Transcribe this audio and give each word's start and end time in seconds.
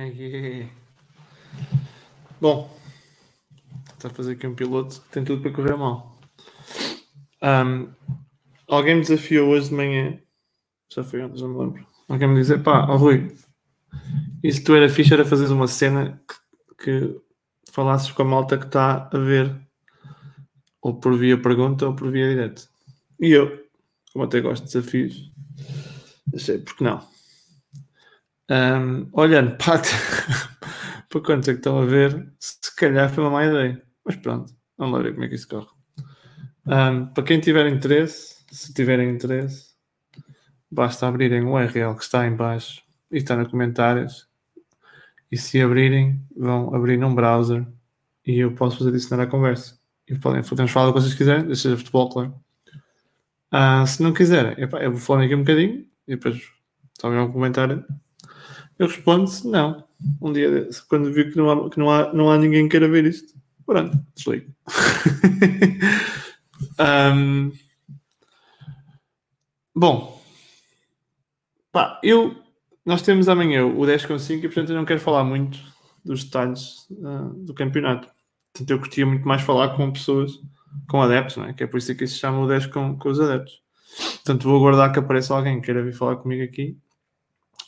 É 0.00 0.10
que? 0.12 0.66
Bom, 2.40 2.74
está 3.92 4.08
a 4.08 4.10
fazer 4.10 4.32
aqui 4.32 4.46
um 4.46 4.54
piloto 4.54 5.02
que 5.02 5.10
tem 5.10 5.22
tudo 5.22 5.42
para 5.42 5.52
correr 5.52 5.76
mal. 5.76 6.18
Um, 7.42 7.92
alguém 8.66 8.94
me 8.94 9.02
desafiou 9.02 9.50
hoje 9.50 9.68
de 9.68 9.74
manhã, 9.74 10.18
já 10.90 11.04
foi 11.04 11.20
antes, 11.20 11.42
não 11.42 11.50
me 11.50 11.58
lembro. 11.58 11.86
Alguém 12.08 12.28
me 12.28 12.40
disse: 12.40 12.56
pá, 12.60 12.86
oh, 12.88 12.96
Rui, 12.96 13.30
e 14.42 14.50
se 14.50 14.64
tu 14.64 14.74
era 14.74 14.88
fixe 14.88 15.12
era 15.12 15.22
fazeres 15.22 15.52
uma 15.52 15.66
cena 15.66 16.18
que, 16.78 16.82
que 16.82 17.20
falasses 17.70 18.10
com 18.10 18.22
a 18.22 18.24
malta 18.24 18.56
que 18.56 18.64
está 18.64 19.10
a 19.12 19.18
ver, 19.18 19.54
ou 20.80 20.94
por 20.98 21.14
via 21.18 21.36
pergunta 21.36 21.86
ou 21.86 21.94
por 21.94 22.10
via 22.10 22.26
direto. 22.26 22.70
E 23.20 23.32
eu, 23.32 23.66
como 24.14 24.24
até 24.24 24.40
gosto 24.40 24.64
de 24.64 24.72
desafios, 24.72 25.30
achei, 26.34 26.56
porque 26.56 26.84
não? 26.84 27.06
Um, 28.50 29.08
olhando 29.12 29.56
para, 29.56 29.80
para 31.08 31.20
quanto 31.20 31.48
é 31.50 31.52
que 31.52 31.60
estão 31.60 31.80
a 31.80 31.84
ver, 31.84 32.32
se 32.40 32.74
calhar 32.74 33.08
foi 33.08 33.22
uma 33.22 33.30
má 33.30 33.46
ideia. 33.46 33.80
Mas 34.04 34.16
pronto, 34.16 34.52
vamos 34.76 34.96
lá 34.96 35.02
ver 35.04 35.12
como 35.12 35.24
é 35.24 35.28
que 35.28 35.36
isso 35.36 35.48
corre. 35.48 35.68
Um, 36.66 37.06
para 37.06 37.22
quem 37.22 37.38
tiver 37.40 37.68
interesse, 37.68 38.44
se 38.50 38.74
tiverem 38.74 39.08
interesse, 39.08 39.70
basta 40.68 41.06
abrirem 41.06 41.42
o 41.42 41.52
URL 41.52 41.94
que 41.94 42.02
está 42.02 42.26
em 42.26 42.34
baixo 42.34 42.82
e 43.10 43.18
está 43.18 43.36
nos 43.36 43.48
comentários. 43.48 44.28
E 45.30 45.36
se 45.36 45.60
abrirem, 45.62 46.20
vão 46.36 46.74
abrir 46.74 46.96
num 46.96 47.14
browser 47.14 47.64
e 48.26 48.40
eu 48.40 48.52
posso 48.56 48.78
fazer 48.78 48.90
adicionar 48.90 49.22
a 49.22 49.26
conversa. 49.28 49.78
E 50.08 50.18
podem, 50.18 50.42
podemos 50.42 50.72
falar 50.72 50.88
o 50.88 50.92
que 50.92 51.00
vocês 51.00 51.14
quiserem, 51.14 51.54
seja 51.54 51.76
futebol, 51.76 52.10
claro. 52.10 52.34
Uh, 53.52 53.86
se 53.86 54.02
não 54.02 54.12
quiserem, 54.12 54.56
eu 54.58 54.90
vou 54.90 55.00
falar 55.00 55.24
aqui 55.24 55.36
um 55.36 55.40
bocadinho 55.40 55.86
e 56.06 56.16
depois, 56.16 56.42
alguém 57.00 57.20
algum 57.20 57.32
comentário, 57.32 57.84
eu 58.80 58.86
respondo 58.86 59.30
não. 59.44 59.84
Um 60.22 60.32
dia, 60.32 60.66
quando 60.88 61.12
vi 61.12 61.30
que 61.30 61.36
não 61.36 61.50
há, 61.50 61.70
que 61.70 61.78
não 61.78 61.90
há, 61.90 62.12
não 62.14 62.30
há 62.30 62.38
ninguém 62.38 62.62
que 62.62 62.70
queira 62.70 62.88
ver 62.88 63.04
isto, 63.04 63.34
pronto, 63.66 63.94
desligo. 64.16 64.50
um, 67.14 67.52
bom, 69.74 70.18
pá, 71.70 72.00
eu, 72.02 72.34
nós 72.86 73.02
temos 73.02 73.28
amanhã 73.28 73.66
o 73.66 73.84
10 73.84 74.06
com 74.06 74.18
5 74.18 74.46
e 74.46 74.48
portanto 74.48 74.70
eu 74.70 74.76
não 74.76 74.86
quero 74.86 75.00
falar 75.00 75.24
muito 75.24 75.58
dos 76.02 76.24
detalhes 76.24 76.88
uh, 76.90 77.34
do 77.44 77.52
campeonato. 77.52 78.08
Portanto, 78.54 78.70
eu 78.70 78.78
curtia 78.78 79.04
muito 79.04 79.28
mais 79.28 79.42
falar 79.42 79.76
com 79.76 79.92
pessoas, 79.92 80.32
com 80.88 81.02
adeptos, 81.02 81.36
não 81.36 81.44
é? 81.44 81.52
que 81.52 81.64
é 81.64 81.66
por 81.66 81.76
isso 81.76 81.94
que 81.94 82.06
se 82.06 82.16
chama 82.16 82.40
o 82.40 82.48
10 82.48 82.68
com, 82.68 82.96
com 82.96 83.10
os 83.10 83.20
adeptos. 83.20 83.60
Portanto, 84.24 84.44
vou 84.44 84.56
aguardar 84.56 84.90
que 84.90 84.98
apareça 84.98 85.34
alguém 85.34 85.60
que 85.60 85.66
queira 85.66 85.82
vir 85.82 85.92
falar 85.92 86.16
comigo 86.16 86.42
aqui 86.42 86.78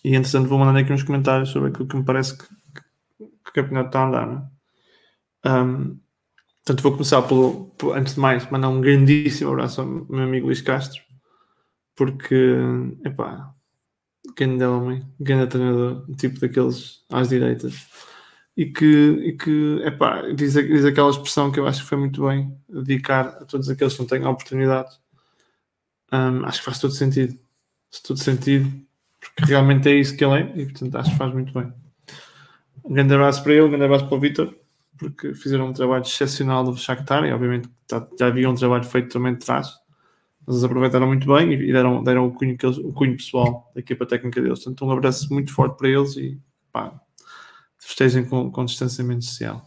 e 0.04 0.14
entretanto 0.14 0.48
vou 0.48 0.58
mandar 0.58 0.80
aqui 0.80 0.92
uns 0.92 1.02
comentários 1.02 1.50
sobre 1.50 1.70
aquilo 1.70 1.88
que 1.88 1.96
me 1.96 2.04
parece 2.04 2.36
que, 2.36 2.44
que, 2.44 3.26
que 3.26 3.50
o 3.50 3.52
campeonato 3.52 3.88
está 3.88 4.00
a 4.00 4.06
andar. 4.06 4.26
Não 4.26 4.38
é? 4.38 4.52
um, 5.62 6.00
portanto, 6.64 6.82
vou 6.82 6.92
começar 6.92 7.22
pelo, 7.22 7.66
por, 7.78 7.96
antes 7.96 8.14
de 8.14 8.20
mais, 8.20 8.48
mandar 8.50 8.68
um 8.68 8.80
grandíssimo 8.80 9.50
abraço 9.50 9.80
ao 9.80 9.86
meu 9.86 10.24
amigo 10.24 10.46
Luís 10.46 10.60
Castro, 10.60 11.00
porque, 11.94 12.56
epá, 13.04 13.54
grande 14.36 14.64
homem, 14.64 15.06
grande 15.20 15.48
treinador, 15.48 16.06
tipo 16.16 16.40
daqueles 16.40 17.04
às 17.10 17.28
direitas, 17.28 17.86
e 18.56 18.66
que, 18.66 18.84
e 18.84 19.32
que 19.36 19.80
epá, 19.84 20.22
diz, 20.32 20.54
diz 20.54 20.84
aquela 20.84 21.10
expressão 21.10 21.50
que 21.50 21.58
eu 21.58 21.66
acho 21.66 21.82
que 21.82 21.88
foi 21.88 21.98
muito 21.98 22.26
bem, 22.26 22.56
dedicar 22.68 23.28
a 23.28 23.44
todos 23.44 23.68
aqueles 23.68 23.94
que 23.94 24.00
não 24.00 24.06
têm 24.06 24.24
oportunidade. 24.26 24.90
Um, 26.12 26.44
acho 26.44 26.58
que 26.58 26.64
faz 26.66 26.78
todo 26.78 26.92
sentido. 26.92 27.38
Faz 27.90 28.02
todo 28.02 28.18
sentido 28.22 28.70
realmente 29.38 29.88
é 29.88 29.94
isso 29.94 30.16
que 30.16 30.24
ele 30.24 30.40
é 30.40 30.52
e 30.56 30.64
portanto 30.66 30.96
acho 30.96 31.10
que 31.10 31.16
faz 31.16 31.32
muito 31.32 31.52
bem. 31.52 31.72
Um 32.84 32.94
grande 32.94 33.14
abraço 33.14 33.42
para 33.42 33.52
ele, 33.52 33.62
um 33.62 33.68
grande 33.68 33.84
abraço 33.84 34.06
para 34.06 34.16
o 34.16 34.20
Vitor, 34.20 34.54
porque 34.98 35.34
fizeram 35.34 35.68
um 35.68 35.72
trabalho 35.72 36.02
excepcional 36.02 36.64
do 36.64 36.76
Shakhtar 36.76 37.24
e 37.24 37.32
obviamente 37.32 37.68
já 38.18 38.26
havia 38.26 38.48
um 38.48 38.54
trabalho 38.54 38.84
feito 38.84 39.12
também 39.12 39.34
de 39.34 39.44
trás, 39.44 39.68
mas 40.46 40.56
eles 40.56 40.64
aproveitaram 40.64 41.06
muito 41.06 41.26
bem 41.32 41.52
e 41.52 41.72
deram, 41.72 42.02
deram 42.02 42.26
o, 42.26 42.32
cunho 42.32 42.56
eles, 42.60 42.78
o 42.78 42.92
cunho 42.92 43.16
pessoal 43.16 43.70
da 43.74 43.80
equipa 43.80 44.06
técnica 44.06 44.40
deles. 44.40 44.64
Portanto, 44.64 44.84
um 44.84 44.90
abraço 44.90 45.32
muito 45.32 45.52
forte 45.52 45.76
para 45.76 45.88
eles 45.88 46.16
e 46.16 46.40
pá, 46.72 46.92
festejem 47.78 48.24
com, 48.24 48.50
com 48.50 48.64
distanciamento 48.64 49.24
social. 49.24 49.64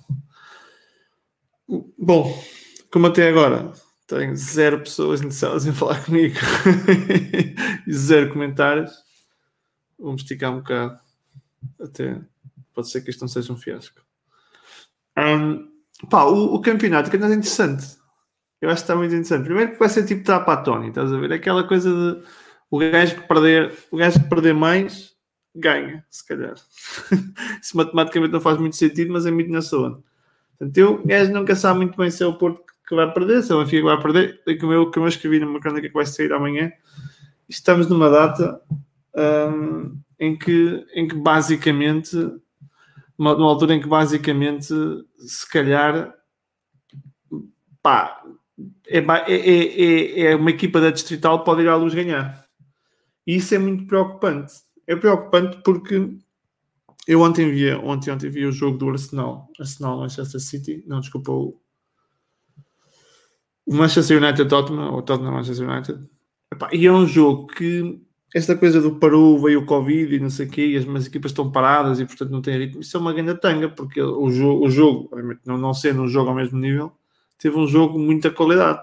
Bom, 1.97 2.43
como 2.91 3.07
até 3.07 3.29
agora 3.29 3.71
tenho 4.07 4.35
zero 4.35 4.79
pessoas 4.79 5.21
interessadas 5.21 5.65
em 5.65 5.73
falar 5.73 6.03
comigo 6.03 6.35
e 7.87 7.93
zero 7.93 8.31
comentários 8.31 9.04
Vamos 9.99 10.21
esticar 10.21 10.51
um 10.51 10.57
bocado. 10.57 10.99
Até 11.79 12.21
pode 12.73 12.89
ser 12.89 13.01
que 13.01 13.09
isto 13.09 13.21
não 13.21 13.27
seja 13.27 13.51
um 13.53 13.57
fiasco. 13.57 14.01
Um, 15.17 15.71
pá, 16.09 16.25
o, 16.25 16.55
o 16.55 16.61
campeonato, 16.61 17.09
que 17.09 17.15
é 17.15 17.19
interessante. 17.19 17.97
Eu 18.61 18.69
acho 18.69 18.81
que 18.81 18.83
está 18.83 18.95
muito 18.95 19.11
interessante. 19.11 19.45
Primeiro 19.45 19.71
que 19.73 19.79
vai 19.79 19.89
ser 19.89 20.05
tipo 20.05 20.23
para 20.23 20.53
a 20.53 20.57
Tony, 20.57 20.89
estás 20.89 21.11
a 21.11 21.17
ver? 21.17 21.31
Aquela 21.31 21.63
coisa 21.63 21.89
de 21.89 22.23
o 22.69 22.79
gajo 22.79 23.15
que 23.15 23.27
perder, 23.27 23.73
o 23.91 23.97
gajo 23.97 24.19
que 24.19 24.29
perder 24.29 24.53
mais 24.53 25.15
ganha, 25.55 26.03
se 26.09 26.25
calhar. 26.27 26.55
Isso 27.61 27.77
matematicamente 27.77 28.33
não 28.33 28.41
faz 28.41 28.57
muito 28.57 28.75
sentido, 28.75 29.13
mas 29.13 29.25
é 29.25 29.31
muito 29.31 29.51
na 29.51 29.61
sua. 29.61 30.03
Portanto, 30.57 30.77
eu, 30.77 30.95
o 30.95 31.07
gajo 31.07 31.31
nunca 31.31 31.55
sabe 31.55 31.79
muito 31.79 31.97
bem 31.97 32.09
se 32.09 32.23
é 32.23 32.25
o 32.25 32.37
Porto 32.37 32.63
que 32.87 32.95
vai 32.95 33.11
perder, 33.11 33.41
se 33.43 33.51
é 33.51 33.55
o 33.55 33.59
Benfica 33.59 33.77
que 33.77 33.83
vai 33.83 34.01
perder. 34.01 34.41
E 34.45 34.55
como 34.57 34.73
eu, 34.73 34.91
como 34.91 35.05
eu 35.05 35.09
escrevi 35.09 35.39
numa 35.39 35.59
crônica 35.59 35.87
que 35.87 35.93
vai 35.93 36.05
sair 36.05 36.31
amanhã, 36.33 36.71
estamos 37.47 37.87
numa 37.87 38.09
data 38.09 38.61
um, 39.15 39.99
em, 40.19 40.37
que, 40.37 40.85
em 40.93 41.07
que 41.07 41.15
basicamente, 41.15 42.15
numa 43.17 43.45
altura 43.45 43.75
em 43.75 43.81
que 43.81 43.87
basicamente, 43.87 44.73
se 45.17 45.49
calhar, 45.49 46.13
pá, 47.81 48.21
é, 48.87 48.99
é, 48.99 49.35
é, 49.37 50.21
é 50.31 50.35
uma 50.35 50.49
equipa 50.49 50.79
da 50.79 50.91
Distrital 50.91 51.43
pode 51.43 51.61
ir 51.61 51.69
à 51.69 51.75
luz 51.75 51.93
ganhar. 51.93 52.45
E 53.25 53.35
isso 53.35 53.55
é 53.55 53.57
muito 53.57 53.85
preocupante. 53.85 54.53
É 54.87 54.95
preocupante 54.95 55.57
porque 55.63 56.17
eu 57.07 57.21
ontem 57.21 57.51
vi, 57.51 57.71
ontem, 57.71 58.11
ontem 58.11 58.29
vi 58.29 58.45
o 58.45 58.51
jogo 58.51 58.77
do 58.77 58.89
Arsenal, 58.89 59.49
Arsenal 59.59 59.99
Manchester 59.99 60.39
City, 60.39 60.83
não 60.87 60.99
desculpa 60.99 61.31
o, 61.31 61.59
o 63.65 63.75
Manchester 63.75 64.21
United 64.21 64.47
Tottenham, 64.47 64.93
ou 64.93 65.01
Tottenham 65.01 65.33
Manchester 65.33 65.69
United. 65.69 66.07
Epá, 66.51 66.69
e 66.71 66.85
é 66.85 66.91
um 66.91 67.05
jogo 67.05 67.47
que 67.47 67.99
esta 68.35 68.53
coisa 68.53 68.81
do 68.81 68.95
parou, 68.95 69.41
veio 69.41 69.61
o 69.61 69.65
Covid 69.65 70.13
e 70.13 70.19
não 70.19 70.29
sei 70.29 70.45
o 70.45 70.49
quê, 70.49 70.67
e 70.67 70.75
as, 70.75 70.85
as 70.85 71.07
equipas 71.07 71.31
estão 71.31 71.49
paradas 71.49 72.01
e 72.01 72.05
portanto 72.05 72.31
não 72.31 72.41
têm 72.41 72.57
ritmo, 72.57 72.81
isso 72.81 72.97
é 72.97 72.99
uma 72.99 73.13
grande 73.13 73.33
tanga, 73.39 73.69
porque 73.69 74.01
o 74.01 74.29
jogo, 74.29 74.65
o 74.65 74.69
jogo 74.69 75.09
não, 75.45 75.57
não 75.57 75.73
sendo 75.73 76.01
um 76.01 76.07
jogo 76.09 76.31
ao 76.31 76.35
mesmo 76.35 76.59
nível, 76.59 76.91
teve 77.39 77.57
um 77.57 77.65
jogo 77.65 77.93
com 77.93 77.99
muita 77.99 78.29
qualidade. 78.29 78.81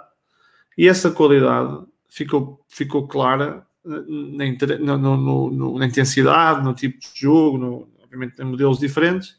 E 0.76 0.88
essa 0.88 1.10
qualidade 1.10 1.84
ficou, 2.08 2.64
ficou 2.66 3.06
clara 3.06 3.66
na, 3.84 4.96
no, 4.96 4.96
no, 4.96 5.50
no, 5.50 5.78
na 5.78 5.84
intensidade, 5.84 6.64
no 6.64 6.72
tipo 6.72 6.98
de 6.98 7.10
jogo, 7.14 7.86
obviamente 8.02 8.40
em 8.40 8.46
modelos 8.46 8.78
diferentes. 8.78 9.36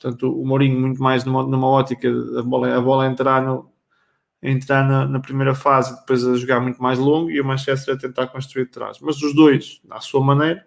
Portanto, 0.00 0.40
o 0.40 0.46
Mourinho 0.46 0.78
muito 0.80 1.02
mais 1.02 1.24
numa, 1.24 1.42
numa 1.42 1.66
ótica 1.66 2.12
da 2.12 2.44
bola, 2.44 2.76
a 2.76 2.80
bola 2.80 3.08
entrar 3.08 3.42
no, 3.42 3.58
a 3.58 3.77
entrar 4.42 4.86
na, 4.88 5.06
na, 5.06 5.20
primeira 5.20 5.54
fase, 5.54 5.98
depois 6.00 6.24
a 6.26 6.36
jogar 6.36 6.60
muito 6.60 6.80
mais 6.82 6.98
longo 6.98 7.30
e 7.30 7.40
o 7.40 7.44
Manchester 7.44 7.94
a 7.94 7.98
tentar 7.98 8.28
construir 8.28 8.66
de 8.66 8.70
trás. 8.70 8.98
Mas 9.00 9.20
os 9.22 9.34
dois, 9.34 9.80
à 9.90 10.00
sua 10.00 10.22
maneira, 10.24 10.64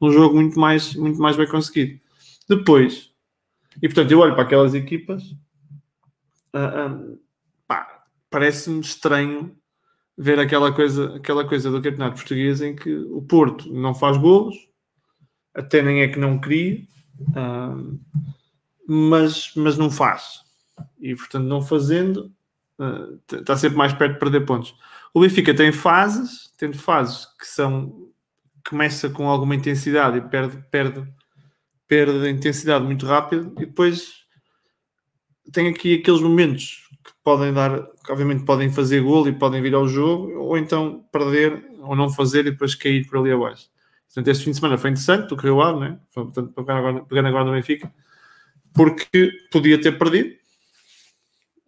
um 0.00 0.10
jogo 0.10 0.34
muito 0.36 0.58
mais, 0.58 0.94
muito 0.94 1.20
mais 1.20 1.36
bem 1.36 1.46
conseguido. 1.46 2.00
Depois, 2.48 3.10
e 3.82 3.88
portanto, 3.88 4.10
eu 4.10 4.18
olho 4.20 4.34
para 4.34 4.44
aquelas 4.44 4.74
equipas, 4.74 5.22
uh, 6.54 7.12
uh, 7.12 7.18
parece-me 8.30 8.80
estranho 8.80 9.54
ver 10.16 10.38
aquela 10.38 10.72
coisa, 10.72 11.16
aquela 11.16 11.46
coisa 11.46 11.70
do 11.70 11.82
campeonato 11.82 12.16
português 12.16 12.60
em 12.60 12.74
que 12.74 12.94
o 12.94 13.22
Porto 13.22 13.72
não 13.72 13.94
faz 13.94 14.16
golos, 14.16 14.54
até 15.54 15.82
nem 15.82 16.02
é 16.02 16.08
que 16.08 16.18
não 16.18 16.38
cria, 16.38 16.82
uh, 17.20 17.98
mas, 18.86 19.52
mas 19.56 19.76
não 19.76 19.90
faz. 19.90 20.42
E 21.00 21.14
portanto, 21.14 21.44
não 21.44 21.60
fazendo, 21.60 22.32
está 23.32 23.56
sempre 23.56 23.76
mais 23.76 23.92
perto 23.92 24.14
de 24.14 24.18
perder 24.18 24.46
pontos. 24.46 24.74
O 25.12 25.20
Benfica 25.20 25.54
tem 25.54 25.72
fases, 25.72 26.52
tem 26.56 26.72
fases 26.72 27.26
que 27.38 27.46
são 27.46 28.10
começa 28.68 29.08
com 29.08 29.28
alguma 29.28 29.54
intensidade 29.54 30.18
e 30.18 30.20
perde, 30.20 30.58
perde, 30.70 31.06
perde 31.88 32.26
a 32.26 32.30
intensidade 32.30 32.84
muito 32.84 33.06
rápido 33.06 33.52
e 33.56 33.66
depois 33.66 34.20
tem 35.52 35.68
aqui 35.68 35.94
aqueles 35.94 36.20
momentos 36.20 36.88
que 37.04 37.12
podem 37.24 37.52
dar, 37.52 37.82
que 38.04 38.12
obviamente 38.12 38.44
podem 38.44 38.70
fazer 38.70 39.00
gol 39.00 39.26
e 39.26 39.32
podem 39.32 39.62
vir 39.62 39.74
ao 39.74 39.88
jogo, 39.88 40.38
ou 40.38 40.56
então 40.56 41.04
perder 41.10 41.64
ou 41.80 41.96
não 41.96 42.08
fazer 42.10 42.40
e 42.46 42.50
depois 42.50 42.74
cair 42.74 43.06
por 43.06 43.18
ali 43.18 43.32
abaixo. 43.32 43.68
Portanto, 44.06 44.28
este 44.28 44.44
fim 44.44 44.50
de 44.50 44.56
semana 44.56 44.78
foi 44.78 44.90
interessante, 44.90 45.32
o 45.32 45.36
que 45.36 45.44
Rio 45.44 45.60
Ave, 45.60 45.80
né? 45.80 46.00
Portanto, 46.12 46.52
pegando 46.52 46.78
agora, 46.78 47.04
pegando 47.04 47.28
agora 47.28 47.44
no 47.44 47.52
Benfica, 47.52 47.92
porque 48.74 49.32
podia 49.50 49.80
ter 49.80 49.98
perdido, 49.98 50.36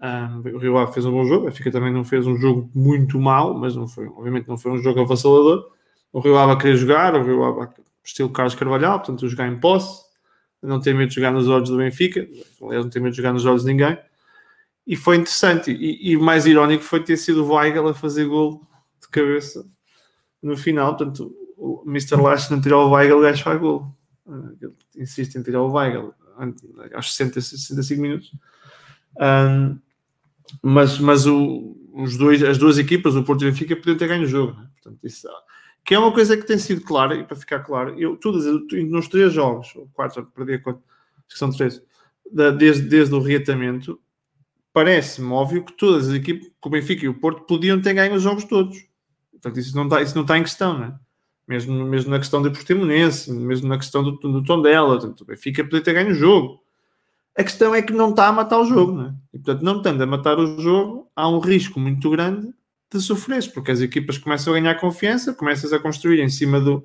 um, 0.03 0.57
o 0.57 0.59
Rio 0.59 0.77
Ave 0.79 0.93
fez 0.93 1.07
um 1.07 1.13
bom 1.13 1.25
jogo, 1.25 1.47
a 1.47 1.51
Benfica 1.51 1.71
também 1.71 1.93
não 1.93 2.03
fez 2.03 2.27
um 2.27 2.37
jogo 2.37 2.69
muito 2.75 3.21
mau, 3.21 3.57
mas 3.57 3.77
não 3.77 3.87
foi, 3.87 4.07
obviamente 4.09 4.49
não 4.49 4.59
foi 4.59 4.73
um 4.73 4.79
jogo 4.79 5.01
avassalador. 5.01 5.71
O 6.13 6.19
Rio 6.19 6.37
Ave 6.37 6.53
a 6.53 6.57
querer 6.57 6.77
jogar, 6.77 7.15
o 7.15 7.23
Rio 7.23 7.45
Ave 7.45 7.73
estilo 8.05 8.31
Carlos 8.31 8.55
Carvalhal, 8.55 8.99
portanto, 8.99 9.29
jogar 9.29 9.47
em 9.47 9.59
posse, 9.61 10.03
não 10.61 10.81
tem 10.81 10.93
medo 10.93 11.09
de 11.09 11.15
jogar 11.15 11.31
nos 11.31 11.49
olhos 11.49 11.71
do 11.71 11.77
Benfica, 11.77 12.29
aliás, 12.61 12.85
não 12.85 12.91
tem 12.91 13.01
medo 13.01 13.13
de 13.13 13.17
jogar 13.17 13.33
nos 13.33 13.47
olhos 13.47 13.63
de 13.63 13.69
ninguém. 13.69 13.97
E 14.87 14.97
foi 14.97 15.17
interessante. 15.17 15.71
E, 15.71 16.13
e 16.13 16.17
mais 16.17 16.47
irónico 16.47 16.83
foi 16.83 17.03
ter 17.03 17.17
sido 17.17 17.45
o 17.45 17.55
Weigel 17.55 17.87
a 17.89 17.95
fazer 17.95 18.27
gol 18.27 18.67
de 19.01 19.09
cabeça 19.09 19.65
no 20.43 20.57
final. 20.57 20.97
Portanto, 20.97 21.33
o 21.57 21.85
Mr. 21.87 22.17
Lash 22.17 22.51
não 22.51 22.61
tirou 22.61 22.89
o 22.89 22.91
Weigel, 22.93 23.19
o 23.19 23.23
gajo 23.23 23.43
faz 23.45 23.61
gol. 23.61 23.87
Ele 24.61 24.73
insiste 24.97 25.37
em 25.37 25.43
tirar 25.43 25.63
o 25.63 25.73
Weigel 25.73 26.13
aos 26.95 27.15
60, 27.15 27.41
65 27.41 28.03
minutos. 28.03 28.33
Um, 29.21 29.79
mas 30.63 30.99
mas 30.99 31.27
o, 31.27 31.77
os 31.93 32.17
dois, 32.17 32.43
as 32.43 32.59
duas 32.59 32.79
equipas, 32.79 33.15
o 33.15 33.23
Porto 33.23 33.43
e 33.43 33.49
o 33.49 33.51
Benfica, 33.51 33.77
podiam 33.77 33.97
ter 33.97 34.09
ganho 34.09 34.25
o 34.25 34.27
jogo. 34.27 34.53
Né? 34.53 34.69
Portanto, 34.75 34.99
isso, 35.05 35.29
que 35.85 35.95
é 35.95 35.99
uma 35.99 36.13
coisa 36.13 36.37
que 36.37 36.47
tem 36.47 36.59
sido 36.59 36.81
clara, 36.83 37.15
e 37.15 37.25
para 37.25 37.37
ficar 37.37 37.61
claro, 37.61 37.99
eu, 37.99 38.17
todas, 38.17 38.45
nos 38.73 39.09
três 39.09 39.33
jogos, 39.33 39.75
ou 39.77 39.89
quatro, 39.93 40.27
perdi 40.27 40.55
a 40.55 40.59
conta, 40.61 40.81
acho 41.19 41.29
que 41.29 41.39
são 41.39 41.51
três, 41.51 41.83
da, 42.31 42.51
desde, 42.51 42.89
desde 42.89 43.15
o 43.15 43.21
reatamento, 43.21 44.01
parece-me 44.73 45.31
óbvio 45.33 45.65
que 45.65 45.73
todas 45.73 46.09
as 46.09 46.15
equipes, 46.15 46.51
o 46.65 46.71
Benfica 46.71 47.05
e 47.05 47.09
o 47.09 47.15
Porto, 47.15 47.43
podiam 47.43 47.81
ter 47.81 47.95
ganho 47.95 48.15
os 48.15 48.23
jogos 48.23 48.45
todos. 48.45 48.77
Portanto, 49.31 49.59
isso 49.59 49.77
não 49.77 49.85
está, 49.85 50.03
isso 50.03 50.15
não 50.15 50.23
está 50.23 50.39
em 50.39 50.43
questão, 50.43 50.79
né? 50.79 50.99
mesmo, 51.47 51.85
mesmo 51.85 52.11
na 52.11 52.19
questão 52.19 52.41
do 52.41 52.51
Portimonense, 52.51 53.31
mesmo 53.31 53.69
na 53.69 53.77
questão 53.77 54.03
do, 54.03 54.13
do 54.13 54.43
Tondela, 54.43 54.99
portanto, 54.99 55.21
o 55.23 55.25
Benfica 55.25 55.65
podia 55.65 55.83
ter 55.83 55.93
ganho 55.93 56.11
o 56.11 56.15
jogo. 56.15 56.62
A 57.37 57.43
questão 57.43 57.75
é 57.75 57.81
que 57.81 57.93
não 57.93 58.11
está 58.11 58.29
a 58.29 58.33
matar 58.33 58.59
o 58.59 58.65
jogo, 58.67 58.93
né? 58.93 59.15
E 59.33 59.39
portanto, 59.39 59.63
não 59.63 59.79
estando 59.79 60.03
a 60.03 60.07
matar 60.07 60.39
o 60.39 60.61
jogo, 60.61 61.11
há 61.17 61.29
um 61.29 61.39
risco 61.39 61.81
muito 61.81 62.11
grande 62.11 62.53
de 62.93 63.01
sofrer, 63.01 63.51
porque 63.53 63.71
as 63.71 63.81
equipas 63.81 64.19
começam 64.19 64.53
a 64.53 64.61
ganhar 64.61 64.75
confiança, 64.75 65.33
começas 65.33 65.73
a 65.73 65.79
construir 65.79 66.21
em 66.21 66.29
cima 66.29 66.61
do, 66.61 66.85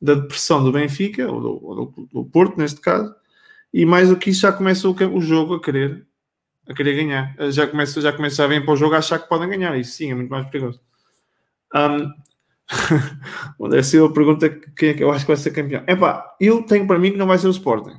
da 0.00 0.14
depressão 0.14 0.62
do 0.62 0.70
Benfica, 0.70 1.30
ou 1.30 1.40
do, 1.40 1.64
ou 1.64 1.94
do, 2.12 2.24
Porto, 2.26 2.58
neste 2.58 2.80
caso, 2.80 3.14
e 3.72 3.86
mais 3.86 4.10
do 4.10 4.16
que 4.16 4.30
isso, 4.30 4.40
já 4.40 4.52
começa 4.52 4.88
o, 4.88 4.94
o 5.14 5.20
jogo 5.20 5.54
a 5.54 5.62
querer 5.62 6.06
a 6.68 6.74
querer 6.74 6.96
ganhar. 6.96 7.34
Já 7.50 7.66
começa, 7.66 8.00
já 8.00 8.12
começa 8.12 8.44
a 8.44 8.46
vir 8.46 8.62
para 8.62 8.74
o 8.74 8.76
jogo 8.76 8.94
a 8.94 8.98
achar 8.98 9.18
que 9.18 9.28
podem 9.28 9.48
ganhar. 9.48 9.76
Isso 9.78 9.92
sim 9.92 10.10
é 10.10 10.14
muito 10.14 10.28
mais 10.28 10.46
perigoso. 10.50 10.80
Um, 11.74 12.12
o 13.58 13.66
André 13.66 13.82
Silva 13.82 14.12
pergunta 14.12 14.50
quem 14.50 14.90
é 14.90 14.94
que 14.94 15.02
eu 15.02 15.10
acho 15.10 15.24
que 15.24 15.28
vai 15.28 15.36
ser 15.36 15.50
campeão. 15.52 15.82
É 15.86 15.96
pá, 15.96 16.36
eu 16.38 16.62
tenho 16.62 16.86
para 16.86 16.98
mim 16.98 17.12
que 17.12 17.16
não 17.16 17.26
vai 17.26 17.38
ser 17.38 17.46
o 17.46 17.52
Sporting. 17.52 17.96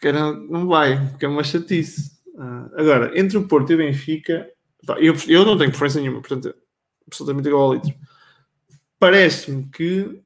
Que 0.00 0.12
não 0.12 0.66
vai, 0.66 1.08
porque 1.10 1.26
é 1.26 1.28
uma 1.28 1.42
chatice. 1.42 2.18
Uh, 2.34 2.70
agora, 2.76 3.18
entre 3.18 3.36
o 3.36 3.48
Porto 3.48 3.72
e 3.72 3.74
o 3.74 3.78
Benfica, 3.78 4.48
eu, 4.98 5.14
eu 5.26 5.44
não 5.44 5.58
tenho 5.58 5.70
preferência 5.70 6.00
nenhuma, 6.00 6.20
portanto, 6.20 6.54
absolutamente 7.06 7.48
igual 7.48 7.64
ao 7.64 7.74
litro. 7.74 7.94
Parece-me 8.98 9.68
que 9.70 10.22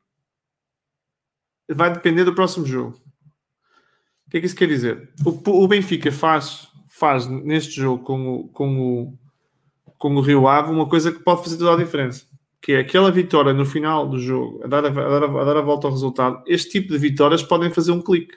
vai 1.71 1.93
depender 1.93 2.25
do 2.25 2.35
próximo 2.35 2.67
jogo. 2.67 3.01
O 4.27 4.31
que 4.31 4.39
é 4.39 4.41
que 4.41 4.47
isso 4.47 4.57
quer 4.57 4.69
dizer? 4.69 5.11
O, 5.25 5.65
o 5.65 5.69
Benfica 5.69 6.11
faz, 6.13 6.69
faz 6.89 7.27
neste 7.27 7.73
jogo 7.73 8.05
com 8.05 8.35
o, 8.35 8.49
com, 8.49 8.81
o, 8.81 9.19
com 9.99 10.15
o 10.15 10.21
Rio 10.21 10.49
Ave 10.49 10.71
uma 10.71 10.89
coisa 10.89 11.13
que 11.13 11.23
pode 11.23 11.43
fazer 11.43 11.57
toda 11.57 11.75
a 11.75 11.85
diferença. 11.85 12.27
Que 12.61 12.73
é 12.73 12.79
aquela 12.79 13.11
vitória 13.11 13.53
no 13.53 13.67
final 13.67 14.09
do 14.09 14.19
jogo, 14.19 14.63
a 14.65 14.69
dar 14.69 14.85
a, 14.85 14.89
a, 14.89 14.93
dar 14.93 15.25
a, 15.25 15.41
a 15.41 15.45
dar 15.45 15.57
a 15.57 15.63
volta 15.63 15.87
ao 15.87 15.93
resultado. 15.93 16.43
Este 16.47 16.71
tipo 16.71 16.93
de 16.93 16.99
vitórias 16.99 17.43
podem 17.43 17.71
fazer 17.71 17.93
um 17.93 18.01
clique. 18.01 18.37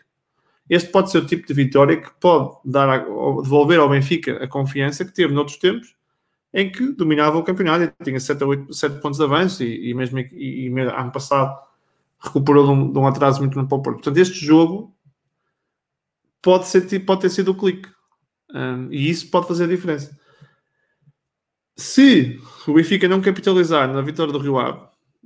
Este 0.70 0.92
pode 0.92 1.12
ser 1.12 1.20
o 1.20 1.26
tipo 1.26 1.48
de 1.48 1.54
vitória 1.54 1.98
que 1.98 2.10
pode 2.20 2.58
dar 2.66 2.90
a, 2.90 2.98
devolver 2.98 3.80
ao 3.80 3.90
Benfica 3.90 4.44
a 4.44 4.48
confiança 4.48 5.06
que 5.06 5.14
teve 5.14 5.34
noutros 5.34 5.58
tempos 5.58 5.96
em 6.54 6.72
que 6.72 6.94
dominava 6.94 7.38
o 7.38 7.44
campeonato 7.44 7.84
e 7.84 8.04
tinha 8.04 8.20
7, 8.20 8.44
a 8.44 8.48
8, 8.48 8.74
7 8.74 9.02
pontos 9.02 9.18
de 9.18 9.26
avanço 9.26 9.64
e, 9.64 9.90
e 9.90 9.94
mesmo 9.94 10.18
e, 10.20 10.68
e, 10.68 10.80
ano 10.80 11.12
passado 11.12 11.54
recuperou 12.18 12.66
de 12.66 12.72
um, 12.72 12.94
de 12.94 12.98
um 12.98 13.06
atraso 13.06 13.42
muito 13.42 13.58
no 13.58 13.68
Porto. 13.68 13.84
Portanto, 13.84 14.18
este 14.18 14.44
jogo 14.44 14.96
pode, 16.42 16.68
ser, 16.68 16.82
pode 17.02 17.22
ter 17.22 17.30
sido 17.30 17.52
o 17.52 17.56
clique 17.56 17.90
um, 18.54 18.88
e 18.90 19.10
isso 19.10 19.30
pode 19.30 19.48
fazer 19.48 19.66
a 19.66 19.68
diferença. 19.68 20.18
Se 21.76 22.40
o 22.66 22.74
Benfica 22.74 23.08
não 23.08 23.22
capitalizar 23.22 23.92
na 23.92 24.02
vitória 24.02 24.32
do 24.32 24.40
Rio 24.40 24.58
Ave, 24.58 24.80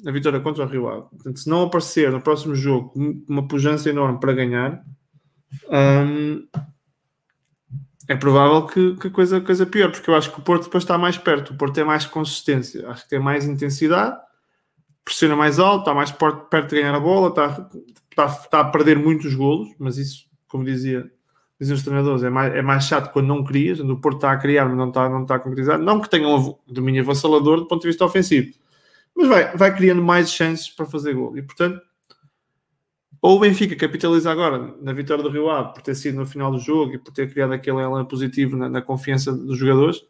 na 0.04 0.12
vitória 0.12 0.40
contra 0.40 0.66
o 0.66 0.68
Rio 0.68 0.90
Ave, 0.90 1.10
portanto, 1.12 1.40
se 1.40 1.48
não 1.48 1.64
aparecer 1.64 2.12
no 2.12 2.22
próximo 2.22 2.56
jogo 2.56 2.92
uma 3.28 3.48
pujança 3.48 3.88
enorme 3.88 4.20
para 4.20 4.34
ganhar, 4.34 4.84
é 8.08 8.16
provável 8.16 8.66
que, 8.66 8.96
que 8.96 9.08
a 9.08 9.12
coisa, 9.12 9.40
coisa 9.40 9.66
pior, 9.66 9.92
porque 9.92 10.10
eu 10.10 10.16
acho 10.16 10.32
que 10.32 10.40
o 10.40 10.44
Porto 10.44 10.64
depois 10.64 10.84
está 10.84 10.98
mais 10.98 11.18
perto, 11.18 11.54
o 11.54 11.56
Porto 11.56 11.76
tem 11.76 11.84
mais 11.84 12.06
consistência, 12.08 12.90
acho 12.90 13.04
que 13.04 13.10
tem 13.10 13.20
mais 13.20 13.46
intensidade, 13.46 14.18
pressiona 15.06 15.36
mais 15.36 15.60
alto, 15.60 15.82
está 15.82 15.94
mais 15.94 16.12
perto 16.12 16.70
de 16.70 16.82
ganhar 16.82 16.96
a 16.96 17.00
bola, 17.00 17.30
está, 17.30 17.70
está, 18.10 18.26
está 18.26 18.60
a 18.62 18.66
perder 18.66 18.98
muitos 18.98 19.36
golos, 19.36 19.70
mas 19.78 19.98
isso, 19.98 20.26
como 20.48 20.64
dizia, 20.64 21.10
dizem 21.60 21.76
os 21.76 21.84
treinadores, 21.84 22.24
é 22.24 22.32
mais, 22.32 22.56
é 22.56 22.62
mais 22.64 22.86
chato 22.86 23.12
quando 23.12 23.28
não 23.28 23.44
crias, 23.44 23.80
quando 23.80 23.92
o 23.92 24.02
Porto 24.02 24.18
está 24.18 24.32
a 24.32 24.38
criar, 24.38 24.66
mas 24.66 24.78
não 24.78 24.90
está, 24.90 25.08
não 25.08 25.22
está 25.22 25.36
a 25.36 25.40
concretizar. 25.40 25.78
Não 25.78 26.00
que 26.02 26.10
tenha 26.10 26.28
um 26.28 26.56
domínio 26.68 27.04
avassalador 27.04 27.58
do 27.58 27.68
ponto 27.68 27.82
de 27.82 27.90
vista 27.90 28.06
ofensivo, 28.06 28.54
mas 29.16 29.28
vai, 29.28 29.56
vai 29.56 29.76
criando 29.76 30.02
mais 30.02 30.32
chances 30.32 30.70
para 30.70 30.86
fazer 30.88 31.14
gol. 31.14 31.38
E 31.38 31.44
portanto, 31.44 31.80
ou 33.22 33.38
o 33.38 33.40
Benfica 33.40 33.76
capitaliza 33.76 34.32
agora 34.32 34.76
na 34.82 34.94
vitória 34.94 35.24
do 35.24 35.30
Rio 35.30 35.50
Ave 35.50 35.74
por 35.74 35.82
ter 35.82 35.96
sido 35.96 36.16
no 36.16 36.26
final 36.26 36.52
do 36.52 36.60
jogo 36.60 36.94
e 36.94 36.98
por 36.98 37.12
ter 37.12 37.30
criado 37.30 37.54
aquele 37.54 37.82
elan 37.82 38.06
positivo 38.06 38.56
na, 38.56 38.70
na, 38.70 38.82
confiança 38.82 39.34
dos 39.34 39.58
jogadores, 39.58 40.02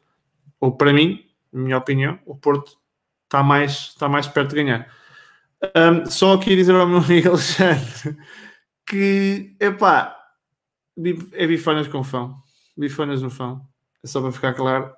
ou 0.60 0.76
para 0.76 0.94
mim, 0.94 1.26
na 1.52 1.62
minha 1.62 1.78
opinião, 1.78 2.20
o 2.26 2.36
Porto 2.36 2.78
está 3.26 3.42
mais, 3.42 3.72
está 3.72 4.08
mais 4.08 4.28
perto 4.28 4.50
de 4.50 4.64
ganhar. 4.64 4.94
Um, 5.76 6.06
só 6.06 6.34
aqui 6.34 6.56
dizer 6.56 6.76
ao 6.76 6.88
meu 6.88 7.00
amigo 7.04 7.30
Alexandre 7.30 8.18
que, 8.88 9.56
epá, 9.60 10.16
é 11.34 11.48
bifanas 11.48 11.88
com 11.88 12.04
fão. 12.04 12.38
Bifanas 12.78 13.22
no 13.22 13.30
fão. 13.30 13.68
É 14.04 14.08
só 14.08 14.22
para 14.22 14.32
ficar 14.32 14.54
claro, 14.54 14.94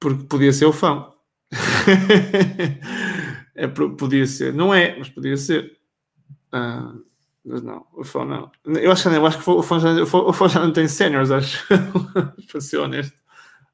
porque 0.00 0.24
podia 0.24 0.52
ser 0.52 0.66
o 0.66 0.72
fão. 0.72 1.14
é, 3.54 3.66
podia 3.66 4.26
ser, 4.26 4.52
não 4.52 4.74
é, 4.74 4.98
mas 4.98 5.08
podia 5.08 5.36
ser. 5.36 5.78
Uh, 6.52 7.11
mas 7.44 7.62
não, 7.62 7.84
o 7.92 8.04
Fão 8.04 8.24
não. 8.24 8.50
Eu 8.64 8.92
acho, 8.92 9.08
eu 9.08 9.26
acho 9.26 9.38
que 9.38 9.50
o 9.50 9.62
Fão 9.62 9.80
já, 9.80 9.90
o 10.02 10.32
Fão 10.32 10.48
já 10.48 10.60
não 10.60 10.72
tem 10.72 10.86
séniores, 10.86 11.30
acho. 11.30 11.66
para 12.50 12.60
ser 12.60 12.78
honesto. 12.78 13.16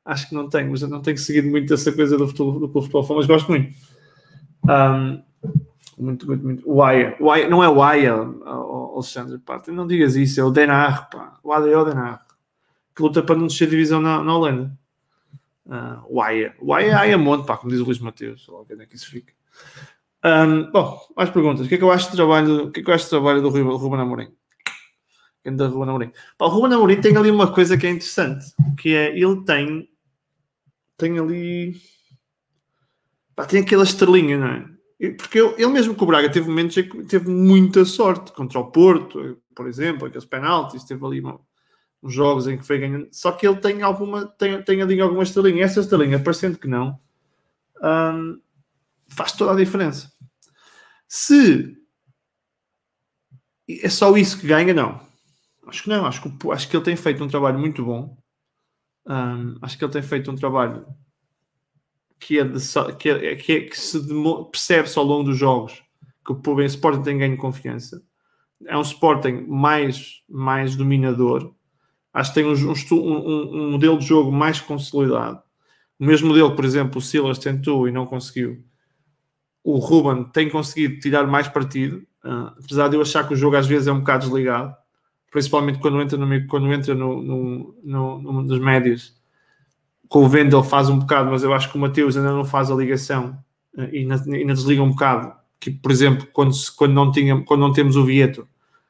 Acho 0.04 0.28
que 0.28 0.34
não 0.34 0.48
tem, 0.48 0.66
mas 0.68 0.80
eu 0.80 0.88
não 0.88 1.02
tenho 1.02 1.18
seguido 1.18 1.48
muito 1.48 1.72
essa 1.74 1.92
coisa 1.92 2.16
do 2.16 2.26
futebol, 2.26 2.60
do 2.60 2.82
futebol 2.82 3.16
mas 3.16 3.26
gosto 3.26 3.50
muito. 3.50 3.76
Um, 4.64 5.22
muito, 5.98 6.26
muito, 6.26 6.44
muito. 6.44 6.62
O 6.70 6.82
Aya. 6.82 7.14
O 7.20 7.30
Aya 7.30 7.48
não 7.48 7.62
é 7.62 7.68
o 7.68 7.82
Aya, 7.82 8.14
Alexandre, 8.94 9.38
pá. 9.38 9.62
Não 9.68 9.86
digas 9.86 10.16
isso, 10.16 10.40
é 10.40 10.44
o 10.44 10.50
Denar, 10.50 11.10
pá. 11.10 11.38
O 11.42 11.52
Aya 11.52 11.70
é 11.70 11.76
o 11.76 11.84
Denar. 11.84 12.26
Que 12.96 13.02
luta 13.02 13.22
para 13.22 13.36
não 13.36 13.48
descer 13.48 13.68
divisão 13.68 14.00
na, 14.00 14.24
na 14.24 14.34
Holanda. 14.34 14.72
Uh, 15.66 16.02
o 16.08 16.22
Aya. 16.22 16.54
O 16.58 16.72
Aya 16.72 16.86
é 16.86 16.94
Ayamonte, 16.94 17.46
pá, 17.46 17.58
como 17.58 17.70
diz 17.70 17.80
o 17.80 17.84
Luís 17.84 17.98
Mateus. 17.98 18.48
Lá 18.48 18.60
onde 18.60 18.82
é 18.82 18.86
que 18.86 18.96
isso 18.96 19.10
fica. 19.10 19.34
Um, 20.24 20.70
bom, 20.70 21.00
mais 21.16 21.30
perguntas. 21.30 21.66
O 21.66 21.68
que 21.68 21.76
é 21.76 21.78
que 21.78 21.84
eu 21.84 21.92
acho 21.92 22.10
do 22.10 22.16
trabalho, 22.16 22.64
o 22.64 22.70
que 22.72 22.80
é 22.80 22.82
que 22.82 22.90
eu 22.90 22.94
acho 22.94 23.06
do, 23.06 23.10
trabalho 23.10 23.42
do 23.42 23.48
Ruben 23.48 24.00
Amorim? 24.00 24.28
Da 25.44 25.66
Ruben 25.66 25.88
Amorim. 25.88 26.12
Pá, 26.36 26.46
o 26.46 26.48
Ruben 26.48 26.74
Amorim 26.74 27.00
tem 27.00 27.16
ali 27.16 27.30
uma 27.30 27.52
coisa 27.52 27.78
que 27.78 27.86
é 27.86 27.90
interessante, 27.90 28.46
que 28.78 28.94
é 28.94 29.16
ele 29.16 29.44
tem 29.44 29.88
tem 30.96 31.18
ali 31.18 31.80
pá, 33.34 33.46
tem 33.46 33.60
aquela 33.60 33.84
estrelinha, 33.84 34.36
não 34.36 34.48
é? 34.48 35.12
Porque 35.12 35.38
ele, 35.38 35.54
ele 35.56 35.68
mesmo 35.68 35.94
com 35.94 36.04
o 36.04 36.08
Braga 36.08 36.28
teve 36.28 36.48
momentos 36.48 36.76
em 36.76 36.88
que 36.88 37.04
teve 37.04 37.30
muita 37.30 37.84
sorte 37.84 38.32
contra 38.32 38.58
o 38.58 38.70
Porto, 38.70 39.38
por 39.54 39.68
exemplo, 39.68 40.06
aqueles 40.06 40.26
penaltis, 40.26 40.84
teve 40.84 41.04
ali 41.06 41.20
uma, 41.20 41.40
uns 42.02 42.12
jogos 42.12 42.48
em 42.48 42.58
que 42.58 42.66
foi 42.66 42.78
ganhando. 42.78 43.08
Só 43.12 43.32
que 43.32 43.46
ele 43.46 43.56
tem 43.56 43.82
alguma, 43.82 44.26
tem, 44.26 44.60
tem 44.62 44.82
ali 44.82 45.00
alguma 45.00 45.22
estrelinha. 45.22 45.64
Essa 45.64 45.80
estrelinha, 45.80 46.18
parecendo 46.18 46.58
que 46.58 46.66
não, 46.66 46.98
um, 47.82 48.40
faz 49.08 49.32
toda 49.32 49.52
a 49.52 49.56
diferença. 49.56 50.12
Se 51.08 51.76
é 53.68 53.88
só 53.88 54.16
isso 54.16 54.38
que 54.38 54.46
ganha, 54.46 54.72
não. 54.72 55.00
Acho 55.66 55.82
que 55.82 55.88
não. 55.88 56.06
Acho 56.06 56.22
que, 56.22 56.50
acho 56.50 56.68
que 56.68 56.76
ele 56.76 56.84
tem 56.84 56.96
feito 56.96 57.22
um 57.22 57.28
trabalho 57.28 57.58
muito 57.58 57.84
bom. 57.84 58.16
Um, 59.06 59.56
acho 59.62 59.76
que 59.76 59.84
ele 59.84 59.92
tem 59.92 60.02
feito 60.02 60.30
um 60.30 60.36
trabalho 60.36 60.86
que 62.18 62.38
é, 62.38 62.44
de, 62.44 62.58
que, 62.98 63.08
é, 63.08 63.36
que, 63.36 63.52
é, 63.52 63.60
que 63.60 63.78
se 63.78 64.00
percebe-se 64.50 64.98
ao 64.98 65.04
longo 65.04 65.24
dos 65.24 65.38
jogos 65.38 65.82
que 66.24 66.50
o 66.50 66.62
Sporting 66.62 67.02
tem 67.02 67.18
ganho 67.18 67.36
confiança. 67.36 68.02
É 68.66 68.76
um 68.76 68.82
Sporting 68.82 69.46
mais, 69.46 70.22
mais 70.28 70.76
dominador. 70.76 71.54
Acho 72.12 72.34
que 72.34 72.42
tem 72.42 72.46
um, 72.46 72.54
um, 72.54 73.66
um 73.66 73.70
modelo 73.70 73.98
de 73.98 74.06
jogo 74.06 74.32
mais 74.32 74.60
consolidado. 74.60 75.42
O 75.98 76.04
mesmo 76.04 76.28
modelo, 76.28 76.54
por 76.54 76.64
exemplo, 76.64 76.98
o 76.98 77.02
Silas 77.02 77.38
tentou 77.38 77.88
e 77.88 77.92
não 77.92 78.06
conseguiu 78.06 78.64
o 79.70 79.76
Ruben 79.76 80.24
tem 80.24 80.48
conseguido 80.48 80.98
tirar 80.98 81.26
mais 81.26 81.46
partido, 81.46 81.98
uh, 82.24 82.54
apesar 82.58 82.88
de 82.88 82.96
eu 82.96 83.02
achar 83.02 83.28
que 83.28 83.34
o 83.34 83.36
jogo 83.36 83.54
às 83.54 83.66
vezes 83.66 83.86
é 83.86 83.92
um 83.92 83.98
bocado 83.98 84.24
desligado, 84.24 84.74
principalmente 85.30 85.78
quando 85.78 86.00
entra 86.00 86.16
no, 86.16 86.46
quando 86.46 86.72
entra 86.72 86.94
no, 86.94 87.22
no, 87.22 87.74
no, 87.84 88.22
no 88.22 88.42
nos 88.44 88.58
médios. 88.58 89.14
Com 90.08 90.24
o 90.24 90.28
Vendel 90.28 90.62
faz 90.62 90.88
um 90.88 90.98
bocado, 90.98 91.30
mas 91.30 91.42
eu 91.42 91.52
acho 91.52 91.70
que 91.70 91.76
o 91.76 91.80
Mateus 91.80 92.16
ainda 92.16 92.32
não 92.32 92.46
faz 92.46 92.70
a 92.70 92.74
ligação 92.74 93.38
uh, 93.76 93.82
e 93.92 93.98
ainda, 93.98 94.54
desliga 94.54 94.82
um 94.82 94.88
bocado. 94.88 95.34
Que, 95.60 95.70
por 95.70 95.90
exemplo, 95.90 96.26
quando, 96.32 96.54
quando, 96.74 96.94
não 96.94 97.12
tinha, 97.12 97.38
quando 97.42 97.60
não 97.60 97.72
temos 97.72 97.94
o 97.94 98.06
Vieto, 98.06 98.48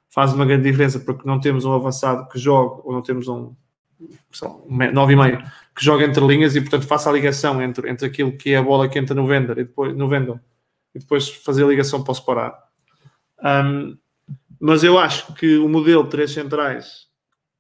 faz 0.09 0.33
uma 0.33 0.47
grande 0.47 0.71
diferença 0.71 1.01
porque 1.01 1.27
não 1.27 1.41
temos 1.41 1.65
um 1.65 1.73
avançado 1.73 2.29
que 2.29 2.39
jogue, 2.39 2.83
ou 2.85 2.93
não 2.93 3.03
temos 3.03 3.27
um, 3.27 3.53
um 4.01 4.79
9,5 4.79 5.43
que 5.75 5.85
joga 5.85 6.05
entre 6.05 6.25
linhas 6.25 6.55
e, 6.55 6.61
portanto, 6.61 6.87
faça 6.87 7.11
a 7.11 7.13
ligação 7.13 7.61
entre, 7.61 7.91
entre 7.91 8.07
aquilo 8.07 8.31
que 8.31 8.51
é 8.51 8.59
a 8.59 8.63
bola 8.63 8.89
que 8.89 8.97
entra 8.97 9.13
no 9.13 9.27
vender 9.27 9.59
e 9.59 9.65
depois, 9.65 9.97
no 9.97 10.09
vendor, 10.09 10.39
e 10.95 10.99
depois 10.99 11.29
fazer 11.29 11.65
a 11.65 11.69
ligação 11.69 12.03
para 12.03 12.13
o 12.13 12.15
separar. 12.15 12.59
Um, 13.45 13.97
mas 14.61 14.83
eu 14.83 14.99
acho 14.99 15.33
que 15.35 15.57
o 15.59 15.69
modelo 15.69 16.05
de 16.05 16.11
três 16.11 16.33
centrais 16.33 17.09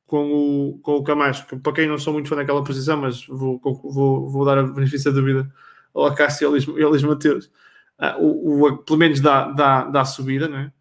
com 0.08 0.32
o, 0.32 0.78
com 0.78 0.96
o 0.96 1.04
Camacho, 1.04 1.46
que 1.46 1.56
para 1.56 1.72
quem 1.72 1.86
não 1.86 1.98
sou 1.98 2.14
muito 2.14 2.30
fã 2.30 2.34
daquela 2.34 2.64
posição, 2.64 2.96
mas 2.96 3.26
vou, 3.26 3.60
vou, 3.62 4.28
vou 4.30 4.44
dar 4.44 4.58
a 4.58 4.62
benefício 4.62 5.12
da 5.12 5.20
dúvida 5.20 5.52
ao 5.94 6.06
Acácio 6.06 6.56
e 6.56 6.82
ao 6.82 6.90
Luís 6.90 7.02
Mateus, 7.02 7.46
uh, 8.00 8.18
o, 8.18 8.66
o, 8.66 8.78
pelo 8.78 8.98
menos 8.98 9.20
dá, 9.20 9.50
dá, 9.50 9.84
dá 9.84 10.04
subida, 10.06 10.48
não 10.48 10.58
é? 10.58 10.72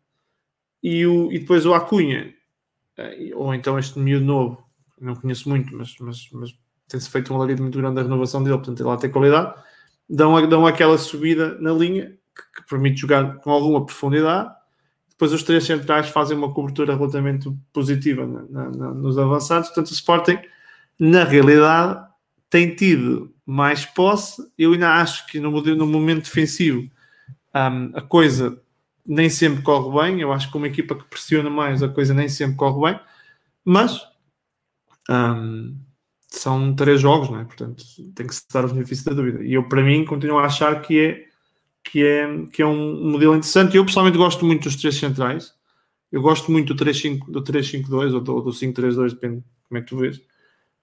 E, 0.81 1.05
o, 1.05 1.29
e 1.31 1.39
depois 1.39 1.65
o 1.65 1.73
Acunha, 1.73 2.33
uh, 2.97 3.37
ou 3.37 3.53
então 3.53 3.77
este 3.77 3.99
miúdo 3.99 4.25
novo, 4.25 4.65
não 4.99 5.13
conheço 5.13 5.49
muito, 5.49 5.75
mas, 5.75 5.95
mas, 5.99 6.29
mas 6.31 6.57
tem-se 6.87 7.09
feito 7.09 7.31
um 7.33 7.35
alarido 7.35 7.61
muito 7.61 7.77
grande 7.77 7.95
da 7.95 8.03
renovação 8.03 8.41
dele, 8.41 8.57
portanto 8.57 8.79
ele 8.79 8.89
lá 8.89 8.95
tem 8.95 9.11
qualidade, 9.11 9.53
dão, 10.09 10.47
dão 10.47 10.65
aquela 10.65 10.97
subida 10.97 11.57
na 11.59 11.73
linha 11.73 12.17
que, 12.37 12.61
que 12.61 12.69
permite 12.69 13.01
jogar 13.01 13.37
com 13.37 13.51
alguma 13.51 13.85
profundidade 13.85 14.55
depois 15.17 15.33
os 15.33 15.41
três 15.41 15.65
centrais 15.65 16.09
fazem 16.09 16.37
uma 16.37 16.53
cobertura 16.53 16.95
relativamente 16.95 17.51
positiva 17.73 18.27
na, 18.27 18.69
na, 18.69 18.93
nos 18.93 19.17
avançados. 19.17 19.69
Portanto, 19.69 19.87
o 19.87 19.93
Sporting, 19.93 20.37
na 20.99 21.23
realidade, 21.23 22.07
tem 22.51 22.75
tido 22.75 23.33
mais 23.43 23.83
posse. 23.83 24.47
Eu 24.55 24.73
ainda 24.73 24.93
acho 24.93 25.25
que 25.25 25.39
no, 25.39 25.49
no 25.49 25.87
momento 25.87 26.25
defensivo 26.25 26.87
um, 27.55 27.97
a 27.97 28.01
coisa 28.01 28.61
nem 29.03 29.27
sempre 29.27 29.63
corre 29.63 30.03
bem. 30.03 30.21
Eu 30.21 30.31
acho 30.31 30.51
que 30.51 30.57
uma 30.57 30.67
equipa 30.67 30.93
que 30.93 31.05
pressiona 31.05 31.49
mais, 31.49 31.81
a 31.81 31.89
coisa 31.89 32.13
nem 32.13 32.29
sempre 32.29 32.55
corre 32.55 32.91
bem. 32.91 33.01
Mas 33.65 33.99
um, 35.09 35.75
são 36.27 36.75
três 36.75 37.01
jogos, 37.01 37.31
não 37.31 37.39
é? 37.39 37.43
Portanto, 37.43 37.83
tem 38.13 38.27
que 38.27 38.35
se 38.35 38.43
dar 38.53 38.65
os 38.65 38.71
benefícios 38.71 39.03
da 39.03 39.13
dúvida. 39.13 39.43
E 39.43 39.55
eu, 39.55 39.67
para 39.67 39.81
mim, 39.81 40.05
continuo 40.05 40.37
a 40.37 40.45
achar 40.45 40.79
que 40.79 40.99
é 40.99 41.27
que 41.89 42.03
é, 42.03 42.45
que 42.51 42.61
é 42.61 42.65
um 42.65 43.09
modelo 43.11 43.35
interessante. 43.35 43.75
Eu 43.75 43.85
pessoalmente 43.85 44.17
gosto 44.17 44.45
muito 44.45 44.63
dos 44.63 44.75
três 44.75 44.95
centrais. 44.95 45.53
Eu 46.11 46.21
gosto 46.21 46.51
muito 46.51 46.73
do 46.73 46.85
3-5, 46.85 47.29
do 47.29 47.43
3-5-2 47.43 48.13
ou 48.13 48.21
do, 48.21 48.41
do 48.41 48.49
5-3-2, 48.51 49.09
depende 49.09 49.43
como 49.67 49.77
é 49.77 49.81
que 49.81 49.87
tu 49.87 49.97
vês. 49.97 50.21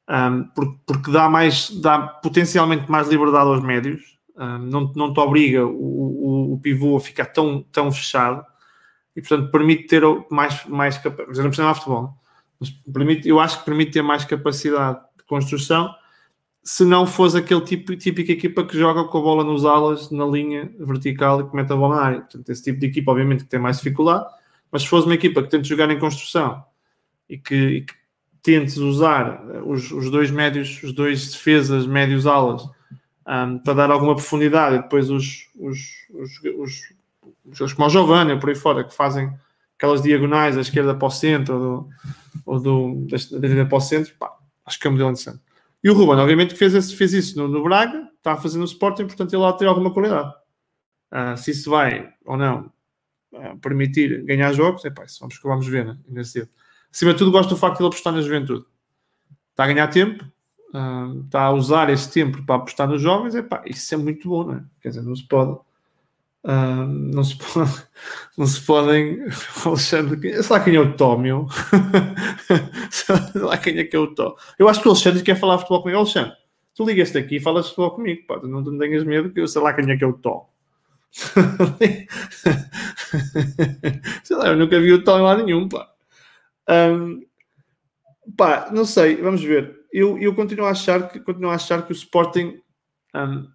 Um, 0.08 0.44
porque, 0.54 0.78
porque, 0.86 1.10
dá 1.10 1.30
mais, 1.30 1.70
dá 1.80 1.98
potencialmente 1.98 2.90
mais 2.90 3.08
liberdade 3.08 3.48
aos 3.48 3.62
médios. 3.62 4.18
Um, 4.36 4.58
não, 4.58 4.92
não 4.94 5.12
te 5.14 5.20
obriga 5.20 5.64
o, 5.64 5.70
o, 5.70 6.52
o, 6.54 6.60
pivô 6.60 6.96
a 6.96 7.00
ficar 7.00 7.26
tão, 7.26 7.62
tão 7.72 7.90
fechado 7.90 8.44
e, 9.16 9.20
portanto, 9.22 9.50
permite 9.50 9.86
ter 9.86 10.02
mais, 10.30 10.66
mais 10.66 10.98
capacidade. 10.98 11.58
Não 11.58 11.72
de 11.72 11.78
futebol, 11.78 12.14
mas 12.60 12.70
permite, 12.70 13.28
eu 13.28 13.40
acho 13.40 13.60
que 13.60 13.64
permite 13.64 13.92
ter 13.92 14.02
mais 14.02 14.24
capacidade 14.24 14.98
de 15.16 15.24
construção 15.24 15.94
se 16.64 16.82
não 16.82 17.06
fosse 17.06 17.36
aquele 17.36 17.60
tipo, 17.60 17.94
típica 17.94 18.32
equipa 18.32 18.64
que 18.64 18.78
joga 18.78 19.04
com 19.04 19.18
a 19.18 19.20
bola 19.20 19.44
nos 19.44 19.66
alas, 19.66 20.10
na 20.10 20.24
linha 20.24 20.72
vertical 20.78 21.42
e 21.42 21.48
que 21.48 21.54
mete 21.54 21.70
a 21.70 21.76
bola 21.76 21.96
na 21.96 22.02
área. 22.02 22.20
Portanto, 22.20 22.48
esse 22.48 22.64
tipo 22.64 22.80
de 22.80 22.86
equipa, 22.86 23.12
obviamente, 23.12 23.44
que 23.44 23.50
tem 23.50 23.60
mais 23.60 23.76
dificuldade, 23.76 24.24
mas 24.72 24.82
se 24.82 24.88
fosse 24.88 25.06
uma 25.06 25.14
equipa 25.14 25.42
que 25.42 25.50
tente 25.50 25.68
jogar 25.68 25.90
em 25.90 25.98
construção 25.98 26.64
e 27.28 27.36
que, 27.36 27.54
e 27.54 27.80
que 27.82 27.92
tentes 28.42 28.78
usar 28.78 29.44
os, 29.66 29.90
os, 29.90 30.10
dois 30.10 30.30
médios, 30.30 30.82
os 30.82 30.94
dois 30.94 31.32
defesas, 31.32 31.86
médios 31.86 32.26
alas, 32.26 32.62
um, 33.28 33.58
para 33.58 33.74
dar 33.74 33.90
alguma 33.90 34.14
profundidade, 34.14 34.76
e 34.76 34.82
depois 34.82 35.10
os, 35.10 35.50
os, 35.54 35.78
os, 36.14 37.60
os, 37.60 37.72
como 37.74 37.88
o 37.88 37.90
Giovanni, 37.90 38.40
por 38.40 38.48
aí 38.48 38.54
fora, 38.54 38.84
que 38.84 38.94
fazem 38.94 39.30
aquelas 39.76 40.02
diagonais 40.02 40.54
da 40.54 40.62
esquerda 40.62 40.94
para 40.94 41.08
o 41.08 41.10
centro 41.10 41.88
ou, 42.46 42.60
do, 42.60 42.66
ou 42.72 43.04
do, 43.04 43.06
da 43.06 43.48
direita 43.48 43.68
para 43.68 43.78
o 43.78 43.80
centro, 43.82 44.14
pá, 44.18 44.32
acho 44.64 44.80
que 44.80 44.86
é 44.86 44.90
um 44.90 44.92
modelo 44.92 45.10
interessante. 45.10 45.40
E 45.84 45.90
o 45.90 45.92
Ruben, 45.92 46.16
obviamente, 46.16 46.54
fez, 46.54 46.74
esse, 46.74 46.96
fez 46.96 47.12
isso 47.12 47.36
no, 47.36 47.46
no, 47.46 47.62
Braga, 47.62 48.08
está 48.16 48.32
a 48.32 48.36
fazer 48.38 48.56
no 48.56 48.64
Sporting, 48.64 49.04
portanto 49.04 49.34
ele 49.34 49.42
lá 49.42 49.52
tem 49.52 49.68
alguma 49.68 49.92
qualidade. 49.92 50.34
Uh, 51.12 51.36
se 51.36 51.50
isso 51.50 51.68
vai 51.68 52.10
ou 52.24 52.38
não 52.38 52.72
uh, 53.32 53.58
permitir 53.60 54.24
ganhar 54.24 54.50
jogos, 54.54 54.82
é 54.86 54.90
pá, 54.90 55.04
isso 55.04 55.18
vamos, 55.20 55.38
vamos 55.42 55.68
ver, 55.68 55.84
né? 55.84 56.24
cedo. 56.24 56.48
Acima 56.90 57.12
de 57.12 57.18
tudo, 57.18 57.30
gosto 57.30 57.50
do 57.50 57.56
facto 57.58 57.76
de 57.76 57.82
ele 57.82 57.88
apostar 57.88 58.14
na 58.14 58.22
juventude. 58.22 58.64
Está 59.50 59.64
a 59.64 59.66
ganhar 59.66 59.88
tempo, 59.88 60.24
uh, 60.72 61.20
está 61.22 61.42
a 61.42 61.52
usar 61.52 61.90
esse 61.90 62.10
tempo 62.10 62.42
para 62.46 62.54
apostar 62.54 62.88
nos 62.88 63.02
jovens, 63.02 63.34
é 63.34 63.42
pá, 63.42 63.62
isso 63.66 63.92
é 63.92 63.98
muito 63.98 64.26
bom, 64.26 64.44
não 64.44 64.54
é? 64.54 64.64
Quer 64.80 64.88
dizer, 64.88 65.02
não 65.02 65.14
se 65.14 65.28
pode 65.28 65.60
Uh, 66.44 66.84
não, 66.86 67.24
se 67.24 67.36
pode, 67.36 67.70
não 68.36 68.46
se 68.46 68.60
podem. 68.60 69.20
Alexandre, 69.64 70.42
sei 70.42 70.56
lá 70.56 70.62
quem 70.62 70.76
é 70.76 70.80
o 70.80 70.92
Tó, 70.94 71.16
meu. 71.16 71.48
sei 72.90 73.40
lá 73.40 73.56
quem 73.56 73.78
é 73.78 73.84
que 73.84 73.96
é 73.96 73.98
o 73.98 74.14
Tó. 74.14 74.36
Eu 74.58 74.68
acho 74.68 74.82
que 74.82 74.88
o 74.88 74.90
Alexandre 74.90 75.22
quer 75.22 75.36
falar 75.36 75.56
futebol 75.58 75.80
comigo. 75.80 75.98
Alexandre, 75.98 76.34
tu 76.74 76.84
ligas-te 76.84 77.16
aqui 77.16 77.36
e 77.36 77.40
falas 77.40 77.68
futebol 77.68 77.92
comigo. 77.92 78.26
Pá, 78.26 78.38
não, 78.42 78.60
não 78.60 78.78
tenhas 78.78 79.04
medo, 79.04 79.30
que 79.30 79.40
eu 79.40 79.48
sei 79.48 79.62
lá 79.62 79.72
quem 79.72 79.90
é 79.90 79.96
que 79.96 80.04
é 80.04 80.06
o 80.06 80.12
Tó. 80.12 80.50
sei 84.22 84.36
lá, 84.36 84.48
eu 84.48 84.56
nunca 84.56 84.78
vi 84.78 84.92
o 84.92 85.02
Tó 85.02 85.18
em 85.18 85.22
lado 85.22 85.44
nenhum. 85.44 85.66
Pá. 85.66 85.88
Um, 86.68 87.24
pá, 88.36 88.68
não 88.70 88.84
sei, 88.84 89.16
vamos 89.16 89.42
ver. 89.42 89.80
Eu, 89.90 90.18
eu 90.18 90.34
continuo, 90.34 90.66
a 90.66 90.70
achar 90.70 91.08
que, 91.08 91.20
continuo 91.20 91.50
a 91.50 91.54
achar 91.54 91.86
que 91.86 91.92
o 91.92 91.94
Sporting. 91.94 92.60
Um, 93.14 93.48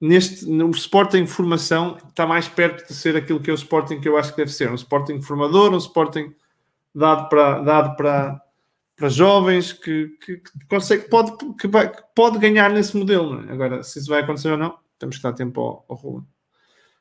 neste 0.00 0.46
no 0.46 0.70
Sporting 0.70 1.26
formação 1.26 1.96
está 2.08 2.26
mais 2.26 2.48
perto 2.48 2.86
de 2.86 2.94
ser 2.94 3.16
aquilo 3.16 3.40
que 3.40 3.50
é 3.50 3.52
o 3.52 3.56
Sporting 3.56 4.00
que 4.00 4.08
eu 4.08 4.16
acho 4.16 4.30
que 4.30 4.36
deve 4.38 4.52
ser. 4.52 4.70
Um 4.70 4.74
Sporting 4.74 5.20
formador, 5.20 5.72
um 5.72 5.78
Sporting 5.78 6.34
dado 6.94 7.28
para 7.28 7.60
dado 7.60 7.96
para, 7.96 8.40
para 8.96 9.08
jovens 9.08 9.72
que, 9.72 10.08
que, 10.24 10.38
que 10.38 10.66
consegue 10.68 11.08
pode 11.08 11.32
que, 11.56 11.68
vai, 11.68 11.90
que 11.90 12.02
pode 12.14 12.38
ganhar 12.38 12.70
nesse 12.70 12.96
modelo 12.96 13.42
é? 13.42 13.52
agora 13.52 13.82
se 13.82 13.98
isso 13.98 14.08
vai 14.08 14.22
acontecer 14.22 14.50
ou 14.50 14.56
não 14.56 14.78
temos 14.98 15.16
que 15.16 15.22
dar 15.22 15.32
tempo 15.32 15.60
ao, 15.60 15.84
ao 15.88 16.24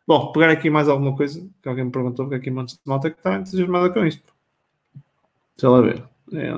bom 0.05 0.31
pegar 0.31 0.49
aqui 0.49 0.69
mais 0.69 0.87
alguma 0.87 1.15
coisa 1.15 1.47
que 1.61 1.69
alguém 1.69 1.85
me 1.85 1.91
perguntou 1.91 2.25
porque 2.25 2.35
aqui 2.35 2.51
montes 2.51 2.75
de 2.75 2.81
malta 2.85 3.09
que 3.09 3.17
está 3.17 3.35
entusiasmada 3.35 3.89
com 3.89 4.05
isto. 4.05 4.33
Deixa 5.55 5.69
lá 5.69 5.81
ver. 5.81 6.03
É, 6.33 6.51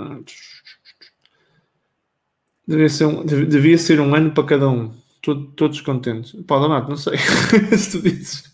devia 2.67 2.89
ser 2.89 3.05
um, 3.05 3.25
devia 3.25 3.77
ser 3.77 3.99
um 3.99 4.13
ano 4.13 4.31
para 4.31 4.43
cada 4.43 4.69
um 4.69 4.93
todos 5.35 5.81
contentes. 5.81 6.33
Donato, 6.33 6.89
não 6.89 6.97
sei 6.97 7.17
se 7.77 7.91
tu 7.91 8.01
dizes. 8.01 8.53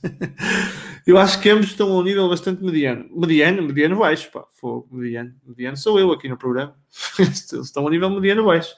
Eu 1.06 1.18
acho 1.18 1.40
que 1.40 1.50
ambos 1.50 1.68
estão 1.68 1.92
a 1.92 2.00
um 2.00 2.04
nível 2.04 2.28
bastante 2.30 2.64
mediano. 2.64 3.06
Mediano, 3.16 3.62
mediano 3.62 3.98
baixo, 3.98 4.32
pá. 4.32 4.46
Fogo, 4.54 4.88
mediano. 4.92 5.34
Mediano 5.46 5.78
sou 5.78 6.00
eu 6.00 6.12
aqui 6.12 6.28
no 6.28 6.38
programa. 6.38 6.76
Estão 7.20 7.84
a 7.84 7.88
um 7.88 7.90
nível 7.90 8.10
mediano 8.10 8.46
baixo. 8.46 8.76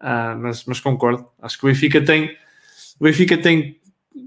Ah, 0.00 0.34
mas, 0.34 0.64
mas 0.64 0.80
concordo. 0.80 1.28
Acho 1.40 1.58
que 1.58 1.64
o 1.64 1.68
Benfica 1.68 2.02
tem, 2.02 2.36
o 2.98 3.04
Benfica 3.04 3.36
tem, 3.36 3.80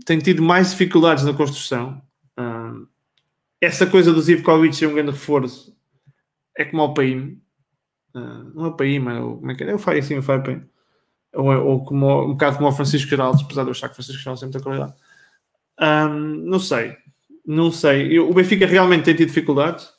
tem 0.06 0.20
tido 0.20 0.44
mais 0.44 0.72
dificuldades 0.72 1.24
na 1.24 1.34
construção. 1.34 2.02
Ah, 2.38 2.75
essa 3.60 3.88
coisa 3.88 4.14
do 4.14 4.22
Zivkovic 4.22 4.75
ser 4.75 4.88
um 4.88 4.94
grande 4.94 5.12
reforço 5.12 5.75
é 6.58 6.64
como 6.64 6.84
ao 6.84 6.94
Paim. 6.94 7.42
Ah, 8.14 8.46
não 8.54 8.66
é 8.66 8.68
o 8.68 8.74
Paim, 8.75 9.00
mas 9.00 9.18
como 9.18 9.52
é 9.52 9.56
que 9.56 9.64
é? 9.64 9.72
Eu 9.72 9.80
faço 9.80 9.98
assim, 9.98 10.18
o 10.18 10.22
Fai 10.22 10.44
Paim 10.44 10.64
ou, 11.36 11.48
ou 11.48 11.84
como, 11.84 12.24
um 12.24 12.32
bocado 12.32 12.58
como 12.58 12.70
o 12.70 12.72
Francisco 12.72 13.10
Geraldo, 13.10 13.42
apesar 13.44 13.63
de 13.63 13.70
eu 13.70 13.72
achar 13.72 13.88
que 13.88 13.94
o 13.94 13.96
Francisco 13.96 14.22
Geraldo 14.22 14.39
tem 14.39 14.50
muita 14.50 14.63
qualidade. 14.63 14.94
Um, 15.80 16.50
não 16.50 16.60
sei, 16.60 16.96
não 17.46 17.72
sei. 17.72 18.18
Eu, 18.18 18.30
o 18.30 18.34
Benfica 18.34 18.65
realmente 18.65 19.04
tem 19.04 19.15
tido 19.15 19.27
dificuldades, 19.27 19.89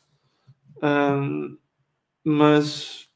um, 0.83 1.57
mas 2.25 3.07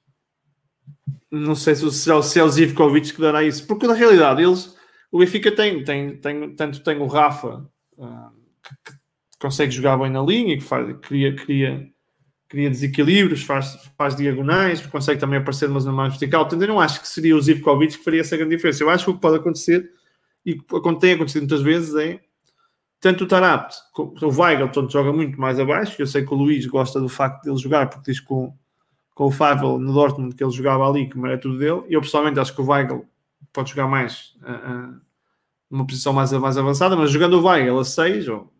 não 1.30 1.54
sei 1.54 1.74
se 1.74 1.90
será, 1.92 2.22
se 2.22 2.38
é 2.38 2.44
o 2.44 2.48
Zivkovic 2.48 3.12
que 3.12 3.20
dará 3.20 3.42
isso, 3.42 3.66
porque 3.66 3.86
na 3.86 3.94
realidade 3.94 4.42
eles, 4.42 4.76
o 5.10 5.18
Benfica 5.18 5.50
tem, 5.52 5.84
tem, 5.84 6.16
tem 6.16 6.54
tanto 6.54 6.82
tem 6.82 6.98
o 6.98 7.06
Rafa 7.06 7.66
um, 7.96 8.30
que, 8.62 8.74
que, 8.84 8.98
consegue 9.38 9.70
jogar 9.72 9.96
bem 9.96 10.10
na 10.10 10.22
linha, 10.22 10.56
que 10.56 10.64
faz, 10.64 10.94
cria, 11.00 11.34
cria 11.34 11.90
cria 12.50 12.68
desequilíbrios, 12.68 13.44
faz, 13.44 13.78
faz 13.96 14.16
diagonais, 14.16 14.84
consegue 14.84 15.20
também 15.20 15.38
aparecer 15.38 15.68
numa 15.68 15.78
zona 15.78 15.96
mais 15.96 16.10
vertical. 16.10 16.42
Portanto, 16.42 16.62
eu 16.62 16.68
não 16.68 16.80
acho 16.80 17.00
que 17.00 17.08
seria 17.08 17.36
o 17.36 17.40
Zivkovic 17.40 17.96
que 17.96 18.04
faria 18.04 18.20
essa 18.20 18.36
grande 18.36 18.56
diferença. 18.56 18.82
Eu 18.82 18.90
acho 18.90 19.04
que 19.04 19.10
o 19.12 19.14
que 19.14 19.20
pode 19.20 19.36
acontecer, 19.36 19.88
e 20.44 20.56
tem 21.00 21.12
acontecido 21.12 21.42
muitas 21.42 21.62
vezes, 21.62 21.94
é 21.94 22.20
tanto 22.98 23.22
o 23.22 23.26
Tarapt, 23.28 23.76
o 23.96 24.28
Weigl, 24.28 24.64
portanto, 24.64 24.90
joga 24.90 25.12
muito 25.12 25.40
mais 25.40 25.60
abaixo. 25.60 26.02
Eu 26.02 26.08
sei 26.08 26.26
que 26.26 26.34
o 26.34 26.36
Luís 26.36 26.66
gosta 26.66 27.00
do 27.00 27.08
facto 27.08 27.44
de 27.44 27.50
ele 27.50 27.56
jogar, 27.56 27.88
porque 27.88 28.10
diz 28.10 28.18
com, 28.18 28.52
com 29.14 29.26
o 29.26 29.30
Favel 29.30 29.78
no 29.78 29.92
Dortmund 29.92 30.34
que 30.34 30.42
ele 30.42 30.50
jogava 30.50 30.88
ali, 30.88 31.08
que 31.08 31.16
era 31.24 31.38
tudo 31.38 31.56
dele. 31.56 31.84
E 31.88 31.94
eu 31.94 32.00
pessoalmente 32.00 32.40
acho 32.40 32.52
que 32.52 32.60
o 32.60 32.66
Weigl 32.66 33.06
pode 33.52 33.70
jogar 33.70 33.86
mais 33.86 34.34
uh, 34.42 34.50
uh, 34.50 35.00
numa 35.70 35.86
posição 35.86 36.12
mais, 36.12 36.32
mais 36.32 36.58
avançada, 36.58 36.96
mas 36.96 37.12
jogando 37.12 37.34
o 37.34 37.46
Weigl 37.46 37.78
a 37.78 37.84
6, 37.84 38.26
ou 38.26 38.52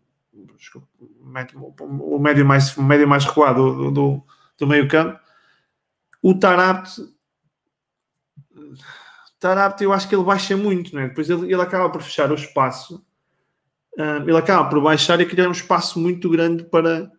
o 1.89 2.19
médio 2.19 2.45
mais, 2.45 2.75
o 2.77 2.83
médio 2.83 3.07
mais 3.07 3.25
recuado 3.25 3.75
do, 3.75 3.91
do, 3.91 4.23
do 4.57 4.67
meio 4.67 4.87
campo. 4.87 5.19
O 6.21 6.35
Tarapt, 6.35 7.01
Tarapt, 9.39 9.83
eu 9.83 9.91
acho 9.91 10.07
que 10.07 10.13
ele 10.13 10.23
baixa 10.23 10.55
muito, 10.55 10.93
não 10.93 11.01
é? 11.01 11.07
Depois 11.07 11.27
ele, 11.29 11.51
ele 11.51 11.61
acaba 11.61 11.89
por 11.89 12.01
fechar 12.03 12.31
o 12.31 12.35
espaço, 12.35 13.03
uh, 13.97 14.21
ele 14.21 14.37
acaba 14.37 14.69
por 14.69 14.79
baixar 14.81 15.19
e 15.19 15.25
criar 15.25 15.47
um 15.47 15.51
espaço 15.51 15.99
muito 15.99 16.29
grande 16.29 16.63
para, 16.63 17.11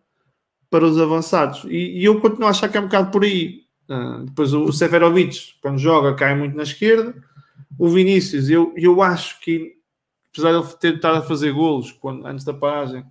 para 0.69 0.85
os 0.85 0.97
avançados. 0.99 1.65
E, 1.65 1.99
e 1.99 2.05
eu 2.05 2.21
continuo 2.21 2.47
a 2.47 2.51
achar 2.51 2.69
que 2.69 2.77
é 2.77 2.79
um 2.79 2.85
bocado 2.85 3.11
por 3.11 3.23
aí. 3.25 3.63
Uh, 3.89 4.23
depois 4.23 4.53
o, 4.53 4.63
o 4.63 4.71
Severovic, 4.71 5.55
quando 5.61 5.77
joga, 5.77 6.15
cai 6.15 6.33
muito 6.33 6.55
na 6.55 6.63
esquerda. 6.63 7.13
O 7.77 7.89
Vinícius, 7.89 8.49
eu, 8.49 8.73
eu 8.77 9.01
acho 9.01 9.41
que, 9.41 9.73
apesar 10.31 10.51
de 10.51 10.57
ele 10.59 10.73
ter 10.79 10.95
estado 10.95 11.17
a 11.17 11.23
fazer 11.23 11.51
golos 11.51 11.91
quando, 11.91 12.25
antes 12.25 12.45
da 12.45 12.53
paragem, 12.53 13.05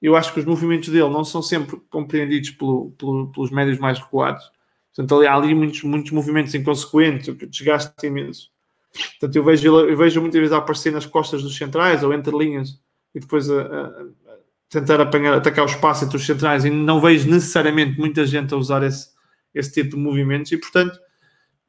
eu 0.00 0.16
acho 0.16 0.32
que 0.32 0.40
os 0.40 0.46
movimentos 0.46 0.88
dele 0.88 1.08
não 1.08 1.24
são 1.24 1.42
sempre 1.42 1.80
compreendidos 1.90 2.50
pelo, 2.50 2.92
pelo, 2.92 3.32
pelos 3.32 3.50
médios 3.50 3.78
mais 3.78 3.98
recuados. 3.98 4.50
Portanto, 4.94 5.26
há 5.26 5.34
ali 5.34 5.54
muitos, 5.54 5.82
muitos 5.82 6.12
movimentos 6.12 6.54
inconsequentes, 6.54 7.34
que 7.36 7.46
desgaste 7.46 8.06
imenso. 8.06 8.50
Portanto, 8.92 9.36
eu 9.36 9.44
vejo, 9.44 9.80
eu 9.80 9.96
vejo 9.96 10.20
muitas 10.20 10.40
vezes 10.40 10.54
aparecer 10.54 10.92
nas 10.92 11.06
costas 11.06 11.42
dos 11.42 11.56
centrais 11.56 12.02
ou 12.02 12.12
entre 12.12 12.36
linhas 12.36 12.80
e 13.14 13.20
depois 13.20 13.50
a, 13.50 13.62
a, 13.62 13.86
a 13.86 14.36
tentar 14.68 15.00
apanhar, 15.00 15.34
atacar 15.34 15.64
o 15.64 15.68
espaço 15.68 16.04
entre 16.04 16.16
os 16.16 16.24
centrais 16.26 16.64
e 16.64 16.70
não 16.70 17.00
vejo 17.00 17.28
necessariamente 17.28 17.98
muita 17.98 18.26
gente 18.26 18.54
a 18.54 18.56
usar 18.56 18.82
esse, 18.82 19.10
esse 19.54 19.72
tipo 19.72 19.96
de 19.96 20.02
movimentos 20.02 20.50
e, 20.52 20.56
portanto, 20.56 20.98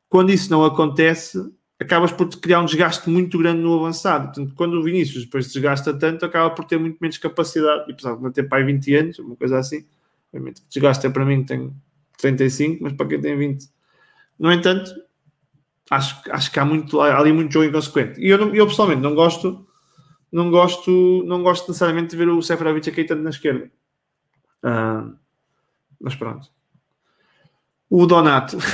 quando 0.08 0.32
isso 0.32 0.50
não 0.50 0.64
acontece, 0.64 1.38
acabas 1.80 2.12
por 2.12 2.28
criar 2.28 2.60
um 2.60 2.66
desgaste 2.66 3.10
muito 3.10 3.38
grande 3.38 3.62
no 3.62 3.80
avançado. 3.80 4.26
Portanto, 4.26 4.54
quando 4.56 4.74
o 4.74 4.84
Vinícius 4.84 5.24
depois 5.24 5.52
desgasta 5.52 5.94
tanto, 5.94 6.26
acaba 6.26 6.50
por 6.50 6.66
ter 6.66 6.78
muito 6.78 6.98
menos 7.00 7.18
capacidade. 7.18 7.90
E 7.90 7.94
apesar 7.94 8.16
de 8.16 8.32
ter 8.32 8.44
pai 8.44 8.64
20 8.64 8.96
anos, 8.96 9.20
uma 9.20 9.36
coisa 9.36 9.58
assim, 9.58 9.86
obviamente, 10.28 10.62
desgaste 10.70 11.08
é 11.08 11.10
para 11.10 11.26
mim 11.26 11.44
tenho 11.44 11.74
35, 12.18 12.84
mas 12.84 12.94
para 12.94 13.08
quem 13.08 13.22
tem 13.22 13.38
20. 13.38 13.70
No 14.38 14.52
entanto, 14.52 14.94
acho, 15.90 16.22
acho 16.30 16.52
que 16.52 16.60
há, 16.60 16.66
muito, 16.66 17.00
há 17.00 17.18
ali 17.18 17.32
muito 17.32 17.54
jogo 17.54 17.66
inconsequente. 17.66 18.20
E 18.20 18.28
eu, 18.28 18.54
eu 18.54 18.68
pessoalmente 18.68 19.02
não 19.02 19.16
gosto, 19.16 19.66
não 20.32 20.52
gosto, 20.52 21.24
não 21.26 21.42
gosto 21.42 21.70
necessariamente 21.70 22.10
de 22.12 22.18
ver 22.18 22.28
o 22.28 22.42
Seferovic 22.42 22.90
aqui 22.90 23.06
tanto 23.06 23.24
na 23.24 23.30
esquerda. 23.30 23.72
Uh, 24.64 25.16
mas 26.00 26.14
pronto. 26.16 26.50
O 27.90 28.06
Donato. 28.06 28.58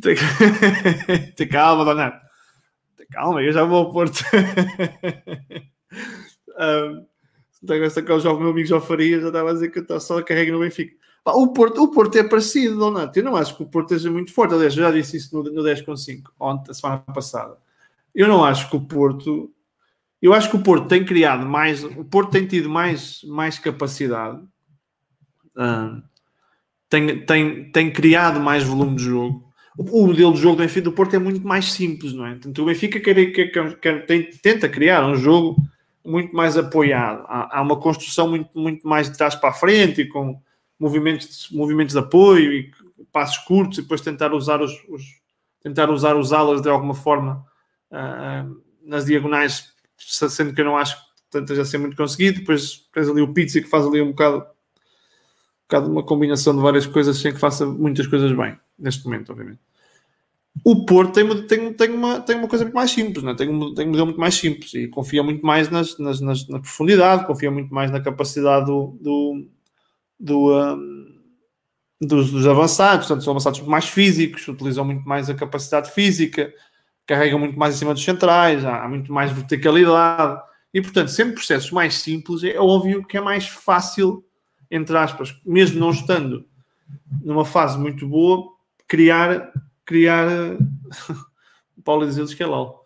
Tem, 0.00 0.16
calma, 1.48 1.84
Donato. 1.84 2.26
Tem 2.96 3.06
calma, 3.06 3.42
eu 3.42 3.52
já 3.52 3.64
vou 3.64 3.78
ao 3.78 3.92
Porto. 3.92 4.22
um, 6.58 7.06
tenho 7.66 7.84
essa 7.84 8.02
que 8.02 8.12
o 8.12 8.38
meu 8.38 8.50
amigo 8.50 8.68
João 8.68 8.80
Faria 8.80 9.20
já 9.20 9.28
estava 9.28 9.50
a 9.50 9.52
dizer 9.52 9.70
que 9.70 9.92
eu 9.92 10.00
só 10.00 10.22
carrego 10.22 10.52
no 10.52 10.60
Benfica. 10.60 10.94
O 11.24 11.52
Porto, 11.52 11.82
o 11.84 11.90
Porto 11.90 12.16
é 12.16 12.24
parecido, 12.24 12.78
Donato. 12.78 13.16
Eu 13.16 13.24
não 13.24 13.36
acho 13.36 13.56
que 13.56 13.62
o 13.62 13.66
Porto 13.66 13.92
esteja 13.94 14.10
muito 14.10 14.32
forte. 14.32 14.54
Aliás, 14.54 14.76
eu 14.76 14.82
já 14.82 14.90
disse 14.90 15.16
isso 15.16 15.36
no, 15.36 15.44
no 15.52 15.62
10.5, 15.62 16.22
ontem, 16.38 16.72
a 16.72 16.74
semana 16.74 16.98
passada. 17.14 17.56
Eu 18.14 18.26
não 18.26 18.44
acho 18.44 18.68
que 18.68 18.76
o 18.76 18.80
Porto. 18.80 19.52
Eu 20.20 20.34
acho 20.34 20.50
que 20.50 20.56
o 20.56 20.62
Porto 20.62 20.88
tem 20.88 21.04
criado 21.04 21.46
mais. 21.46 21.84
O 21.84 22.04
Porto 22.04 22.32
tem 22.32 22.46
tido 22.46 22.68
mais, 22.68 23.22
mais 23.24 23.58
capacidade. 23.58 24.42
Uh, 25.56 26.02
tem, 26.88 27.24
tem, 27.24 27.70
tem 27.70 27.92
criado 27.92 28.40
mais 28.40 28.64
volume 28.64 28.96
de 28.96 29.04
jogo 29.04 29.51
o, 29.76 30.06
modelo 30.06 30.32
de 30.32 30.40
jogo 30.40 30.56
do 30.56 30.62
Benfica 30.62 30.82
do 30.82 30.92
Porto 30.92 31.16
é 31.16 31.18
muito 31.18 31.46
mais 31.46 31.72
simples, 31.72 32.12
não 32.12 32.26
é? 32.26 32.32
Portanto, 32.32 32.62
o 32.62 32.64
Benfica 32.66 33.00
quer, 33.00 33.32
quer, 33.32 33.80
quer, 33.80 34.06
tem, 34.06 34.24
tenta 34.24 34.68
criar 34.68 35.06
um 35.06 35.16
jogo 35.16 35.56
muito 36.04 36.34
mais 36.34 36.56
apoiado. 36.58 37.24
Há, 37.26 37.58
há, 37.58 37.62
uma 37.62 37.78
construção 37.78 38.28
muito, 38.28 38.50
muito 38.54 38.86
mais 38.86 39.10
de 39.10 39.16
trás 39.16 39.34
para 39.34 39.50
a 39.50 39.54
frente 39.54 40.02
e 40.02 40.08
com 40.08 40.40
movimentos, 40.78 41.48
movimentos 41.50 41.94
de 41.94 42.00
apoio 42.00 42.52
e 42.52 42.70
passos 43.10 43.38
curtos 43.38 43.78
e 43.78 43.82
depois 43.82 44.00
tentar 44.00 44.32
usar 44.32 44.60
os, 44.60 44.72
os 44.88 45.02
tentar 45.62 45.90
usar 45.90 46.16
os 46.16 46.32
alas 46.32 46.60
de 46.60 46.68
alguma 46.68 46.94
forma 46.94 47.44
uh, 47.90 48.62
nas 48.84 49.04
diagonais, 49.04 49.72
sendo 49.96 50.52
que 50.52 50.60
eu 50.60 50.64
não 50.64 50.76
acho 50.76 50.96
que 51.30 51.38
esteja 51.38 51.62
a 51.62 51.64
ser 51.64 51.78
muito 51.78 51.96
conseguido. 51.96 52.40
Depois 52.40 52.88
tens 52.92 53.08
ali 53.08 53.22
o 53.22 53.32
Pizzi 53.32 53.62
que 53.62 53.68
faz 53.68 53.86
ali 53.86 54.02
um 54.02 54.10
bocado, 54.10 54.38
um 54.38 55.66
bocado 55.68 55.90
uma 55.90 56.02
combinação 56.02 56.54
de 56.54 56.60
várias 56.60 56.84
coisas 56.84 57.16
sem 57.16 57.32
que 57.32 57.40
faça 57.40 57.64
muitas 57.64 58.06
coisas 58.06 58.32
bem 58.32 58.58
neste 58.82 59.04
momento, 59.04 59.30
obviamente. 59.30 59.60
O 60.64 60.84
Porto 60.84 61.14
tem, 61.14 61.46
tem, 61.46 61.72
tem, 61.72 61.90
uma, 61.90 62.20
tem 62.20 62.36
uma 62.36 62.48
coisa 62.48 62.64
muito 62.64 62.74
mais 62.74 62.90
simples, 62.90 63.24
né? 63.24 63.34
tem, 63.34 63.48
um, 63.48 63.74
tem 63.74 63.86
um 63.86 63.90
modelo 63.90 64.06
muito 64.06 64.20
mais 64.20 64.34
simples 64.34 64.74
e 64.74 64.86
confia 64.86 65.22
muito 65.22 65.44
mais 65.44 65.70
nas, 65.70 65.98
nas, 65.98 66.20
nas, 66.20 66.46
na 66.46 66.60
profundidade, 66.60 67.26
confia 67.26 67.50
muito 67.50 67.72
mais 67.72 67.90
na 67.90 68.00
capacidade 68.00 68.66
do, 68.66 68.98
do, 69.00 69.46
do 70.20 70.52
um, 70.52 71.12
dos, 72.00 72.30
dos, 72.30 72.46
avançados, 72.46 73.06
portanto, 73.06 73.24
são 73.24 73.30
avançados 73.30 73.60
mais 73.62 73.88
físicos, 73.88 74.46
utilizam 74.46 74.84
muito 74.84 75.08
mais 75.08 75.30
a 75.30 75.34
capacidade 75.34 75.90
física, 75.90 76.52
carregam 77.06 77.38
muito 77.38 77.58
mais 77.58 77.74
em 77.74 77.78
cima 77.78 77.94
dos 77.94 78.04
centrais, 78.04 78.64
há, 78.64 78.84
há 78.84 78.88
muito 78.88 79.10
mais 79.12 79.32
verticalidade 79.32 80.40
e, 80.74 80.82
portanto, 80.82 81.08
sendo 81.08 81.32
processos 81.32 81.70
mais 81.70 81.94
simples, 81.94 82.44
é 82.44 82.58
óbvio 82.58 83.04
que 83.04 83.16
é 83.16 83.20
mais 83.20 83.48
fácil, 83.48 84.24
entre 84.70 84.96
aspas, 84.96 85.34
mesmo 85.44 85.80
não 85.80 85.90
estando 85.90 86.46
numa 87.22 87.44
fase 87.44 87.78
muito 87.78 88.06
boa, 88.06 88.52
criar 88.92 89.50
criar. 89.84 90.26
o 91.76 91.82
Paulo 91.84 92.06
diz 92.06 92.34
que 92.34 92.42
é 92.42 92.46
LOL. 92.46 92.84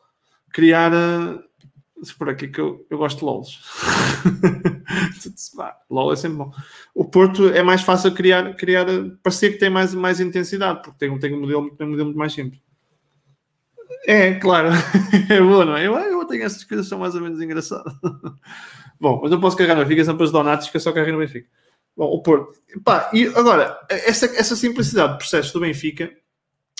Criar. 0.52 0.92
Por 2.18 2.28
aqui 2.28 2.48
que 2.48 2.60
eu, 2.60 2.86
eu 2.90 2.98
gosto 2.98 3.18
de 3.18 3.24
LOLs. 3.24 3.58
LOL 5.90 6.12
é 6.12 6.16
sempre 6.16 6.38
bom. 6.38 6.52
O 6.94 7.04
Porto 7.06 7.48
é 7.48 7.62
mais 7.62 7.82
fácil 7.82 8.12
criar, 8.14 8.54
criar 8.54 8.86
parecer 9.22 9.52
que 9.52 9.58
tem 9.58 9.70
mais, 9.70 9.94
mais 9.94 10.20
intensidade, 10.20 10.82
porque 10.82 10.98
tem, 10.98 11.18
tem, 11.18 11.34
um 11.34 11.40
modelo, 11.40 11.70
tem 11.70 11.86
um 11.86 11.90
modelo 11.90 12.06
muito 12.06 12.18
mais 12.18 12.34
simples. 12.34 12.60
É, 14.06 14.34
claro. 14.34 14.68
é 15.30 15.40
bom, 15.40 15.64
não 15.64 15.76
é? 15.76 15.86
Eu, 15.86 15.94
eu 15.96 16.24
tenho 16.26 16.44
essas 16.44 16.62
coisas 16.64 16.86
são 16.86 16.98
mais 16.98 17.14
ou 17.14 17.22
menos 17.22 17.40
engraçadas. 17.40 17.92
bom, 19.00 19.20
mas 19.22 19.32
eu 19.32 19.40
posso 19.40 19.56
carregar 19.56 19.74
no 19.74 19.82
Benfica, 19.82 20.04
são 20.04 20.16
para 20.16 20.24
os 20.24 20.32
donatos 20.32 20.68
que 20.68 20.76
eu 20.76 20.80
só 20.80 20.92
carrego 20.92 21.12
no 21.12 21.24
Benfica. 21.24 21.48
Bom, 21.96 22.06
o 22.06 22.22
Porto. 22.22 22.60
Pá, 22.84 23.10
e 23.12 23.26
agora, 23.28 23.80
essa, 23.88 24.26
essa 24.26 24.54
simplicidade 24.54 25.14
de 25.14 25.18
processo 25.18 25.52
do 25.54 25.60
Benfica, 25.60 26.14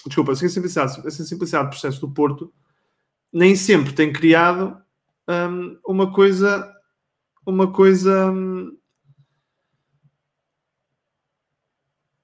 desculpa, 0.05 0.33
essa 0.33 0.49
simplicidade, 0.49 1.07
essa 1.07 1.25
simplicidade 1.25 1.65
de 1.65 1.71
processo 1.71 2.01
do 2.01 2.11
Porto, 2.11 2.53
nem 3.33 3.57
sempre 3.57 3.95
tem 3.95 4.13
criado 4.13 4.77
um, 5.27 5.79
uma 5.87 6.13
coisa, 6.13 6.71
uma 7.47 7.73
coisa. 7.73 8.31
Um, 8.31 8.77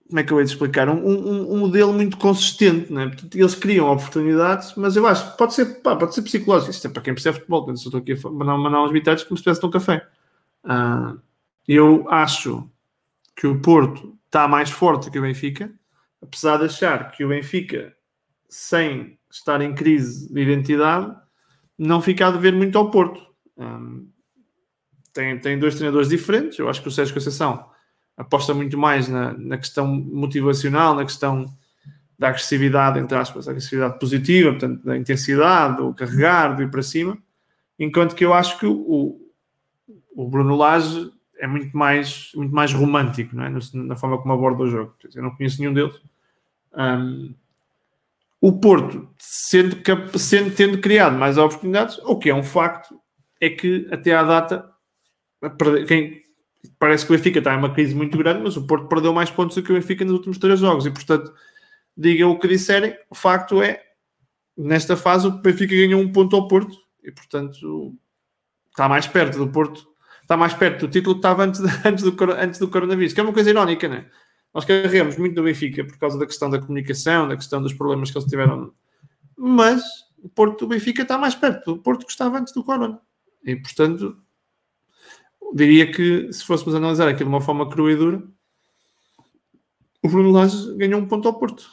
como 0.07 0.21
é 0.21 0.25
que 0.25 0.31
eu 0.31 0.39
ia 0.39 0.45
te 0.45 0.51
explicar? 0.51 0.91
Um, 0.91 1.03
um, 1.03 1.55
um 1.55 1.59
modelo 1.59 1.95
muito 1.95 2.19
consistente, 2.19 2.93
né? 2.93 3.07
Portanto, 3.07 3.35
eles 3.35 3.55
criam 3.55 3.91
oportunidades, 3.91 4.75
mas 4.77 4.95
eu 4.95 5.07
acho 5.07 5.33
que 5.33 5.39
pode 5.39 5.55
ser, 5.55 5.81
pá, 5.81 5.97
pode 5.97 6.15
ser 6.15 6.21
psicológico. 6.21 6.71
Isto 6.71 6.89
é 6.89 6.91
para 6.91 7.01
quem 7.01 7.15
percebe 7.15 7.39
futebol. 7.39 7.67
Eu 7.67 7.75
estou 7.75 7.99
aqui 7.99 8.13
a 8.13 8.29
mandar, 8.29 8.83
uns 8.83 8.93
bitados 8.93 9.25
como 9.25 9.39
se 9.39 9.41
estivesse 9.41 9.63
num 9.63 9.71
café. 9.71 10.07
Uh, 10.65 11.19
eu 11.67 12.07
acho 12.11 12.71
que 13.37 13.47
o 13.47 13.61
Porto 13.61 14.19
está 14.27 14.47
mais 14.49 14.71
forte 14.71 15.11
que 15.11 15.19
o 15.19 15.23
Benfica, 15.23 15.73
apesar 16.21 16.59
de 16.59 16.65
achar 16.65 17.11
que 17.11 17.25
o 17.25 17.29
Benfica, 17.29 17.95
sem 18.49 19.19
estar 19.31 19.61
em 19.61 19.75
crise 19.75 20.33
de 20.33 20.41
identidade, 20.41 21.15
não 21.79 22.01
fica 22.01 22.27
a 22.27 22.31
dever 22.31 22.53
muito 22.53 22.77
ao 22.79 22.91
Porto. 22.91 23.21
Um, 23.57 24.09
tem, 25.13 25.39
tem 25.39 25.59
dois 25.59 25.75
treinadores 25.75 26.09
diferentes. 26.09 26.59
Eu 26.59 26.69
acho 26.69 26.83
que 26.83 26.89
o 26.89 26.91
Sérgio 26.91 27.15
Conceição 27.15 27.71
aposta 28.17 28.55
muito 28.55 28.79
mais 28.79 29.09
na, 29.09 29.33
na 29.37 29.59
questão 29.59 29.87
motivacional, 29.87 30.95
na 30.95 31.05
questão 31.05 31.47
da 32.19 32.29
agressividade, 32.29 32.99
entre 32.99 33.17
aspas, 33.17 33.49
agressividade 33.49 33.99
positiva, 33.99 34.51
portanto, 34.51 34.85
da 34.85 34.97
intensidade, 34.97 35.79
do 35.79 35.93
carregar, 35.93 36.55
do 36.55 36.63
ir 36.63 36.71
para 36.71 36.83
cima, 36.83 37.19
enquanto 37.79 38.15
que 38.15 38.25
eu 38.25 38.33
acho 38.33 38.59
que 38.59 38.67
o, 38.67 39.19
o 40.15 40.29
Bruno 40.29 40.55
Lage 40.55 41.11
é 41.43 41.47
muito 41.49 41.77
mais, 41.77 42.31
muito 42.37 42.55
mais 42.55 42.73
romântico 42.73 43.35
não 43.35 43.45
é? 43.45 43.51
na 43.75 43.97
forma 43.97 44.17
como 44.17 44.33
aborda 44.33 44.63
o 44.63 44.71
jogo. 44.71 44.95
Eu 45.13 45.25
não 45.25 45.35
conheço 45.35 45.61
nenhum 45.61 45.75
deles. 45.75 46.01
Um, 46.73 47.35
o 48.41 48.61
Porto, 48.61 49.09
sendo, 49.19 49.77
sendo, 50.19 50.55
tendo 50.55 50.81
criado 50.81 51.19
mais 51.19 51.37
oportunidades, 51.39 51.99
o 52.05 52.17
que 52.17 52.31
é 52.31 52.35
um 52.35 52.45
facto, 52.45 52.97
é 53.41 53.51
que 53.51 53.89
até 53.91 54.15
à 54.15 54.23
data, 54.23 54.73
quem, 55.89 56.23
parece 56.79 57.05
que 57.05 57.13
o 57.13 57.17
Benfica 57.17 57.41
está 57.41 57.55
em 57.55 57.59
uma 57.59 57.75
crise 57.75 57.93
muito 57.93 58.17
grande, 58.17 58.45
mas 58.45 58.57
o 58.57 58.65
Porto 58.65 58.87
perdeu 58.87 59.13
mais 59.13 59.29
pontos 59.29 59.57
do 59.57 59.65
que 59.65 59.73
o 59.73 59.75
Benfica 59.75 60.05
nos 60.05 60.15
últimos 60.15 60.39
três 60.39 60.61
jogos. 60.61 60.87
E, 60.87 60.93
portanto, 60.93 61.35
digam 61.97 62.31
o 62.31 62.39
que 62.39 62.47
disserem, 62.47 62.97
o 63.11 63.17
facto 63.17 63.61
é, 63.61 63.83
nesta 64.57 64.97
fase, 64.97 65.27
o 65.27 65.33
Benfica 65.33 65.75
ganhou 65.75 66.01
um 66.01 66.13
ponto 66.13 66.37
ao 66.37 66.47
Porto 66.47 66.77
e, 67.03 67.11
portanto, 67.11 67.97
está 68.71 68.89
mais 68.89 69.09
perto 69.09 69.39
do 69.39 69.49
Porto 69.51 69.92
está 70.33 70.37
mais 70.37 70.55
perto 70.55 70.87
do 70.87 70.91
título 70.91 71.15
que 71.17 71.19
estava 71.19 71.45
antes, 71.45 71.61
antes, 71.85 72.05
do, 72.05 72.17
antes 72.33 72.59
do 72.59 72.69
coronavírus, 72.69 73.13
que 73.13 73.21
é 73.21 73.23
uma 73.23 73.33
coisa 73.33 73.51
irónica, 73.51 73.89
não 73.89 73.97
é? 73.97 74.07
Nós 74.55 74.65
carregamos 74.65 75.17
muito 75.17 75.35
do 75.35 75.43
Benfica 75.43 75.85
por 75.85 75.99
causa 75.99 76.19
da 76.19 76.27
questão 76.27 76.51
da 76.51 76.59
comunicação, 76.59 77.29
da 77.29 77.37
questão 77.37 77.63
dos 77.63 77.73
problemas 77.73 78.11
que 78.11 78.19
eles 78.19 78.29
tiveram, 78.29 78.73
mas 79.37 79.83
o 80.23 80.29
Porto 80.29 80.61
do 80.61 80.69
Benfica 80.69 81.03
está 81.03 81.17
mais 81.17 81.35
perto 81.35 81.75
do 81.75 81.83
Porto 81.83 82.05
que 82.05 82.13
estava 82.13 82.39
antes 82.39 82.53
do 82.53 82.63
Corona. 82.63 83.01
E, 83.45 83.57
portanto, 83.57 84.17
diria 85.55 85.91
que 85.91 86.33
se 86.33 86.45
fôssemos 86.45 86.75
analisar 86.75 87.09
aquilo 87.09 87.31
de 87.31 87.35
uma 87.35 87.41
forma 87.41 87.69
crua 87.69 87.93
e 87.93 87.97
dura, 87.97 88.23
o 90.03 90.09
Bruno 90.09 90.31
Lage 90.31 90.77
ganhou 90.77 91.01
um 91.01 91.07
ponto 91.07 91.29
ao 91.29 91.39
Porto. 91.39 91.65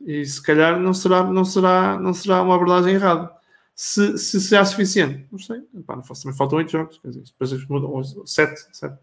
E 0.00 0.24
se 0.24 0.42
calhar 0.42 0.80
não 0.80 0.94
será, 0.94 1.24
não 1.24 1.44
será, 1.44 1.98
não 1.98 2.14
será 2.14 2.42
uma 2.42 2.54
abordagem 2.54 2.94
errada. 2.94 3.30
Se, 3.74 4.16
se 4.18 4.40
será 4.40 4.64
suficiente. 4.64 5.26
Não 5.30 5.38
sei. 5.38 5.62
Epá, 5.76 5.96
não 5.96 6.02
faço, 6.02 6.22
também 6.22 6.36
faltam 6.36 6.58
oito 6.58 6.70
jogos. 6.70 6.98
Quer 6.98 7.08
dizer, 7.08 7.24
depois 7.24 7.68
mudam. 7.68 8.26
Sete. 8.26 8.60
Sete. 8.72 8.98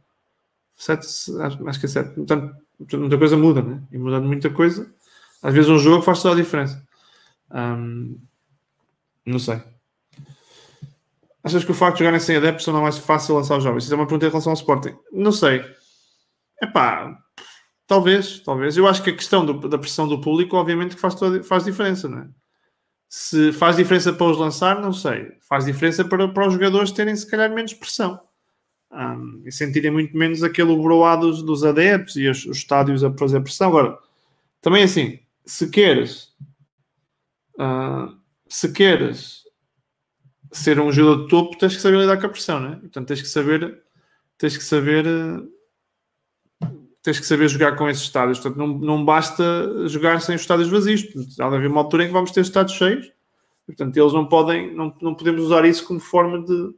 Sete 0.75 1.05
acho, 1.41 1.67
acho 1.67 1.79
que 1.79 1.86
é 1.86 1.89
sete. 1.89 2.15
Portanto, 2.15 2.55
muita 2.93 3.17
coisa 3.17 3.38
muda, 3.38 3.62
né? 3.62 3.84
E 3.91 3.97
mudando 3.97 4.25
muita 4.27 4.49
coisa, 4.49 4.91
às 5.43 5.53
vezes 5.53 5.69
um 5.69 5.77
jogo 5.77 6.01
faz 6.01 6.21
toda 6.21 6.36
a 6.36 6.43
diferença. 6.43 6.81
Não 9.25 9.39
sei. 9.39 9.62
Achas 11.43 11.63
que 11.63 11.71
o 11.71 11.75
facto 11.75 11.97
de 11.97 11.99
jogarem 11.99 12.19
sem 12.19 12.38
adeptos 12.38 12.65
torna 12.65 12.81
mais 12.81 12.97
fácil 12.97 13.36
lançar 13.36 13.57
os 13.57 13.63
jovens? 13.63 13.84
Isso 13.84 13.93
é 13.93 13.95
uma 13.95 14.05
pergunta 14.05 14.27
em 14.27 14.29
relação 14.29 14.51
ao 14.51 14.57
Sporting. 14.57 14.95
Não 15.12 15.31
sei. 15.31 15.63
É 16.62 16.67
pá, 16.67 17.17
talvez, 17.88 18.39
talvez. 18.41 18.77
Eu 18.77 18.88
acho 18.88 19.03
que 19.03 19.10
a 19.10 19.15
questão 19.15 19.45
do, 19.45 19.67
da 19.67 19.77
pressão 19.77 20.07
do 20.07 20.21
público, 20.21 20.55
obviamente, 20.55 20.95
que 20.95 21.01
faz, 21.01 21.15
toda, 21.15 21.43
faz 21.43 21.63
diferença, 21.63 22.07
não 22.07 22.19
é? 22.19 22.29
Se 23.13 23.52
faz 23.52 23.76
diferença 23.76 24.13
para 24.13 24.32
os 24.32 24.38
lançar, 24.38 24.82
não 24.82 24.93
sei. 24.93 25.34
Faz 25.41 25.65
diferença 25.65 26.06
para, 26.06 26.30
para 26.30 26.47
os 26.47 26.54
jogadores 26.54 26.93
terem, 26.93 27.13
se 27.13 27.30
calhar, 27.30 27.54
menos 27.54 27.74
pressão. 27.74 28.21
Um, 28.89 29.43
e 29.45 29.52
sentirem 29.52 29.91
muito 29.91 30.15
menos 30.15 30.41
aquele 30.41 30.74
broá 30.78 31.17
dos, 31.17 31.43
dos 31.43 31.65
adeptos 31.65 32.15
e 32.15 32.30
os, 32.30 32.45
os 32.45 32.60
estádios 32.60 33.04
a 33.04 33.12
fazer 33.17 33.41
pressão. 33.41 33.67
Agora, 33.67 34.00
também 34.62 34.84
assim, 34.84 35.19
se 35.45 35.69
queres, 35.69 36.34
uh, 37.60 38.15
se 38.47 38.71
queres 38.71 39.43
ser 40.50 40.80
um 40.80 40.89
jogador 40.89 41.24
de 41.24 41.28
topo, 41.28 41.58
tens 41.58 41.76
que 41.76 41.82
saber 41.82 42.00
lidar 42.00 42.17
com 42.17 42.28
a 42.28 42.30
pressão, 42.30 42.62
né? 42.62 42.78
Portanto, 42.78 43.10
tens 43.10 43.21
que 43.21 43.28
saber, 43.28 43.84
tens 44.38 44.56
que 44.56 44.63
saber, 44.63 45.06
tens 47.04 47.20
que 47.20 47.26
saber 47.26 47.48
jogar 47.48 47.76
com 47.76 47.90
esses 47.90 48.04
estádios. 48.04 48.40
Portanto, 48.40 48.58
não, 48.58 48.68
não 48.68 49.06
basta 49.06 49.44
jogar 49.88 50.22
sem 50.22 50.36
os 50.36 50.42
estádios 50.42 50.70
vazios. 50.70 51.04
Portanto, 51.04 51.42
há 51.42 51.50
de 51.50 51.56
haver 51.56 51.70
uma 51.70 51.82
altura 51.82 52.04
em 52.04 52.08
que 52.08 52.14
vamos 52.14 52.32
ter 52.32 52.42
estádios 52.42 52.78
cheios. 52.78 53.12
Portanto, 53.66 53.96
eles 53.98 54.14
não 54.14 54.26
podem, 54.26 54.74
não, 54.74 54.94
não 55.02 55.16
podemos 55.16 55.42
usar 55.42 55.66
isso 55.66 55.86
como 55.86 56.00
forma 56.00 56.40
de, 56.40 56.68
de 56.68 56.76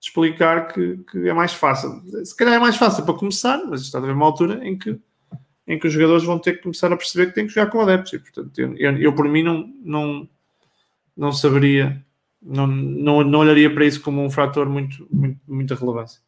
explicar 0.00 0.72
que, 0.72 0.98
que, 1.10 1.28
é 1.28 1.32
mais 1.32 1.52
fácil. 1.52 2.02
Se 2.24 2.36
calhar 2.36 2.54
é 2.54 2.58
mais 2.58 2.76
fácil 2.76 3.04
para 3.04 3.14
começar, 3.14 3.62
mas 3.68 3.82
está 3.82 3.98
a 3.98 4.02
haver 4.02 4.14
uma 4.14 4.26
altura 4.26 4.66
em 4.66 4.76
que 4.78 4.98
em 5.68 5.78
que 5.78 5.86
os 5.86 5.92
jogadores 5.92 6.24
vão 6.24 6.36
ter 6.36 6.54
que 6.54 6.62
começar 6.62 6.92
a 6.92 6.96
perceber 6.96 7.26
que 7.26 7.34
têm 7.34 7.46
que 7.46 7.52
jogar 7.52 7.70
com 7.70 7.80
adeptos. 7.80 8.12
E, 8.12 8.18
portanto, 8.18 8.58
eu, 8.58 8.76
eu, 8.76 8.98
eu 8.98 9.14
por 9.14 9.28
mim 9.28 9.44
não, 9.44 9.72
não, 9.84 10.28
não 11.16 11.30
saberia 11.30 12.04
não, 12.42 12.66
não, 12.66 13.22
não 13.22 13.38
olharia 13.40 13.72
para 13.72 13.84
isso 13.84 14.00
como 14.00 14.22
um 14.22 14.30
fator 14.30 14.68
muito, 14.68 15.06
muito, 15.10 15.38
muita 15.46 15.74
relevância. 15.74 16.20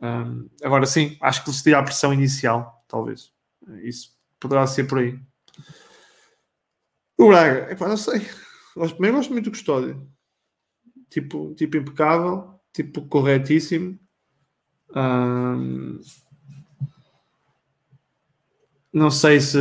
Um, 0.00 0.48
agora 0.62 0.86
sim, 0.86 1.16
acho 1.20 1.42
que 1.42 1.50
lhes 1.50 1.62
teria 1.62 1.78
a 1.78 1.82
pressão 1.82 2.12
inicial, 2.12 2.84
talvez. 2.86 3.32
Isso 3.82 4.16
poderá 4.38 4.66
ser 4.66 4.84
por 4.84 4.98
aí. 4.98 5.18
O 7.18 7.28
Braga, 7.28 7.72
epá, 7.72 7.88
não 7.88 7.96
sei. 7.96 8.20
Primeiro 8.74 9.16
gosto 9.16 9.32
muito 9.32 9.46
do 9.46 9.50
Custódio. 9.50 10.06
Tipo, 11.08 11.54
tipo 11.54 11.76
impecável, 11.76 12.60
tipo 12.72 13.06
corretíssimo. 13.06 13.98
Um, 14.94 15.98
não 18.92 19.10
sei 19.10 19.40
se. 19.40 19.58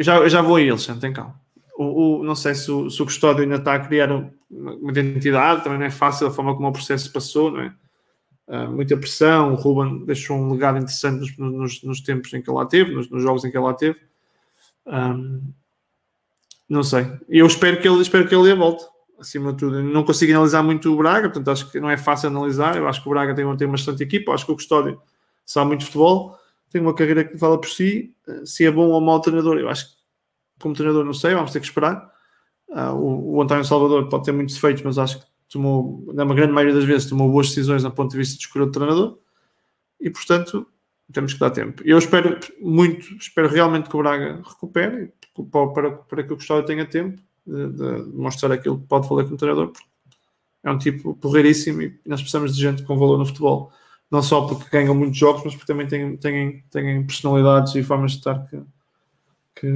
Já, 0.00 0.28
já 0.28 0.42
vou 0.42 0.56
a 0.56 0.60
eles, 0.60 0.86
tem 1.00 1.12
calma 1.12 1.42
o, 1.76 2.20
o, 2.20 2.24
não 2.24 2.34
sei 2.34 2.54
se 2.54 2.70
o, 2.70 2.90
se 2.90 3.02
o 3.02 3.04
custódio 3.04 3.42
ainda 3.42 3.56
está 3.56 3.74
a 3.74 3.80
criar 3.80 4.10
uma, 4.12 4.90
identidade, 4.90 5.64
também 5.64 5.78
não 5.78 5.86
é 5.86 5.90
fácil 5.90 6.26
a 6.26 6.30
forma 6.30 6.54
como 6.54 6.68
o 6.68 6.72
processo 6.72 7.12
passou, 7.12 7.50
não 7.50 7.60
é? 7.60 7.74
Uh, 8.52 8.70
muita 8.70 8.94
pressão, 8.98 9.54
o 9.54 9.56
Ruben 9.56 10.04
deixou 10.04 10.36
um 10.36 10.52
legado 10.52 10.76
interessante 10.76 11.20
nos, 11.20 11.36
nos, 11.38 11.82
nos 11.82 12.00
tempos 12.02 12.30
em 12.34 12.42
que 12.42 12.50
ele 12.50 12.58
lá 12.58 12.66
teve, 12.66 12.92
nos, 12.92 13.08
nos, 13.08 13.22
jogos 13.22 13.42
em 13.46 13.50
que 13.50 13.56
ele 13.56 13.64
lá 13.64 13.72
teve. 13.72 13.98
Um, 14.86 15.40
não 16.68 16.82
sei. 16.82 17.10
Eu 17.30 17.46
espero 17.46 17.80
que 17.80 17.88
ele, 17.88 18.02
espero 18.02 18.28
que 18.28 18.34
ele 18.34 18.52
a 18.52 18.54
volta, 18.54 18.84
acima 19.18 19.52
de 19.52 19.58
tudo. 19.58 19.82
Não 19.82 20.04
consigo 20.04 20.32
analisar 20.32 20.62
muito 20.62 20.92
o 20.92 20.96
Braga, 20.98 21.30
portanto 21.30 21.50
acho 21.50 21.72
que 21.72 21.80
não 21.80 21.88
é 21.88 21.96
fácil 21.96 22.28
analisar. 22.28 22.76
Eu 22.76 22.86
acho 22.86 23.02
que 23.02 23.08
o 23.08 23.12
Braga 23.12 23.34
tem, 23.34 23.56
tem 23.56 23.66
uma 23.66 23.76
excelente 23.76 24.02
equipa, 24.02 24.32
acho 24.32 24.44
que 24.44 24.52
o 24.52 24.56
Custódio 24.56 25.00
sabe 25.46 25.68
muito 25.68 25.86
futebol, 25.86 26.38
tem 26.70 26.82
uma 26.82 26.94
carreira 26.94 27.24
que 27.24 27.38
fala 27.38 27.58
por 27.58 27.70
si. 27.70 28.14
Se 28.44 28.66
é 28.66 28.70
bom 28.70 28.90
ou 28.90 29.00
mau 29.00 29.18
treinador, 29.22 29.56
eu 29.56 29.70
acho 29.70 29.88
que 29.88 30.02
como 30.60 30.74
treinador, 30.74 31.06
não 31.06 31.14
sei, 31.14 31.34
vamos 31.34 31.52
ter 31.52 31.60
que 31.60 31.66
esperar. 31.66 32.12
Uh, 32.68 32.92
o, 32.94 33.36
o, 33.36 33.42
António 33.42 33.64
Salvador 33.64 34.08
pode 34.10 34.24
ter 34.24 34.32
muitos 34.32 34.54
defeitos, 34.54 34.82
mas 34.82 34.98
acho 34.98 35.20
que 35.20 35.26
tomou, 35.52 36.04
na 36.14 36.24
grande 36.24 36.52
maioria 36.52 36.74
das 36.74 36.84
vezes, 36.84 37.08
tomou 37.08 37.30
boas 37.30 37.48
decisões 37.48 37.82
do 37.82 37.90
ponto 37.90 38.10
de 38.10 38.16
vista 38.16 38.36
de 38.36 38.44
escolher 38.44 38.64
o 38.64 38.70
treinador 38.70 39.18
e, 40.00 40.10
portanto, 40.10 40.66
temos 41.12 41.34
que 41.34 41.40
dar 41.40 41.50
tempo. 41.50 41.82
Eu 41.84 41.98
espero 41.98 42.38
muito, 42.60 43.14
espero 43.16 43.48
realmente 43.48 43.88
que 43.88 43.96
o 43.96 43.98
Braga 43.98 44.42
recupere 44.42 45.12
para, 45.74 45.92
para 45.92 46.22
que 46.22 46.32
o 46.32 46.36
Gustavo 46.36 46.64
tenha 46.64 46.86
tempo 46.86 47.20
de, 47.46 47.68
de, 47.72 48.16
mostrar 48.16 48.52
aquilo 48.52 48.80
que 48.80 48.86
pode 48.86 49.06
fazer 49.06 49.24
como 49.24 49.36
treinador, 49.36 49.68
porque 49.68 49.86
é 50.64 50.70
um 50.70 50.78
tipo 50.78 51.14
porreiríssimo 51.16 51.82
e 51.82 52.00
nós 52.06 52.20
precisamos 52.20 52.54
de 52.54 52.62
gente 52.62 52.82
com 52.82 52.98
valor 52.98 53.18
no 53.18 53.26
futebol. 53.26 53.70
Não 54.10 54.22
só 54.22 54.46
porque 54.46 54.70
ganham 54.70 54.94
muitos 54.94 55.18
jogos, 55.18 55.42
mas 55.44 55.54
porque 55.54 55.72
também 55.72 55.86
têm, 55.86 56.16
têm, 56.16 56.64
têm 56.70 57.06
personalidades 57.06 57.74
e 57.74 57.82
formas 57.82 58.12
de 58.12 58.18
estar 58.18 58.46
que, 58.46 58.58
que, 59.56 59.68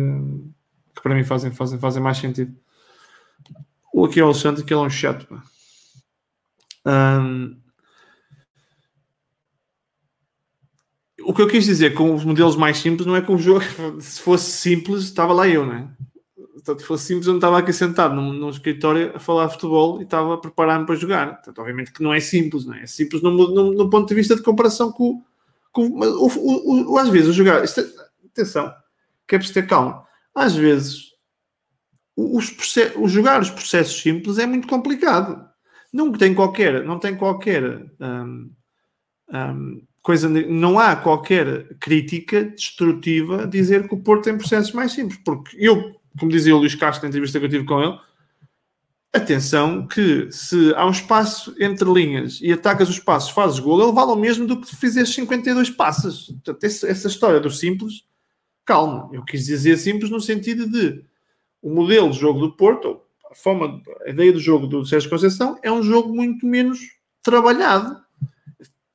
que 0.95 1.03
para 1.03 1.15
mim 1.15 1.25
fazem, 1.25 1.51
fazem, 1.51 1.79
fazem 1.79 2.03
mais 2.03 2.19
sentido. 2.19 2.55
O 3.93 4.05
aqui 4.05 4.21
é 4.21 4.23
o 4.23 4.27
Alexandre, 4.27 4.63
que 4.63 4.75
ele 4.75 4.81
é 4.81 4.85
um 4.85 4.91
chato. 4.91 5.27
Um, 6.87 7.61
o 11.25 11.35
que 11.35 11.43
eu 11.43 11.49
quis 11.49 11.65
dizer 11.65 11.95
com 11.95 12.15
os 12.15 12.25
modelos 12.25 12.55
mais 12.55 12.79
simples 12.79 13.07
não 13.07 13.17
é 13.17 13.21
que 13.21 13.33
o 13.33 13.39
jogo, 13.39 13.65
se 14.01 14.21
fosse 14.21 14.51
simples, 14.53 15.05
estava 15.05 15.33
lá 15.33 15.49
eu, 15.49 15.67
né? 15.67 15.91
Se 16.79 16.85
fosse 16.85 17.07
simples, 17.07 17.27
eu 17.27 17.33
não 17.33 17.39
estava 17.39 17.59
aqui 17.59 17.73
sentado 17.73 18.15
num, 18.15 18.33
num 18.33 18.51
escritório 18.51 19.13
a 19.15 19.21
falar 19.21 19.49
futebol 19.49 20.01
e 20.01 20.05
estava 20.05 20.35
a 20.35 20.39
preparar-me 20.39 20.87
para 20.87 20.97
jogar. 20.97 21.37
Portanto, 21.37 21.59
obviamente 21.61 21.93
que 21.93 22.03
não 22.03 22.13
é 22.13 22.19
simples, 22.19 22.65
não 22.65 22.75
é? 22.75 22.83
É 22.83 22.87
simples 22.87 23.23
no, 23.23 23.31
no, 23.31 23.73
no 23.73 23.91
ponto 23.91 24.09
de 24.09 24.15
vista 24.15 24.35
de 24.35 24.43
comparação 24.43 24.91
com, 24.91 25.23
com 25.71 25.87
o, 25.87 26.27
o, 26.27 26.93
o, 26.93 26.99
às 26.99 27.09
vezes 27.09 27.29
o 27.29 27.33
jogar. 27.33 27.63
Isto, 27.63 27.81
é, 27.81 27.87
atenção, 28.33 28.73
que 29.29 29.37
é 29.37 29.39
preciso 29.39 29.61
ter 29.61 29.67
calma 29.69 30.07
às 30.37 30.55
vezes, 30.55 31.15
os, 32.15 32.55
os 32.97 33.11
jogar 33.11 33.41
os 33.41 33.49
processos 33.49 33.99
simples 33.99 34.37
é 34.37 34.47
muito 34.47 34.69
complicado. 34.69 35.49
Não 35.97 36.13
tem 36.13 36.35
qualquer, 36.35 36.85
não 36.85 36.99
tem 36.99 37.17
qualquer 37.17 37.87
hum, 37.99 38.51
hum, 39.33 39.83
coisa, 40.03 40.29
não 40.29 40.79
há 40.79 40.95
qualquer 40.95 41.75
crítica 41.79 42.45
destrutiva 42.45 43.45
a 43.45 43.47
dizer 43.47 43.89
que 43.89 43.95
o 43.95 44.01
Porto 44.01 44.25
tem 44.25 44.37
processos 44.37 44.73
mais 44.73 44.93
simples, 44.93 45.19
porque 45.25 45.57
eu, 45.59 45.99
como 46.19 46.31
dizia 46.31 46.55
o 46.55 46.59
Luís 46.59 46.75
Castro 46.75 47.05
na 47.05 47.09
entrevista 47.09 47.39
que 47.39 47.47
eu 47.47 47.51
tive 47.51 47.65
com 47.65 47.83
ele, 47.83 47.99
atenção 49.13 49.87
que 49.87 50.31
se 50.31 50.75
há 50.75 50.87
um 50.87 50.91
espaço 50.91 51.55
entre 51.59 51.91
linhas 51.91 52.39
e 52.43 52.53
atacas 52.53 52.91
os 52.91 52.99
passos, 52.99 53.31
fazes 53.31 53.59
gol, 53.59 53.83
ele 53.83 53.93
vale 53.93 54.13
o 54.13 54.17
mesmo 54.17 54.47
do 54.47 54.61
que 54.61 54.77
fizeres 54.77 55.15
52 55.15 55.71
passos. 55.71 56.27
Portanto, 56.27 56.63
essa 56.65 57.09
história 57.09 57.41
do 57.41 57.51
simples 57.51 58.05
calma. 58.67 59.09
Eu 59.13 59.25
quis 59.25 59.47
dizer 59.47 59.79
simples 59.79 60.11
no 60.11 60.21
sentido 60.21 60.69
de 60.69 61.03
o 61.63 61.71
modelo 61.71 62.11
de 62.11 62.19
jogo 62.19 62.41
do 62.41 62.53
Porto, 62.53 63.01
a 63.31 63.35
forma, 63.35 63.83
a 64.05 64.11
ideia 64.11 64.33
do 64.33 64.41
jogo 64.41 64.67
do 64.67 64.85
Sérgio 64.85 65.11
Conceição 65.11 65.59
é 65.63 65.71
um 65.71 65.83
jogo 65.83 66.15
muito 66.15 66.47
menos 66.47 66.79
trabalhado. 67.23 68.01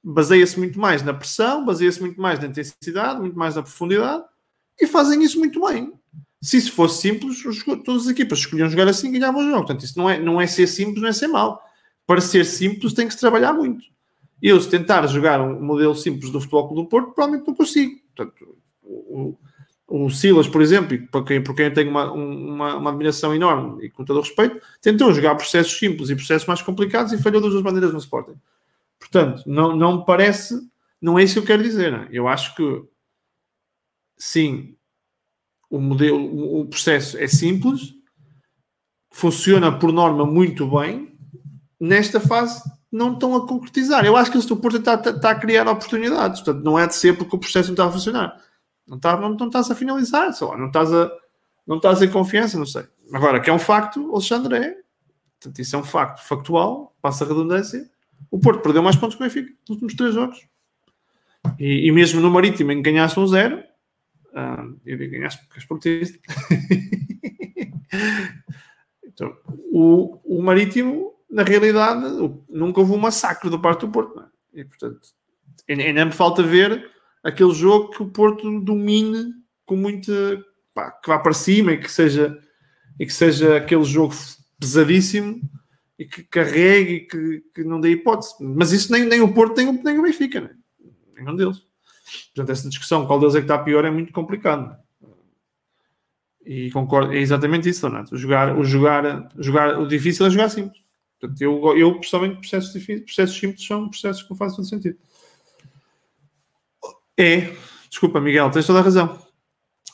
Baseia-se 0.03 0.57
muito 0.57 0.79
mais 0.79 1.03
na 1.03 1.13
pressão, 1.13 1.63
baseia-se 1.65 2.01
muito 2.01 2.19
mais 2.19 2.39
na 2.39 2.47
intensidade, 2.47 3.19
muito 3.19 3.37
mais 3.37 3.55
na 3.55 3.61
profundidade 3.61 4.23
e 4.79 4.87
fazem 4.87 5.21
isso 5.21 5.37
muito 5.37 5.61
bem. 5.61 5.93
Se 6.41 6.57
isso 6.57 6.71
fosse 6.73 7.01
simples, 7.01 7.43
todas 7.85 8.03
as 8.03 8.09
equipas 8.09 8.39
escolhiam 8.39 8.69
jogar 8.69 8.87
assim 8.87 9.09
e 9.09 9.19
ganhavam 9.19 9.41
o 9.41 9.45
jogo. 9.45 9.57
Portanto, 9.57 9.85
isso 9.85 9.97
não 9.97 10.09
é, 10.09 10.19
não 10.19 10.41
é 10.41 10.47
ser 10.47 10.65
simples, 10.65 11.01
não 11.01 11.09
é 11.09 11.13
ser 11.13 11.27
mau. 11.27 11.61
Para 12.07 12.19
ser 12.19 12.45
simples, 12.45 12.93
tem 12.93 13.07
que 13.07 13.13
se 13.13 13.19
trabalhar 13.19 13.53
muito. 13.53 13.85
Eu, 14.41 14.59
se 14.59 14.67
tentar 14.67 15.05
jogar 15.05 15.39
um 15.39 15.63
modelo 15.63 15.93
simples 15.93 16.31
do 16.31 16.41
Futebol 16.41 16.73
do 16.73 16.87
Porto, 16.87 17.13
provavelmente 17.13 17.47
não 17.47 17.53
consigo. 17.53 17.95
Portanto, 18.15 18.57
o, 18.81 19.37
o 19.91 20.09
Silas, 20.09 20.47
por 20.47 20.61
exemplo, 20.61 20.97
por 21.07 21.25
quem, 21.25 21.43
por 21.43 21.53
quem 21.53 21.65
eu 21.65 21.73
tenho 21.73 21.91
uma, 21.91 22.09
uma, 22.13 22.75
uma, 22.77 22.89
admiração 22.89 23.35
enorme 23.35 23.85
e 23.85 23.89
com 23.89 24.05
todo 24.05 24.17
o 24.17 24.21
respeito, 24.21 24.61
tentou 24.81 25.13
jogar 25.13 25.35
processos 25.35 25.77
simples 25.77 26.09
e 26.09 26.15
processos 26.15 26.47
mais 26.47 26.61
complicados 26.61 27.11
e 27.11 27.21
falhou 27.21 27.41
das 27.41 27.51
duas 27.51 27.61
maneiras 27.61 27.91
no 27.91 27.99
Sporting. 27.99 28.39
Portanto, 28.97 29.43
não, 29.45 29.75
não 29.75 29.97
me 29.97 30.05
parece, 30.05 30.55
não 31.01 31.19
é 31.19 31.23
isso 31.23 31.33
que 31.33 31.39
eu 31.39 31.45
quero 31.45 31.61
dizer. 31.61 31.91
Não? 31.91 32.03
É? 32.03 32.07
Eu 32.09 32.29
acho 32.29 32.55
que 32.55 32.83
sim, 34.17 34.77
o 35.69 35.77
modelo, 35.77 36.61
o 36.61 36.65
processo 36.67 37.17
é 37.17 37.27
simples, 37.27 37.93
funciona 39.11 39.77
por 39.77 39.91
norma 39.91 40.25
muito 40.25 40.65
bem. 40.69 41.13
Nesta 41.77 42.21
fase, 42.21 42.63
não 42.89 43.11
estão 43.11 43.35
a 43.35 43.45
concretizar. 43.45 44.05
Eu 44.05 44.15
acho 44.15 44.31
que 44.31 44.37
o 44.37 44.55
Porto 44.55 44.77
está, 44.77 44.93
está, 44.93 45.09
está 45.09 45.31
a 45.31 45.35
criar 45.35 45.67
oportunidades. 45.67 46.39
Portanto, 46.39 46.63
não 46.63 46.79
é 46.79 46.87
de 46.87 46.95
ser 46.95 47.17
porque 47.17 47.35
o 47.35 47.39
processo 47.39 47.67
não 47.67 47.73
está 47.73 47.87
a 47.87 47.91
funcionar 47.91 48.50
não, 48.87 48.99
tá, 48.99 49.17
não, 49.17 49.35
não 49.35 49.47
estás 49.47 49.71
a 49.71 49.75
finalizar, 49.75 50.33
sei 50.33 50.47
lá, 50.47 50.57
não 50.57 50.67
estás 50.67 50.93
a, 50.93 51.11
não 51.65 51.77
estás 51.77 52.01
em 52.01 52.09
confiança, 52.09 52.57
não 52.57 52.65
sei. 52.65 52.85
Agora, 53.13 53.39
que 53.39 53.49
é 53.49 53.53
um 53.53 53.59
facto, 53.59 54.13
Alexandre 54.13 54.55
é, 54.55 54.75
portanto, 55.39 55.59
isso 55.59 55.75
é 55.75 55.79
um 55.79 55.83
facto 55.83 56.25
factual, 56.25 56.95
passa 57.01 57.23
a 57.23 57.27
redundância. 57.27 57.89
O 58.29 58.39
Porto 58.39 58.61
perdeu 58.61 58.83
mais 58.83 58.95
pontos 58.95 59.15
que 59.15 59.23
o 59.23 59.25
Benfica 59.25 59.51
nos 59.61 59.69
últimos 59.69 59.95
três 59.95 60.13
jogos. 60.13 60.47
E, 61.59 61.87
e 61.87 61.91
mesmo 61.91 62.21
no 62.21 62.29
Marítimo, 62.29 62.71
em 62.71 62.81
que 62.81 62.91
ganhasse 62.91 63.19
um 63.19 63.27
zero, 63.27 63.63
uh, 64.33 64.79
eu 64.85 64.97
digo 64.97 65.11
ganhaste 65.11 65.41
porque 65.41 65.59
és 65.59 65.65
portista. 65.65 66.19
então, 69.03 69.35
o, 69.71 70.19
o 70.23 70.41
Marítimo 70.41 71.11
na 71.31 71.43
realidade, 71.43 72.01
nunca 72.49 72.81
houve 72.81 72.91
um 72.91 72.97
massacre 72.97 73.49
do 73.49 73.59
parte 73.59 73.85
do 73.85 73.91
Porto. 73.91 74.19
É? 74.19 74.59
E, 74.59 74.65
portanto, 74.65 74.99
ainda 75.69 76.05
me 76.05 76.11
falta 76.11 76.43
ver 76.43 76.91
aquele 77.23 77.53
jogo 77.53 77.89
que 77.89 78.03
o 78.03 78.09
Porto 78.09 78.59
domine 78.61 79.33
com 79.65 79.75
muita. 79.75 80.11
Pá, 80.73 80.89
que 80.91 81.09
vá 81.09 81.19
para 81.19 81.33
cima 81.33 81.73
e 81.73 81.77
que 81.77 81.91
seja, 81.91 82.37
e 82.99 83.05
que 83.05 83.13
seja 83.13 83.57
aquele 83.57 83.83
jogo 83.83 84.15
pesadíssimo 84.57 85.41
e 85.99 86.05
que 86.05 86.23
carregue 86.23 86.93
e 86.93 86.99
que, 87.01 87.43
que 87.53 87.63
não 87.63 87.79
dê 87.79 87.91
hipótese. 87.91 88.35
Mas 88.39 88.71
isso 88.71 88.91
nem, 88.91 89.05
nem 89.05 89.21
o 89.21 89.33
Porto 89.33 89.57
nem, 89.57 89.71
nem 89.83 89.99
o 89.99 90.03
Benfica, 90.03 90.39
né? 90.39 90.51
nenhum 91.15 91.35
deles. 91.35 91.61
Portanto, 92.33 92.51
essa 92.51 92.69
discussão, 92.69 93.05
qual 93.05 93.19
deles 93.19 93.35
é 93.35 93.39
que 93.39 93.45
está 93.45 93.57
pior, 93.57 93.85
é 93.85 93.91
muito 93.91 94.11
complicado. 94.11 94.75
E 96.45 96.71
concordo, 96.71 97.13
é 97.13 97.19
exatamente 97.19 97.69
isso, 97.69 97.81
Donato. 97.81 98.17
Jogar, 98.17 98.57
o 98.57 98.63
jogar, 98.63 99.29
jogar, 99.37 99.79
o 99.79 99.87
difícil 99.87 100.25
é 100.25 100.29
jogar 100.29 100.49
simples. 100.49 100.81
Portanto, 101.19 101.41
eu, 101.41 101.77
eu 101.77 101.99
pessoalmente, 101.99 102.39
processos, 102.39 102.73
difíceis, 102.73 103.03
processos 103.03 103.39
simples 103.39 103.65
são 103.65 103.89
processos 103.89 104.23
que 104.23 104.29
não 104.31 104.37
fazem 104.37 104.55
todo 104.55 104.67
sentido. 104.67 104.97
É, 107.17 107.53
desculpa, 107.89 108.19
Miguel, 108.19 108.49
tens 108.51 108.65
toda 108.65 108.79
a 108.79 108.83
razão. 108.83 109.19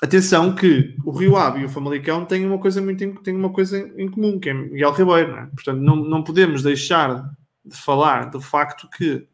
Atenção 0.01 0.53
que 0.53 0.95
o 1.03 1.11
Rio 1.11 1.35
Ave 1.35 1.61
e 1.61 1.65
o 1.65 1.69
Famalicão 1.69 2.23
têm 2.25 2.45
uma 2.45 2.59
coisa 2.59 2.81
muito 2.81 3.21
têm 3.23 3.35
uma 3.35 3.51
coisa 3.51 3.79
em 3.97 4.09
comum, 4.09 4.39
que 4.39 4.49
é 4.49 4.53
Miguel 4.53 4.91
Ribeiro, 4.91 5.31
não 5.31 5.39
é? 5.39 5.45
Portanto, 5.47 5.79
não, 5.79 5.95
não 5.95 6.23
podemos 6.23 6.61
deixar 6.61 7.29
de 7.65 7.75
falar 7.75 8.29
do 8.29 8.39
facto 8.39 8.87
que 8.95 9.27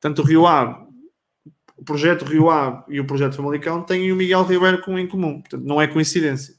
tanto 0.00 0.22
o 0.22 0.24
Rio 0.24 0.46
Ave 0.46 0.86
o 1.76 1.84
projeto 1.84 2.24
Rio 2.24 2.50
Ave 2.50 2.84
e 2.88 3.00
o 3.00 3.04
projeto 3.04 3.36
Famalicão 3.36 3.82
têm 3.82 4.10
o 4.10 4.16
Miguel 4.16 4.42
Ribeiro 4.44 4.82
em 4.98 5.06
comum, 5.06 5.40
portanto 5.40 5.62
não 5.62 5.80
é 5.80 5.86
coincidência. 5.86 6.54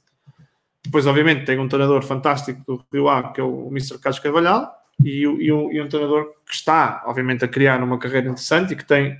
Depois, 0.85 1.05
obviamente, 1.05 1.45
tem 1.45 1.59
um 1.59 1.67
treinador 1.67 2.03
fantástico 2.03 2.61
do 2.65 2.85
Rio 2.93 3.09
Ave, 3.09 3.33
que 3.33 3.41
é 3.41 3.43
o 3.43 3.67
Mr. 3.67 3.99
Carlos 3.99 4.19
Carvalhal, 4.19 4.71
e, 5.03 5.25
e, 5.25 5.47
e 5.47 5.81
um 5.81 5.89
treinador 5.89 6.33
que 6.45 6.53
está, 6.53 7.03
obviamente, 7.05 7.43
a 7.43 7.47
criar 7.47 7.83
uma 7.83 7.97
carreira 7.97 8.29
interessante 8.29 8.73
e 8.73 8.75
que 8.75 8.85
tem, 8.85 9.17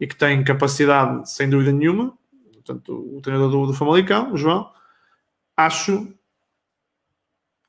e 0.00 0.06
que 0.06 0.16
tem 0.16 0.44
capacidade, 0.44 1.30
sem 1.30 1.48
dúvida 1.48 1.72
nenhuma, 1.72 2.16
portanto, 2.54 3.16
o 3.16 3.20
treinador 3.20 3.50
do, 3.50 3.66
do 3.66 3.74
Famalicão, 3.74 4.32
o 4.32 4.36
João, 4.36 4.70
acho, 5.56 6.12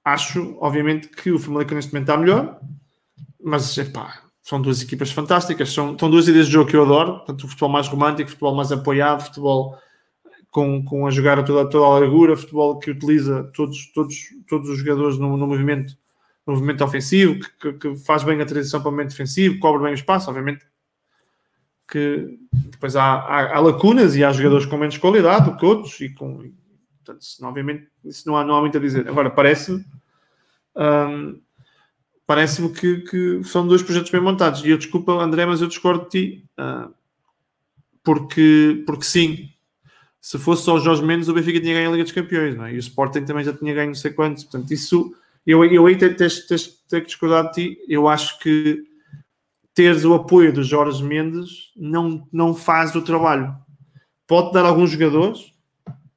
acho, 0.04 0.58
obviamente, 0.60 1.08
que 1.08 1.32
o 1.32 1.40
Famalicão 1.40 1.76
neste 1.76 1.92
momento 1.92 2.10
está 2.10 2.18
melhor, 2.18 2.60
mas, 3.42 3.78
epá, 3.78 4.22
são 4.42 4.62
duas 4.62 4.82
equipas 4.82 5.12
fantásticas, 5.12 5.72
são, 5.72 5.98
são 5.98 6.10
duas 6.10 6.28
ideias 6.28 6.48
de 6.48 6.54
jogo 6.54 6.70
que 6.70 6.76
eu 6.76 6.84
adoro, 6.84 7.20
tanto 7.26 7.46
o 7.46 7.48
futebol 7.48 7.70
mais 7.70 7.88
romântico, 7.88 8.30
futebol 8.30 8.56
mais 8.56 8.72
apoiado, 8.72 9.26
futebol 9.26 9.78
com, 10.52 10.84
com 10.84 11.08
a 11.08 11.12
jogar 11.12 11.40
a 11.40 11.44
toda, 11.44 11.70
toda 11.70 11.86
a 11.86 12.00
largura, 12.00 12.36
futebol 12.36 12.80
que 12.80 12.92
utiliza 12.92 13.44
todos, 13.56 13.92
todos, 13.94 14.16
todos 14.48 14.70
os 14.70 14.80
jogadores 14.80 15.18
no, 15.18 15.38
no 15.38 15.48
movimento, 15.48 15.96
movimento 16.46 16.84
ofensivo, 16.84 17.40
que, 17.62 17.74
que, 17.74 17.96
faz 17.98 18.24
bem 18.24 18.42
a 18.42 18.46
transição 18.46 18.82
para 18.82 18.90
o 18.90 18.92
movimento 18.92 19.12
defensivo, 19.12 19.60
cobre 19.60 19.84
bem 19.84 19.92
o 19.92 19.96
espaço, 19.96 20.30
obviamente 20.30 20.66
que 21.90 22.38
depois 22.52 22.96
há, 22.96 23.04
há, 23.04 23.58
há 23.58 23.60
lacunas 23.60 24.16
e 24.16 24.24
há 24.24 24.32
jogadores 24.32 24.66
com 24.66 24.78
menos 24.78 24.98
qualidade 24.98 25.50
do 25.50 25.58
que 25.58 25.66
outros 25.66 26.00
e 26.02 26.10
com 26.10 26.52
portanto, 27.04 27.22
isso, 27.22 27.46
obviamente 27.46 27.88
isso 28.06 28.28
não 28.28 28.38
há, 28.38 28.44
não 28.44 28.56
há 28.56 28.62
muito 28.62 28.78
a 28.78 28.82
dizer. 28.82 29.08
Agora 29.08 29.30
parece-me 29.30 29.84
hum, 30.76 31.40
parece-me 32.30 32.70
que, 32.70 32.98
que, 32.98 33.44
são 33.44 33.68
dois 33.68 33.82
projetos 33.82 34.12
bem 34.12 34.22
montados. 34.22 34.64
E 34.64 34.70
eu 34.70 34.78
desculpa, 34.78 35.14
André, 35.14 35.48
mas 35.48 35.62
eu 35.62 35.68
discordo 35.68 36.04
de 36.04 36.10
ti. 36.10 36.46
Uh, 36.60 36.94
porque, 38.04 38.84
porque 38.86 39.04
sim, 39.04 39.50
se 40.22 40.38
fosse 40.38 40.64
só 40.64 40.76
os 40.76 40.84
Jorge 40.84 41.04
Mendes, 41.04 41.28
o 41.28 41.34
Benfica 41.34 41.60
tinha 41.60 41.74
ganho 41.74 41.90
a 41.90 41.92
Liga 41.92 42.04
dos 42.04 42.14
Campeões, 42.14 42.56
não 42.56 42.66
é? 42.66 42.74
E 42.74 42.76
o 42.76 42.80
Sporting 42.80 43.26
também 43.26 43.44
já 43.44 43.52
tinha 43.52 43.74
ganho 43.74 43.88
não 43.88 43.96
sei 43.96 44.12
quantos. 44.12 44.44
Portanto, 44.44 44.72
isso, 44.72 45.12
eu, 45.46 45.66
eu 45.66 45.88
aí 45.88 45.96
tenho 45.96 46.16
que 46.16 47.02
discordar 47.02 47.48
de 47.48 47.54
ti. 47.54 47.80
Eu 47.88 48.08
acho 48.08 48.38
que 48.38 48.84
teres 49.80 50.04
o 50.04 50.14
apoio 50.14 50.52
do 50.52 50.62
Jorge 50.62 51.02
Mendes 51.02 51.72
não, 51.74 52.28
não 52.34 52.54
faz 52.54 52.94
o 52.96 53.02
trabalho. 53.02 53.56
Pode 54.28 54.52
dar 54.52 54.66
alguns 54.66 54.92
jogadores, 54.92 55.54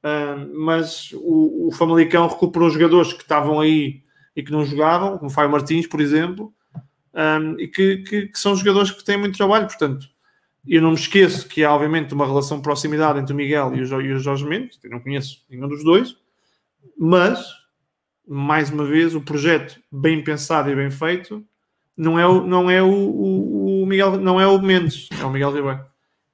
uh, 0.03 0.59
mas 0.59 1.13
o, 1.13 1.69
o 1.69 1.71
Famalicão 1.71 2.27
recuperou 2.27 2.69
jogadores 2.69 3.13
que 3.13 3.21
estavam 3.21 3.61
aí 3.61 4.01
e 4.35 4.43
que 4.43 4.51
não 4.51 4.65
jogavam, 4.65 5.17
como 5.17 5.31
Fábio 5.31 5.51
Martins, 5.51 5.87
por 5.87 6.01
exemplo, 6.01 6.53
um, 7.13 7.57
e 7.57 7.69
que, 7.69 7.99
que, 7.99 8.27
que, 8.27 8.37
são 8.37 8.53
jogadores 8.53 8.91
que 8.91 9.01
têm 9.01 9.15
muito 9.15 9.37
trabalho. 9.37 9.67
Portanto, 9.67 10.07
eu 10.67 10.81
não 10.81 10.89
me 10.89 10.97
esqueço 10.97 11.47
que 11.47 11.63
há, 11.63 11.73
obviamente, 11.73 12.13
uma 12.13 12.25
relação 12.25 12.57
de 12.57 12.63
proximidade 12.63 13.17
entre 13.17 13.31
o 13.31 13.37
Miguel 13.37 13.73
e 13.75 13.81
o, 13.81 14.01
e 14.01 14.11
o 14.11 14.19
Jorge 14.19 14.43
Mendes. 14.43 14.77
Eu 14.83 14.91
não 14.91 14.99
conheço 14.99 15.41
nenhum 15.49 15.69
dos 15.69 15.85
dois, 15.85 16.17
mas, 16.99 17.39
mais 18.27 18.69
uma 18.69 18.83
vez, 18.83 19.15
o 19.15 19.21
projeto 19.21 19.79
bem 19.89 20.21
pensado 20.21 20.69
e 20.69 20.75
bem 20.75 20.91
feito 20.91 21.45
não 21.95 22.19
é 22.19 22.27
o, 22.27 22.45
não 22.45 22.69
é 22.69 22.81
o, 22.81 22.91
o, 22.91 23.52
o 23.83 23.85
Miguel, 23.85 24.17
não 24.17 24.39
é 24.39 24.47
o 24.47 24.61
Mendes, 24.61 25.09
é 25.19 25.23
o 25.23 25.31
Miguel 25.31 25.53
Ribeiro. 25.53 25.85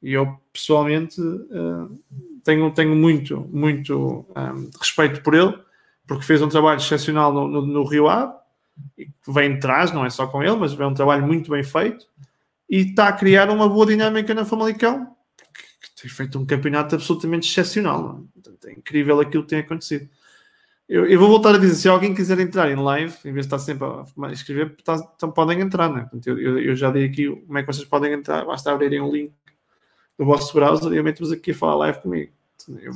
E 0.01 0.13
eu, 0.13 0.39
pessoalmente, 0.53 1.19
uh, 1.19 1.99
tenho, 2.43 2.71
tenho 2.71 2.95
muito, 2.95 3.41
muito 3.51 4.25
um, 4.35 4.69
respeito 4.79 5.21
por 5.21 5.33
ele 5.33 5.53
porque 6.09 6.25
fez 6.25 6.41
um 6.41 6.49
trabalho 6.49 6.79
excepcional 6.79 7.31
no, 7.31 7.47
no, 7.47 7.61
no 7.67 7.83
Rio 7.83 8.09
Ave, 8.09 8.33
e 8.97 9.07
vem 9.27 9.53
de 9.53 9.59
trás, 9.59 9.91
não 9.91 10.03
é 10.03 10.09
só 10.09 10.25
com 10.25 10.41
ele, 10.41 10.55
mas 10.55 10.77
é 10.77 10.85
um 10.85 10.93
trabalho 10.93 11.25
muito 11.25 11.51
bem 11.51 11.63
feito 11.63 12.07
e 12.67 12.77
está 12.77 13.09
a 13.09 13.13
criar 13.13 13.49
uma 13.51 13.69
boa 13.69 13.85
dinâmica 13.85 14.33
na 14.33 14.43
Famalicão, 14.43 15.15
que, 15.37 15.87
que 15.87 16.01
tem 16.01 16.09
feito 16.09 16.39
um 16.39 16.45
campeonato 16.47 16.95
absolutamente 16.95 17.47
excepcional. 17.47 18.23
É? 18.63 18.69
é 18.69 18.73
incrível 18.73 19.19
aquilo 19.19 19.43
que 19.43 19.49
tem 19.49 19.59
acontecido. 19.59 20.09
Eu, 20.89 21.05
eu, 21.05 21.19
vou 21.19 21.29
voltar 21.29 21.53
a 21.53 21.57
dizer, 21.59 21.75
se 21.75 21.87
alguém 21.87 22.15
quiser 22.15 22.39
entrar 22.39 22.71
em 22.71 22.75
live, 22.75 23.15
em 23.23 23.31
vez 23.31 23.45
de 23.45 23.53
estar 23.53 23.59
sempre 23.59 23.85
a 23.85 24.31
escrever, 24.31 24.75
tá, 24.83 24.95
então 25.15 25.31
podem 25.31 25.61
entrar, 25.61 25.87
né? 25.87 26.09
Eu, 26.25 26.39
eu, 26.39 26.59
eu, 26.59 26.75
já 26.75 26.89
dei 26.89 27.05
aqui 27.05 27.29
como 27.29 27.59
é 27.59 27.61
que 27.61 27.67
vocês 27.67 27.87
podem 27.87 28.11
entrar, 28.11 28.43
basta 28.43 28.71
abrirem 28.71 28.99
um 28.99 29.11
link 29.11 29.31
do 30.17 30.25
vosso 30.25 30.51
browser 30.51 30.91
e 30.91 30.97
eu 30.97 31.03
meto-vos 31.03 31.31
aqui 31.31 31.51
a 31.51 31.55
falar 31.55 31.75
live 31.75 32.01
comigo. 32.01 32.33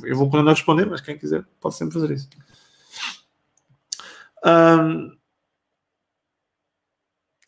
Eu, 0.04 0.16
vou 0.16 0.28
poder 0.28 0.50
responder, 0.50 0.86
mas 0.86 1.00
quem 1.00 1.16
quiser 1.16 1.44
pode 1.60 1.76
sempre 1.76 1.94
fazer 1.94 2.14
isso. 2.14 2.28
Um. 4.44 5.16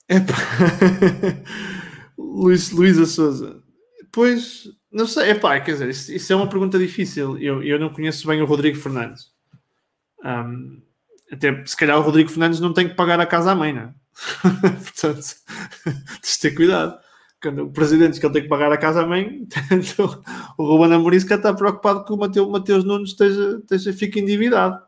Luís, 2.17 2.71
Luísa 2.71 3.05
Souza. 3.05 3.61
Pois, 4.13 4.71
não 4.93 5.09
sei, 5.09 5.31
epá, 5.31 5.59
quer 5.61 5.73
dizer, 5.73 5.91
isso, 5.91 6.13
isso, 6.13 6.33
é 6.33 6.37
uma 6.37 6.49
pergunta 6.49 6.79
difícil. 6.79 7.37
Eu, 7.39 7.65
eu 7.65 7.81
não 7.81 7.93
conheço 7.93 8.29
bem 8.29 8.41
o 8.41 8.47
Rodrigo 8.47 8.79
Fernandes. 8.79 9.35
Um, 10.25 10.83
até 11.31 11.65
se 11.65 11.77
calhar 11.77 11.99
o 11.99 12.03
Rodrigo 12.03 12.31
Fernandes 12.31 12.61
não 12.61 12.73
tem 12.73 12.89
que 12.89 12.95
pagar 12.95 13.21
a 13.21 13.27
casa 13.27 13.53
à 13.53 13.55
mãe, 13.55 13.77
é? 13.77 13.91
Portanto, 14.61 15.21
tens 16.23 16.33
de 16.35 16.41
ter 16.41 16.55
cuidado. 16.55 16.99
Quando 17.43 17.65
o 17.65 17.71
presidente 17.71 18.19
que 18.19 18.25
ele 18.25 18.33
tem 18.33 18.43
que 18.43 18.49
pagar 18.49 18.73
a 18.73 18.79
casa 18.79 19.03
à 19.03 19.07
mãe, 19.07 19.47
então, 19.71 20.23
o 20.57 20.65
Ruben 20.65 20.95
Amorim 20.95 21.17
está 21.17 21.53
preocupado 21.53 22.05
que 22.05 22.13
o 22.13 22.17
Mateus, 22.17 22.49
Mateus 22.49 22.85
Nunes 22.85 23.11
esteja, 23.11 23.59
esteja, 23.59 23.93
fique 23.93 24.21
endividado. 24.21 24.81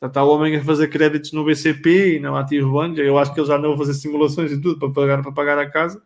Já 0.00 0.08
está 0.08 0.24
o 0.24 0.30
homem 0.30 0.56
a 0.56 0.64
fazer 0.64 0.88
créditos 0.88 1.32
no 1.32 1.44
BCP 1.44 2.16
e 2.16 2.20
no 2.20 2.34
Ativo 2.34 2.72
Banco. 2.72 2.98
Eu 2.98 3.18
acho 3.18 3.34
que 3.34 3.40
ele 3.40 3.46
já 3.46 3.56
andou 3.56 3.74
a 3.74 3.76
fazer 3.76 3.92
simulações 3.92 4.50
e 4.50 4.58
tudo 4.58 4.78
para 4.78 4.90
pagar, 4.90 5.22
para 5.22 5.32
pagar 5.32 5.58
a 5.58 5.70
casa. 5.70 6.02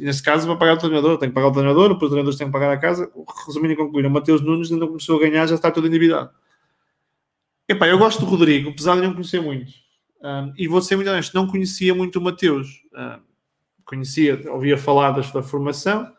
Neste 0.00 0.22
caso, 0.22 0.46
para 0.48 0.56
pagar 0.56 0.74
o 0.74 0.78
treinador, 0.78 1.16
tem 1.16 1.28
que 1.28 1.34
pagar 1.34 1.48
o 1.48 1.52
treinador, 1.52 1.90
depois 1.90 2.10
o 2.10 2.14
treinador 2.14 2.36
tem 2.36 2.48
que 2.48 2.52
pagar 2.52 2.72
a 2.72 2.76
casa. 2.76 3.08
Resumindo 3.46 3.74
e 3.74 3.76
concluindo, 3.76 4.08
o 4.08 4.10
Mateus 4.10 4.40
Nunes 4.40 4.72
ainda 4.72 4.84
começou 4.84 5.16
a 5.16 5.20
ganhar, 5.20 5.46
já 5.46 5.54
está 5.54 5.70
todo 5.70 5.86
endividado. 5.86 6.30
Epá, 7.68 7.88
eu 7.88 7.98
gosto 7.98 8.20
do 8.20 8.26
Rodrigo, 8.26 8.70
apesar 8.70 8.96
de 8.96 9.02
não 9.02 9.12
conhecer 9.12 9.40
muito. 9.40 9.72
Um, 10.22 10.52
e 10.56 10.68
vou 10.68 10.80
ser 10.80 10.96
muito 10.96 11.10
honesto, 11.10 11.34
não 11.34 11.46
conhecia 11.46 11.94
muito 11.94 12.18
o 12.18 12.22
Mateus. 12.22 12.82
Um, 12.94 13.20
conhecia, 13.84 14.40
ouvia 14.50 14.76
falar 14.76 15.12
da, 15.12 15.42
formação, 15.42 16.10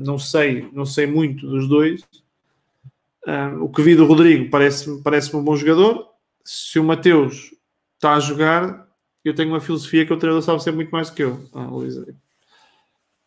não 0.00 0.18
sei, 0.18 0.68
não 0.72 0.84
sei 0.84 1.06
muito 1.06 1.46
dos 1.48 1.68
dois. 1.68 2.02
Um, 3.26 3.64
o 3.64 3.68
que 3.68 3.82
vi 3.82 3.94
do 3.94 4.06
Rodrigo 4.06 4.50
parece-me 4.50 5.02
parece 5.02 5.34
um 5.34 5.42
bom 5.42 5.56
jogador. 5.56 6.08
Se 6.44 6.78
o 6.78 6.84
Mateus 6.84 7.54
está 7.94 8.14
a 8.14 8.20
jogar, 8.20 8.86
eu 9.24 9.34
tenho 9.34 9.50
uma 9.50 9.60
filosofia 9.60 10.06
que 10.06 10.12
o 10.12 10.16
treinador 10.16 10.42
sabe 10.42 10.62
ser 10.62 10.72
muito 10.72 10.90
mais 10.90 11.10
que 11.10 11.22
eu, 11.22 11.46
ah, 11.54 11.64
Luísa. 11.64 12.06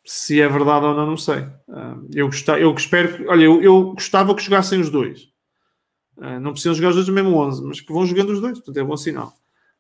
Se 0.06 0.41
é 0.41 0.47
verdade 0.49 0.86
ou 0.86 0.95
não, 0.95 1.06
não 1.06 1.17
sei. 1.17 1.45
Um, 1.67 2.10
eu, 2.13 2.26
gostava, 2.28 2.60
eu 2.60 2.73
espero 2.73 3.15
que, 3.15 3.28
olha, 3.28 3.43
eu, 3.43 3.62
eu, 3.62 3.93
gostava 3.93 4.36
que 4.36 4.43
jogassem 4.43 4.80
os 4.80 4.89
dois. 4.89 5.32
Uh, 6.17 6.39
não 6.39 6.52
precisam 6.52 6.76
jogar 6.76 6.89
os 6.89 6.95
dois 6.95 7.08
no 7.08 7.13
mesmo 7.13 7.36
11, 7.36 7.63
mas 7.63 7.82
que 7.82 7.91
vão 7.91 8.06
jogando 8.06 8.32
os 8.32 8.39
dois, 8.41 8.54
portanto 8.54 8.78
é 8.78 8.84
bom 8.84 8.95
sinal. 8.95 9.34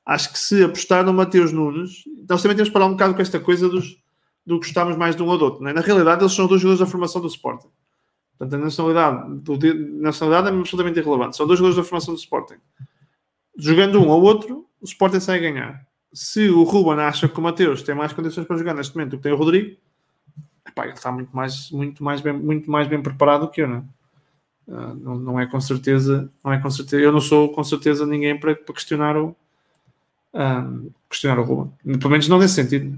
Acho 0.05 0.33
que 0.33 0.39
se 0.39 0.63
apostar 0.63 1.05
no 1.05 1.13
Mateus 1.13 1.51
Nunes, 1.51 2.03
nós 2.27 2.41
também 2.41 2.57
temos 2.57 2.69
que 2.69 2.73
parar 2.73 2.87
um 2.87 2.91
bocado 2.91 3.13
com 3.13 3.21
esta 3.21 3.39
coisa 3.39 3.69
dos, 3.69 3.97
do 4.45 4.59
que 4.59 4.65
gostamos 4.65 4.97
mais 4.97 5.15
de 5.15 5.23
um 5.23 5.27
ou 5.27 5.37
do 5.37 5.45
outro. 5.45 5.67
É? 5.67 5.73
Na 5.73 5.81
realidade, 5.81 6.21
eles 6.21 6.33
são 6.33 6.47
dois 6.47 6.61
jogadores 6.61 6.85
da 6.85 6.91
formação 6.91 7.21
do 7.21 7.27
Sporting. 7.27 7.69
Portanto, 8.37 8.59
a 8.59 8.65
nacionalidade, 8.65 9.39
do, 9.39 9.57
nacionalidade 10.01 10.55
é 10.55 10.59
absolutamente 10.59 10.99
irrelevante. 10.99 11.37
São 11.37 11.47
dois 11.47 11.59
jogadores 11.59 11.77
da 11.77 11.87
formação 11.87 12.13
do 12.13 12.19
Sporting. 12.19 12.55
Jogando 13.57 14.01
um 14.01 14.09
ou 14.09 14.21
outro, 14.21 14.67
o 14.81 14.85
Sporting 14.85 15.19
sai 15.19 15.37
a 15.37 15.41
ganhar. 15.41 15.87
Se 16.13 16.49
o 16.49 16.63
Ruben 16.63 17.03
acha 17.03 17.29
que 17.29 17.39
o 17.39 17.41
Mateus 17.41 17.81
tem 17.81 17.95
mais 17.95 18.11
condições 18.11 18.45
para 18.45 18.57
jogar 18.57 18.73
neste 18.73 18.95
momento 18.95 19.11
do 19.11 19.17
que 19.17 19.23
tem 19.23 19.31
o 19.31 19.37
Rodrigo, 19.37 19.77
epá, 20.67 20.83
ele 20.83 20.93
está 20.93 21.11
muito 21.11 21.33
mais, 21.35 21.71
muito, 21.71 22.03
mais 22.03 22.21
bem, 22.21 22.33
muito 22.33 22.69
mais 22.69 22.87
bem 22.87 23.01
preparado 23.01 23.41
do 23.41 23.49
que 23.49 23.61
eu, 23.61 23.67
não 23.67 23.77
é? 23.77 23.83
Uh, 24.67 24.95
não, 24.95 25.15
não, 25.15 25.39
é 25.39 25.45
com 25.45 25.59
certeza, 25.59 26.31
não 26.43 26.53
é 26.53 26.59
com 26.59 26.69
certeza, 26.69 27.03
eu 27.03 27.11
não 27.11 27.19
sou 27.19 27.51
com 27.51 27.63
certeza 27.63 28.05
ninguém 28.05 28.39
para, 28.39 28.55
para 28.55 28.73
questionar 28.73 29.17
o, 29.17 29.35
um, 30.33 30.89
questionar 31.09 31.39
o 31.39 31.43
Ruben. 31.43 31.97
Pelo 31.97 32.09
menos 32.09 32.27
não 32.27 32.39
nesse 32.39 32.55
sentido. 32.55 32.97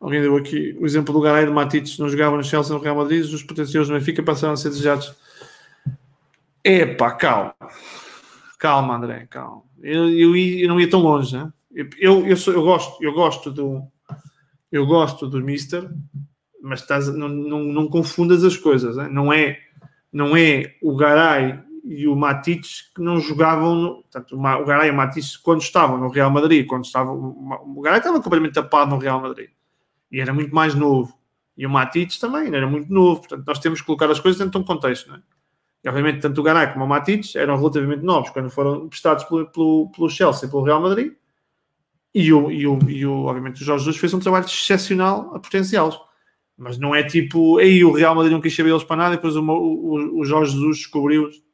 Alguém 0.00 0.20
deu 0.20 0.36
aqui 0.36 0.76
o 0.78 0.84
exemplo 0.84 1.14
do 1.14 1.20
Garay 1.20 1.46
de 1.46 1.52
Matites, 1.52 1.98
não 1.98 2.08
jogava 2.08 2.36
no 2.36 2.44
Chelsea, 2.44 2.74
no 2.76 2.82
Real 2.82 2.96
Madrid, 2.96 3.24
os 3.24 3.42
potenciais 3.42 3.88
do 3.88 3.94
Benfica 3.94 4.22
passaram 4.22 4.52
a 4.52 4.56
ser 4.56 4.68
desejados. 4.68 5.14
Epá, 6.62 7.12
calma. 7.12 7.54
Calma, 8.58 8.96
André, 8.96 9.26
calma. 9.30 9.62
Eu, 9.82 10.10
eu, 10.10 10.36
eu 10.36 10.68
não 10.68 10.78
ia 10.78 10.88
tão 10.88 11.00
longe, 11.00 11.36
né? 11.36 11.50
Eu, 11.98 12.26
eu, 12.26 12.36
sou, 12.36 12.54
eu, 12.54 12.62
gosto, 12.62 13.02
eu 13.02 13.12
gosto 13.12 13.50
do 13.50 13.82
eu 14.70 14.86
gosto 14.86 15.28
do 15.28 15.40
Mister, 15.40 15.88
mas 16.60 16.80
estás, 16.80 17.06
não, 17.08 17.28
não, 17.28 17.62
não 17.62 17.88
confundas 17.88 18.42
as 18.42 18.56
coisas. 18.56 18.96
Né? 18.96 19.08
Não 19.08 19.32
é 19.32 19.58
não 20.14 20.36
é 20.36 20.76
o 20.80 20.94
Garay 20.94 21.58
e 21.84 22.06
o 22.06 22.14
Matites 22.14 22.90
que 22.94 23.02
não 23.02 23.20
jogavam. 23.20 23.74
No, 23.74 23.94
portanto, 24.02 24.36
o 24.36 24.64
Garay 24.64 24.88
e 24.88 24.90
o 24.92 24.94
Matites, 24.94 25.36
quando 25.36 25.60
estavam 25.60 25.98
no 25.98 26.08
Real 26.08 26.30
Madrid, 26.30 26.66
quando 26.66 26.84
estavam, 26.84 27.36
o 27.76 27.80
Garay 27.80 27.98
estava 27.98 28.22
completamente 28.22 28.54
tapado 28.54 28.90
no 28.92 28.98
Real 28.98 29.20
Madrid 29.20 29.50
e 30.10 30.20
era 30.20 30.32
muito 30.32 30.54
mais 30.54 30.74
novo. 30.74 31.18
E 31.56 31.66
o 31.66 31.70
Matites 31.70 32.18
também 32.18 32.46
era 32.54 32.66
muito 32.66 32.92
novo. 32.92 33.20
Portanto, 33.20 33.44
nós 33.44 33.58
temos 33.58 33.80
que 33.80 33.86
colocar 33.86 34.08
as 34.10 34.20
coisas 34.20 34.38
dentro 34.38 34.52
de 34.52 34.58
um 34.58 34.64
contexto. 34.64 35.08
Não 35.08 35.16
é? 35.16 35.20
E, 35.84 35.88
obviamente, 35.88 36.20
tanto 36.20 36.40
o 36.40 36.44
Garay 36.44 36.72
como 36.72 36.84
o 36.84 36.88
Matites 36.88 37.34
eram 37.34 37.56
relativamente 37.56 38.02
novos 38.02 38.30
quando 38.30 38.50
foram 38.50 38.88
prestados 38.88 39.24
pelo, 39.24 39.46
pelo, 39.46 39.90
pelo 39.90 40.08
Chelsea 40.08 40.46
e 40.46 40.50
pelo 40.50 40.62
Real 40.62 40.80
Madrid. 40.80 41.12
E, 42.14 42.32
o, 42.32 42.50
e, 42.50 42.66
o, 42.66 42.78
e 42.88 43.04
o, 43.04 43.24
obviamente, 43.24 43.60
o 43.60 43.64
Jorge 43.64 43.84
Jesus 43.84 44.00
fez 44.00 44.14
um 44.14 44.20
trabalho 44.20 44.46
excepcional 44.46 45.34
a 45.34 45.40
potenciá-los. 45.40 46.00
Mas 46.56 46.78
não 46.78 46.94
é 46.94 47.02
tipo, 47.02 47.58
aí 47.58 47.84
o 47.84 47.92
Real 47.92 48.14
Madrid 48.14 48.32
não 48.32 48.40
quis 48.40 48.54
saber 48.54 48.70
eles 48.70 48.84
para 48.84 48.96
nada 48.96 49.16
depois 49.16 49.34
o, 49.34 49.42
o, 49.42 50.20
o 50.20 50.24
Jorge 50.24 50.52
Jesus 50.52 50.78
descobriu-os 50.78 51.44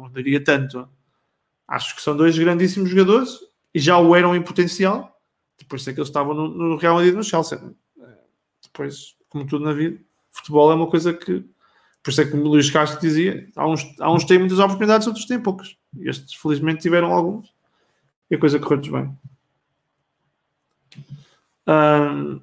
não 0.00 0.10
diria 0.10 0.42
tanto. 0.42 0.88
Acho 1.66 1.94
que 1.94 2.02
são 2.02 2.16
dois 2.16 2.38
grandíssimos 2.38 2.88
jogadores 2.88 3.38
e 3.74 3.80
já 3.80 3.98
o 3.98 4.14
eram 4.14 4.34
em 4.34 4.42
potencial. 4.42 5.20
Depois 5.58 5.82
sei 5.82 5.92
que 5.92 6.00
eles 6.00 6.08
estavam 6.08 6.34
no, 6.34 6.48
no 6.48 6.76
Real 6.76 6.94
Madrid 6.94 7.14
no 7.14 7.22
Chelsea. 7.22 7.60
Depois, 8.62 9.16
como 9.28 9.46
tudo 9.46 9.64
na 9.64 9.72
vida, 9.72 9.98
futebol 10.30 10.70
é 10.70 10.74
uma 10.74 10.88
coisa 10.88 11.12
que. 11.12 11.44
Por 12.02 12.10
isso 12.10 12.20
é 12.20 12.24
que 12.24 12.36
o 12.36 12.42
Luís 12.42 12.70
Castro 12.70 13.00
dizia: 13.00 13.48
há 13.56 13.68
uns, 13.68 13.84
há 14.00 14.10
uns 14.10 14.24
têm 14.24 14.38
muitas 14.38 14.58
oportunidades, 14.58 15.06
outros 15.06 15.26
têm 15.26 15.40
poucas. 15.40 15.76
Estes, 16.00 16.34
felizmente, 16.34 16.80
tiveram 16.80 17.12
alguns. 17.12 17.52
E 18.30 18.36
a 18.36 18.38
coisa 18.38 18.58
correu-lhes 18.58 18.88
bem. 18.88 19.18
Um, 21.66 22.40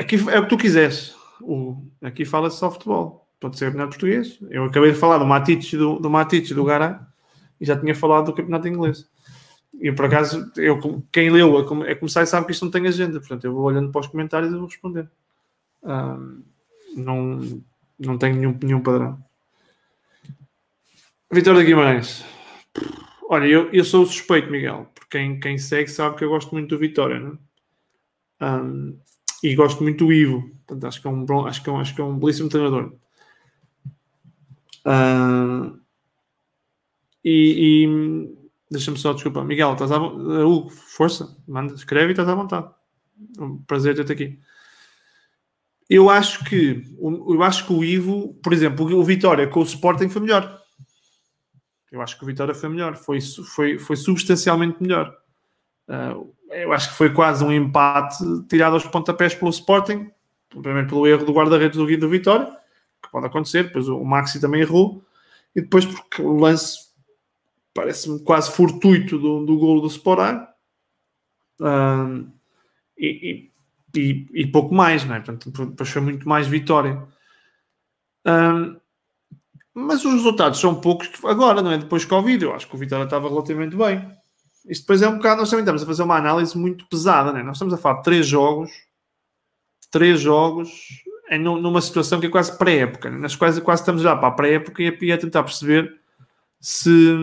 aqui 0.00 0.16
é 0.30 0.38
o 0.38 0.42
que 0.42 0.48
tu 0.48 0.56
quiseres. 0.56 1.14
O, 1.40 1.76
aqui 2.02 2.24
fala-se 2.24 2.58
só 2.58 2.70
futebol 2.70 3.28
pode 3.38 3.58
ser 3.58 3.66
campeonato 3.66 3.90
português. 3.90 4.38
Eu 4.50 4.64
acabei 4.64 4.92
de 4.92 4.98
falar 4.98 5.18
do 5.18 5.26
Matites 5.26 5.78
do, 5.78 5.98
do 5.98 6.10
Matites 6.10 6.52
do 6.52 6.64
Garay 6.64 6.96
e 7.60 7.64
já 7.64 7.78
tinha 7.78 7.94
falado 7.94 8.26
do 8.26 8.34
campeonato 8.34 8.68
inglês. 8.68 9.08
E 9.80 9.90
por 9.92 10.04
acaso, 10.04 10.52
eu, 10.56 11.02
quem 11.10 11.30
leu 11.30 11.58
é 11.86 11.94
começar 11.94 12.22
e 12.22 12.26
sabe 12.26 12.46
que 12.46 12.52
isto 12.52 12.64
não 12.64 12.72
tem 12.72 12.86
agenda, 12.86 13.18
portanto 13.18 13.44
eu 13.44 13.54
vou 13.54 13.62
olhando 13.62 13.90
para 13.90 14.00
os 14.00 14.06
comentários 14.08 14.52
e 14.52 14.56
vou 14.56 14.66
responder. 14.66 15.08
Um, 15.82 16.42
não, 16.96 17.62
não 17.98 18.18
tenho 18.18 18.36
nenhum, 18.36 18.58
nenhum 18.62 18.82
padrão. 18.82 19.18
Vitória 21.32 21.60
de 21.60 21.66
Guimarães. 21.66 22.24
Olha, 23.28 23.46
eu, 23.46 23.70
eu 23.72 23.84
sou 23.84 24.04
suspeito, 24.04 24.50
Miguel, 24.50 24.90
porque 24.94 25.16
quem, 25.16 25.38
quem 25.38 25.56
segue 25.56 25.88
sabe 25.88 26.16
que 26.16 26.24
eu 26.24 26.28
gosto 26.28 26.52
muito 26.52 26.68
do 26.68 26.78
Vitória, 26.78 27.20
né? 27.20 27.32
Um, 28.42 28.98
e 29.42 29.54
gosto 29.54 29.82
muito 29.82 30.04
do 30.04 30.12
Ivo, 30.12 30.50
portanto 30.66 30.86
acho 30.86 31.00
que 31.00 31.06
é 31.06 31.10
um, 31.10 31.46
acho 31.46 31.62
que 31.62 31.70
é 31.70 31.72
um, 31.72 31.80
acho 31.80 31.94
que 31.94 32.00
é 32.00 32.04
um 32.04 32.18
belíssimo 32.18 32.48
treinador. 32.48 32.92
Uh, 34.84 35.78
e, 37.24 37.84
e 37.84 38.36
deixa-me 38.70 38.98
só, 38.98 39.12
desculpa, 39.12 39.44
Miguel, 39.44 39.72
estás 39.72 39.92
à 39.92 40.00
uh, 40.00 40.70
força, 40.70 41.36
manda, 41.46 41.74
escreve 41.74 42.08
e 42.08 42.12
estás 42.12 42.28
à 42.28 42.34
vontade. 42.34 42.68
Um 43.38 43.58
prazer 43.58 43.94
ter-te 43.94 44.12
aqui. 44.12 44.38
Eu 45.88 46.08
acho 46.08 46.44
que 46.44 46.84
eu 47.00 47.42
acho 47.42 47.66
que 47.66 47.72
o 47.72 47.84
Ivo, 47.84 48.34
por 48.42 48.52
exemplo, 48.52 48.86
o 48.96 49.04
Vitória 49.04 49.48
com 49.48 49.60
o 49.60 49.64
Sporting 49.64 50.08
foi 50.08 50.22
melhor. 50.22 50.60
Eu 51.90 52.00
acho 52.00 52.16
que 52.16 52.22
o 52.22 52.26
Vitória 52.26 52.54
foi 52.54 52.68
melhor, 52.68 52.96
foi, 52.96 53.20
foi, 53.20 53.78
foi 53.78 53.96
substancialmente 53.96 54.80
melhor. 54.80 55.14
Uh, 55.88 56.32
eu 56.50 56.72
acho 56.72 56.90
que 56.90 56.96
foi 56.96 57.12
quase 57.12 57.44
um 57.44 57.52
empate 57.52 58.18
tirado 58.48 58.74
aos 58.74 58.86
pontapés 58.86 59.34
pelo 59.34 59.50
Sporting, 59.50 60.10
primeiro 60.48 60.88
pelo 60.88 61.06
erro 61.06 61.24
do 61.24 61.32
guarda-redes 61.32 61.76
do, 61.76 61.96
do 61.96 62.08
Vitória, 62.08 62.56
pode 63.10 63.26
acontecer. 63.26 63.64
Depois 63.64 63.88
o 63.88 64.04
Maxi 64.04 64.40
também 64.40 64.60
errou. 64.60 65.04
E 65.54 65.60
depois, 65.60 65.84
porque 65.84 66.22
o 66.22 66.36
lance 66.36 66.90
parece-me 67.74 68.20
quase 68.20 68.50
fortuito 68.52 69.18
do, 69.18 69.44
do 69.44 69.58
golo 69.58 69.80
do 69.80 69.88
Sporar. 69.88 70.54
Um, 71.60 72.30
e, 72.96 73.50
e, 73.94 74.28
e, 74.32 74.46
pouco 74.46 74.74
mais, 74.74 75.04
não 75.04 75.14
é? 75.14 75.20
Portanto, 75.20 75.84
foi 75.84 76.02
muito 76.02 76.28
mais 76.28 76.46
vitória. 76.46 77.02
Um, 78.26 78.76
mas 79.72 80.04
os 80.04 80.12
resultados 80.12 80.60
são 80.60 80.80
poucos 80.80 81.08
agora, 81.24 81.62
não 81.62 81.72
é? 81.72 81.78
Depois 81.78 82.04
Covid, 82.04 82.44
eu 82.44 82.54
acho 82.54 82.68
que 82.68 82.74
o 82.74 82.78
Vitória 82.78 83.04
estava 83.04 83.28
relativamente 83.28 83.76
bem. 83.76 84.19
Isto 84.66 84.82
depois 84.82 85.02
é 85.02 85.08
um 85.08 85.16
bocado, 85.16 85.40
nós 85.40 85.50
também 85.50 85.62
estamos 85.62 85.82
a 85.82 85.86
fazer 85.86 86.02
uma 86.02 86.16
análise 86.16 86.56
muito 86.56 86.86
pesada, 86.86 87.32
não 87.32 87.38
é? 87.38 87.42
Nós 87.42 87.56
estamos 87.56 87.72
a 87.74 87.78
falar 87.78 87.98
de 87.98 88.04
três 88.04 88.26
jogos, 88.26 88.70
três 89.90 90.20
jogos 90.20 90.70
é 91.30 91.38
numa 91.38 91.80
situação 91.80 92.18
que 92.18 92.26
é 92.26 92.28
quase 92.28 92.58
pré-época, 92.58 93.08
né? 93.08 93.16
nas 93.16 93.36
quais 93.36 93.56
quase 93.60 93.82
estamos 93.82 94.02
já 94.02 94.16
para 94.16 94.28
a 94.28 94.32
pré-época 94.32 94.82
e 94.82 95.12
a 95.12 95.16
tentar 95.16 95.44
perceber 95.44 95.96
se, 96.58 97.14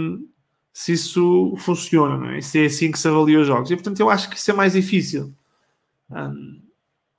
se 0.71 0.93
isso 0.93 1.53
funciona, 1.57 2.17
não 2.17 2.29
é? 2.29 2.39
se 2.39 2.63
é 2.63 2.67
assim 2.67 2.89
que 2.89 2.97
se 2.97 3.05
avalia 3.05 3.37
os 3.37 3.45
jogos. 3.45 3.69
E 3.69 3.75
portanto 3.75 3.99
eu 3.99 4.09
acho 4.09 4.29
que 4.29 4.37
isso 4.37 4.49
é 4.49 4.53
mais 4.53 4.71
difícil. 4.71 5.33
Um, 6.09 6.61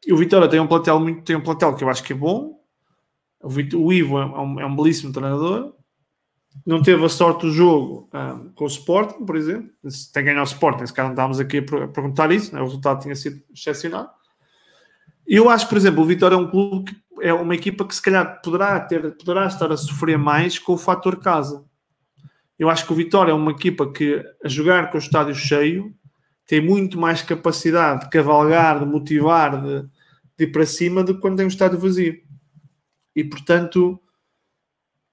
e 0.07 0.12
o 0.14 0.16
Vitória 0.16 0.48
tem 0.48 0.61
um 0.61 0.66
plantel 0.66 0.98
muito, 0.98 1.22
tem 1.22 1.37
um 1.37 1.42
plantel 1.42 1.76
que 1.76 1.85
eu 1.85 1.90
acho 1.90 2.02
que 2.02 2.14
é 2.14 2.16
bom. 2.16 2.59
O, 3.42 3.50
Vitor, 3.50 3.78
o 3.78 3.92
Ivo 3.92 4.18
é 4.18 4.24
um, 4.24 4.61
é 4.61 4.64
um, 4.64 4.74
belíssimo 4.74 5.12
treinador. 5.12 5.74
Não 6.66 6.82
teve 6.82 7.04
a 7.04 7.08
sorte 7.08 7.46
do 7.46 7.52
jogo 7.52 8.08
um, 8.12 8.50
com 8.50 8.64
o 8.64 8.68
Sporting, 8.68 9.24
por 9.24 9.37
exemplo. 9.37 9.70
Se 9.88 10.12
tem 10.12 10.24
ganhado 10.24 10.42
o 10.42 10.52
Sporting, 10.52 10.87
se 10.87 10.92
calhar 10.92 11.08
não 11.08 11.14
estávamos 11.14 11.40
aqui 11.40 11.58
a 11.58 11.88
perguntar 11.88 12.30
isso, 12.32 12.54
né? 12.54 12.61
o 12.61 12.64
resultado 12.64 13.02
tinha 13.02 13.14
sido 13.14 13.42
excepcional. 13.54 14.11
Eu 15.26 15.48
acho, 15.50 15.68
por 15.68 15.76
exemplo, 15.76 16.02
o 16.02 16.06
Vitória 16.06 16.34
é 16.34 16.38
um 16.38 16.50
clube 16.50 16.90
que 16.90 16.96
é 17.20 17.32
uma 17.32 17.54
equipa 17.54 17.87
que 17.87 17.94
se 17.94 18.02
calhar 18.02 18.40
poderá, 18.42 18.80
ter, 18.80 19.16
poderá 19.16 19.46
estar 19.46 19.70
a 19.70 19.76
sofrer 19.76 20.16
mais 20.16 20.58
com 20.58 20.72
o 20.72 20.78
fator 20.78 21.18
casa. 21.18 21.64
Eu 22.58 22.68
acho 22.68 22.87
que 22.87 22.92
o 22.92 22.96
Vitória 22.96 23.30
é 23.30 23.34
uma 23.34 23.52
equipa 23.52 23.90
que, 23.92 24.24
a 24.42 24.48
jogar 24.48 24.90
com 24.90 24.96
o 24.96 25.00
estádio 25.00 25.34
cheio, 25.34 25.94
tem 26.46 26.61
muito 26.61 26.98
mais 26.98 27.20
capacidade 27.20 28.04
de 28.04 28.11
cavalgar, 28.11 28.80
de 28.80 28.87
motivar, 28.87 29.62
de, 29.62 29.82
de 30.37 30.44
ir 30.44 30.52
para 30.52 30.64
cima 30.64 31.04
do 31.04 31.14
que 31.14 31.20
quando 31.20 31.37
tem 31.37 31.44
um 31.44 31.48
estádio 31.48 31.78
vazio. 31.78 32.16
E, 33.14 33.22
portanto, 33.22 34.00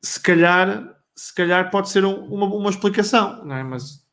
se 0.01 0.19
calhar, 0.19 0.94
se 1.15 1.33
calhar 1.33 1.71
pode 1.71 1.89
ser 1.89 2.03
um, 2.03 2.25
uma, 2.25 2.45
uma 2.45 2.69
explicação, 2.69 3.45
não 3.45 3.55
é? 3.55 3.63
Mas 3.63 4.05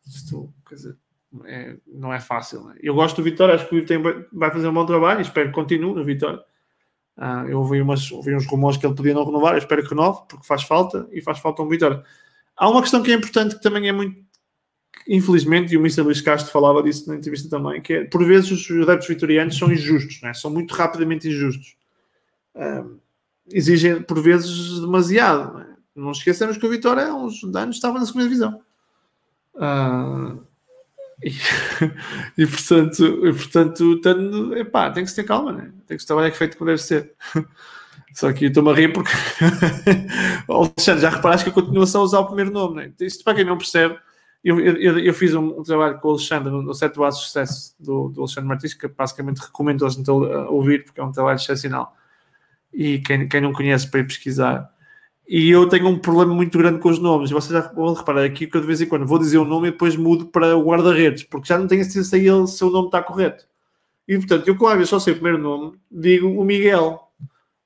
dizer, 0.70 0.96
é, 1.44 1.76
não 1.86 2.12
é 2.12 2.20
fácil. 2.20 2.64
Né? 2.64 2.76
Eu 2.80 2.94
gosto 2.94 3.16
do 3.16 3.22
Vitória, 3.22 3.54
acho 3.54 3.68
que 3.68 3.74
o 3.74 3.80
Vitória 3.80 4.26
vai 4.32 4.50
fazer 4.50 4.68
um 4.68 4.74
bom 4.74 4.86
trabalho 4.86 5.20
e 5.20 5.22
espero 5.22 5.48
que 5.48 5.54
continue 5.54 5.94
no 5.94 6.04
Vitória. 6.04 6.40
Uh, 7.16 7.46
eu 7.48 7.58
ouvi, 7.58 7.80
umas, 7.80 8.10
ouvi 8.10 8.34
uns 8.34 8.46
rumores 8.46 8.78
que 8.78 8.86
ele 8.86 8.94
podia 8.94 9.12
não 9.12 9.24
renovar, 9.24 9.52
eu 9.52 9.58
espero 9.58 9.82
que 9.82 9.90
renove, 9.90 10.22
porque 10.28 10.46
faz 10.46 10.62
falta 10.62 11.06
e 11.12 11.20
faz 11.20 11.38
falta 11.38 11.62
um 11.62 11.68
Vitória. 11.68 12.02
Há 12.56 12.68
uma 12.68 12.80
questão 12.80 13.02
que 13.02 13.10
é 13.10 13.14
importante 13.14 13.56
que 13.56 13.62
também 13.62 13.88
é 13.88 13.92
muito, 13.92 14.16
infelizmente, 15.06 15.74
e 15.74 15.76
o 15.76 15.80
Mr. 15.80 16.02
Luís 16.02 16.20
Castro 16.20 16.52
falava 16.52 16.82
disso 16.82 17.08
na 17.08 17.16
entrevista 17.16 17.48
também, 17.48 17.82
que 17.82 17.92
é 17.92 18.04
por 18.04 18.24
vezes 18.24 18.50
os 18.50 18.82
adeptos 18.82 19.08
vitorianos 19.08 19.58
são 19.58 19.70
injustos, 19.70 20.22
né? 20.22 20.32
são 20.32 20.50
muito 20.50 20.72
rapidamente 20.72 21.28
injustos. 21.28 21.76
Uh, 22.54 22.98
exigem 23.50 24.02
por 24.02 24.22
vezes 24.22 24.80
demasiado. 24.80 25.61
Não 25.94 26.12
esquecemos 26.12 26.56
que 26.56 26.66
o 26.66 26.70
Vitória 26.70 27.06
há 27.06 27.14
uns 27.14 27.42
anos 27.54 27.76
estava 27.76 27.98
na 27.98 28.06
segunda 28.06 28.24
divisão. 28.24 28.62
Uh, 29.54 30.42
e, 31.22 31.30
e, 32.42 32.46
portanto, 32.46 33.26
e, 33.26 33.32
portanto 33.32 34.00
tendo, 34.00 34.56
epá, 34.56 34.90
tem 34.90 35.04
que 35.04 35.10
se 35.10 35.16
ter 35.16 35.24
calma, 35.24 35.52
né? 35.52 35.72
tem 35.86 35.96
que 35.96 36.02
se 36.02 36.06
trabalhar 36.06 36.32
feito 36.32 36.56
como 36.56 36.70
deve 36.70 36.82
ser. 36.82 37.12
Só 38.14 38.30
que 38.32 38.46
estou-me 38.46 38.70
a 38.70 38.74
rir 38.74 38.92
porque 38.92 39.10
Alexandre, 40.48 41.02
já 41.02 41.10
reparaste 41.10 41.44
que 41.44 41.50
a 41.50 41.62
continuação 41.62 42.02
a 42.02 42.04
usar 42.04 42.20
o 42.20 42.26
primeiro 42.26 42.50
nome, 42.50 42.76
né? 42.76 42.92
Isto 43.00 43.24
para 43.24 43.34
quem 43.34 43.44
não 43.44 43.56
percebe, 43.56 43.98
eu, 44.44 44.58
eu, 44.60 44.98
eu 44.98 45.14
fiz 45.14 45.34
um, 45.34 45.60
um, 45.60 45.62
trabalho 45.62 45.98
com 46.00 46.08
o 46.08 46.10
Alexandre 46.12 46.50
no, 46.50 46.74
Sete 46.74 46.98
Bases 46.98 47.20
de 47.20 47.26
Sucesso 47.26 47.74
do, 47.78 48.08
do, 48.08 48.20
Alexandre 48.22 48.48
Martins, 48.48 48.74
que 48.74 48.88
basicamente 48.88 49.38
recomendo 49.38 49.86
a 49.86 50.50
ouvir, 50.50 50.84
porque 50.84 51.00
é 51.00 51.04
um 51.04 51.12
trabalho 51.12 51.36
excepcional. 51.36 51.96
E 52.72 52.98
quem, 52.98 53.28
quem 53.28 53.40
não 53.40 53.52
conhece 53.52 53.88
para 53.88 54.00
ir 54.00 54.06
pesquisar, 54.06 54.68
e 55.26 55.50
eu 55.50 55.68
tenho 55.68 55.88
um 55.88 55.98
problema 55.98 56.34
muito 56.34 56.58
grande 56.58 56.78
com 56.78 56.88
os 56.88 56.98
nomes. 56.98 57.30
Vocês 57.30 57.52
já 57.52 57.72
vão 57.72 57.94
reparar 57.94 58.24
aqui 58.24 58.46
que 58.46 58.56
eu 58.56 58.60
de 58.60 58.66
vez 58.66 58.80
em 58.80 58.86
quando 58.86 59.06
vou 59.06 59.18
dizer 59.18 59.38
o 59.38 59.42
um 59.42 59.46
nome 59.46 59.68
e 59.68 59.70
depois 59.70 59.96
mudo 59.96 60.26
para 60.26 60.56
o 60.56 60.64
guarda-redes, 60.64 61.22
porque 61.24 61.48
já 61.48 61.58
não 61.58 61.66
tenho 61.66 61.84
certeza 61.84 62.10
se, 62.10 62.18
ele, 62.18 62.46
se 62.46 62.64
o 62.64 62.70
nome 62.70 62.86
está 62.86 63.02
correto. 63.02 63.46
E 64.06 64.16
portanto, 64.18 64.48
eu, 64.48 64.56
claro, 64.56 64.80
eu 64.80 64.86
só 64.86 64.98
sei 64.98 65.12
o 65.12 65.16
primeiro 65.16 65.38
nome, 65.38 65.78
digo 65.90 66.28
o 66.28 66.44
Miguel. 66.44 67.00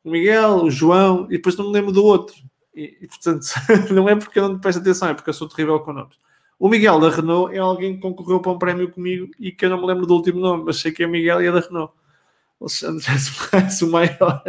O 0.05 0.11
Miguel, 0.11 0.65
o 0.65 0.71
João, 0.71 1.27
e 1.27 1.37
depois 1.37 1.57
não 1.57 1.67
me 1.67 1.73
lembro 1.73 1.93
do 1.93 2.05
outro. 2.05 2.37
E, 2.75 2.99
e 3.01 3.09
portanto, 3.09 3.47
não 3.93 4.09
é 4.09 4.15
porque 4.15 4.39
eu 4.39 4.49
não 4.49 4.59
presto 4.59 4.81
atenção, 4.81 5.09
é 5.09 5.15
porque 5.15 5.31
eu 5.31 5.35
sou 5.35 5.49
terrível 5.49 5.81
com 5.81 5.93
nomes. 5.93 6.17
O 6.59 6.69
Miguel 6.69 7.01
da 7.01 7.11
Renault 7.11 7.55
é 7.55 7.59
alguém 7.59 7.97
que 7.97 8.03
concorreu 8.03 8.41
para 8.41 8.53
um 8.53 8.59
prémio 8.59 8.91
comigo 8.91 9.29
e 9.39 9.53
que 9.53 9.65
eu 9.65 9.71
não 9.71 9.81
me 9.81 9.87
lembro 9.87 10.07
do 10.07 10.15
último 10.15 10.41
nome, 10.41 10.65
mas 10.65 10.77
sei 10.77 10.93
que 10.93 11.03
é 11.03 11.07
Miguel 11.07 11.43
e 11.43 11.47
é 11.47 11.53
da 11.53 11.61
Renault. 11.61 11.93
Alexandre 12.61 13.05
é 13.53 13.85
o 13.85 13.91
maior. 13.91 14.43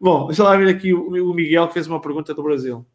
Bom, 0.00 0.26
deixa 0.28 0.44
lá 0.44 0.56
ver 0.56 0.68
aqui 0.68 0.94
o 0.94 1.34
Miguel 1.34 1.66
que 1.66 1.74
fez 1.74 1.86
uma 1.86 2.00
pergunta 2.00 2.32
do 2.32 2.42
Brasil. 2.42 2.86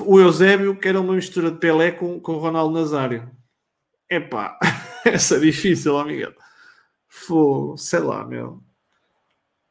O 0.00 0.20
Eusébio 0.20 0.78
quer 0.78 0.96
uma 0.96 1.14
mistura 1.14 1.50
de 1.50 1.58
Pelé 1.58 1.92
com, 1.92 2.20
com 2.20 2.36
Ronaldo 2.36 2.74
Nazário. 2.74 3.30
Epá, 4.10 4.58
essa 5.06 5.36
é 5.36 5.40
difícil, 5.40 5.94
ó 5.94 6.04
Miguel. 6.04 6.34
Fô, 7.08 7.76
sei 7.78 8.00
lá, 8.00 8.24
meu. 8.24 8.62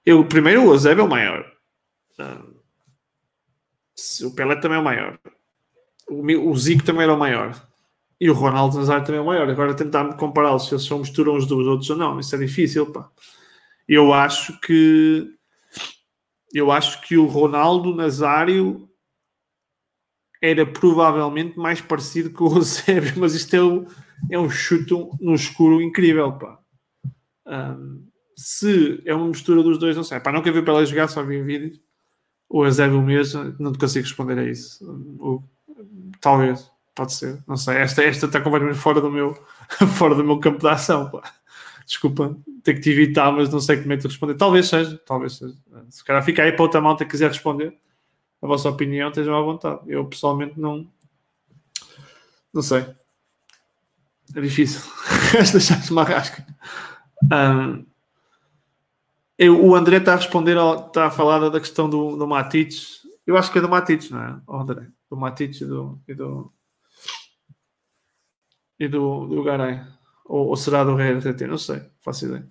Eu, 0.05 0.27
primeiro, 0.27 0.63
o 0.63 0.73
Eusébio 0.73 1.01
é 1.01 1.05
o 1.05 1.09
maior. 1.09 1.51
O 4.23 4.31
Pelé 4.31 4.55
também 4.55 4.77
é 4.77 4.81
o 4.81 4.83
maior. 4.83 5.19
O, 6.09 6.49
o 6.49 6.57
Zico 6.57 6.83
também 6.83 7.03
era 7.03 7.13
o 7.13 7.19
maior. 7.19 7.55
E 8.19 8.29
o 8.29 8.33
Ronaldo 8.33 8.77
Nazário 8.77 9.05
também 9.05 9.19
é 9.19 9.23
o 9.23 9.25
maior. 9.25 9.49
Agora 9.49 9.75
tentar 9.75 10.15
compará-los 10.15 10.67
se 10.67 10.73
eles 10.73 10.85
são 10.85 10.99
misturam 10.99 11.35
os 11.35 11.45
dos 11.45 11.67
outros 11.67 11.89
ou 11.89 11.97
não, 11.97 12.19
isso 12.19 12.35
é 12.35 12.39
difícil, 12.39 12.91
pá. 12.91 13.11
Eu 13.87 14.13
acho 14.13 14.59
que 14.61 15.35
eu 16.53 16.71
acho 16.71 17.01
que 17.01 17.17
o 17.17 17.25
Ronaldo 17.25 17.93
Nazário 17.93 18.89
era 20.41 20.65
provavelmente 20.65 21.57
mais 21.57 21.81
parecido 21.81 22.29
com 22.31 22.45
o 22.45 22.55
Eusébio, 22.57 23.13
mas 23.17 23.35
isto 23.35 23.53
é, 23.53 23.61
o, 23.61 23.85
é 24.31 24.39
um 24.39 24.49
chute 24.49 24.93
no 25.19 25.33
escuro 25.33 25.81
incrível, 25.81 26.31
pá. 26.33 26.59
Um, 27.45 28.07
se 28.37 29.01
é 29.05 29.13
uma 29.13 29.27
mistura 29.27 29.61
dos 29.63 29.77
dois, 29.77 29.95
não 29.95 30.03
sei. 30.03 30.19
Pá, 30.19 30.31
nunca 30.31 30.51
vi 30.51 30.61
para 30.61 30.73
ela 30.75 30.85
jogar, 30.85 31.07
só 31.07 31.23
vi 31.23 31.37
em 31.37 31.43
vídeos. 31.43 31.79
O 32.49 32.65
Eusébio 32.65 33.01
mesmo, 33.01 33.55
não 33.59 33.71
te 33.71 33.79
consigo 33.79 34.05
responder 34.05 34.37
a 34.37 34.43
isso. 34.43 34.85
Talvez, 36.21 36.69
pode 36.93 37.13
ser, 37.13 37.43
não 37.47 37.57
sei. 37.57 37.77
Esta, 37.77 38.03
esta 38.03 38.25
está 38.27 38.39
completamente 38.39 38.79
fora 38.79 39.01
do 39.01 39.11
meu, 39.11 39.33
fora 39.97 40.15
do 40.15 40.23
meu 40.23 40.39
campo 40.39 40.59
de 40.59 40.67
ação, 40.67 41.09
pá. 41.09 41.23
Desculpa, 41.85 42.35
tenho 42.63 42.77
que 42.77 42.83
te 42.83 42.89
evitar, 42.89 43.31
mas 43.31 43.49
não 43.49 43.59
sei 43.59 43.77
como 43.77 43.93
é 43.93 43.97
que 43.97 44.07
responder. 44.07 44.33
Talvez 44.35 44.67
seja, 44.67 44.97
talvez 45.05 45.33
seja. 45.33 45.55
Se 45.89 46.03
calhar 46.03 46.23
fica 46.23 46.41
aí 46.43 46.51
para 46.51 46.63
outra 46.63 46.81
malta 46.81 47.05
que 47.05 47.11
quiser 47.11 47.27
responder 47.27 47.77
a 48.41 48.47
vossa 48.47 48.69
opinião, 48.69 49.09
estejam 49.09 49.35
à 49.35 49.41
vontade. 49.41 49.81
Eu 49.87 50.05
pessoalmente 50.05 50.59
não. 50.59 50.87
Não 52.53 52.61
sei. 52.61 52.85
É 54.35 54.41
difícil. 54.41 54.81
Chave 55.61 55.91
uma 55.91 56.03
rasca. 56.03 56.45
Um, 57.23 57.85
eu, 59.37 59.63
o 59.65 59.75
André 59.75 59.97
está 59.97 60.13
a 60.13 60.17
responder, 60.17 60.57
ao, 60.57 60.87
está 60.87 61.07
a 61.07 61.11
falar 61.11 61.49
da 61.49 61.59
questão 61.59 61.89
do, 61.89 62.15
do 62.15 62.27
Matites. 62.27 63.01
Eu 63.27 63.37
acho 63.37 63.51
que 63.51 63.57
é 63.57 63.61
do 63.61 63.69
Matites, 63.69 64.09
não 64.09 64.21
é? 64.21 64.41
O 64.47 64.55
André. 64.55 64.87
Do 65.09 65.17
Matites 65.17 65.61
e 65.61 65.65
do. 65.65 65.99
E 66.07 66.13
do, 66.13 66.53
e 68.79 68.87
do, 68.87 69.27
do 69.27 69.43
Garay. 69.43 69.81
Ou, 70.25 70.47
ou 70.47 70.55
será 70.55 70.83
do 70.83 70.95
RTT? 70.95 71.47
Não 71.47 71.57
sei, 71.57 71.81
faço 72.01 72.25
ideia. 72.25 72.47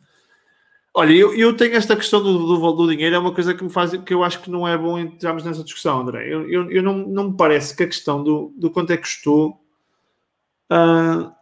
Olha, 0.97 1.13
eu, 1.13 1.35
eu 1.35 1.57
tenho 1.57 1.75
esta 1.75 1.97
questão 1.97 2.23
do, 2.23 2.39
do, 2.39 2.73
do, 2.73 2.89
dinheiro, 2.89 3.17
é 3.17 3.19
uma 3.19 3.35
coisa 3.35 3.53
que 3.53 3.65
me 3.65 3.71
faz 3.71 3.91
que 3.91 4.15
eu 4.15 4.23
acho 4.23 4.41
que 4.41 4.49
não 4.49 4.67
é 4.67 4.79
bom 4.79 4.97
entrarmos 4.97 5.45
nessa 5.45 5.65
discussão, 5.65 6.01
André. 6.01 6.33
Eu, 6.33 6.49
eu, 6.49 6.71
eu 6.71 6.83
não, 6.85 6.99
não 6.99 7.31
me 7.31 7.37
parece 7.37 7.77
que 7.77 7.83
a 7.83 7.89
questão 7.89 8.23
do, 8.23 8.55
do 8.57 8.71
quanto 8.71 8.93
é 8.93 8.97
que 8.97 9.03
custou 9.03 9.61
uh, 10.73 11.33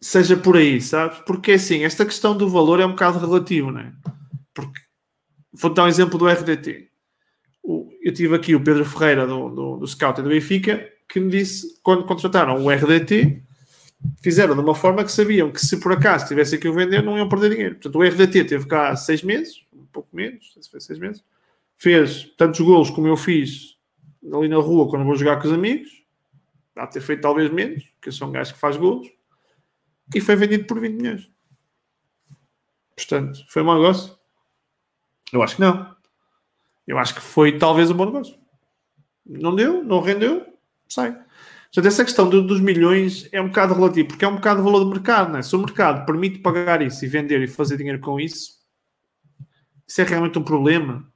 seja 0.00 0.36
por 0.36 0.56
aí, 0.56 0.80
sabes? 0.80 1.18
Porque 1.26 1.52
assim, 1.52 1.82
esta 1.82 2.04
questão 2.04 2.36
do 2.36 2.48
valor 2.48 2.78
é 2.78 2.86
um 2.86 2.92
bocado 2.92 3.18
relativo, 3.18 3.72
não 3.72 3.80
é? 3.80 3.92
Porque 4.54 4.80
vou 5.52 5.74
dar 5.74 5.82
um 5.84 5.88
exemplo 5.88 6.16
do 6.16 6.28
RDT. 6.28 6.88
O, 7.64 7.90
eu 8.00 8.14
tive 8.14 8.36
aqui 8.36 8.54
o 8.54 8.62
Pedro 8.62 8.84
Ferreira 8.84 9.26
do, 9.26 9.48
do, 9.48 9.76
do 9.78 9.86
Scout 9.88 10.22
do 10.22 10.28
Benfica 10.28 10.88
que 11.08 11.18
me 11.18 11.30
disse 11.30 11.80
quando 11.82 12.04
contrataram 12.04 12.64
o 12.64 12.70
RDT 12.70 13.42
fizeram 14.22 14.54
de 14.54 14.60
uma 14.60 14.74
forma 14.74 15.04
que 15.04 15.12
sabiam 15.12 15.50
que 15.50 15.60
se 15.60 15.78
por 15.78 15.92
acaso 15.92 16.26
tivessem 16.26 16.58
que 16.58 16.68
o 16.68 16.72
vender, 16.72 17.02
não 17.02 17.16
iam 17.16 17.28
perder 17.28 17.50
dinheiro. 17.50 17.74
Portanto, 17.76 17.96
o 17.96 18.02
RDT 18.02 18.44
teve 18.44 18.66
cá 18.66 18.94
seis 18.96 19.22
meses, 19.22 19.64
um 19.72 19.86
pouco 19.86 20.08
menos, 20.12 20.54
se 20.60 20.70
foi 20.70 20.80
seis 20.80 20.98
meses, 20.98 21.24
fez 21.76 22.24
tantos 22.36 22.60
golos 22.60 22.90
como 22.90 23.06
eu 23.06 23.16
fiz 23.16 23.76
ali 24.32 24.48
na 24.48 24.56
rua 24.56 24.88
quando 24.88 25.04
vou 25.04 25.14
jogar 25.14 25.40
com 25.40 25.46
os 25.46 25.54
amigos, 25.54 26.02
dá 26.74 26.82
a 26.84 26.86
ter 26.86 27.00
feito 27.00 27.20
talvez 27.20 27.50
menos, 27.50 27.84
porque 27.84 28.08
eu 28.08 28.12
sou 28.12 28.28
um 28.28 28.32
gajo 28.32 28.52
que 28.52 28.58
faz 28.60 28.76
golos, 28.76 29.08
e 30.14 30.20
foi 30.20 30.36
vendido 30.36 30.64
por 30.64 30.80
20 30.80 30.94
milhões. 30.94 31.30
Portanto, 32.94 33.44
foi 33.48 33.62
um 33.62 33.66
mau 33.66 33.76
negócio? 33.76 34.16
Eu 35.32 35.42
acho 35.42 35.56
que 35.56 35.62
não. 35.62 35.94
Eu 36.86 36.98
acho 36.98 37.14
que 37.14 37.20
foi 37.20 37.58
talvez 37.58 37.90
um 37.90 37.94
bom 37.94 38.06
negócio. 38.06 38.36
Não 39.24 39.54
deu, 39.54 39.82
não 39.82 40.00
rendeu, 40.00 40.46
sai. 40.88 41.18
Portanto, 41.66 41.86
essa 41.86 42.04
questão 42.04 42.28
do, 42.28 42.42
dos 42.42 42.60
milhões 42.60 43.28
é 43.32 43.40
um 43.40 43.48
bocado 43.48 43.74
relativo, 43.74 44.08
porque 44.08 44.24
é 44.24 44.28
um 44.28 44.36
bocado 44.36 44.60
o 44.60 44.64
valor 44.64 44.80
do 44.80 44.90
mercado, 44.90 45.32
não 45.32 45.38
é? 45.38 45.42
Se 45.42 45.54
o 45.54 45.58
mercado 45.58 46.06
permite 46.06 46.38
pagar 46.38 46.80
isso 46.82 47.04
e 47.04 47.08
vender 47.08 47.42
e 47.42 47.48
fazer 47.48 47.76
dinheiro 47.76 48.00
com 48.00 48.18
isso, 48.18 48.56
isso 49.86 50.00
é 50.00 50.04
realmente 50.04 50.38
um 50.38 50.42
problema. 50.42 51.06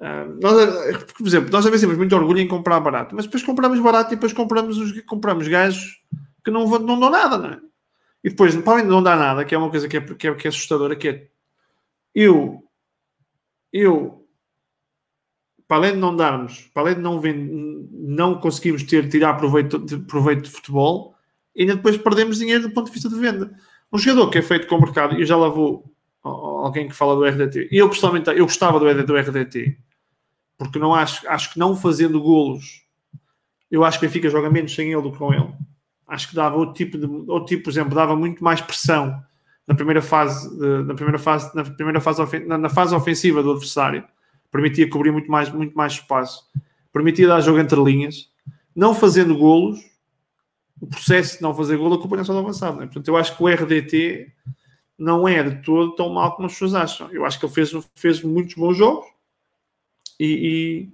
Uh, 0.00 0.38
nós, 0.40 1.04
por 1.12 1.26
exemplo, 1.26 1.50
nós 1.50 1.64
às 1.64 1.70
vezes 1.70 1.80
temos 1.80 1.96
muito 1.96 2.14
orgulho 2.14 2.38
em 2.38 2.46
comprar 2.46 2.78
barato, 2.80 3.14
mas 3.14 3.24
depois 3.24 3.42
compramos 3.42 3.80
barato 3.80 4.12
e 4.12 4.16
depois 4.16 4.32
compramos, 4.32 4.78
os, 4.78 5.00
compramos 5.02 5.48
gajos 5.48 6.00
que 6.44 6.50
não, 6.50 6.66
não 6.78 7.00
dão 7.00 7.10
nada, 7.10 7.38
não 7.38 7.48
é? 7.50 7.60
E 8.22 8.30
depois, 8.30 8.54
para 8.56 8.74
além 8.74 8.84
de 8.84 8.90
não 8.90 9.02
dar 9.02 9.16
nada, 9.16 9.44
que 9.44 9.54
é 9.54 9.58
uma 9.58 9.70
coisa 9.70 9.88
que 9.88 9.96
é, 9.96 10.00
que 10.00 10.28
é, 10.28 10.34
que 10.34 10.46
é 10.46 10.50
assustadora, 10.50 10.96
que 10.96 11.08
é 11.08 11.28
eu, 12.14 12.64
eu 13.72 14.27
para 15.68 15.76
além 15.76 15.92
de 15.92 15.98
não 15.98 16.16
darmos, 16.16 16.70
para 16.72 16.84
além 16.84 16.94
de 16.94 17.02
não, 17.02 17.20
não 17.92 18.40
conseguimos 18.40 18.82
ter, 18.82 19.06
tirar 19.06 19.34
proveito 19.34 19.78
de, 19.78 19.98
proveito 19.98 20.44
de 20.44 20.50
futebol, 20.50 21.14
ainda 21.56 21.76
depois 21.76 21.98
perdemos 21.98 22.38
dinheiro 22.38 22.62
do 22.62 22.70
ponto 22.70 22.86
de 22.86 22.92
vista 22.92 23.10
de 23.10 23.14
venda. 23.16 23.54
Um 23.92 23.98
jogador 23.98 24.30
que 24.30 24.38
é 24.38 24.42
feito 24.42 24.66
com 24.66 24.76
o 24.76 24.80
mercado, 24.80 25.20
e 25.20 25.26
já 25.26 25.36
lá 25.36 25.48
vou 25.50 25.84
alguém 26.22 26.88
que 26.88 26.94
fala 26.94 27.14
do 27.14 27.24
RDT, 27.24 27.68
eu 27.70 27.88
pessoalmente 27.88 28.28
eu 28.30 28.44
gostava 28.44 28.80
do, 28.80 29.06
do 29.06 29.16
RDT, 29.16 29.78
porque 30.56 30.78
não 30.78 30.94
acho, 30.94 31.28
acho 31.28 31.52
que 31.52 31.58
não 31.58 31.76
fazendo 31.76 32.20
golos, 32.20 32.84
eu 33.70 33.84
acho 33.84 34.00
que 34.00 34.06
o 34.06 34.08
Benfica 34.08 34.30
joga 34.30 34.50
menos 34.50 34.74
sem 34.74 34.90
ele 34.90 35.02
do 35.02 35.12
que 35.12 35.18
com 35.18 35.32
ele. 35.32 35.52
Acho 36.06 36.30
que 36.30 36.34
dava 36.34 36.56
outro 36.56 36.74
tipo 36.74 36.96
de, 36.96 37.06
outro 37.30 37.44
tipo, 37.44 37.64
por 37.64 37.70
exemplo, 37.70 37.94
dava 37.94 38.16
muito 38.16 38.42
mais 38.42 38.62
pressão 38.62 39.22
na 39.66 39.74
primeira 39.74 40.00
fase, 40.00 40.48
na 40.86 40.94
primeira 40.94 41.18
fase, 41.18 41.54
na 41.54 41.62
primeira 41.62 42.00
fase, 42.00 42.38
na 42.46 42.68
fase 42.70 42.94
ofensiva 42.94 43.42
do 43.42 43.50
adversário 43.50 44.02
permitia 44.50 44.88
cobrir 44.88 45.10
muito 45.10 45.30
mais, 45.30 45.50
muito 45.50 45.76
mais 45.76 45.94
espaço, 45.94 46.48
permitia 46.92 47.28
dar 47.28 47.40
jogo 47.40 47.58
entre 47.58 47.80
linhas, 47.82 48.30
não 48.74 48.94
fazendo 48.94 49.36
golos, 49.36 49.80
o 50.80 50.86
processo 50.86 51.36
de 51.36 51.42
não 51.42 51.54
fazer 51.54 51.76
golo, 51.76 51.96
a 51.96 51.98
culpa 51.98 52.16
não 52.16 52.22
é 52.22 52.24
só 52.24 52.32
do 52.32 52.38
avançado. 52.38 52.78
Né? 52.78 52.86
Portanto, 52.86 53.08
eu 53.08 53.16
acho 53.16 53.36
que 53.36 53.42
o 53.42 53.48
RDT 53.48 54.32
não 54.96 55.26
é 55.26 55.42
de 55.42 55.62
todo 55.62 55.94
tão 55.94 56.08
mal 56.08 56.34
como 56.34 56.46
as 56.46 56.52
pessoas 56.52 56.74
acham. 56.74 57.10
Eu 57.10 57.24
acho 57.24 57.38
que 57.38 57.46
ele 57.46 57.52
fez, 57.52 57.72
fez 57.94 58.22
muitos 58.22 58.54
bons 58.54 58.76
jogos 58.76 59.06
e, 60.18 60.26
e, 60.26 60.92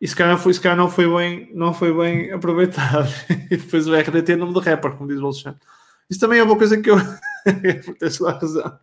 e 0.00 0.08
se, 0.08 0.14
calhar 0.14 0.38
foi, 0.38 0.54
se 0.54 0.60
calhar 0.60 0.78
não 0.78 0.90
foi 0.90 1.08
bem, 1.08 1.50
não 1.54 1.74
foi 1.74 1.92
bem 1.92 2.30
aproveitado. 2.32 3.08
e 3.50 3.56
depois 3.56 3.86
o 3.88 3.94
RDT 3.94 4.32
é 4.32 4.36
nome 4.36 4.54
de 4.54 4.60
rapper, 4.60 4.92
como 4.92 5.08
diz 5.08 5.20
o 5.20 5.24
Alexandre. 5.24 5.60
Isso 6.08 6.20
também 6.20 6.38
é 6.38 6.42
uma 6.42 6.56
coisa 6.56 6.80
que 6.80 6.90
eu. 6.90 6.96
Tens 7.98 8.18
lá 8.20 8.32
razão 8.32 8.78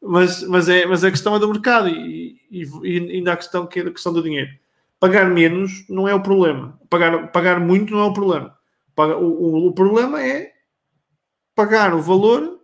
mas, 0.00 0.42
mas, 0.44 0.68
é, 0.68 0.86
mas 0.86 1.02
a 1.02 1.10
questão 1.10 1.34
é 1.34 1.38
do 1.38 1.48
mercado 1.48 1.88
e, 1.88 2.40
e, 2.50 2.62
e 2.84 3.16
ainda 3.16 3.32
a 3.32 3.36
questão 3.36 3.66
que 3.66 3.80
é 3.80 3.82
a 3.82 3.90
questão 3.90 4.12
do 4.12 4.22
dinheiro. 4.22 4.50
Pagar 5.00 5.28
menos 5.28 5.84
não 5.88 6.08
é 6.08 6.14
o 6.14 6.22
problema. 6.22 6.78
Pagar, 6.88 7.30
pagar 7.30 7.60
muito 7.60 7.92
não 7.92 8.00
é 8.00 8.04
o 8.04 8.12
problema. 8.12 8.56
O, 8.96 9.02
o, 9.02 9.66
o 9.68 9.72
problema 9.72 10.22
é 10.22 10.52
pagar 11.54 11.94
o 11.94 12.02
valor 12.02 12.60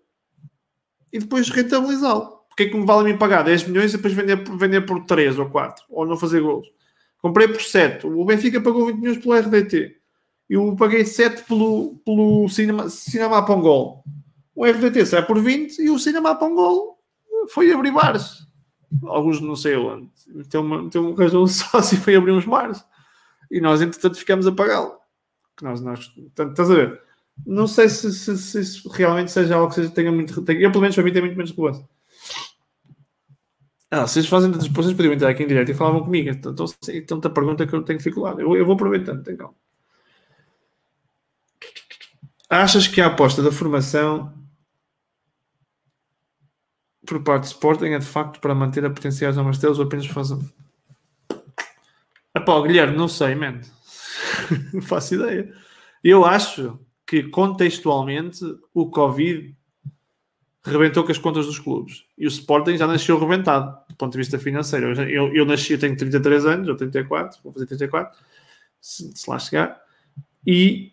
e 1.13 1.19
depois 1.19 1.49
rentabilizá-lo. 1.49 2.35
Porque 2.49 2.65
é 2.65 2.69
que 2.69 2.77
me 2.77 2.87
vale 2.87 3.01
a 3.01 3.13
mim 3.13 3.19
pagar 3.19 3.43
10 3.43 3.69
milhões 3.69 3.93
e 3.93 3.97
depois 3.97 4.15
vender, 4.15 4.37
vender 4.57 4.81
por 4.83 5.05
3 5.05 5.39
ou 5.39 5.51
4 5.51 5.85
ou 5.91 6.07
não 6.07 6.17
fazer 6.17 6.41
gols? 6.41 6.69
Comprei 7.19 7.49
por 7.49 7.61
7. 7.61 8.07
O 8.07 8.25
Benfica 8.25 8.61
pagou 8.61 8.87
20 8.87 8.97
milhões 8.97 9.19
pelo 9.19 9.35
RDT. 9.35 9.97
Eu 10.49 10.77
paguei 10.77 11.05
7 11.05 11.45
pelo, 11.45 11.97
pelo 12.05 12.49
Cinema, 12.49 12.89
Cinema 12.89 13.45
Pongol. 13.45 14.05
O 14.55 14.65
RDT 14.65 15.07
sai 15.07 15.27
por 15.27 15.41
20 15.41 15.79
e 15.81 15.91
o 15.91 15.99
Cinema 15.99 16.37
Pongol 16.37 16.94
foi 17.49 17.73
abrir 17.73 17.93
bares. 17.93 18.47
Alguns 19.05 19.41
não 19.41 19.57
sei 19.57 19.77
onde. 19.77 20.09
Tem 20.49 20.61
uma, 20.61 20.83
um 20.83 21.15
razão 21.15 21.47
sócio 21.49 21.97
e 21.97 22.01
foi 22.01 22.15
abrir 22.15 22.33
uns 22.33 22.45
bares. 22.45 22.85
E 23.51 23.61
nós, 23.61 23.83
entretanto, 23.83 24.17
ficamos 24.17 24.47
a 24.47 24.53
pagá-lo. 24.53 24.97
Nós, 25.63 25.81
nós, 25.81 26.13
estás 26.29 26.71
a 26.71 26.75
ver? 26.75 27.01
Não 27.47 27.67
sei 27.67 27.89
se, 27.89 28.13
se, 28.13 28.37
se, 28.37 28.89
realmente 28.93 29.31
seja 29.31 29.57
algo 29.57 29.69
que 29.69 29.77
seja, 29.77 29.91
tenha 29.91 30.13
muito. 30.13 30.41
Tenha, 30.43 30.61
eu, 30.61 30.71
pelo 30.71 30.83
menos, 30.83 30.95
para 30.95 31.05
mim, 31.05 31.13
tem 31.13 31.23
muito 31.23 31.37
menos 31.37 31.51
relevância. 31.53 31.89
Ah, 33.91 34.07
vocês 34.07 34.27
fazem 34.27 34.51
tantas 34.51 34.67
vocês 34.67 34.95
podiam 34.95 35.13
entrar 35.13 35.29
aqui 35.29 35.45
em 35.45 35.47
direto 35.47 35.71
e 35.71 35.75
falavam 35.75 36.03
comigo. 36.03 36.29
Então, 36.29 36.53
então 36.53 36.67
tem 36.81 37.05
tanta 37.05 37.31
pergunta 37.31 37.67
que 37.67 37.75
eu 37.75 37.83
tenho 37.83 37.99
dificuldade. 37.99 38.41
Eu, 38.41 38.57
eu 38.57 38.65
vou 38.65 38.75
aproveitando, 38.75 39.23
tem 39.23 39.37
calma. 39.37 39.55
Achas 42.49 42.87
que 42.89 43.01
a 43.01 43.07
aposta 43.07 43.43
da 43.43 43.53
formação 43.53 44.33
por 47.07 47.23
parte 47.23 47.43
do 47.43 47.47
Sporting 47.47 47.87
é 47.87 47.99
de 47.99 48.07
facto 48.07 48.41
para 48.41 48.55
manter 48.55 48.85
a 48.85 48.91
potenciais 48.91 49.37
ao 49.37 49.45
Martelos 49.45 49.79
ou 49.79 49.85
apenas 49.85 50.07
fazer. 50.07 50.39
Epá, 52.35 52.61
Guilherme, 52.63 52.97
não 52.97 53.09
sei, 53.09 53.35
man. 53.35 53.61
não 54.73 54.83
faço 54.83 55.15
ideia. 55.15 55.53
Eu 56.03 56.25
acho 56.25 56.79
que 57.07 57.23
contextualmente 57.25 58.45
o 58.73 58.91
Covid 58.91 59.55
rebentou 60.65 61.05
com 61.05 61.13
as 61.13 61.19
contas 61.19 61.47
dos 61.47 61.59
clubes. 61.59 62.05
E 62.17 62.27
o 62.27 62.29
Sporting 62.29 62.77
já 62.77 62.87
nasceu 62.87 63.19
rebentado, 63.19 63.79
do 63.89 63.97
ponto 63.97 64.13
de 64.13 64.19
vista 64.19 64.39
financeiro. 64.39 64.95
Eu, 64.95 65.09
eu, 65.09 65.35
eu 65.35 65.45
nasci, 65.47 65.75
eu 65.75 65.79
tenho 65.79 65.97
33 65.97 66.47
anos, 66.47 66.69
ou 66.69 66.75
34, 66.75 67.39
vou 67.43 67.53
fazer 67.53 67.67
34, 67.67 68.19
se, 68.81 69.13
se 69.15 69.31
lá 69.31 69.39
chegar. 69.39 69.81
E 70.47 70.93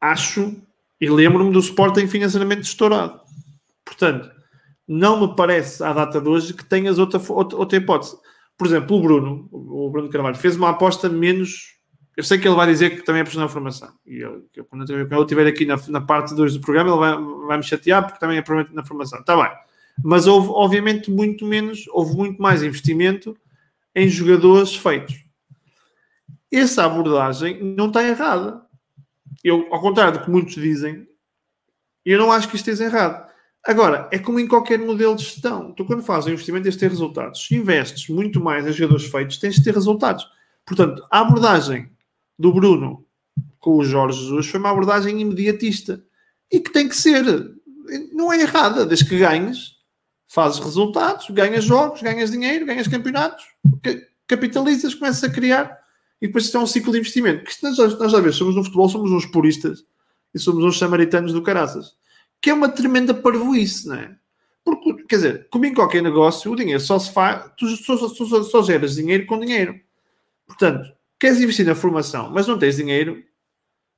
acho, 0.00 0.54
e 1.00 1.08
lembro-me 1.08 1.52
do 1.52 1.58
Sporting 1.58 2.06
financeiramente 2.06 2.62
estourado. 2.62 3.20
Portanto, 3.84 4.33
não 4.86 5.20
me 5.20 5.34
parece, 5.34 5.82
à 5.82 5.92
data 5.92 6.20
de 6.20 6.28
hoje, 6.28 6.54
que 6.54 6.64
tenhas 6.64 6.98
outra, 6.98 7.20
outra, 7.32 7.58
outra 7.58 7.78
hipótese. 7.78 8.16
Por 8.56 8.66
exemplo, 8.66 8.96
o 8.96 9.02
Bruno, 9.02 9.48
o 9.50 9.90
Bruno 9.90 10.08
Carvalho, 10.08 10.36
fez 10.36 10.56
uma 10.56 10.70
aposta 10.70 11.08
menos 11.08 11.74
eu 12.16 12.22
sei 12.22 12.38
que 12.38 12.46
ele 12.46 12.54
vai 12.54 12.66
dizer 12.66 12.90
que 12.90 13.02
também 13.02 13.20
é 13.20 13.24
profissional 13.24 13.48
de 13.48 13.52
formação. 13.52 13.92
E 14.06 14.18
eu, 14.20 14.48
eu, 14.54 14.64
quando 14.64 14.88
eu 14.88 15.22
estiver 15.22 15.46
aqui 15.46 15.66
na, 15.66 15.76
na 15.88 16.00
parte 16.00 16.34
2 16.34 16.54
do 16.54 16.60
programa, 16.60 16.90
ele 16.90 16.98
vai, 16.98 17.46
vai 17.46 17.56
me 17.56 17.62
chatear 17.64 18.04
porque 18.04 18.20
também 18.20 18.38
é 18.38 18.42
provavelmente 18.42 18.76
na 18.76 18.84
formação. 18.84 19.18
Está 19.18 19.36
bem. 19.36 19.50
Mas 20.02 20.26
houve, 20.26 20.48
obviamente, 20.50 21.10
muito 21.10 21.44
menos, 21.44 21.86
houve 21.88 22.16
muito 22.16 22.40
mais 22.40 22.62
investimento 22.62 23.36
em 23.94 24.08
jogadores 24.08 24.76
feitos. 24.76 25.24
Essa 26.52 26.84
abordagem 26.84 27.62
não 27.62 27.88
está 27.88 28.02
errada. 28.04 28.62
Eu, 29.42 29.66
ao 29.72 29.80
contrário 29.80 30.12
do 30.18 30.24
que 30.24 30.30
muitos 30.30 30.54
dizem, 30.54 31.08
eu 32.04 32.18
não 32.18 32.30
acho 32.30 32.48
que 32.48 32.56
esteja 32.56 32.84
errado. 32.84 33.28
Agora, 33.66 34.08
é 34.12 34.18
como 34.18 34.38
em 34.38 34.46
qualquer 34.46 34.78
modelo 34.78 35.16
de 35.16 35.24
gestão. 35.24 35.72
Tu, 35.72 35.84
quando 35.84 36.02
fazes 36.02 36.28
um 36.28 36.32
investimento, 36.32 36.64
tens 36.64 36.74
de 36.74 36.80
ter 36.80 36.90
resultados. 36.90 37.46
Se 37.46 37.56
investes 37.56 38.08
muito 38.08 38.40
mais 38.40 38.66
em 38.66 38.72
jogadores 38.72 39.06
feitos, 39.06 39.38
tens 39.38 39.54
de 39.54 39.64
ter 39.64 39.74
resultados. 39.74 40.26
Portanto, 40.66 41.06
a 41.10 41.20
abordagem 41.20 41.90
do 42.38 42.52
Bruno 42.52 43.04
com 43.58 43.78
o 43.78 43.84
Jorge 43.84 44.20
Jesus 44.20 44.46
foi 44.48 44.60
uma 44.60 44.70
abordagem 44.70 45.18
imediatista 45.18 46.04
e 46.52 46.60
que 46.60 46.70
tem 46.70 46.88
que 46.88 46.96
ser, 46.96 47.24
não 48.12 48.32
é 48.32 48.42
errada, 48.42 48.84
desde 48.84 49.06
que 49.06 49.18
ganhes, 49.18 49.76
fazes 50.28 50.58
resultados, 50.58 51.30
ganhas 51.30 51.64
jogos, 51.64 52.02
ganhas 52.02 52.30
dinheiro, 52.30 52.66
ganhas 52.66 52.88
campeonatos, 52.88 53.44
capitalizas, 54.26 54.94
começas 54.94 55.24
a 55.24 55.30
criar 55.30 55.78
e 56.20 56.26
depois 56.26 56.44
isto 56.44 56.56
é 56.56 56.60
um 56.60 56.66
ciclo 56.66 56.92
de 56.92 56.98
investimento. 56.98 57.44
Porque 57.44 57.56
nós, 57.62 57.78
nós 57.98 58.12
já 58.12 58.18
vemos, 58.18 58.36
somos 58.36 58.54
no 58.54 58.64
futebol, 58.64 58.88
somos 58.88 59.10
uns 59.10 59.26
puristas 59.26 59.84
e 60.34 60.38
somos 60.38 60.64
uns 60.64 60.78
samaritanos 60.78 61.32
do 61.32 61.42
caraças, 61.42 61.92
que 62.44 62.50
é 62.50 62.52
uma 62.52 62.68
tremenda 62.68 63.14
parvoíce, 63.14 63.88
não 63.88 63.94
é? 63.94 64.14
Porque, 64.62 65.04
quer 65.04 65.16
dizer, 65.16 65.48
como 65.50 65.64
em 65.64 65.72
qualquer 65.72 66.02
negócio, 66.02 66.52
o 66.52 66.54
dinheiro 66.54 66.78
só 66.78 66.98
se 66.98 67.10
faz, 67.10 67.50
tu 67.56 67.66
só, 67.68 67.96
só, 67.96 68.06
só, 68.06 68.42
só 68.42 68.62
geras 68.62 68.96
dinheiro 68.96 69.24
com 69.24 69.40
dinheiro. 69.40 69.80
Portanto, 70.46 70.94
queres 71.18 71.40
investir 71.40 71.64
na 71.64 71.74
formação, 71.74 72.30
mas 72.30 72.46
não 72.46 72.58
tens 72.58 72.76
dinheiro, 72.76 73.24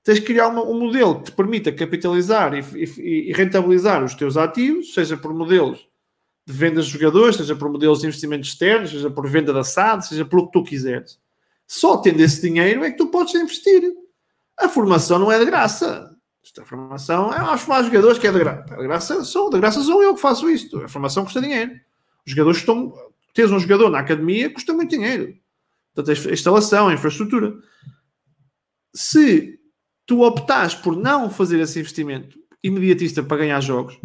tens 0.04 0.20
que 0.20 0.26
criar 0.26 0.46
uma, 0.46 0.62
um 0.62 0.78
modelo 0.78 1.18
que 1.18 1.24
te 1.24 1.32
permita 1.32 1.72
capitalizar 1.72 2.54
e, 2.54 2.60
e, 2.76 3.30
e, 3.30 3.32
rentabilizar 3.32 4.04
os 4.04 4.14
teus 4.14 4.36
ativos, 4.36 4.94
seja 4.94 5.16
por 5.16 5.34
modelos 5.34 5.84
de 6.46 6.52
vendas 6.52 6.86
de 6.86 6.92
jogadores, 6.92 7.34
seja 7.34 7.56
por 7.56 7.68
modelos 7.68 7.98
de 7.98 8.06
investimentos 8.06 8.50
externos, 8.50 8.90
seja 8.90 9.10
por 9.10 9.28
venda 9.28 9.52
da 9.52 9.64
SAD, 9.64 10.06
seja 10.06 10.24
pelo 10.24 10.46
que 10.46 10.52
tu 10.52 10.62
quiseres. 10.62 11.18
Só 11.66 11.96
tendo 11.96 12.20
esse 12.20 12.40
dinheiro 12.42 12.84
é 12.84 12.92
que 12.92 12.96
tu 12.96 13.08
podes 13.08 13.34
investir. 13.34 13.92
A 14.56 14.68
formação 14.68 15.18
não 15.18 15.32
é 15.32 15.38
de 15.40 15.46
graça. 15.46 16.15
Esta 16.46 16.64
formação 16.64 17.34
é 17.34 17.38
aos 17.40 17.66
mais 17.66 17.86
jogadores 17.86 18.18
que 18.18 18.26
é 18.28 18.30
de 18.30 18.38
graça. 18.38 18.76
De 18.76 18.82
graça 18.84 19.24
sou, 19.24 19.50
de 19.50 19.58
graça 19.58 19.82
sou 19.82 20.00
eu 20.00 20.14
que 20.14 20.20
faço 20.20 20.48
isto. 20.48 20.80
A 20.80 20.88
formação 20.88 21.24
custa 21.24 21.40
dinheiro. 21.40 21.72
Os 22.24 22.32
jogadores 22.32 22.58
estão. 22.60 22.94
Tens 23.34 23.50
um 23.50 23.58
jogador 23.58 23.90
na 23.90 23.98
academia 23.98 24.48
custa 24.48 24.72
muito 24.72 24.90
dinheiro. 24.90 25.34
Portanto, 25.92 26.28
a 26.28 26.32
instalação, 26.32 26.86
a 26.86 26.94
infraestrutura. 26.94 27.52
Se 28.94 29.58
tu 30.06 30.22
optares 30.22 30.74
por 30.74 30.96
não 30.96 31.28
fazer 31.28 31.58
esse 31.58 31.80
investimento 31.80 32.38
imediatista 32.62 33.24
para 33.24 33.38
ganhar 33.38 33.60
jogos, 33.60 33.98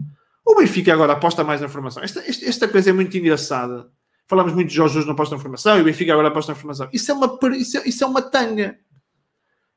o 0.43 0.55
Benfica 0.55 0.93
agora 0.93 1.13
aposta 1.13 1.43
mais 1.43 1.61
na 1.61 1.69
formação. 1.69 2.01
Esta, 2.01 2.21
esta, 2.21 2.45
esta 2.45 2.67
coisa 2.67 2.89
é 2.89 2.93
muito 2.93 3.15
engraçada. 3.15 3.87
Falamos 4.27 4.53
muito 4.53 4.69
de 4.69 4.75
Jorge 4.75 4.95
Jesus 4.95 5.05
não 5.05 5.13
aposta 5.13 5.35
na 5.35 5.41
formação 5.41 5.77
e 5.77 5.81
o 5.81 5.83
Benfica 5.83 6.11
agora 6.11 6.29
aposta 6.29 6.53
na 6.53 6.57
formação. 6.57 6.89
Isso 6.91 7.11
é 7.11 7.13
uma, 7.13 7.39
isso 7.55 7.77
é, 7.77 7.87
isso 7.87 8.03
é 8.03 8.07
uma 8.07 8.21
tanga. 8.21 8.79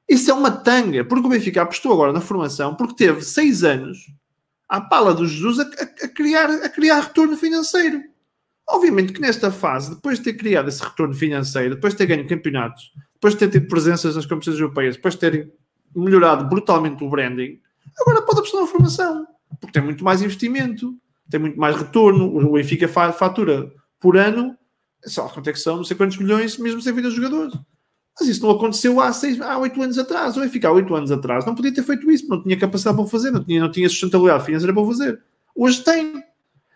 Isso 0.09 0.31
é 0.31 0.35
uma 0.35 0.51
tanga. 0.51 1.05
Porque 1.05 1.27
o 1.27 1.31
Benfica 1.31 1.63
apostou 1.63 1.93
agora 1.93 2.13
na 2.13 2.21
formação 2.21 2.75
porque 2.75 2.95
teve 2.95 3.23
seis 3.23 3.65
anos 3.65 3.99
à 4.69 4.81
pala 4.81 5.15
do 5.15 5.27
Jesus 5.27 5.61
a, 5.61 5.63
a, 5.63 6.05
a 6.05 6.09
criar, 6.09 6.51
a 6.51 6.69
criar 6.69 7.01
retorno 7.01 7.37
financeiro. 7.37 8.03
Obviamente 8.69 9.13
que 9.13 9.21
nesta 9.21 9.51
fase, 9.53 9.95
depois 9.95 10.19
de 10.19 10.25
ter 10.25 10.35
criado 10.35 10.69
esse 10.69 10.83
retorno 10.83 11.15
financeiro, 11.15 11.75
depois 11.75 11.93
de 11.93 11.99
ter 11.99 12.07
ganho 12.07 12.27
campeonatos, 12.27 12.93
depois 13.13 13.35
de 13.35 13.41
ter 13.41 13.51
tido 13.51 13.69
presenças 13.69 14.17
nas 14.17 14.25
competições 14.25 14.59
europeias, 14.59 14.97
depois 14.97 15.15
de 15.15 15.21
terem 15.21 15.53
melhorado 15.95 16.49
brutalmente 16.49 17.05
o 17.05 17.11
branding, 17.11 17.61
agora 18.01 18.23
pode 18.23 18.39
apostar 18.39 18.63
na 18.63 18.67
formação, 18.67 19.27
porque 19.61 19.73
tem 19.73 19.83
muito 19.83 20.03
mais 20.03 20.23
investimento, 20.23 20.97
tem 21.31 21.39
muito 21.39 21.59
mais 21.59 21.77
retorno. 21.77 22.37
O 22.37 22.53
Benfica 22.53 22.89
fatura 22.89 23.71
por 24.01 24.17
ano, 24.17 24.57
só 25.05 25.29
quanto 25.29 25.51
é 25.51 25.53
que 25.53 25.59
são, 25.59 25.77
não 25.77 25.85
sei 25.85 25.97
quantos 25.97 26.17
milhões, 26.17 26.57
mesmo 26.59 26.81
sem 26.81 26.93
vida 26.93 27.11
de 27.11 27.17
jogadores. 27.17 27.55
Mas 28.19 28.29
isso 28.29 28.43
não 28.43 28.51
aconteceu 28.51 29.01
há, 29.01 29.13
seis, 29.13 29.41
há 29.41 29.59
oito 29.59 29.83
anos 29.83 29.99
atrás. 29.99 30.37
O 30.37 30.41
Benfica 30.41 30.69
há 30.69 30.73
oito 30.73 30.95
anos 30.95 31.11
atrás 31.11 31.45
não 31.45 31.55
podia 31.55 31.75
ter 31.75 31.83
feito 31.83 32.09
isso, 32.11 32.29
não 32.29 32.43
tinha 32.43 32.57
capacidade 32.57 32.97
para 32.97 33.07
fazer, 33.07 33.31
não 33.33 33.43
tinha, 33.43 33.61
não 33.61 33.71
tinha 33.71 33.89
sustentabilidade 33.89 34.45
financeira 34.45 34.73
para 34.73 34.87
fazer. 34.87 35.23
Hoje 35.55 35.83
tem. 35.83 36.23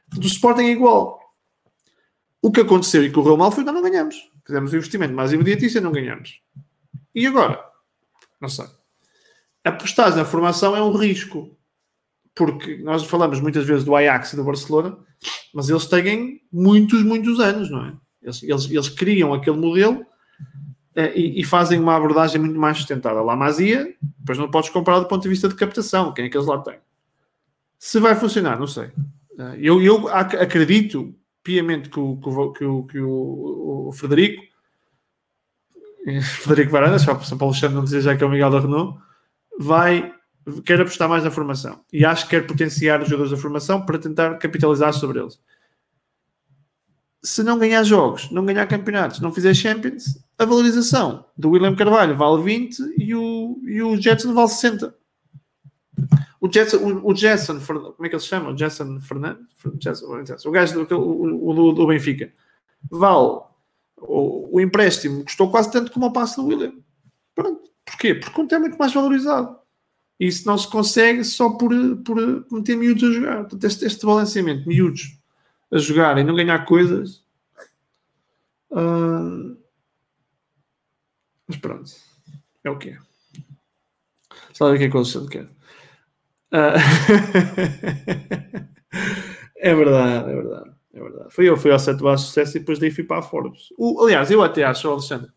Do 0.09 0.27
Sporting 0.27 0.63
é 0.63 0.71
igual. 0.71 1.21
O 2.41 2.51
que 2.51 2.61
aconteceu 2.61 3.05
e 3.05 3.11
correu 3.11 3.37
mal 3.37 3.53
foi 3.53 3.65
que 3.65 3.71
não 3.71 3.83
ganhamos. 3.83 4.17
Fizemos 4.45 4.73
o 4.73 4.77
investimento 4.77 5.15
mais 5.15 5.33
imediatista 5.33 5.79
e 5.79 5.83
não 5.83 5.93
ganhamos. 5.93 6.41
E 7.15 7.27
agora? 7.27 7.63
Não 8.41 8.49
sei. 8.49 8.67
Apostar 9.65 10.17
na 10.17 10.25
formação 10.25 10.75
é 10.75 10.83
um 10.83 10.93
risco. 10.93 11.55
Porque 12.35 12.77
nós 12.79 13.05
falamos 13.05 13.41
muitas 13.41 13.67
vezes 13.67 13.85
do 13.85 13.95
Ajax 13.95 14.33
e 14.33 14.37
do 14.37 14.45
Barcelona, 14.45 14.97
mas 15.53 15.69
eles 15.69 15.87
têm 15.87 16.41
muitos, 16.53 17.03
muitos 17.03 17.41
anos, 17.41 17.69
não 17.69 17.85
é? 17.85 17.93
Eles, 18.23 18.43
eles, 18.43 18.71
eles 18.71 18.89
criam 18.89 19.35
aquele 19.35 19.57
modelo 19.57 20.07
e, 21.15 21.41
e, 21.41 21.45
fazem 21.45 21.79
uma 21.79 21.95
abordagem 21.95 22.41
muito 22.41 22.59
mais 22.59 22.77
sustentável. 22.77 23.23
Lá 23.23 23.37
Masia, 23.37 23.95
depois 24.19 24.39
não 24.39 24.51
podes 24.51 24.71
comparar 24.71 24.99
do 24.99 25.07
ponto 25.07 25.23
de 25.23 25.29
vista 25.29 25.49
de 25.49 25.55
captação, 25.55 26.13
quem 26.13 26.25
é 26.25 26.29
que 26.29 26.37
eles 26.37 26.47
lá 26.47 26.59
têm. 26.59 26.79
Se 27.79 28.01
vai 28.01 28.17
funcionar, 28.17 28.59
não 28.59 28.67
sei. 28.67 28.91
Eh, 29.39 29.59
eu, 29.61 29.81
eu 29.81 30.09
acredito 30.09 31.15
piamente 31.43 31.89
que 31.89 32.01
o, 32.01 32.17
que 32.17 32.29
o, 32.29 32.53
que 32.53 32.65
o, 32.65 32.83
que 32.85 33.01
o, 33.01 33.89
o 33.89 33.93
Frederico, 33.93 34.43
Frederico 36.43 36.73
Varandas, 36.73 37.03
só 37.03 37.15
para 37.15 37.45
o 37.45 37.49
Alexandre 37.49 37.77
não 37.77 37.85
dizer 37.85 38.01
já 38.01 38.17
que 38.17 38.25
é 38.25 38.27
o 38.27 38.31
Miguel 38.31 38.51
da 38.51 38.61
Renault, 38.61 38.99
vai, 39.59 40.13
quer 40.65 40.81
apostar 40.81 41.09
mais 41.09 41.23
na 41.23 41.31
formação 41.31 41.81
e 41.93 42.05
acho 42.05 42.25
que 42.25 42.31
quer 42.31 42.47
potenciar 42.47 43.01
os 43.01 43.09
jogadores 43.09 43.31
da 43.31 43.39
formação 43.39 43.85
para 43.87 43.99
tentar 43.99 44.35
capitalizar 44.39 44.93
sobre 44.93 45.21
eles. 45.21 45.41
Se 47.23 47.43
não 47.43 47.59
ganhar 47.59 47.83
jogos, 47.83 48.31
não 48.31 48.45
ganhar 48.45 48.67
campeonatos, 48.67 49.21
não 49.21 49.33
fizer 49.33 49.53
Champions, 49.55 50.19
a 50.39 50.45
valorização 50.45 51.25
do 51.37 51.51
William 51.51 51.75
Carvalho 51.75 52.17
vale 52.17 52.43
20 52.43 52.95
e 52.97 53.15
o, 53.15 53.61
e 53.65 53.83
o 53.83 54.01
Jetson 54.01 54.33
vale 54.33 54.49
60. 54.49 54.95
O 56.41 56.47
Jason, 56.47 56.77
o, 56.77 57.11
o 57.11 57.13
Jason, 57.13 57.61
como 57.61 58.07
é 58.07 58.09
que 58.09 58.15
ele 58.15 58.23
se 58.23 58.29
chama? 58.29 58.51
O 58.51 58.55
Jason 58.55 59.01
Fernandes? 59.01 60.45
o 60.45 60.51
gajo 60.51 60.85
do, 60.85 60.97
o, 60.97 61.55
do, 61.55 61.73
do 61.73 61.87
Benfica. 61.87 62.33
Vale. 62.89 63.41
O, 63.97 64.57
o, 64.57 64.61
empréstimo 64.61 65.25
custou 65.25 65.51
quase 65.51 65.73
tanto 65.73 65.91
como 65.91 66.07
o 66.07 66.13
passe 66.13 66.37
do 66.37 66.47
William. 66.47 66.73
Pronto. 67.35 67.69
Porquê? 67.85 68.15
Porque 68.15 68.41
o 68.41 68.55
é 68.55 68.59
muito 68.61 68.79
mais 68.79 68.95
valorizado. 68.95 69.59
E 70.21 70.29
isso 70.29 70.47
não 70.47 70.57
se 70.57 70.69
consegue 70.69 71.25
só 71.25 71.51
por, 71.51 71.73
por 72.05 72.17
meter 72.53 72.77
miúdos 72.77 73.03
a 73.03 73.13
jogar. 73.13 73.37
Portanto, 73.39 73.65
este, 73.65 73.85
este 73.85 74.07
balanceamento, 74.07 74.69
miúdos 74.69 75.18
a 75.71 75.79
jogar 75.79 76.19
e 76.19 76.25
não 76.25 76.35
ganhar 76.35 76.65
coisas. 76.65 77.25
Uh... 78.71 79.57
Mas 81.47 81.57
pronto. 81.57 81.91
É 82.65 82.71
o 82.71 82.79
que 82.79 82.91
é. 82.91 82.99
Sabe 84.53 84.75
o 84.75 84.79
que 84.79 84.85
é 84.85 84.89
que 84.89 84.95
o 84.95 84.99
Alexandre 84.99 85.31
quer? 85.31 85.45
Uh... 86.53 86.79
é 89.57 89.75
verdade, 89.75 90.31
é 90.31 90.35
verdade. 90.35 90.79
É 90.93 91.01
verdade. 91.01 91.35
Foi 91.35 91.49
eu, 91.49 91.57
fui 91.57 91.71
ao 91.71 91.79
Sete 91.79 92.03
Baixos 92.03 92.27
Sucesso 92.29 92.57
e 92.57 92.61
depois 92.61 92.79
daí 92.79 92.91
fui 92.91 93.05
para 93.05 93.19
a 93.19 93.23
Forbes. 93.23 93.69
O, 93.79 94.03
aliás, 94.05 94.31
eu 94.31 94.43
até 94.43 94.65
acho, 94.65 94.91
Alexandre, 94.91 95.31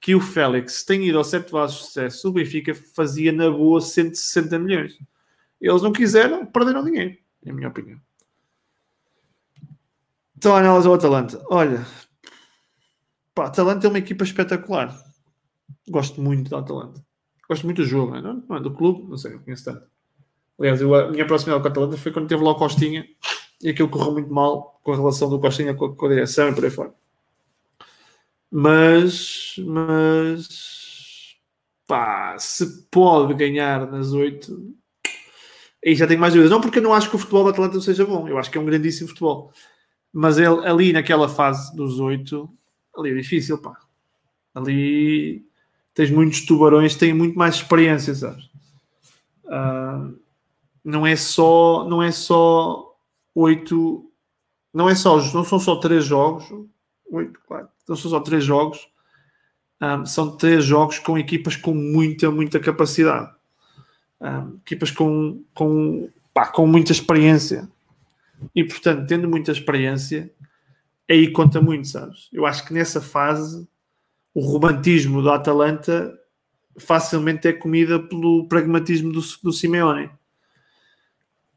que 0.00 0.14
o 0.14 0.20
Félix 0.20 0.84
tem 0.84 1.06
ido 1.06 1.18
ao 1.18 1.24
Sete 1.24 1.50
Baixos 1.50 1.86
Sucesso, 1.86 2.28
o 2.28 2.32
Benfica 2.32 2.74
fazia 2.74 3.32
na 3.32 3.50
boa 3.50 3.80
160 3.80 4.58
milhões. 4.58 4.98
Eles 5.60 5.82
não 5.82 5.92
quiseram, 5.92 6.46
perderam 6.46 6.84
dinheiro, 6.84 7.16
é 7.44 7.50
a 7.50 7.52
minha 7.52 7.68
opinião. 7.68 8.00
Então, 10.38 10.54
a 10.54 10.60
análise 10.60 10.86
ao 10.86 10.94
Atalanta. 10.94 11.44
Olha, 11.50 11.84
pá, 13.34 13.46
Atalanta 13.46 13.88
é 13.88 13.90
uma 13.90 13.98
equipa 13.98 14.22
espetacular. 14.22 14.96
Gosto 15.88 16.22
muito 16.22 16.48
da 16.48 16.60
Atalanta. 16.60 17.04
Gosto 17.48 17.64
muito 17.64 17.78
do 17.78 17.84
jogo, 17.84 18.12
não 18.12 18.30
é? 18.30 18.42
não 18.48 18.56
é? 18.56 18.60
do 18.60 18.72
clube, 18.72 19.10
não 19.10 19.16
sei, 19.16 19.32
não 19.32 19.40
conheço 19.40 19.64
tanto. 19.64 19.82
Aliás, 20.56 20.80
eu, 20.80 20.94
a 20.94 21.10
minha 21.10 21.26
proximidade 21.26 21.60
com 21.60 21.66
a 21.66 21.70
Atalanta 21.72 21.96
foi 21.96 22.12
quando 22.12 22.28
teve 22.28 22.44
lá 22.44 22.52
o 22.52 22.54
Costinha 22.54 23.04
e 23.60 23.68
aquilo 23.68 23.88
correu 23.88 24.12
muito 24.12 24.32
mal 24.32 24.78
com 24.84 24.92
a 24.92 24.96
relação 24.96 25.28
do 25.28 25.40
Costinha 25.40 25.74
com 25.74 25.92
com 25.96 26.06
a 26.06 26.08
direção 26.08 26.48
e 26.50 26.54
por 26.54 26.64
aí 26.64 26.70
fora. 26.70 26.94
Mas, 28.48 29.56
mas 29.58 31.36
pá, 31.84 32.38
se 32.38 32.86
pode 32.92 33.34
ganhar 33.34 33.90
nas 33.90 34.12
oito, 34.12 34.72
aí 35.84 35.96
já 35.96 36.06
tenho 36.06 36.20
mais 36.20 36.32
dúvidas. 36.32 36.52
Não 36.52 36.60
porque 36.60 36.78
eu 36.78 36.82
não 36.82 36.94
acho 36.94 37.10
que 37.10 37.16
o 37.16 37.18
futebol 37.18 37.42
do 37.42 37.50
Atlanta 37.50 37.80
seja 37.80 38.06
bom, 38.06 38.28
eu 38.28 38.38
acho 38.38 38.52
que 38.52 38.56
é 38.56 38.60
um 38.60 38.66
grandíssimo 38.66 39.08
futebol. 39.08 39.52
Mas 40.12 40.38
ele, 40.38 40.66
ali 40.66 40.92
naquela 40.92 41.28
fase 41.28 41.74
dos 41.76 42.00
oito, 42.00 42.50
ali 42.96 43.10
é 43.10 43.14
difícil, 43.14 43.58
pá. 43.58 43.76
Ali 44.54 45.44
tens 45.94 46.10
muitos 46.10 46.44
tubarões 46.46 46.96
têm 46.96 47.12
muito 47.12 47.36
mais 47.36 47.56
experiência, 47.56 48.14
sabes? 48.14 48.44
Uh, 49.44 50.18
não 50.84 51.06
é 51.06 51.16
só, 51.16 51.86
não 51.88 52.02
é 52.02 52.10
só 52.10 52.96
oito, 53.34 54.10
não 54.72 54.88
é 54.88 54.94
só, 54.94 55.16
não 55.32 55.44
são 55.44 55.58
só 55.58 55.76
três 55.76 56.04
jogos, 56.04 56.44
oito, 57.10 57.40
quatro, 57.46 57.68
não 57.88 57.96
são 57.96 58.10
só 58.10 58.20
três 58.20 58.44
jogos, 58.44 58.88
um, 59.80 60.06
são 60.06 60.36
três 60.36 60.64
jogos 60.64 60.98
com 60.98 61.18
equipas 61.18 61.56
com 61.56 61.74
muita, 61.74 62.30
muita 62.30 62.58
capacidade, 62.58 63.30
um, 64.20 64.56
equipas 64.64 64.90
com, 64.90 65.42
com, 65.54 66.08
pá, 66.32 66.46
com 66.46 66.66
muita 66.66 66.92
experiência 66.92 67.68
e 68.54 68.64
portanto, 68.64 69.06
tendo 69.06 69.28
muita 69.28 69.52
experiência, 69.52 70.32
aí 71.08 71.30
conta 71.30 71.60
muito, 71.60 71.88
sabes? 71.88 72.28
Eu 72.32 72.46
acho 72.46 72.66
que 72.66 72.74
nessa 72.74 73.00
fase 73.00 73.68
o 74.34 74.40
romantismo 74.40 75.22
do 75.22 75.30
Atalanta 75.30 76.16
facilmente 76.78 77.48
é 77.48 77.52
comida 77.52 77.98
pelo 77.98 78.46
pragmatismo 78.48 79.12
do, 79.12 79.20
do 79.42 79.52
Simeone. 79.52 80.10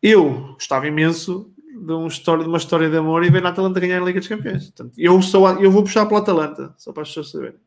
Eu 0.01 0.53
gostava 0.53 0.87
imenso 0.87 1.53
de, 1.57 1.93
um 1.93 2.07
história, 2.07 2.43
de 2.43 2.49
uma 2.49 2.57
história 2.57 2.89
de 2.89 2.97
amor 2.97 3.23
e 3.23 3.29
ver 3.29 3.45
a 3.45 3.49
Atalanta 3.49 3.79
ganhar 3.79 4.01
a 4.01 4.05
Liga 4.05 4.19
dos 4.19 4.27
Campeões. 4.27 4.69
Portanto, 4.69 4.93
eu, 4.97 5.21
sou, 5.21 5.47
eu 5.61 5.71
vou 5.71 5.83
puxar 5.83 6.05
pela 6.05 6.19
Atalanta, 6.19 6.73
só 6.77 6.91
para 6.91 7.03
as 7.03 7.09
pessoas 7.09 7.29
saberem. 7.29 7.59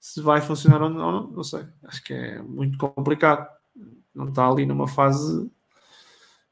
Se 0.00 0.20
vai 0.20 0.40
funcionar 0.40 0.82
ou 0.82 0.90
não, 0.90 1.28
não 1.30 1.42
sei. 1.42 1.64
Acho 1.84 2.02
que 2.02 2.12
é 2.12 2.42
muito 2.42 2.76
complicado. 2.78 3.48
Não 4.14 4.28
está 4.28 4.48
ali 4.48 4.66
numa 4.66 4.86
fase. 4.88 5.50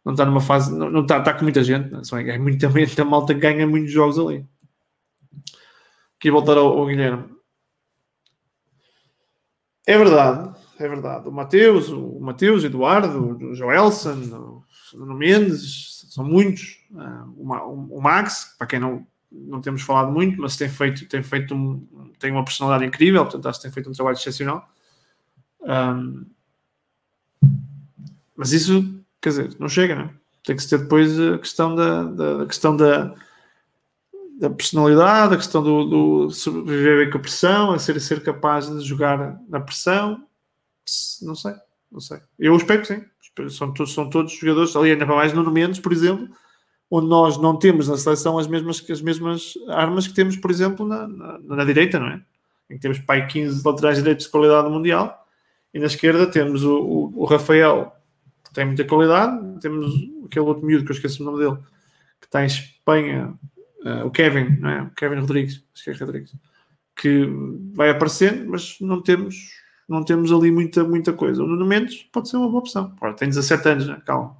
Não 0.04 0.12
está 0.12 0.24
numa 0.24 0.40
fase. 0.40 0.76
Não, 0.76 0.90
não 0.90 1.02
está, 1.02 1.18
está 1.18 1.32
com 1.32 1.42
muita 1.42 1.64
gente. 1.64 1.90
Não 1.90 2.18
é? 2.18 2.30
é 2.30 2.38
muita, 2.38 2.68
muita 2.68 3.04
malta 3.04 3.34
que 3.34 3.40
ganha 3.40 3.66
muitos 3.66 3.92
jogos 3.92 4.18
ali. 4.18 4.46
Aqui 6.16 6.30
voltar 6.30 6.56
ao, 6.56 6.78
ao 6.78 6.86
Guilherme. 6.86 7.34
É 9.86 9.98
verdade, 9.98 10.58
é 10.78 10.88
verdade. 10.88 11.28
O 11.28 11.32
Mateus, 11.32 11.90
o 11.90 12.18
Mateus, 12.18 12.64
Eduardo, 12.64 13.36
o 13.50 13.54
Joelson, 13.54 14.62
o 14.94 14.98
Nuno 14.98 15.14
Mendes, 15.14 16.06
são 16.10 16.24
muitos. 16.24 16.78
Ah, 16.96 17.26
o 17.36 18.00
Max, 18.00 18.54
para 18.56 18.66
quem 18.66 18.80
não, 18.80 19.06
não 19.30 19.60
temos 19.60 19.82
falado 19.82 20.10
muito, 20.10 20.40
mas 20.40 20.56
tem 20.56 20.68
feito, 20.68 21.06
tem 21.06 21.22
feito 21.22 21.54
um, 21.54 21.86
tem 22.18 22.30
uma 22.30 22.44
personalidade 22.44 22.86
incrível, 22.86 23.22
portanto 23.24 23.46
acho 23.46 23.58
que 23.58 23.64
tem 23.64 23.72
feito 23.72 23.90
um 23.90 23.92
trabalho 23.92 24.16
excepcional. 24.16 24.66
Um, 25.60 26.24
mas 28.36 28.52
isso, 28.52 29.03
quer 29.24 29.30
dizer, 29.30 29.56
não 29.58 29.68
chega, 29.70 29.94
não 29.94 30.02
é? 30.02 30.10
Tem 30.44 30.54
que 30.54 30.62
ser 30.62 30.78
depois 30.78 31.18
a 31.18 31.38
questão 31.38 31.74
da, 31.74 32.02
da, 32.02 32.36
da 32.38 32.46
questão 32.46 32.76
da, 32.76 33.14
da 34.38 34.50
personalidade, 34.50 35.32
a 35.32 35.38
questão 35.38 35.62
do, 35.62 35.84
do 35.84 36.30
sobreviver 36.30 36.98
bem 36.98 37.10
com 37.10 37.16
a 37.16 37.20
pressão, 37.22 37.72
a 37.72 37.78
ser, 37.78 37.98
ser 37.98 38.22
capaz 38.22 38.68
de 38.68 38.84
jogar 38.84 39.40
na 39.48 39.60
pressão. 39.60 40.22
Não 41.22 41.34
sei, 41.34 41.54
não 41.90 42.00
sei. 42.00 42.18
Eu 42.38 42.54
espero 42.54 42.82
que 42.82 42.88
sim. 42.88 43.04
São, 43.48 43.72
todos, 43.72 43.94
são 43.94 44.10
todos 44.10 44.32
jogadores, 44.32 44.76
ali 44.76 44.92
ainda 44.92 45.06
mais 45.06 45.32
no 45.32 45.50
Mendes, 45.50 45.80
por 45.80 45.92
exemplo, 45.92 46.28
onde 46.90 47.08
nós 47.08 47.38
não 47.38 47.58
temos 47.58 47.88
na 47.88 47.96
seleção 47.96 48.38
as 48.38 48.46
mesmas, 48.46 48.84
as 48.88 49.00
mesmas 49.00 49.54
armas 49.68 50.06
que 50.06 50.14
temos, 50.14 50.36
por 50.36 50.50
exemplo, 50.50 50.86
na, 50.86 51.08
na, 51.08 51.38
na 51.38 51.64
direita, 51.64 51.98
não 51.98 52.08
é? 52.08 52.22
Em 52.70 52.74
que 52.74 52.80
temos 52.80 52.98
pai 52.98 53.26
15 53.26 53.66
laterais 53.66 53.96
direitos 53.96 54.26
de 54.26 54.30
qualidade 54.30 54.68
mundial 54.68 55.26
e 55.72 55.80
na 55.80 55.86
esquerda 55.86 56.26
temos 56.26 56.62
o, 56.62 56.76
o, 56.78 57.22
o, 57.22 57.24
Rafael, 57.24 57.92
tem 58.54 58.64
muita 58.64 58.84
qualidade, 58.84 59.60
temos 59.60 59.92
aquele 60.24 60.46
outro 60.46 60.64
miúdo 60.64 60.84
que 60.84 60.92
eu 60.92 60.94
esqueci 60.94 61.20
o 61.20 61.24
nome 61.24 61.44
dele, 61.44 61.58
que 62.20 62.26
está 62.26 62.42
em 62.42 62.46
Espanha, 62.46 63.34
uh, 63.84 64.06
o 64.06 64.10
Kevin, 64.10 64.56
não 64.60 64.70
é? 64.70 64.82
O 64.82 64.90
Kevin 64.90 65.20
Rodrigues, 65.20 65.62
acho 65.74 65.84
que 65.84 65.90
é 65.90 65.94
Rodrigues, 65.94 66.34
que 66.96 67.28
vai 67.74 67.90
aparecendo, 67.90 68.48
mas 68.48 68.76
não 68.80 69.02
temos, 69.02 69.50
não 69.88 70.04
temos 70.04 70.32
ali 70.32 70.50
muita, 70.50 70.84
muita 70.84 71.12
coisa. 71.12 71.42
O 71.42 71.46
Nuno 71.46 71.66
Mendes 71.66 72.04
pode 72.04 72.28
ser 72.28 72.36
uma 72.36 72.48
boa 72.48 72.60
opção. 72.60 72.94
Ora, 73.00 73.12
tem 73.12 73.28
17 73.28 73.68
anos, 73.68 73.88
né? 73.88 74.00
calma. 74.06 74.36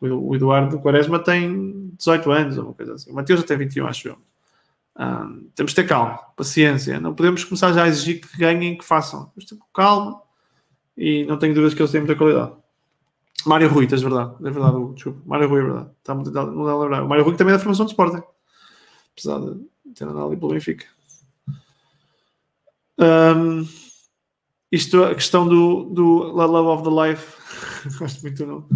O 0.00 0.34
Eduardo 0.34 0.78
Quaresma 0.78 1.18
tem 1.18 1.90
18 1.98 2.30
anos, 2.30 2.58
ou 2.58 2.64
uma 2.66 2.74
coisa 2.74 2.94
assim. 2.94 3.10
O 3.10 3.14
Mateus 3.14 3.42
tem 3.42 3.56
21, 3.56 3.86
acho 3.86 4.08
eu. 4.08 4.18
Um, 4.96 5.48
temos 5.54 5.72
de 5.72 5.76
ter 5.76 5.88
calma, 5.88 6.18
paciência. 6.36 7.00
Não 7.00 7.14
podemos 7.14 7.42
começar 7.42 7.72
já 7.72 7.84
a 7.84 7.88
exigir 7.88 8.20
que 8.20 8.38
ganhem, 8.38 8.78
que 8.78 8.84
façam. 8.84 9.26
Temos 9.26 9.44
de 9.44 9.56
ter 9.56 9.62
calma 9.74 10.20
e 10.96 11.24
não 11.24 11.38
tenho 11.38 11.54
dúvidas 11.54 11.74
que 11.74 11.82
eles 11.82 11.90
têm 11.90 12.00
muita 12.00 12.14
qualidade. 12.14 12.52
Mário 13.46 13.68
Rui, 13.68 13.86
tens 13.86 14.02
verdade. 14.02 14.34
É 14.40 14.50
verdade, 14.50 14.94
desculpa. 14.94 15.20
Mário 15.26 15.48
Rui 15.48 15.60
é 15.60 15.64
verdade. 15.64 15.90
Está 15.98 16.14
muito 16.14 16.30
não 16.30 16.64
dá 16.64 16.72
a 16.72 16.78
lembrar. 16.78 17.02
O 17.04 17.08
Mário 17.08 17.24
Rui 17.24 17.36
também 17.36 17.54
é 17.54 17.56
da 17.56 17.62
formação 17.62 17.86
de 17.86 17.92
Sporting 17.92 18.22
apesar 19.14 19.40
de 19.40 19.94
ter 19.94 20.04
andado 20.04 20.26
ali 20.26 20.36
pelo 20.36 20.52
Benfica. 20.52 20.86
Um, 22.98 23.66
isto, 24.70 25.04
a 25.04 25.14
questão 25.14 25.48
do, 25.48 25.84
do 25.84 26.04
Love 26.32 26.68
of 26.68 26.82
the 26.82 27.08
Life, 27.08 27.36
gosto 27.98 28.22
muito 28.22 28.44
do 28.44 28.46
nome. 28.46 28.66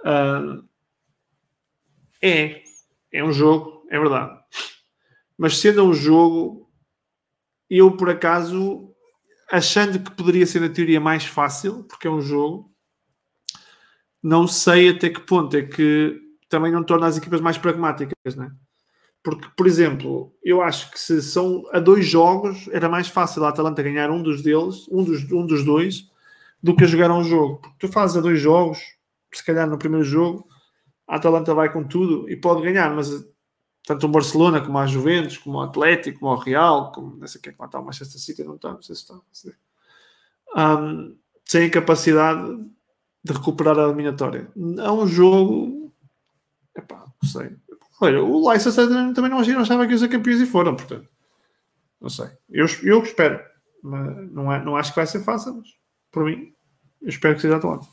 Uh, 0.00 0.68
é, 2.22 2.62
é 3.12 3.24
um 3.24 3.32
jogo, 3.32 3.86
é 3.90 3.98
verdade. 3.98 4.38
Mas 5.36 5.58
sendo 5.58 5.84
um 5.84 5.94
jogo, 5.94 6.68
eu 7.70 7.96
por 7.96 8.10
acaso, 8.10 8.92
achando 9.50 9.98
que 10.00 10.10
poderia 10.10 10.46
ser 10.46 10.62
a 10.62 10.68
teoria 10.68 11.00
mais 11.00 11.24
fácil, 11.24 11.84
porque 11.84 12.06
é 12.06 12.10
um 12.10 12.20
jogo, 12.20 12.74
não 14.22 14.46
sei 14.46 14.90
até 14.90 15.10
que 15.10 15.20
ponto 15.20 15.56
é 15.56 15.62
que 15.62 16.20
também 16.48 16.72
não 16.72 16.82
torna 16.82 17.06
as 17.06 17.16
equipas 17.16 17.40
mais 17.40 17.58
pragmáticas, 17.58 18.34
não 18.34 18.44
é? 18.44 18.52
Porque, 19.22 19.48
por 19.56 19.66
exemplo, 19.66 20.32
eu 20.42 20.62
acho 20.62 20.90
que 20.90 20.98
se 20.98 21.20
são 21.20 21.64
a 21.72 21.80
dois 21.80 22.06
jogos, 22.06 22.68
era 22.72 22.88
mais 22.88 23.08
fácil 23.08 23.44
a 23.44 23.48
Atalanta 23.48 23.82
ganhar 23.82 24.10
um 24.10 24.22
dos 24.22 24.42
deles, 24.42 24.86
um 24.90 25.04
dos, 25.04 25.30
um 25.30 25.44
dos 25.44 25.64
dois, 25.64 26.08
do 26.62 26.74
que 26.74 26.86
jogar 26.86 27.10
um 27.10 27.22
jogo. 27.24 27.58
Porque 27.58 27.86
tu 27.86 27.92
fazes 27.92 28.16
a 28.16 28.20
dois 28.20 28.40
jogos, 28.40 28.78
se 29.32 29.44
calhar 29.44 29.68
no 29.68 29.78
primeiro 29.78 30.04
jogo, 30.04 30.48
a 31.06 31.16
Atalanta 31.16 31.54
vai 31.54 31.72
com 31.72 31.84
tudo 31.84 32.28
e 32.30 32.36
pode 32.36 32.62
ganhar, 32.62 32.94
mas 32.94 33.10
tanto 33.86 34.06
o 34.06 34.10
Barcelona 34.10 34.60
como 34.60 34.78
a 34.78 34.86
Juventus, 34.86 35.38
como 35.38 35.58
o 35.58 35.62
Atlético, 35.62 36.20
como 36.20 36.32
o 36.32 36.36
Real, 36.36 36.92
como 36.92 37.16
não 37.16 37.26
sei 37.26 37.40
quem 37.40 37.52
é 37.52 37.56
que 37.56 37.64
está 37.64 37.80
o 37.80 37.84
Manchester 37.84 38.20
City, 38.20 38.44
não 38.44 38.56
está, 38.56 38.72
não 38.72 38.82
sei 38.82 38.94
se 38.94 39.02
está. 39.02 39.20
Um, 40.56 41.16
sem 41.44 41.66
a 41.66 41.70
capacidade 41.70 42.68
de 43.32 43.38
recuperar 43.38 43.78
a 43.78 43.84
eliminatória. 43.84 44.48
É 44.56 44.90
um 44.90 45.06
jogo. 45.06 45.92
Epá, 46.76 47.04
não 47.22 47.28
sei. 47.28 47.56
Olha, 48.00 48.22
o 48.22 48.48
Leicester 48.48 48.86
também 49.14 49.30
não 49.30 49.38
achava 49.38 49.86
que 49.86 49.92
ia 49.92 49.98
ser 49.98 50.08
campeões 50.08 50.40
e 50.40 50.46
foram, 50.46 50.74
portanto. 50.74 51.08
Não 52.00 52.08
sei. 52.08 52.28
Eu, 52.50 52.66
eu 52.82 53.02
espero. 53.02 53.40
Mas 53.82 54.30
não, 54.30 54.52
é, 54.52 54.64
não 54.64 54.76
acho 54.76 54.90
que 54.90 54.96
vai 54.96 55.06
ser 55.06 55.20
fácil, 55.20 55.56
mas 55.56 55.68
por 56.10 56.24
mim, 56.24 56.52
eu 57.02 57.08
espero 57.08 57.34
que 57.34 57.42
seja 57.42 57.56
Atlanta. 57.56 57.86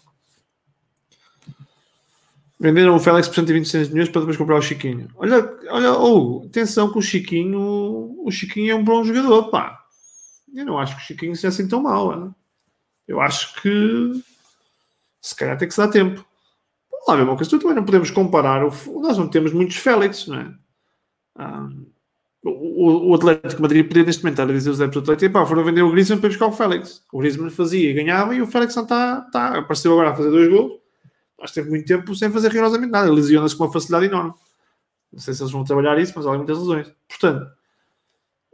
Venderam 2.60 2.96
o 2.96 3.00
Félix 3.00 3.28
por 3.28 3.36
126 3.36 3.90
milhões 3.90 4.10
para 4.10 4.22
depois 4.22 4.38
comprar 4.38 4.56
o 4.56 4.62
Chiquinho. 4.62 5.10
Olha, 5.16 5.54
olha, 5.70 5.94
oh, 5.94 6.46
atenção 6.46 6.92
que 6.92 6.98
o 6.98 7.02
Chiquinho, 7.02 8.16
o 8.24 8.32
Chiquinho 8.32 8.72
é 8.72 8.76
um 8.76 8.84
bom 8.84 9.04
jogador, 9.04 9.50
pá. 9.50 9.84
Eu 10.54 10.66
não 10.66 10.80
acho 10.80 10.96
que 10.96 11.02
o 11.02 11.06
Chiquinho 11.06 11.36
seja 11.36 11.50
assim 11.50 11.68
tão 11.68 11.82
mau, 11.82 12.18
né? 12.18 12.32
Eu 13.08 13.20
acho 13.20 13.62
que 13.62 14.24
se 15.26 15.36
calhar 15.36 15.58
tem 15.58 15.68
que 15.68 15.74
se 15.74 15.82
dar 15.82 15.88
tempo 15.88 16.26
lá, 17.08 17.18
mesma 17.18 17.36
coisa, 17.36 17.50
tu 17.50 17.60
também 17.60 17.76
não 17.76 17.86
podemos 17.86 18.12
comparar. 18.12 18.62
Nós 18.62 19.18
não 19.18 19.28
temos 19.28 19.54
muitos 19.54 19.78
Félix, 19.78 20.28
não 20.28 20.40
é? 20.40 20.54
Ah, 21.38 21.70
o, 22.44 23.10
o, 23.10 23.16
Atlético 23.16 23.62
Madrid 23.62 23.88
podia 23.88 24.04
neste 24.04 24.24
momento 24.24 24.40
estar 24.40 24.50
a 24.50 24.54
dizer 24.54 24.70
os 24.70 24.80
adeptos 24.80 25.02
do 25.02 25.06
Atlético, 25.12 25.34
pá, 25.34 25.46
foram 25.46 25.64
vender 25.64 25.82
o 25.82 25.92
Griezmann 25.92 26.20
para 26.20 26.30
buscar 26.30 26.48
o 26.48 26.52
Félix. 26.52 27.04
O 27.12 27.20
Griezmann 27.20 27.50
fazia 27.50 27.94
ganhava 27.94 28.36
e 28.36 28.42
o 28.42 28.48
Félix 28.48 28.76
não 28.76 28.84
está, 28.84 29.22
tá, 29.32 29.58
apareceu 29.58 29.94
agora 29.94 30.12
a 30.12 30.16
fazer 30.16 30.30
dois 30.30 30.50
gols. 30.50 30.80
Mas 31.40 31.52
teve 31.52 31.70
muito 31.70 31.86
tempo 31.86 32.16
sem 32.16 32.32
fazer 32.32 32.50
rigorosamente 32.50 32.92
nada. 32.92 33.12
Lesiona-se 33.12 33.56
com 33.56 33.66
uma 33.66 33.74
facilidade 33.74 34.06
enorme. 34.06 34.34
Não 35.12 35.20
sei 35.20 35.34
se 35.34 35.42
eles 35.42 35.52
vão 35.52 35.64
trabalhar 35.64 35.98
isso, 36.00 36.14
mas 36.16 36.26
há 36.26 36.34
muitas 36.34 36.58
lesões. 36.58 36.92
Portanto, 37.10 37.46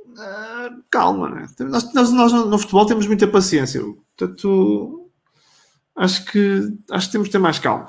uh, 0.09 0.83
calma, 0.89 1.29
né? 1.29 1.47
nós, 1.59 1.93
nós, 1.93 2.11
nós, 2.11 2.33
no 2.33 2.57
futebol 2.57 2.85
temos 2.85 3.05
muita 3.07 3.27
paciência. 3.27 3.81
Portanto, 4.17 5.00
acho 5.95 6.25
que, 6.25 6.61
acho 6.91 7.07
que 7.07 7.11
temos 7.11 7.27
de 7.27 7.31
ter 7.31 7.39
mais 7.39 7.59
calma 7.59 7.87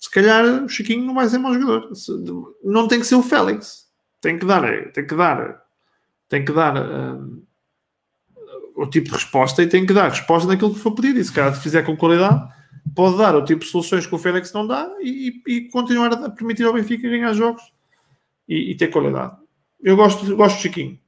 se 0.00 0.10
calhar 0.10 0.64
o 0.64 0.68
Chiquinho 0.68 1.04
não 1.04 1.14
vai 1.14 1.28
ser 1.28 1.38
mau 1.38 1.52
jogador. 1.52 2.56
Não 2.64 2.88
tem 2.88 2.98
que 2.98 3.06
ser 3.06 3.16
o 3.16 3.22
Félix. 3.22 3.86
Tem 4.20 4.38
que 4.38 4.46
dar, 4.46 4.62
tem 4.92 5.06
que 5.06 5.14
dar, 5.14 5.62
tem 6.28 6.44
que 6.44 6.52
dar 6.52 6.76
um, 6.76 7.42
o 8.76 8.86
tipo 8.86 9.08
de 9.08 9.14
resposta 9.14 9.62
e 9.62 9.66
tem 9.66 9.86
que 9.86 9.92
dar 9.92 10.08
resposta 10.08 10.48
naquilo 10.48 10.72
que 10.74 10.80
for 10.80 10.92
pedido. 10.92 11.18
E 11.20 11.24
se 11.24 11.32
calhar 11.32 11.54
fizer 11.54 11.82
com 11.82 11.96
qualidade, 11.96 12.42
pode 12.94 13.18
dar 13.18 13.36
o 13.36 13.44
tipo 13.44 13.60
de 13.64 13.70
soluções 13.70 14.06
que 14.06 14.14
o 14.14 14.18
Félix 14.18 14.52
não 14.52 14.66
dá 14.66 14.90
e, 15.00 15.42
e 15.46 15.68
continuar 15.68 16.12
a 16.12 16.30
permitir 16.30 16.64
ao 16.64 16.72
Benfica 16.72 17.08
ganhar 17.08 17.32
jogos 17.34 17.62
e, 18.48 18.72
e, 18.72 18.74
ter 18.74 18.88
qualidade. 18.88 19.36
Eu 19.82 19.96
gosto, 19.96 20.34
gosto 20.34 20.56
do 20.56 20.62
Chiquinho. 20.62 20.98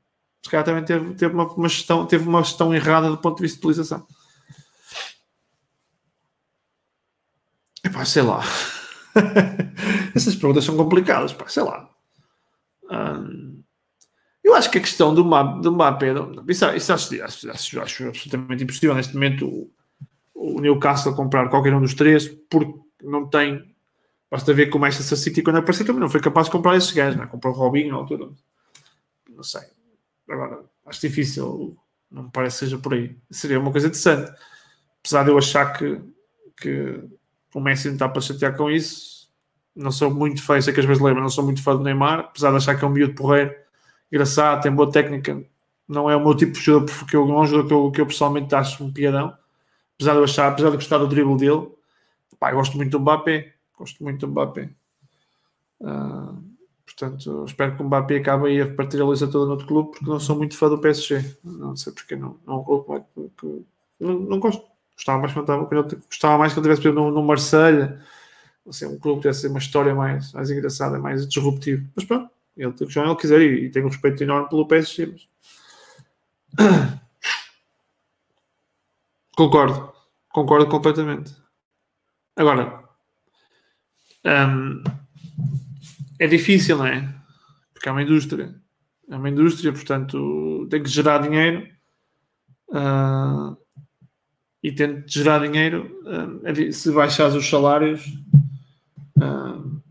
Se 0.42 0.50
calhar 0.50 0.64
também 0.64 0.84
teve, 0.84 1.14
teve, 1.14 1.34
uma, 1.34 1.46
uma, 1.52 1.68
gestão, 1.68 2.06
teve 2.06 2.28
uma 2.28 2.42
gestão 2.42 2.74
errada 2.74 3.08
do 3.10 3.18
ponto 3.18 3.36
de 3.36 3.42
vista 3.42 3.58
de 3.58 3.66
utilização. 3.66 4.06
Epá, 7.92 8.06
sei 8.06 8.22
lá. 8.22 8.40
Essas 10.16 10.34
perguntas 10.34 10.64
são 10.64 10.78
complicadas, 10.78 11.34
pá, 11.34 11.46
sei 11.46 11.62
lá. 11.62 11.90
eu 14.42 14.54
acho 14.54 14.70
que 14.70 14.78
a 14.78 14.80
questão 14.80 15.14
do, 15.14 15.22
do 15.60 15.72
Mbappé, 15.72 16.14
isso, 16.48 16.66
isso 16.74 16.92
acho, 16.92 17.22
acho, 17.22 17.50
acho, 17.50 17.80
acho, 17.80 18.08
absolutamente 18.08 18.64
impossível 18.64 18.94
neste 18.94 19.12
momento 19.12 19.46
o, 19.46 19.70
o 20.34 20.60
Newcastle 20.60 21.14
comprar 21.14 21.50
qualquer 21.50 21.74
um 21.74 21.82
dos 21.82 21.92
três, 21.92 22.28
porque 22.50 22.72
não 23.02 23.28
tem. 23.28 23.70
Basta 24.30 24.54
ver 24.54 24.70
como 24.70 24.84
o 24.84 24.86
Manchester 24.86 25.18
City, 25.18 25.42
quando 25.42 25.56
apareceu, 25.56 25.84
também 25.84 26.00
não 26.00 26.08
foi 26.08 26.22
capaz 26.22 26.46
de 26.46 26.52
comprar 26.52 26.74
esses 26.78 26.92
gajos, 26.92 27.16
não 27.16 27.24
é? 27.24 27.26
comprou 27.26 27.52
o 27.52 27.56
Robinho. 27.56 28.06
Não 29.28 29.42
sei. 29.42 29.60
Agora, 30.26 30.64
acho 30.86 31.00
difícil, 31.02 31.76
não 32.10 32.22
me 32.22 32.30
parece 32.32 32.60
que 32.60 32.64
seja 32.64 32.78
por 32.78 32.94
aí. 32.94 33.14
Seria 33.30 33.60
uma 33.60 33.70
coisa 33.70 33.88
interessante. 33.88 34.32
Apesar 35.00 35.24
de 35.24 35.30
eu 35.30 35.36
achar 35.36 35.74
que, 35.74 36.00
que 36.56 37.04
o 37.54 37.60
Messi 37.60 37.88
não 37.88 37.94
está 37.94 38.08
para 38.08 38.20
chatear 38.20 38.56
com 38.56 38.70
isso, 38.70 39.28
não 39.74 39.90
sou 39.90 40.12
muito 40.12 40.42
fã, 40.42 40.60
sei 40.60 40.72
que 40.72 40.80
as 40.80 40.86
vezes 40.86 41.02
lembram, 41.02 41.22
não 41.22 41.30
sou 41.30 41.44
muito 41.44 41.62
fã 41.62 41.76
do 41.76 41.82
Neymar, 41.82 42.20
apesar 42.20 42.50
de 42.50 42.56
achar 42.56 42.76
que 42.76 42.84
é 42.84 42.88
um 42.88 42.90
miúdo 42.90 43.14
porreiro, 43.14 43.54
engraçado, 44.10 44.62
tem 44.62 44.72
boa 44.72 44.90
técnica, 44.90 45.42
não 45.88 46.10
é 46.10 46.16
o 46.16 46.20
meu 46.20 46.34
tipo 46.34 46.52
de 46.52 46.60
jogador, 46.60 46.92
porque 46.98 47.16
eu, 47.16 47.28
é 47.28 47.40
um 47.40 47.46
jogador 47.46 47.68
que 47.68 47.74
eu, 47.74 47.90
que 47.90 48.00
eu 48.00 48.06
pessoalmente 48.06 48.54
acho 48.54 48.84
um 48.84 48.92
piadão, 48.92 49.36
apesar 49.94 50.12
de 50.12 50.18
eu 50.18 50.24
achar, 50.24 50.48
apesar 50.48 50.70
de 50.70 50.76
gostar 50.76 50.98
do 50.98 51.08
dribble 51.08 51.36
dele, 51.36 51.68
pá, 52.38 52.50
gosto 52.52 52.76
muito 52.76 52.90
do 52.90 53.00
Mbappé, 53.00 53.52
gosto 53.78 54.02
muito 54.02 54.26
do 54.26 54.32
Mbappé. 54.32 54.70
Uh, 55.80 56.42
portanto, 56.84 57.44
espero 57.46 57.76
que 57.76 57.82
o 57.82 57.86
Mbappé 57.86 58.16
acabe 58.16 58.48
aí 58.48 58.60
a 58.60 58.74
partir 58.74 59.00
a 59.00 59.04
lista 59.04 59.28
toda 59.28 59.46
no 59.46 59.52
outro 59.52 59.66
clube, 59.66 59.90
porque 59.90 60.10
não 60.10 60.20
sou 60.20 60.36
muito 60.36 60.56
fã 60.56 60.68
do 60.68 60.78
PSG, 60.78 61.36
não 61.44 61.76
sei 61.76 61.92
porque 61.92 62.16
não, 62.16 62.38
não, 62.46 62.64
não, 62.64 63.06
não, 64.00 64.18
não 64.20 64.40
gosto. 64.40 64.71
Gostava 65.02 65.18
mais 65.18 65.32
que 65.32 65.38
ele, 65.40 66.02
gostava 66.06 66.38
mais 66.38 66.52
que 66.52 66.60
ele 66.60 66.68
tivesse 66.68 66.88
no, 66.92 67.10
no 67.10 67.24
Marselha 67.24 68.00
assim, 68.68 68.86
um 68.86 68.96
clube 68.96 69.16
que 69.16 69.22
tivesse 69.22 69.48
uma 69.48 69.58
história 69.58 69.92
mais, 69.94 70.32
mais 70.32 70.48
engraçada, 70.48 70.96
mais 71.00 71.26
disruptiva. 71.26 71.84
Mas 71.96 72.04
pronto, 72.04 72.30
ele 72.56 72.72
tem 72.72 72.86
que 72.86 72.98
ele 72.98 73.16
quiser 73.16 73.40
e, 73.40 73.64
e 73.64 73.70
tenho 73.70 73.86
um 73.86 73.88
respeito 73.88 74.22
enorme 74.22 74.48
pelo 74.48 74.66
PSG. 74.68 75.06
Mas... 75.06 75.28
Concordo, 79.34 79.90
concordo 80.28 80.68
completamente. 80.68 81.34
Agora, 82.36 82.84
hum, 84.26 84.84
é 86.18 86.26
difícil, 86.26 86.76
não 86.76 86.86
é? 86.86 87.12
Porque 87.72 87.88
é 87.88 87.92
uma 87.92 88.02
indústria. 88.02 88.54
É 89.08 89.16
uma 89.16 89.30
indústria, 89.30 89.72
portanto, 89.72 90.68
tem 90.70 90.82
que 90.82 90.90
gerar 90.90 91.22
dinheiro. 91.22 91.66
Uh, 92.68 93.56
e 94.62 94.70
tendo 94.70 95.02
de 95.02 95.12
gerar 95.12 95.40
dinheiro, 95.40 96.00
uh, 96.04 96.72
se 96.72 96.92
baixares 96.92 97.34
os 97.34 97.48
salários, 97.48 98.06
uh, 99.18 99.82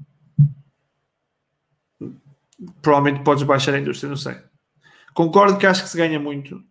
provavelmente 2.82 3.24
podes 3.24 3.44
baixar 3.44 3.74
a 3.74 3.80
indústria, 3.80 4.10
não 4.10 4.16
sei. 4.16 4.38
Concordo 5.14 5.58
que 5.58 5.68
acho 5.68 5.84
que 5.84 5.90
se 5.90 5.98
ganha 5.98 6.20
muito. 6.20 6.64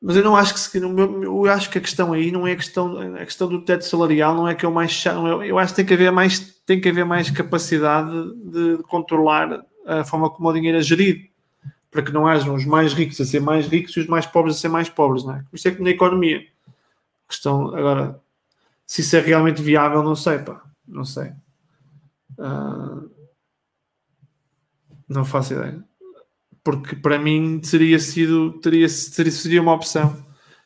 mas 0.00 0.14
eu 0.16 0.22
não 0.22 0.36
acho 0.36 0.52
que 0.52 0.60
se, 0.60 0.76
eu 0.78 1.46
acho 1.46 1.70
que 1.70 1.78
a 1.78 1.80
questão 1.80 2.12
aí 2.12 2.30
não 2.30 2.46
é 2.46 2.52
a 2.52 2.56
questão, 2.56 2.98
a 3.14 3.24
questão 3.24 3.48
do 3.48 3.64
teto 3.64 3.86
salarial 3.86 4.34
não 4.34 4.46
é 4.46 4.54
que 4.54 4.66
é 4.66 4.68
o 4.68 4.72
mais 4.72 4.90
chato, 4.90 5.42
é, 5.42 5.50
eu 5.50 5.58
acho 5.58 5.72
que 5.72 5.76
tem 5.76 5.86
que 5.86 5.94
haver 5.94 6.12
mais, 6.12 6.40
tem 6.66 6.80
que 6.80 6.88
haver 6.88 7.06
mais 7.06 7.30
capacidade 7.30 8.10
de, 8.50 8.76
de 8.76 8.82
controlar 8.82 9.64
a 9.86 10.04
forma 10.04 10.28
como 10.28 10.48
o 10.48 10.52
dinheiro 10.52 10.76
é 10.76 10.82
gerido 10.82 11.31
para 11.92 12.02
que 12.02 12.10
não 12.10 12.26
hajam 12.26 12.54
os 12.54 12.64
mais 12.64 12.94
ricos 12.94 13.20
a 13.20 13.24
ser 13.24 13.40
mais 13.40 13.68
ricos 13.68 13.94
e 13.94 14.00
os 14.00 14.06
mais 14.06 14.24
pobres 14.24 14.56
a 14.56 14.58
ser 14.58 14.68
mais 14.68 14.88
pobres, 14.88 15.24
não 15.24 15.36
é? 15.36 15.44
Isto 15.52 15.68
é 15.68 15.70
que 15.72 15.82
na 15.82 15.90
economia. 15.90 16.44
Questão, 17.28 17.68
agora, 17.76 18.18
se 18.86 19.02
isso 19.02 19.14
é 19.14 19.20
realmente 19.20 19.62
viável, 19.62 20.02
não 20.02 20.16
sei, 20.16 20.38
pá. 20.38 20.64
Não 20.88 21.04
sei. 21.04 21.32
Uh, 22.38 23.10
não 25.06 25.24
faço 25.24 25.52
ideia. 25.52 25.84
Porque 26.64 26.96
para 26.96 27.18
mim 27.18 27.60
teria 27.60 27.98
sido, 27.98 28.52
teria, 28.60 28.86
teria, 29.14 29.32
seria 29.32 29.62
uma 29.62 29.74
opção. 29.74 30.24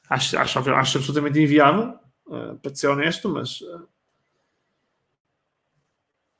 Acho, 0.08 0.38
acho, 0.38 0.58
acho 0.58 0.98
absolutamente 0.98 1.40
inviável, 1.40 1.98
uh, 2.28 2.56
para 2.62 2.74
ser 2.74 2.86
honesto, 2.86 3.28
mas 3.28 3.60
uh, 3.62 3.88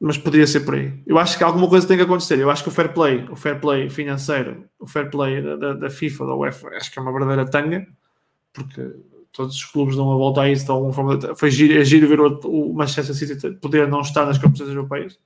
mas 0.01 0.19
poderia 0.19 0.47
ser 0.47 0.61
por 0.61 0.75
aí. 0.75 1.03
Eu 1.07 1.19
acho 1.19 1.39
que 1.39 1.45
alguma 1.45 1.69
coisa 1.69 1.87
tem 1.87 1.97
que 1.97 2.03
acontecer. 2.03 2.39
Eu 2.39 2.51
acho 2.51 2.63
que 2.63 2.69
o 2.69 2.73
fair 2.73 2.93
play, 2.93 3.27
o 3.31 3.37
fair 3.37 3.61
play 3.61 3.89
financeiro, 3.89 4.69
o 4.79 4.87
fair 4.87 5.11
play 5.11 5.43
da, 5.43 5.57
da, 5.57 5.73
da 5.75 5.91
FIFA, 5.91 6.27
da 6.27 6.35
UEFA, 6.35 6.69
acho 6.77 6.93
que 6.93 6.99
é 6.99 7.03
uma 7.03 7.13
verdadeira 7.13 7.51
tanga, 7.51 7.87
porque 8.53 8.93
todos 9.33 9.57
os 9.57 9.65
clubes 9.65 9.97
dão 9.97 10.07
uma 10.07 10.17
volta 10.17 10.43
a 10.43 10.51
isso 10.51 10.65
de 10.65 10.71
alguma 10.71 10.93
forma. 10.93 11.35
Foi 11.35 11.51
giro, 11.51 11.79
é 11.81 11.85
giro 11.85 12.09
ver 12.09 12.21
o, 12.21 12.39
o 12.45 12.75
Manchester 12.75 13.15
City 13.15 13.51
poder 13.57 13.89
não 13.89 14.01
estar 14.01 14.27
nas 14.27 14.39
competições 14.39 14.71
europeias. 14.71 15.19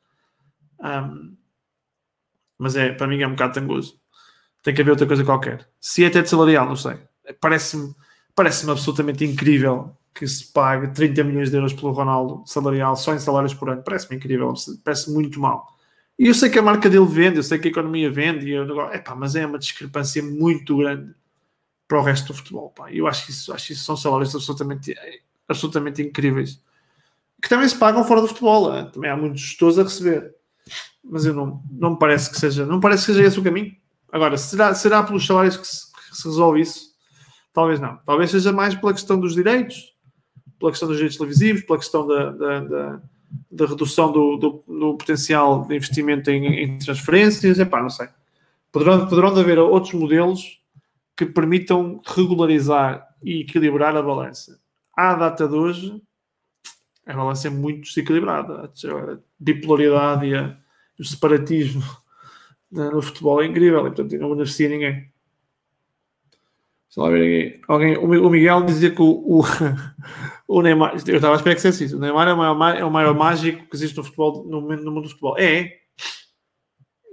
Um, 0.80 1.36
mas 2.58 2.76
é, 2.76 2.92
para 2.92 3.06
mim 3.06 3.20
é 3.20 3.26
um 3.26 3.32
bocado 3.32 3.54
tangoso. 3.54 3.98
Tem 4.62 4.74
que 4.74 4.82
haver 4.82 4.90
outra 4.90 5.06
coisa 5.06 5.24
qualquer. 5.24 5.68
Se 5.80 6.04
é 6.04 6.10
de 6.10 6.28
salarial, 6.28 6.66
não 6.66 6.76
sei. 6.76 6.98
Parece-me 7.40 7.94
parece 8.34 8.68
absolutamente 8.70 9.24
incrível 9.24 9.96
que 10.14 10.26
se 10.26 10.52
pague 10.52 10.88
30 10.88 11.24
milhões 11.24 11.50
de 11.50 11.56
euros 11.56 11.72
pelo 11.72 11.92
Ronaldo 11.92 12.42
salarial 12.46 12.96
só 12.96 13.14
em 13.14 13.18
salários 13.18 13.54
por 13.54 13.70
ano. 13.70 13.82
Parece-me 13.82 14.16
incrível, 14.16 14.52
parece 14.84 15.10
muito 15.10 15.40
mal. 15.40 15.76
E 16.18 16.26
eu 16.26 16.34
sei 16.34 16.50
que 16.50 16.58
a 16.58 16.62
marca 16.62 16.90
dele 16.90 17.06
vende, 17.06 17.38
eu 17.38 17.42
sei 17.42 17.58
que 17.58 17.68
a 17.68 17.70
economia 17.70 18.10
vende, 18.10 18.46
e 18.46 18.50
eu, 18.50 18.92
epá, 18.92 19.14
mas 19.14 19.34
é 19.34 19.46
uma 19.46 19.58
discrepância 19.58 20.22
muito 20.22 20.76
grande 20.76 21.14
para 21.88 21.98
o 21.98 22.02
resto 22.02 22.28
do 22.28 22.34
futebol. 22.34 22.70
Pá. 22.70 22.92
Eu 22.92 23.06
acho 23.06 23.24
que 23.24 23.30
isso, 23.30 23.52
acho 23.52 23.68
que 23.68 23.72
isso 23.72 23.84
são 23.84 23.96
salários 23.96 24.34
absolutamente, 24.34 24.94
absolutamente 25.48 26.02
incríveis. 26.02 26.62
Que 27.40 27.48
também 27.48 27.66
se 27.66 27.76
pagam 27.76 28.04
fora 28.04 28.20
do 28.20 28.28
futebol. 28.28 28.70
Né? 28.70 28.90
Também 28.92 29.10
há 29.10 29.16
muitos 29.16 29.40
gestores 29.40 29.78
a 29.78 29.82
receber. 29.82 30.34
Mas 31.02 31.24
eu 31.24 31.32
não, 31.32 31.62
não 31.70 31.92
me 31.92 31.98
parece 31.98 32.30
que 32.30 32.38
seja, 32.38 32.66
não 32.66 32.78
parece 32.78 33.06
que 33.06 33.12
seja 33.12 33.26
esse 33.26 33.40
o 33.40 33.42
caminho. 33.42 33.74
Agora, 34.12 34.36
será, 34.36 34.74
será 34.74 35.02
pelos 35.02 35.26
salários 35.26 35.56
que 35.56 35.66
se, 35.66 35.90
que 35.92 36.16
se 36.16 36.28
resolve 36.28 36.60
isso? 36.60 36.90
Talvez 37.52 37.80
não. 37.80 37.96
Talvez 38.04 38.30
seja 38.30 38.52
mais 38.52 38.74
pela 38.74 38.92
questão 38.92 39.18
dos 39.18 39.34
direitos, 39.34 39.89
pela 40.60 40.70
questão 40.70 40.88
dos 40.88 40.98
direitos 40.98 41.16
televisivos, 41.16 41.62
pela 41.62 41.78
questão 41.78 42.06
da, 42.06 42.30
da, 42.30 42.60
da, 42.60 43.00
da 43.50 43.66
redução 43.66 44.12
do, 44.12 44.36
do, 44.36 44.64
do, 44.68 44.96
potencial 44.96 45.64
de 45.64 45.74
investimento 45.74 46.30
em, 46.30 46.62
em 46.62 46.78
transferências, 46.78 47.58
epá, 47.58 47.82
não 47.82 47.88
sei. 47.88 48.08
Poderão, 48.70 49.08
poderão 49.08 49.28
haver 49.36 49.58
outros 49.58 49.94
modelos 49.94 50.60
que 51.16 51.24
permitam 51.26 52.00
regularizar 52.06 53.08
e 53.22 53.40
equilibrar 53.40 53.96
a 53.96 54.02
balança. 54.02 54.60
À 54.94 55.14
data 55.14 55.48
de 55.48 55.54
hoje, 55.54 56.00
a 57.06 57.14
balança 57.14 57.48
é 57.48 57.50
muito 57.50 57.88
desequilibrada. 57.88 58.66
A 58.66 59.18
bipolaridade 59.38 60.26
e 60.26 60.34
a, 60.34 60.56
o 60.98 61.04
separatismo 61.04 61.82
no 62.70 63.02
futebol 63.02 63.42
é 63.42 63.46
incrível 63.46 63.80
e, 63.80 63.90
portanto, 63.90 64.16
não 64.18 64.30
beneficia 64.30 64.68
ninguém. 64.68 65.10
Deixa 66.90 67.02
lá 67.02 67.08
ver 67.08 67.22
aqui. 67.22 67.60
Alguém, 67.68 67.96
o 67.96 68.28
Miguel 68.28 68.64
dizia 68.64 68.90
que 68.90 69.00
o, 69.00 69.40
o, 69.40 69.42
o 70.50 70.62
Neymar. 70.62 70.96
Eu 71.06 71.16
estava 71.16 71.34
a 71.34 71.36
esperar 71.36 71.54
que 71.54 71.62
fosse 71.62 71.84
isso. 71.84 71.96
O 71.96 72.00
Neymar 72.00 72.26
é 72.26 72.32
o 72.32 72.36
maior, 72.36 72.76
é 72.76 72.84
o 72.84 72.90
maior 72.90 73.14
mágico 73.14 73.68
que 73.70 73.76
existe 73.76 73.96
no 73.96 74.02
futebol, 74.02 74.44
no, 74.44 74.60
no 74.60 74.90
mundo 74.90 75.02
do 75.02 75.08
futebol. 75.08 75.38
É. 75.38 75.78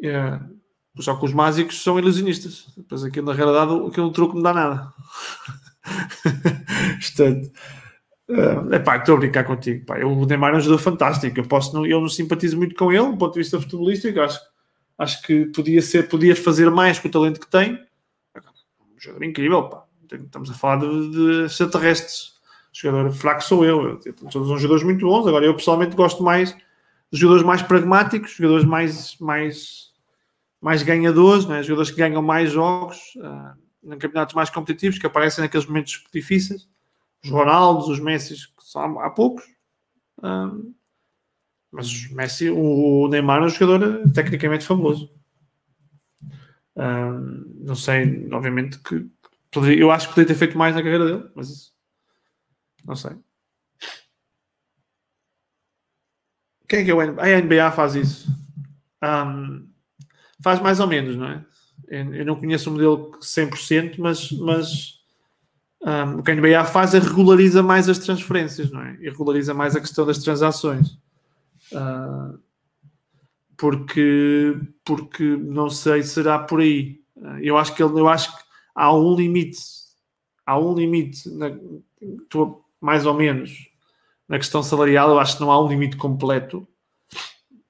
é. 0.03 0.39
Só 0.99 1.15
que 1.15 1.25
os 1.25 1.33
mágicos 1.33 1.83
são 1.83 1.99
ilusionistas. 1.99 2.65
Depois 2.75 3.03
aqui 3.03 3.21
na 3.21 3.33
realidade 3.33 3.71
aquele 3.87 4.11
truque 4.11 4.33
não 4.33 4.41
dá 4.41 4.53
nada. 4.53 4.93
Portanto. 6.99 7.51
Uh, 8.27 8.73
epá, 8.73 8.97
estou 8.97 9.15
a 9.15 9.19
brincar 9.19 9.43
contigo. 9.43 9.85
Pá. 9.85 9.99
O 9.99 10.25
Neymar 10.25 10.55
é 10.55 10.57
um 10.57 10.59
jogador 10.59 10.81
fantástico. 10.81 11.39
Eu, 11.39 11.45
posso, 11.47 11.75
não, 11.75 11.85
eu 11.85 12.01
não 12.01 12.09
simpatizo 12.09 12.57
muito 12.57 12.73
com 12.73 12.91
ele, 12.91 13.11
do 13.11 13.17
ponto 13.17 13.33
de 13.33 13.39
vista 13.39 13.61
futebolístico. 13.61 14.19
Acho, 14.19 14.39
acho 14.97 15.21
que 15.21 15.45
podia, 15.45 15.81
ser, 15.83 16.09
podia 16.09 16.35
fazer 16.35 16.71
mais 16.71 16.97
com 16.97 17.07
o 17.07 17.11
talento 17.11 17.39
que 17.39 17.47
tem 17.47 17.73
um 17.75 18.99
jogador 18.99 19.23
incrível, 19.23 19.69
pá. 19.69 19.83
Estamos 20.11 20.49
a 20.49 20.53
falar 20.55 20.77
de, 20.77 21.11
de 21.11 21.45
extraterrestres. 21.45 22.36
Jogador 22.79 23.11
fraco 23.11 23.43
sou 23.43 23.65
eu. 23.65 23.97
todos 23.97 24.31
são 24.31 24.57
jogadores 24.57 24.83
muito 24.83 25.03
bons. 25.03 25.25
Agora, 25.25 25.43
eu 25.43 25.55
pessoalmente 25.55 25.95
gosto 25.95 26.21
mais 26.21 26.55
de 27.11 27.19
jogadores 27.19 27.43
mais 27.43 27.61
pragmáticos, 27.63 28.33
jogadores 28.33 28.65
mais, 28.65 29.17
mais, 29.19 29.93
mais 30.61 30.83
ganhadores, 30.83 31.47
né? 31.47 31.63
jogadores 31.63 31.89
que 31.89 31.97
ganham 31.97 32.21
mais 32.21 32.51
jogos 32.51 32.97
uh, 33.15 33.57
em 33.83 33.97
campeonatos 33.97 34.35
mais 34.35 34.51
competitivos, 34.51 34.99
que 34.99 35.07
aparecem 35.07 35.43
naqueles 35.43 35.65
momentos 35.65 36.03
difíceis. 36.13 36.69
Os 37.23 37.31
Ronaldos, 37.31 37.87
os 37.87 37.99
Messi, 37.99 38.35
que 38.35 38.63
são 38.63 38.99
há, 38.99 39.09
poucos. 39.09 39.43
Uh, 40.19 40.71
mas 41.71 42.05
o 42.11 42.15
Messi, 42.15 42.49
o 42.51 43.07
Neymar 43.07 43.41
é 43.41 43.45
um 43.45 43.49
jogador 43.49 44.07
tecnicamente 44.11 44.67
famoso. 44.67 45.09
Uh, 46.75 47.65
não 47.65 47.73
sei, 47.73 48.29
obviamente 48.31 48.77
que 48.77 49.09
eu 49.79 49.89
acho 49.89 50.09
que 50.09 50.13
poderia 50.13 50.35
ter 50.35 50.37
feito 50.37 50.55
mais 50.55 50.75
na 50.75 50.83
carreira 50.83 51.05
dele, 51.05 51.31
mas 51.33 51.75
não 52.87 52.95
sei. 52.95 53.11
Quem 56.67 56.79
é 56.79 56.83
que 56.85 56.91
é 56.91 56.93
o 56.93 57.01
NBA? 57.01 57.21
A 57.21 57.41
NBA 57.41 57.71
faz 57.71 57.95
isso. 57.95 58.29
Um, 59.03 59.69
faz 60.41 60.59
mais 60.59 60.79
ou 60.79 60.87
menos, 60.87 61.15
não 61.15 61.27
é? 61.27 61.45
Eu 61.89 62.25
não 62.25 62.35
conheço 62.35 62.69
o 62.69 62.73
modelo 62.73 63.11
100%, 63.21 63.95
mas, 63.99 64.31
mas 64.31 64.97
Um, 65.81 66.19
o 66.19 66.23
que 66.23 66.31
a 66.31 66.35
NBA 66.35 66.65
faz 66.65 66.93
é 66.93 66.99
regulariza 66.99 67.61
mais 67.61 67.87
as 67.87 67.99
transferências, 67.99 68.71
não 68.71 68.81
é? 68.81 68.97
E 68.99 69.09
regulariza 69.09 69.53
mais 69.53 69.75
a 69.75 69.79
questão 69.79 70.05
das 70.05 70.17
transações. 70.17 70.97
Uh, 71.71 72.39
porque, 73.55 74.59
porque 74.83 75.23
não 75.23 75.69
sei, 75.69 76.03
será 76.03 76.39
por 76.39 76.61
aí. 76.61 76.99
Eu 77.41 77.57
acho 77.57 77.73
que 77.75 77.81
eu 77.81 78.07
acho 78.07 78.35
que 78.35 78.43
há 78.75 78.93
um 78.93 79.15
limite, 79.15 79.59
há 80.45 80.59
um 80.59 80.73
limite, 80.73 81.29
na, 81.29 81.51
mais 82.79 83.05
ou 83.05 83.13
menos, 83.13 83.69
na 84.27 84.37
questão 84.37 84.61
salarial. 84.61 85.09
Eu 85.09 85.19
acho 85.19 85.35
que 85.37 85.41
não 85.41 85.51
há 85.51 85.63
um 85.63 85.67
limite 85.67 85.97
completo. 85.97 86.67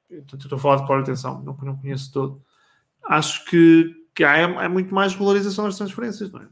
estou 0.10 0.58
a 0.58 0.60
falar 0.60 0.78
de 0.78 0.88
cor, 0.88 1.00
atenção, 1.00 1.42
não, 1.44 1.58
não 1.62 1.78
conheço 1.78 2.12
todo. 2.12 2.42
Acho 3.06 3.46
que, 3.46 3.96
que 4.14 4.24
há, 4.24 4.38
é, 4.38 4.68
muito 4.68 4.94
mais 4.94 5.14
regularização 5.14 5.66
das 5.66 5.78
transferências, 5.78 6.32
não 6.32 6.42
é? 6.42 6.48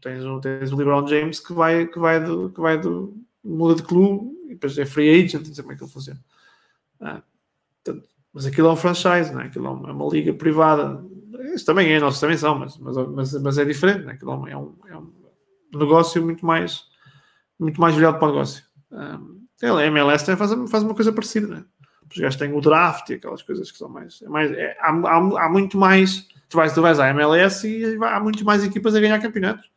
tens, 0.00 0.24
tens 0.42 0.72
o 0.72 0.76
LeBron 0.76 1.06
James 1.06 1.40
que 1.40 1.52
vai, 1.52 1.86
que 1.86 1.98
vai, 1.98 2.22
do, 2.22 2.50
que 2.50 2.60
vai 2.60 2.78
do, 2.78 3.16
muda 3.44 3.74
de 3.74 3.82
clube 3.82 4.36
e 4.46 4.54
depois 4.54 4.76
é 4.78 4.86
free 4.86 5.24
agent, 5.24 5.46
não 5.46 5.54
sei 5.54 5.62
como 5.62 5.72
é 5.72 5.76
que 5.76 5.84
ele 5.84 5.90
funciona. 5.90 6.20
Ah, 7.00 7.22
mas 8.32 8.46
aquilo 8.46 8.68
é 8.68 8.72
um 8.72 8.76
franchise, 8.76 9.32
não 9.32 9.40
é? 9.40 9.46
Aquilo 9.46 9.66
é 9.66 9.70
uma, 9.70 9.88
é 9.88 9.92
uma 9.92 10.08
liga 10.08 10.32
privada. 10.32 11.04
Isso 11.54 11.66
também 11.66 11.92
é, 11.92 11.98
nós 11.98 12.20
também 12.20 12.36
são, 12.36 12.58
mas, 12.58 12.76
mas, 12.78 12.96
mas, 12.96 13.42
mas 13.42 13.58
é 13.58 13.64
diferente, 13.64 14.04
não 14.04 14.10
é? 14.10 14.14
Aquilo 14.14 14.32
é 14.48 14.56
um, 14.56 14.76
é 14.88 14.96
um 14.96 15.12
negócio 15.74 16.22
muito 16.22 16.44
mais, 16.44 16.84
muito 17.60 17.80
mais 17.80 17.94
virado 17.94 18.18
para 18.18 18.28
o 18.28 18.30
negócio. 18.32 18.64
Um, 18.90 19.40
a 19.62 19.86
MLS 19.86 20.24
também 20.24 20.38
faz, 20.38 20.70
faz 20.70 20.82
uma 20.82 20.94
coisa 20.94 21.12
parecida, 21.12 21.46
não 21.46 21.56
é? 21.58 21.64
Os 22.10 22.18
gajos 22.18 22.38
têm 22.38 22.52
o 22.52 22.60
draft 22.60 23.10
e 23.10 23.14
aquelas 23.14 23.42
coisas 23.42 23.70
que 23.70 23.78
são 23.78 23.88
mais. 23.88 24.20
É 24.22 24.28
mais 24.28 24.50
é, 24.50 24.76
há, 24.80 24.90
há, 24.90 25.44
há, 25.44 25.48
muito 25.48 25.78
mais. 25.78 26.26
Tu 26.48 26.56
vais, 26.56 26.72
tu 26.72 26.82
vais 26.82 26.98
à 26.98 27.08
MLS 27.10 27.68
e 27.68 27.96
há 28.02 28.18
muito 28.18 28.44
mais 28.44 28.64
equipas 28.64 28.96
a 28.96 29.00
ganhar 29.00 29.20
campeonatos 29.20 29.70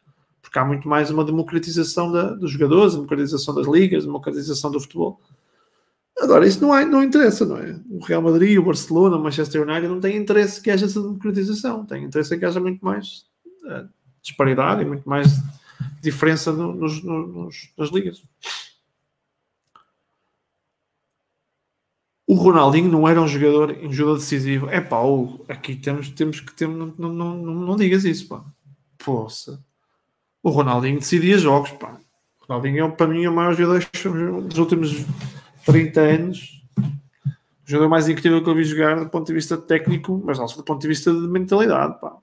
porque 0.53 0.59
há 0.59 0.65
muito 0.65 0.87
mais 0.87 1.09
uma 1.09 1.25
democratização 1.25 2.11
da, 2.11 2.33
dos 2.35 2.51
jogadores, 2.51 2.93
democratização 2.93 3.55
das 3.55 3.65
ligas, 3.65 4.05
democratização 4.05 4.69
do 4.69 4.79
futebol. 4.79 5.19
Agora, 6.19 6.45
isso 6.45 6.61
não, 6.61 6.71
há, 6.71 6.85
não 6.85 7.01
interessa, 7.01 7.43
não 7.43 7.57
é? 7.57 7.79
O 7.89 7.99
Real 8.03 8.21
Madrid, 8.21 8.59
o 8.59 8.63
Barcelona, 8.63 9.15
o 9.15 9.23
Manchester 9.23 9.63
United 9.67 9.87
não 9.87 9.99
têm 9.99 10.15
interesse 10.15 10.61
que 10.61 10.69
haja 10.69 10.85
essa 10.85 11.01
democratização, 11.01 11.83
têm 11.85 12.03
interesse 12.03 12.37
que 12.37 12.45
haja 12.45 12.59
muito 12.59 12.85
mais 12.85 13.25
uh, 13.65 13.89
disparidade 14.21 14.83
e 14.83 14.85
muito 14.85 15.09
mais 15.09 15.31
diferença 16.01 16.51
no, 16.51 16.73
nos, 16.73 17.03
nos, 17.03 17.69
nas 17.77 17.89
ligas. 17.89 18.23
O 22.25 22.35
Ronaldinho 22.35 22.89
não 22.89 23.07
era 23.07 23.21
um 23.21 23.27
jogador, 23.27 23.77
um 23.83 23.91
jogador 23.91 24.17
decisivo. 24.17 24.69
É 24.69 24.79
pá, 24.79 24.97
aqui 25.49 25.75
temos, 25.75 26.09
temos 26.09 26.39
que 26.39 26.53
ter, 26.53 26.67
não, 26.67 26.93
não, 26.97 27.09
não, 27.09 27.35
não 27.35 27.75
digas 27.75 28.05
isso, 28.05 28.27
pá. 28.27 28.43
Poça 28.97 29.63
o 30.43 30.49
Ronaldinho 30.49 30.99
decidia 30.99 31.37
jogos, 31.37 31.71
pá. 31.71 31.97
O 32.41 32.45
Ronaldinho 32.45 32.85
é, 32.85 32.89
para 32.91 33.07
mim, 33.07 33.25
o 33.25 33.33
maior 33.33 33.55
jogador 33.55 33.87
dos 34.41 34.57
últimos 34.57 35.05
30 35.65 36.01
anos. 36.01 36.61
O 36.77 37.71
jogador 37.71 37.89
mais 37.89 38.09
incrível 38.09 38.43
que 38.43 38.49
eu 38.49 38.55
vi 38.55 38.65
jogar 38.65 38.99
do 38.99 39.09
ponto 39.09 39.25
de 39.25 39.33
vista 39.33 39.55
técnico, 39.55 40.21
mas 40.25 40.37
não 40.37 40.45
do 40.45 40.63
ponto 40.63 40.81
de 40.81 40.87
vista 40.89 41.13
de 41.13 41.27
mentalidade, 41.29 41.99
pá. 42.01 42.17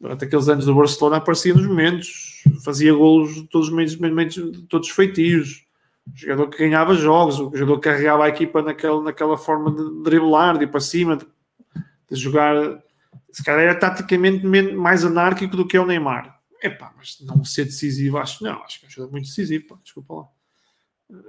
Durante 0.00 0.24
aqueles 0.24 0.48
anos 0.48 0.64
do 0.64 0.74
Barcelona 0.74 1.18
aparecia 1.18 1.52
nos 1.52 1.66
momentos, 1.66 2.42
fazia 2.64 2.92
golos 2.94 3.46
todos 3.50 3.68
os 3.68 3.74
meios, 3.74 3.98
todos 4.68 4.88
feitios. 4.88 5.66
O 6.06 6.16
jogador 6.16 6.48
que 6.48 6.58
ganhava 6.58 6.94
jogos, 6.94 7.38
o 7.38 7.54
jogador 7.54 7.78
que 7.78 7.88
carregava 7.88 8.24
a 8.24 8.28
equipa 8.28 8.62
naquela, 8.62 9.02
naquela 9.02 9.36
forma 9.36 9.70
de 9.70 10.02
driblar, 10.02 10.56
de 10.56 10.64
ir 10.64 10.68
para 10.68 10.80
cima, 10.80 11.16
de, 11.16 11.26
de 12.10 12.16
jogar. 12.16 12.82
Se 13.30 13.44
calhar 13.44 13.60
era 13.60 13.74
taticamente 13.74 14.44
mais 14.46 15.04
anárquico 15.04 15.56
do 15.56 15.66
que 15.66 15.76
é 15.76 15.80
o 15.80 15.86
Neymar 15.86 16.40
Epá, 16.62 16.92
mas 16.96 17.18
não 17.20 17.44
ser 17.44 17.64
decisivo, 17.64 18.18
acho 18.18 18.42
não, 18.42 18.62
acho 18.64 18.80
que 18.80 18.86
ajuda 18.86 19.08
muito 19.08 19.26
decisivo, 19.26 19.66
pá, 19.68 19.78
desculpa 19.82 20.14
lá. 20.14 20.28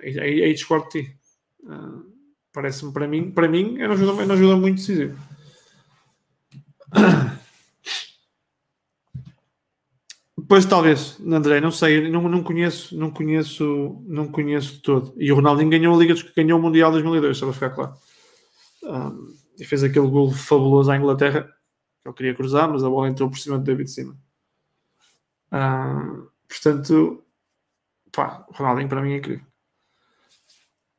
Aí, 0.01 0.19
aí, 0.19 0.43
aí 0.43 0.53
discordo 0.53 0.85
de 0.89 1.03
ti. 1.03 1.17
Uh, 1.63 2.11
Parece-me 2.53 2.91
para 2.91 3.07
mim, 3.07 3.31
para 3.31 3.47
mim, 3.47 3.77
não 3.77 3.91
ajuda, 3.91 4.25
não 4.25 4.35
ajuda 4.35 4.57
muito 4.57 4.77
decisivo. 4.77 5.17
Pois 10.51 10.65
talvez, 10.65 11.17
André, 11.25 11.61
não 11.61 11.71
sei, 11.71 12.09
não, 12.09 12.27
não 12.27 12.43
conheço, 12.43 12.93
não 12.97 13.09
conheço, 13.09 14.03
não 14.05 14.27
conheço 14.27 14.81
todo. 14.81 15.13
E 15.15 15.31
o 15.31 15.35
Ronaldinho 15.35 15.69
ganhou 15.69 15.95
a 15.95 15.97
Liga 15.97 16.13
ganhou 16.35 16.59
o 16.59 16.61
Mundial 16.61 16.91
2002, 16.91 17.37
só 17.37 17.45
para 17.45 17.53
ficar 17.53 17.69
claro. 17.69 17.93
Um, 18.83 19.33
e 19.57 19.63
fez 19.63 19.81
aquele 19.81 20.09
gol 20.09 20.29
fabuloso 20.29 20.91
à 20.91 20.97
Inglaterra, 20.97 21.49
que 22.03 22.09
eu 22.09 22.13
queria 22.13 22.35
cruzar, 22.35 22.69
mas 22.69 22.83
a 22.83 22.89
bola 22.89 23.07
entrou 23.07 23.29
por 23.29 23.39
cima 23.39 23.57
de 23.57 23.63
David 23.63 23.89
Cima 23.89 24.13
portanto, 26.49 27.23
pá, 28.11 28.45
o 28.49 28.53
Ronaldinho 28.53 28.89
para 28.89 29.01
mim 29.01 29.13
é 29.13 29.17
incrível. 29.19 29.45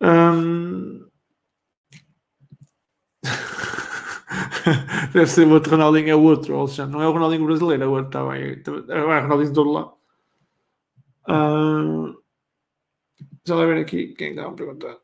Um... 0.00 1.11
Deve 5.12 5.26
ser 5.26 5.46
o 5.46 5.52
outro 5.52 5.72
Ronaldinho, 5.72 6.10
é 6.10 6.14
o 6.14 6.22
outro, 6.22 6.56
Alexandre. 6.56 6.92
Não 6.92 7.02
é 7.02 7.08
o 7.08 7.12
Ronaldinho 7.12 7.46
brasileiro, 7.46 7.82
é 7.82 7.86
o 7.86 7.90
outro, 7.90 8.06
está 8.06 8.28
bem. 8.28 8.62
É 8.88 9.00
o 9.00 9.22
Ronaldinho 9.22 9.48
de 9.48 9.54
todo 9.54 9.70
lado. 9.70 9.92
Um... 11.28 12.16
Já 13.44 13.56
vai 13.56 13.66
ver 13.66 13.80
aqui 13.80 14.14
quem 14.14 14.34
dá 14.34 14.46
a 14.46 14.52
perguntar. 14.52 14.96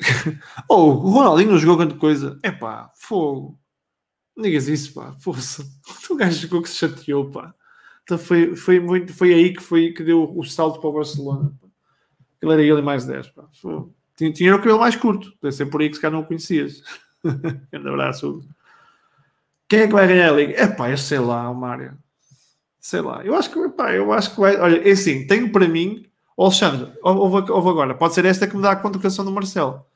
oh, 0.68 0.90
o 0.90 1.10
Ronaldinho 1.10 1.52
não 1.52 1.58
jogou 1.58 1.76
grande 1.76 1.94
coisa. 1.94 2.38
É 2.42 2.50
pá, 2.50 2.90
fogo. 2.96 3.58
Não 4.36 4.42
digas 4.44 4.68
isso, 4.68 4.94
pá. 4.94 5.12
Força. 5.20 5.64
O 6.10 6.16
gajo 6.16 6.40
jogou 6.40 6.62
que 6.62 6.68
se 6.68 6.76
chateou, 6.76 7.30
pá. 7.30 7.54
Então 8.02 8.18
foi, 8.18 8.56
foi, 8.56 8.80
muito, 8.80 9.14
foi 9.14 9.32
aí 9.32 9.54
que, 9.54 9.62
foi, 9.62 9.92
que 9.92 10.02
deu 10.02 10.36
o 10.36 10.44
salto 10.44 10.80
para 10.80 10.90
o 10.90 10.92
Barcelona. 10.92 11.52
Ele 12.40 12.52
era 12.52 12.62
ele 12.62 12.82
mais 12.82 13.06
10. 13.06 13.28
Pá. 13.28 13.48
Tinha, 14.16 14.32
tinha 14.32 14.54
o 14.54 14.58
cabelo 14.58 14.80
mais 14.80 14.96
curto. 14.96 15.32
Deve 15.40 15.54
ser 15.54 15.66
por 15.66 15.80
aí 15.80 15.88
que 15.88 15.94
se 15.94 16.00
calhar 16.00 16.12
não 16.12 16.24
o 16.24 16.26
conhecias. 16.26 16.82
Grande 17.70 17.88
abraço. 17.88 18.42
Quem 19.68 19.80
é 19.80 19.86
que 19.86 19.92
vai 19.92 20.06
ganhar 20.06 20.30
a 20.30 20.36
liga? 20.36 20.54
É 20.54 20.66
pá, 20.66 20.90
eu 20.90 20.98
sei 20.98 21.18
lá, 21.18 21.52
Mário. 21.52 21.96
Sei 22.80 23.00
lá. 23.00 23.24
Eu 23.24 23.34
acho 23.34 23.50
que, 23.50 23.58
epá, 23.58 23.94
eu 23.94 24.12
acho 24.12 24.34
que 24.34 24.40
vai. 24.40 24.56
Olha, 24.56 24.86
é 24.86 24.92
assim, 24.92 25.26
tenho 25.26 25.50
para 25.50 25.68
mim. 25.68 26.06
Alexandre, 26.36 26.92
ouve, 27.02 27.50
ouve 27.50 27.68
agora. 27.68 27.94
Pode 27.94 28.14
ser 28.14 28.24
esta 28.24 28.46
que 28.46 28.56
me 28.56 28.62
dá 28.62 28.72
a 28.72 28.76
convocação 28.76 29.24
do 29.24 29.30
Marcelo. 29.30 29.86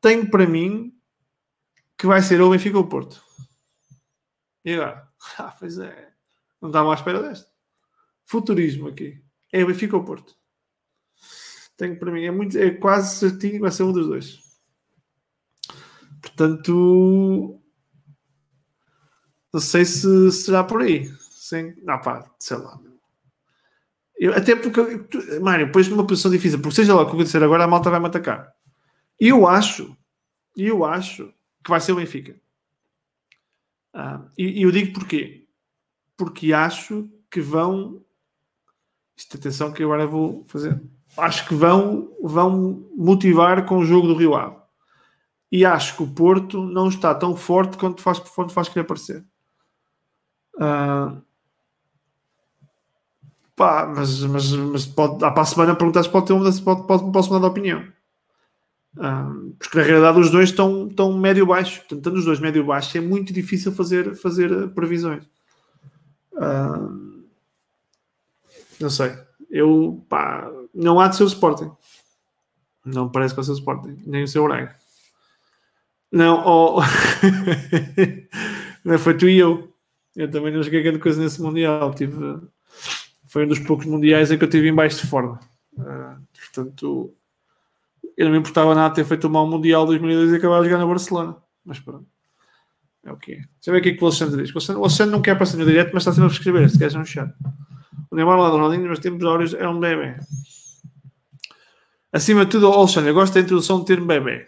Tenho 0.00 0.28
para 0.30 0.46
mim 0.46 0.96
que 1.98 2.06
vai 2.06 2.22
ser 2.22 2.40
ou 2.40 2.50
Benfica 2.50 2.78
ou 2.78 2.84
o 2.84 2.88
Porto. 2.88 3.22
E 4.64 4.74
agora? 4.74 5.08
Ah, 5.38 5.54
pois 5.56 5.78
é. 5.78 6.10
Não 6.60 6.68
estava 6.68 6.90
à 6.90 6.94
espera 6.94 7.22
desta. 7.22 7.48
Futurismo 8.24 8.88
aqui. 8.88 9.22
É 9.52 9.62
o 9.62 9.68
Benfica 9.68 9.96
ou 9.96 10.04
Porto? 10.04 10.34
Tenho 11.76 11.96
para 11.96 12.10
mim, 12.10 12.24
é, 12.24 12.30
muito, 12.30 12.58
é 12.58 12.70
quase 12.70 13.16
certinho 13.16 13.54
que 13.54 13.58
vai 13.60 13.70
ser 13.70 13.84
um 13.84 13.92
dos 13.92 14.08
dois. 14.08 14.41
Portanto, 16.22 17.60
não 19.52 19.60
sei 19.60 19.84
se 19.84 20.32
será 20.32 20.64
por 20.64 20.80
aí. 20.80 21.12
Sem, 21.30 21.76
não, 21.82 22.00
pá, 22.00 22.24
sei 22.38 22.56
lá. 22.56 22.80
Eu, 24.18 24.34
até 24.34 24.56
porque, 24.56 24.80
Mário, 25.40 25.70
pões 25.70 25.88
numa 25.88 26.06
posição 26.06 26.30
difícil, 26.30 26.60
porque 26.60 26.76
seja 26.76 26.94
lá 26.94 27.02
o 27.02 27.06
que 27.06 27.12
acontecer 27.12 27.42
agora, 27.42 27.64
a 27.64 27.68
malta 27.68 27.90
vai 27.90 28.00
me 28.00 28.06
atacar. 28.06 28.50
E 29.20 29.28
eu 29.28 29.46
acho, 29.46 29.94
eu 30.56 30.84
acho 30.84 31.34
que 31.62 31.70
vai 31.70 31.80
ser 31.80 31.92
o 31.92 31.96
Benfica. 31.96 32.40
Ah, 33.92 34.24
e, 34.38 34.60
e 34.60 34.62
eu 34.62 34.70
digo 34.70 34.94
porquê? 34.94 35.42
porque 36.22 36.52
acho 36.52 37.10
que 37.28 37.40
vão. 37.40 38.00
Isto, 39.16 39.36
atenção, 39.36 39.72
que 39.72 39.82
agora 39.82 40.06
vou 40.06 40.44
fazer. 40.46 40.80
Acho 41.16 41.48
que 41.48 41.54
vão, 41.54 42.16
vão 42.22 42.88
motivar 42.96 43.66
com 43.66 43.78
o 43.78 43.84
jogo 43.84 44.06
do 44.06 44.14
Rio 44.14 44.36
Ave. 44.36 44.56
E 45.52 45.66
acho 45.66 45.98
que 45.98 46.02
o 46.02 46.08
Porto 46.08 46.64
não 46.64 46.88
está 46.88 47.14
tão 47.14 47.36
forte 47.36 47.76
quanto 47.76 48.00
faz, 48.00 48.18
quanto 48.18 48.54
faz 48.54 48.70
querer 48.70 48.86
parecer. 48.86 49.22
Uh, 50.54 51.20
pá, 53.54 53.86
mas, 53.94 54.20
mas, 54.22 54.50
mas 54.50 54.86
pode, 54.86 55.18
para 55.18 55.42
a 55.42 55.44
semana 55.44 55.76
perguntar 55.76 56.04
se 56.04 56.08
pode 56.08 56.26
ter 56.26 56.32
uma, 56.32 56.50
pode, 56.50 56.86
pode, 56.86 57.12
posso 57.12 57.28
mudar 57.28 57.40
de 57.40 57.50
opinião. 57.50 57.86
Uh, 58.96 59.54
porque 59.58 59.76
na 59.76 59.84
realidade 59.84 60.20
os 60.20 60.30
dois 60.30 60.48
estão, 60.48 60.88
estão 60.88 61.12
médio-baixo. 61.18 61.80
Portanto, 61.80 61.98
estando 61.98 62.16
os 62.16 62.24
dois 62.24 62.40
médio-baixo, 62.40 62.96
é 62.96 63.02
muito 63.02 63.30
difícil 63.30 63.72
fazer, 63.72 64.14
fazer 64.16 64.70
previsões. 64.70 65.24
Uh, 66.32 67.24
não 68.80 68.88
sei. 68.88 69.12
Eu, 69.50 70.02
pá, 70.08 70.50
não 70.74 70.98
há 70.98 71.08
de 71.08 71.16
ser 71.16 71.24
o 71.24 71.26
Sporting. 71.26 71.70
Não 72.86 73.10
parece 73.10 73.34
que 73.34 73.36
vai 73.36 73.44
ser 73.44 73.50
o 73.50 73.54
Sporting. 73.54 74.02
Nem 74.06 74.24
o 74.24 74.28
seu 74.28 74.44
Braga. 74.44 74.80
Não, 76.12 76.42
oh... 76.44 76.80
não 78.84 78.98
foi 78.98 79.16
tu 79.16 79.26
e 79.26 79.38
eu. 79.38 79.72
Eu 80.14 80.30
também 80.30 80.52
não 80.52 80.62
joguei 80.62 80.82
grande 80.82 80.98
coisa 80.98 81.20
nesse 81.20 81.40
Mundial. 81.40 81.94
Tive... 81.94 82.38
Foi 83.24 83.44
um 83.44 83.48
dos 83.48 83.58
poucos 83.60 83.86
Mundiais 83.86 84.30
em 84.30 84.36
que 84.36 84.44
eu 84.44 84.50
tive 84.50 84.68
em 84.68 84.74
baixo 84.74 85.00
de 85.00 85.06
forma. 85.06 85.40
Uh, 85.72 86.20
portanto, 86.34 87.14
eu 88.16 88.26
não 88.26 88.32
me 88.32 88.38
importava 88.38 88.74
nada 88.74 88.94
ter 88.94 89.06
feito 89.06 89.26
um 89.26 89.30
mau 89.30 89.46
Mundial 89.46 89.86
2002 89.86 90.32
e 90.32 90.36
acabar 90.36 90.60
a 90.60 90.64
jogar 90.64 90.78
na 90.78 90.86
Barcelona. 90.86 91.36
Mas 91.64 91.80
pronto. 91.80 92.06
É 93.04 93.10
o 93.10 93.16
quê? 93.16 93.36
Deixa 93.36 93.68
eu 93.68 93.72
ver 93.72 93.80
o 93.80 93.82
que 93.82 93.88
é 93.88 93.92
que 93.94 94.04
o 94.04 94.06
Alexandre 94.06 94.42
diz. 94.42 94.54
O 94.54 94.78
Alexandre, 94.78 95.12
não 95.12 95.22
quer 95.22 95.32
aparecer 95.32 95.56
no 95.56 95.64
direto, 95.64 95.90
mas 95.94 96.02
está 96.02 96.12
sempre 96.12 96.28
a 96.28 96.32
escrever. 96.32 96.78
Gajo 96.78 96.98
é 96.98 97.00
um 97.00 97.04
chato. 97.04 97.34
O 98.10 98.14
Neymar 98.14 98.38
lá 98.38 98.50
do 98.50 98.56
Ronaldinho, 98.56 98.86
nos 98.86 98.98
tempos 98.98 99.24
áureos, 99.24 99.54
é 99.54 99.66
um 99.66 99.80
bebê. 99.80 100.16
Acima 102.12 102.44
de 102.44 102.50
tudo, 102.50 102.66
Alexandre, 102.66 103.10
eu 103.10 103.14
gosto 103.14 103.32
da 103.32 103.40
introdução 103.40 103.78
do 103.78 103.86
termo 103.86 104.06
bebê. 104.06 104.44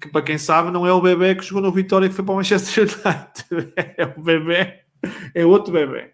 Que 0.00 0.08
para 0.08 0.22
quem 0.22 0.36
sabe, 0.36 0.70
não 0.70 0.86
é 0.86 0.92
o 0.92 1.00
bebê 1.00 1.34
que 1.34 1.44
jogou 1.44 1.62
no 1.62 1.72
Vitória 1.72 2.06
e 2.06 2.08
que 2.08 2.14
foi 2.14 2.24
para 2.24 2.34
o 2.34 2.36
Manchester 2.36 2.84
United. 2.84 3.72
É 3.96 4.04
o 4.04 4.22
bebê, 4.22 4.80
é 5.34 5.46
outro 5.46 5.72
bebê. 5.72 6.12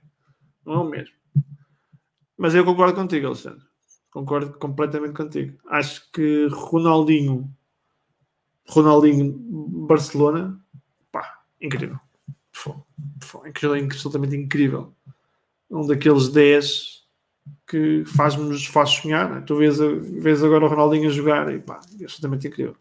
Não 0.64 0.74
é 0.74 0.78
o 0.78 0.84
mesmo. 0.84 1.14
Mas 2.36 2.54
eu 2.54 2.64
concordo 2.64 2.94
contigo, 2.94 3.26
Alexandre. 3.26 3.64
Concordo 4.10 4.52
completamente 4.58 5.14
contigo. 5.14 5.58
Acho 5.68 6.10
que 6.12 6.46
Ronaldinho, 6.52 7.50
Ronaldinho 8.68 9.34
Barcelona, 9.86 10.60
pá, 11.10 11.40
incrível. 11.60 11.98
Incrível, 13.46 13.84
absolutamente 13.84 14.36
incrível. 14.36 14.94
Um 15.68 15.86
daqueles 15.86 16.28
10 16.28 17.04
que 17.66 18.04
faz-nos 18.06 18.66
faz 18.66 18.90
sonhar. 18.90 19.28
Né? 19.28 19.40
Tu 19.40 19.56
vês, 19.56 19.78
vês 19.78 20.42
agora 20.44 20.64
o 20.64 20.68
Ronaldinho 20.68 21.08
a 21.08 21.12
jogar 21.12 21.52
e 21.52 21.58
pá, 21.58 21.80
é 22.00 22.04
absolutamente 22.04 22.46
incrível. 22.46 22.76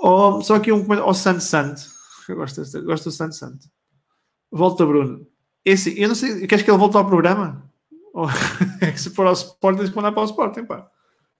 Oh, 0.00 0.40
só 0.42 0.56
aqui 0.56 0.72
um 0.72 0.82
comentário 0.82 1.04
ao 1.04 1.14
Santo 1.14 1.40
Santo. 1.40 1.82
Eu 2.28 2.36
gosto, 2.36 2.62
gosto 2.84 3.04
do 3.04 3.10
Santo 3.10 3.34
Santo. 3.34 3.68
Volta, 4.50 4.86
Bruno. 4.86 5.26
Esse, 5.64 6.00
eu 6.00 6.08
não 6.08 6.14
sei, 6.14 6.46
queres 6.46 6.64
que 6.64 6.70
ele 6.70 6.78
volte 6.78 6.96
ao 6.96 7.06
programa? 7.06 7.70
é 8.80 8.90
que 8.90 9.00
se 9.00 9.10
for 9.10 9.26
ao 9.26 9.32
Sporting, 9.32 9.80
tens 9.80 9.90
que 9.90 9.96
mandar 9.96 10.12
para 10.12 10.22
o 10.22 10.26
Sporting, 10.26 10.64
pá. 10.64 10.88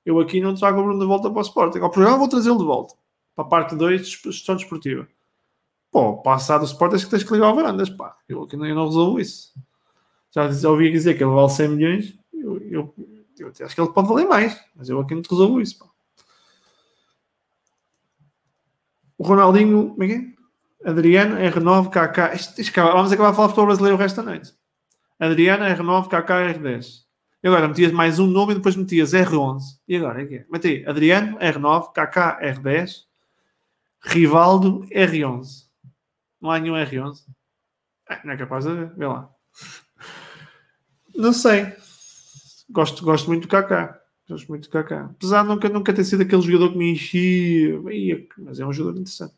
Eu 0.04 0.18
aqui 0.20 0.40
não 0.40 0.54
trago 0.54 0.80
o 0.80 0.82
Bruno 0.84 1.00
de 1.00 1.06
volta 1.06 1.30
para 1.30 1.38
o 1.38 1.42
Sporting. 1.42 1.78
Ao 1.78 1.90
programa 1.90 2.18
vou 2.18 2.28
trazê-lo 2.28 2.58
de 2.58 2.64
volta. 2.64 2.94
Para 3.34 3.44
a 3.44 3.48
parte 3.48 3.76
2, 3.76 4.06
gestão 4.06 4.56
desportiva. 4.56 5.06
Pô, 5.90 6.18
passado 6.18 6.62
o 6.62 6.66
Sporting, 6.66 6.96
acho 6.96 7.04
que 7.04 7.10
tens 7.10 7.24
que 7.24 7.32
ligar 7.32 7.46
ao 7.46 7.54
Varandas, 7.54 7.90
pá. 7.90 8.16
Eu 8.28 8.42
aqui 8.42 8.56
não, 8.56 8.66
eu 8.66 8.74
não 8.74 8.86
resolvo 8.86 9.20
isso 9.20 9.52
já, 10.30 10.50
já 10.50 10.70
ouvi 10.70 10.90
dizer 10.90 11.14
que 11.16 11.24
ele 11.24 11.32
vale 11.32 11.48
100 11.48 11.68
milhões, 11.68 12.18
eu, 12.32 12.58
eu, 12.70 12.94
eu, 13.38 13.48
acho 13.48 13.74
que 13.74 13.80
ele 13.80 13.92
pode 13.92 14.08
valer 14.08 14.26
mais, 14.26 14.60
mas 14.74 14.88
eu 14.88 15.00
aqui 15.00 15.14
não 15.14 15.22
te 15.22 15.30
resolvo 15.30 15.60
isso. 15.60 15.78
Pá. 15.78 15.86
O 19.18 19.24
Ronaldinho, 19.24 19.90
como 19.90 20.04
é 20.04 20.06
que 20.06 20.14
é? 20.14 20.90
Adriano, 20.90 21.36
R9, 21.36 21.88
KK. 21.90 22.36
Isto, 22.36 22.60
isto, 22.60 22.80
vamos 22.80 23.12
acabar 23.12 23.30
a 23.30 23.34
falar 23.34 23.48
de 23.48 23.52
futebol 23.52 23.66
brasileiro 23.66 23.96
o 23.96 23.98
resto 23.98 24.16
da 24.16 24.22
noite. 24.22 24.54
Adriano, 25.18 25.64
R9, 25.64 26.06
KK, 26.06 26.60
R10. 26.60 27.08
E 27.42 27.48
agora 27.48 27.68
metias 27.68 27.92
mais 27.92 28.18
um 28.18 28.26
nome 28.26 28.52
e 28.52 28.56
depois 28.56 28.76
metias 28.76 29.12
R11. 29.12 29.60
E 29.86 29.96
agora 29.96 30.22
é 30.22 30.26
que 30.26 30.34
é? 30.36 30.46
Meti 30.50 30.84
Adriano, 30.86 31.36
R9, 31.38 31.92
KK, 31.92 32.40
R10, 32.42 32.90
Rivaldo, 34.00 34.86
R11. 34.92 35.66
Não 36.40 36.50
há 36.50 36.58
nenhum 36.58 36.74
R11. 36.76 37.24
É, 38.08 38.24
não 38.24 38.32
é 38.32 38.36
capaz 38.36 38.64
de 38.64 38.74
ver. 38.74 38.94
Vê 38.94 39.06
lá. 39.06 39.28
Não 41.14 41.32
sei. 41.32 41.76
Gosto, 42.70 43.04
gosto 43.04 43.28
muito 43.28 43.42
do 43.42 43.48
Kaká. 43.48 44.00
Gosto 44.28 44.48
muito 44.48 44.68
do 44.68 44.70
Kaká. 44.70 45.06
Apesar 45.06 45.42
de 45.42 45.48
nunca, 45.48 45.68
nunca 45.68 45.92
ter 45.92 46.04
sido 46.04 46.22
aquele 46.22 46.42
jogador 46.42 46.72
que 46.72 46.78
me 46.78 46.92
enchia, 46.92 47.80
mas 48.38 48.60
é 48.60 48.66
um 48.66 48.72
jogador 48.72 49.00
interessante. 49.00 49.34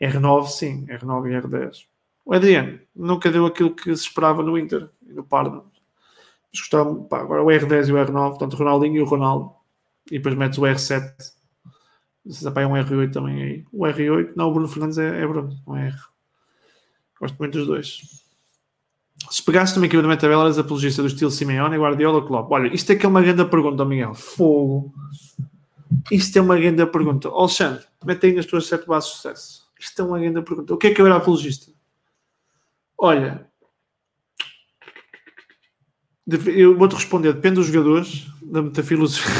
R9, 0.00 0.46
sim. 0.46 0.86
R9 0.86 1.30
e 1.30 1.42
R10. 1.42 1.86
O 2.24 2.32
Adriano 2.32 2.78
nunca 2.94 3.30
deu 3.30 3.44
aquilo 3.44 3.74
que 3.74 3.94
se 3.96 4.04
esperava 4.04 4.42
no 4.42 4.56
Inter 4.56 4.88
e 5.06 5.12
no 5.12 5.24
Parma. 5.24 5.64
Mas 6.52 6.60
gostava, 6.60 6.94
pá, 7.04 7.20
agora 7.20 7.42
o 7.42 7.46
R10 7.46 7.88
e 7.88 7.92
o 7.92 7.96
R9, 7.96 8.28
portanto 8.30 8.52
o 8.54 8.56
Ronaldinho 8.56 8.96
e 8.96 9.00
o 9.00 9.04
Ronaldo. 9.04 9.52
E 10.06 10.18
depois 10.18 10.34
metes 10.36 10.58
o 10.58 10.62
R7. 10.62 11.12
Não 12.24 12.32
sei 12.32 12.50
se 12.50 12.60
é 12.60 12.66
um 12.66 12.72
R8 12.72 13.12
também 13.12 13.42
aí. 13.42 13.64
O 13.72 13.82
R8, 13.82 14.32
não, 14.36 14.48
o 14.48 14.52
Bruno 14.52 14.68
Fernandes 14.68 14.96
é, 14.96 15.22
é 15.22 15.26
Bruno, 15.26 15.58
não 15.66 15.76
é 15.76 15.88
R. 15.88 15.96
Gosto 17.20 17.36
muito 17.38 17.58
dos 17.58 17.66
dois. 17.66 18.23
Se 19.30 19.42
pegasse 19.42 19.74
também 19.74 19.88
aqui 19.88 20.00
da 20.00 20.16
tabela, 20.16 20.44
eras 20.44 20.58
apologista 20.58 21.02
do 21.02 21.08
estilo 21.08 21.30
Simeone, 21.30 21.78
Guardiola 21.78 22.18
ou 22.18 22.26
Klopp. 22.26 22.50
Olha, 22.50 22.72
isto 22.74 22.92
é 22.92 22.96
que 22.96 23.06
é 23.06 23.08
uma 23.08 23.22
grande 23.22 23.44
pergunta, 23.44 23.84
Miguel. 23.84 24.14
Fogo. 24.14 24.92
Isto 26.10 26.38
é 26.38 26.42
uma 26.42 26.58
grande 26.58 26.84
pergunta. 26.86 27.28
Alexandre, 27.28 27.84
mete 28.04 28.26
aí 28.26 28.34
nas 28.34 28.46
tuas 28.46 28.66
sete 28.66 28.86
bases 28.86 29.10
de 29.10 29.16
sucesso. 29.16 29.64
Isto 29.78 30.02
é 30.02 30.04
uma 30.04 30.18
grande 30.18 30.42
pergunta. 30.42 30.74
O 30.74 30.76
que 30.76 30.88
é 30.88 30.94
que 30.94 31.00
eu 31.00 31.06
era 31.06 31.16
apologista? 31.16 31.72
Olha, 32.98 33.46
eu 36.46 36.76
vou-te 36.76 36.94
responder, 36.94 37.32
depende 37.32 37.56
dos 37.56 37.66
jogadores, 37.66 38.26
da 38.42 38.62
metafilosofia. 38.62 39.30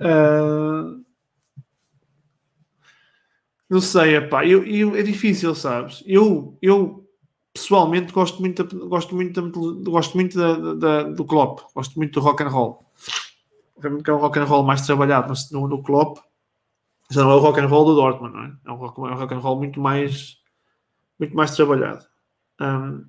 uh, 0.00 1.02
não 3.68 3.80
sei, 3.80 4.16
epá, 4.16 4.46
eu, 4.46 4.64
eu, 4.64 4.94
é 4.94 5.02
difícil, 5.02 5.54
sabes? 5.54 6.02
Eu, 6.06 6.58
eu 6.60 7.01
pessoalmente 7.52 8.12
gosto 8.12 8.40
muito, 8.40 8.64
gosto 8.88 9.14
muito, 9.14 9.82
gosto 9.84 10.14
muito 10.14 10.36
da, 10.36 10.74
da, 10.74 11.02
do 11.04 11.24
Klopp, 11.24 11.60
gosto 11.74 11.96
muito 11.96 12.18
do 12.18 12.24
rock 12.24 12.42
and 12.42 12.48
roll. 12.48 12.84
Realmente 13.78 14.08
é 14.08 14.12
um 14.12 14.18
rock 14.18 14.38
and 14.38 14.44
roll 14.44 14.62
mais 14.62 14.86
trabalhado 14.86 15.32
no, 15.50 15.68
no 15.68 15.82
Klopp, 15.82 16.18
já 17.10 17.22
não 17.22 17.32
é 17.32 17.34
o 17.34 17.40
rock 17.40 17.60
and 17.60 17.66
roll 17.66 17.84
do 17.84 17.94
Dortmund, 17.94 18.34
não 18.34 18.44
é? 18.44 18.52
É 18.64 18.72
um 18.72 18.76
rock, 18.76 18.98
é 18.98 19.14
um 19.14 19.18
rock 19.18 19.34
and 19.34 19.38
roll 19.38 19.56
muito 19.58 19.80
mais, 19.80 20.38
muito 21.18 21.36
mais 21.36 21.54
trabalhado. 21.54 22.06
Um, 22.60 23.04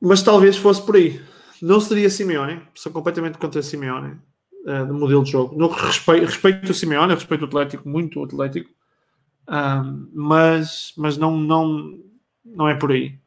mas 0.00 0.22
talvez 0.22 0.56
fosse 0.56 0.84
por 0.84 0.96
aí. 0.96 1.22
Não 1.62 1.80
seria 1.80 2.10
Simeone, 2.10 2.62
sou 2.74 2.90
completamente 2.90 3.38
contra 3.38 3.62
Simeone, 3.62 4.18
uh, 4.66 4.86
do 4.86 4.94
modelo 4.94 5.22
de 5.22 5.30
jogo. 5.30 5.56
No 5.56 5.68
respeito, 5.68 6.26
respeito 6.26 6.70
o 6.72 6.74
Simeone, 6.74 7.14
respeito 7.14 7.42
o 7.42 7.44
Atlético, 7.46 7.88
muito 7.88 8.20
o 8.20 8.24
Atlético, 8.24 8.70
um, 9.48 10.10
mas, 10.12 10.92
mas 10.96 11.16
não, 11.16 11.36
não, 11.36 11.98
não 12.44 12.68
é 12.68 12.74
por 12.74 12.92
aí. 12.92 13.18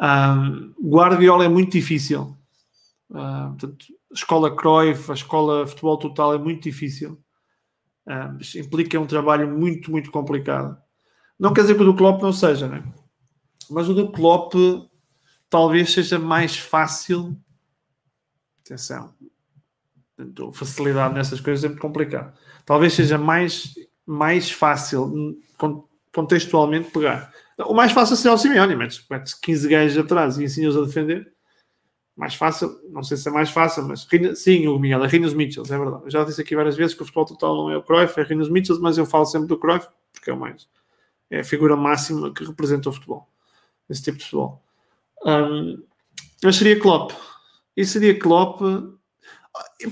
Um, 0.00 0.72
Guardiola 0.80 1.44
é 1.44 1.48
muito 1.48 1.72
difícil. 1.72 2.36
Uh, 3.10 3.48
portanto, 3.58 3.86
a 4.10 4.14
escola 4.14 4.54
Cruyff, 4.54 5.10
a 5.10 5.14
escola 5.14 5.66
futebol 5.66 5.98
total 5.98 6.34
é 6.34 6.38
muito 6.38 6.62
difícil. 6.62 7.20
Uh, 8.06 8.58
implica 8.58 8.98
um 8.98 9.06
trabalho 9.06 9.48
muito, 9.50 9.90
muito 9.90 10.10
complicado. 10.10 10.80
Não 11.38 11.52
quer 11.52 11.62
dizer 11.62 11.74
que 11.74 11.82
o 11.82 11.86
do 11.86 11.96
Klopp 11.96 12.22
não 12.22 12.32
seja, 12.32 12.68
né? 12.68 12.82
mas 13.70 13.88
o 13.88 13.94
do 13.94 14.10
Klopp 14.10 14.54
talvez 15.50 15.92
seja 15.92 16.18
mais 16.18 16.56
fácil. 16.56 17.36
Atenção, 18.64 19.14
portanto, 20.16 20.52
facilidade 20.52 21.14
nessas 21.14 21.40
coisas 21.40 21.64
é 21.64 21.68
muito 21.68 21.80
complicado. 21.80 22.36
Talvez 22.64 22.92
seja 22.92 23.16
mais 23.16 23.74
mais 24.08 24.50
fácil 24.50 25.38
contextualmente 26.10 26.90
pegar. 26.90 27.30
O 27.58 27.74
mais 27.74 27.92
fácil 27.92 28.16
seria 28.16 28.34
o 28.34 28.38
Simeone, 28.38 28.74
metes, 28.74 29.04
15 29.42 29.68
gajos 29.68 29.98
atrás 29.98 30.38
e 30.38 30.44
ensinas 30.44 30.74
a 30.76 30.80
defender. 30.80 31.30
Mais 32.16 32.34
fácil, 32.34 32.80
não 32.90 33.02
sei 33.02 33.18
se 33.18 33.28
é 33.28 33.30
mais 33.30 33.50
fácil, 33.50 33.84
mas 33.86 34.08
sim, 34.36 34.66
o 34.66 34.78
Miguel, 34.78 35.04
é 35.04 35.08
Rinos 35.08 35.34
Mitchells, 35.34 35.72
é 35.72 35.78
verdade. 35.78 36.04
Eu 36.04 36.10
já 36.10 36.24
disse 36.24 36.40
aqui 36.40 36.56
várias 36.56 36.74
vezes 36.74 36.94
que 36.94 37.02
o 37.02 37.04
futebol 37.04 37.26
total 37.26 37.56
não 37.56 37.70
é 37.70 37.76
o 37.76 37.82
Cruyff, 37.82 38.18
é 38.18 38.22
Rinos 38.22 38.48
Mitchells, 38.48 38.82
mas 38.82 38.96
eu 38.96 39.04
falo 39.04 39.26
sempre 39.26 39.46
do 39.46 39.58
Cruyff 39.58 39.86
porque 40.12 40.30
é 40.30 40.32
o 40.32 40.40
mais. 40.40 40.66
É 41.30 41.40
a 41.40 41.44
figura 41.44 41.76
máxima 41.76 42.32
que 42.32 42.44
representa 42.44 42.88
o 42.88 42.92
futebol. 42.92 43.28
Esse 43.90 44.02
tipo 44.02 44.16
de 44.16 44.24
futebol. 44.24 44.62
Um, 45.24 45.82
mas 46.42 46.56
seria 46.56 46.80
Klopp. 46.80 47.12
E 47.76 47.84
seria 47.84 48.18
Klopp. 48.18 48.62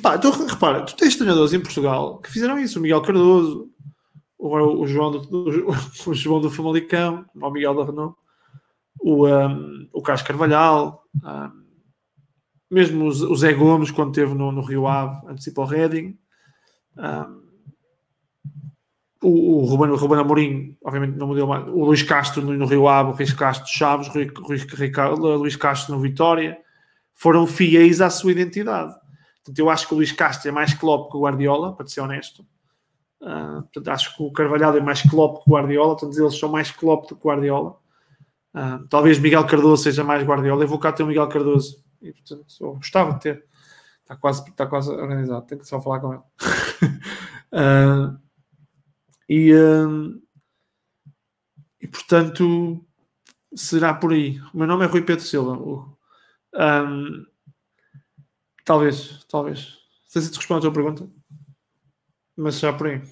Pá, 0.00 0.18
tu, 0.18 0.30
repara, 0.30 0.84
tu 0.84 0.96
tens 0.96 1.16
treinadores 1.16 1.52
em 1.52 1.60
Portugal 1.60 2.18
que 2.18 2.30
fizeram 2.30 2.58
isso. 2.58 2.78
O 2.78 2.82
Miguel 2.82 3.02
Cardoso, 3.02 3.70
o, 4.46 4.80
o, 4.80 4.86
João, 4.86 5.10
do, 5.10 5.68
o 6.06 6.14
João 6.14 6.40
do 6.40 6.50
Famalicão, 6.50 7.24
o 7.34 7.50
Miguel 7.50 7.74
da 7.74 7.84
Renault, 7.84 8.16
o, 9.00 9.26
um, 9.26 9.88
o 9.92 10.02
Carlos 10.02 10.26
Carvalhal, 10.26 11.02
um, 11.22 11.66
mesmo 12.70 13.04
o, 13.04 13.08
o 13.08 13.36
Zé 13.36 13.52
Gomes, 13.52 13.90
quando 13.90 14.10
esteve 14.10 14.34
no, 14.34 14.50
no 14.52 14.62
Rio 14.62 14.86
Ave, 14.86 15.26
antecipa 15.28 15.62
o 15.62 15.64
Reading, 15.64 16.18
um, 16.96 17.46
o, 19.22 19.62
o 19.62 19.64
Ruben, 19.64 19.90
o 19.90 19.96
Ruben 19.96 20.18
Amorim, 20.18 20.76
obviamente 20.84 21.16
não 21.16 21.26
mudou 21.26 21.46
mais, 21.46 21.66
o 21.68 21.84
Luís 21.84 22.02
Castro 22.02 22.42
no, 22.42 22.52
no 22.52 22.66
Rio 22.66 22.86
Ave, 22.86 23.10
o 23.10 23.14
Luís 23.14 23.32
Castro 23.32 23.68
Chaves, 23.68 24.08
o 24.08 24.16
Luís, 24.16 24.66
Luís 25.22 25.56
Castro 25.56 25.94
no 25.94 26.00
Vitória, 26.00 26.58
foram 27.14 27.46
fiéis 27.46 28.00
à 28.00 28.10
sua 28.10 28.32
identidade. 28.32 28.94
Portanto, 29.36 29.58
eu 29.58 29.70
acho 29.70 29.86
que 29.86 29.94
o 29.94 29.96
Luís 29.96 30.12
Castro 30.12 30.48
é 30.48 30.52
mais 30.52 30.74
Klopp 30.74 31.10
que 31.10 31.16
o 31.16 31.20
Guardiola, 31.22 31.74
para 31.74 31.86
ser 31.86 32.00
honesto. 32.00 32.44
Portanto, 33.18 33.88
acho 33.88 34.16
que 34.16 34.22
o 34.22 34.30
Carvalhal 34.30 34.76
é 34.76 34.80
mais 34.80 35.02
Klopp 35.02 35.44
que 35.44 35.50
Guardiola, 35.50 35.96
todos 35.96 36.18
eles 36.18 36.38
são 36.38 36.50
mais 36.50 36.70
Klopp 36.70 37.08
do 37.08 37.16
que 37.16 37.26
Guardiola. 37.26 37.78
Uh, 38.54 38.86
talvez 38.88 39.18
Miguel 39.18 39.46
Cardoso 39.46 39.82
seja 39.82 40.04
mais 40.04 40.26
Guardiola. 40.26 40.64
Eu 40.64 40.68
vou 40.68 40.78
cá 40.78 40.92
ter 40.92 41.02
o 41.02 41.06
Miguel 41.06 41.28
Cardoso. 41.28 41.84
E, 42.00 42.12
portanto, 42.12 42.46
gostava 42.76 43.14
de 43.14 43.20
ter. 43.20 43.44
Está 44.02 44.16
quase, 44.16 44.48
está 44.48 44.66
quase 44.66 44.90
organizado. 44.90 45.46
Tenho 45.46 45.60
que 45.60 45.66
só 45.66 45.80
falar 45.80 46.00
com 46.00 46.12
ele. 46.12 46.22
uh, 47.52 48.18
e, 49.28 49.50
e, 51.80 51.88
portanto, 51.88 52.84
será 53.54 53.92
por 53.94 54.12
aí. 54.12 54.40
O 54.54 54.58
meu 54.58 54.66
nome 54.66 54.84
é 54.84 54.88
Rui 54.88 55.02
Pedro 55.02 55.24
Silva. 55.24 55.54
Um, 56.54 57.26
talvez, 58.64 59.24
talvez. 59.28 59.78
Não 60.04 60.10
sei 60.10 60.22
se 60.22 60.30
te 60.30 60.36
respondo 60.36 60.58
a 60.58 60.62
tua 60.62 60.72
pergunta 60.72 61.15
mas 62.36 62.58
já 62.58 62.72
por 62.72 62.88
aí. 62.88 63.02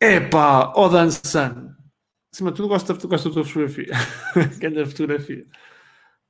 Epá, 0.00 0.72
ó 0.74 0.86
oh 0.86 0.88
Dançan. 0.88 1.76
Acima 2.32 2.50
de 2.50 2.56
tudo, 2.56 2.68
gosto, 2.68 3.08
gosto 3.08 3.28
da 3.28 3.34
tua 3.34 3.44
fotografia. 3.44 3.92
Grande 4.58 4.86
fotografia. 4.86 5.46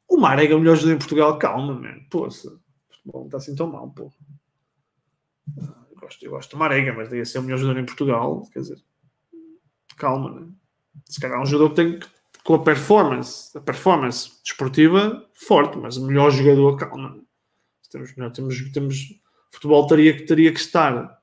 O 0.08 0.18
Marega 0.18 0.52
é 0.52 0.56
o 0.56 0.60
melhor 0.60 0.76
jogador 0.76 0.94
em 0.94 0.98
Portugal. 0.98 1.38
Calma, 1.38 1.74
mano. 1.74 2.06
Poça. 2.10 2.60
Não 3.06 3.24
está 3.24 3.38
assim 3.38 3.54
tão 3.54 3.70
mal, 3.70 3.90
pô. 3.90 4.12
Eu 5.56 5.96
gosto, 6.00 6.24
eu 6.24 6.30
gosto 6.32 6.50
do 6.50 6.58
Marega, 6.58 6.92
mas 6.92 7.08
daí 7.08 7.24
ser 7.24 7.38
o 7.38 7.42
melhor 7.42 7.58
jogador 7.58 7.80
em 7.80 7.86
Portugal. 7.86 8.42
Quer 8.52 8.60
dizer, 8.60 8.78
calma, 9.96 10.40
né? 10.40 10.48
Se 11.06 11.20
calhar 11.20 11.38
é 11.38 11.42
um 11.42 11.46
jogador 11.46 11.70
que 11.70 11.76
tem 11.76 12.00
com 12.44 12.54
a 12.54 12.62
performance, 12.62 13.56
a 13.56 13.60
performance 13.60 14.32
desportiva 14.44 15.26
forte, 15.32 15.78
mas 15.78 15.96
o 15.96 16.06
melhor 16.06 16.30
jogador, 16.30 16.76
calma. 16.76 17.22
Temos, 17.92 18.14
temos, 18.34 18.72
temos, 18.72 19.20
futebol 19.50 19.86
teria, 19.86 20.26
teria 20.26 20.50
que 20.50 20.58
estar 20.58 21.20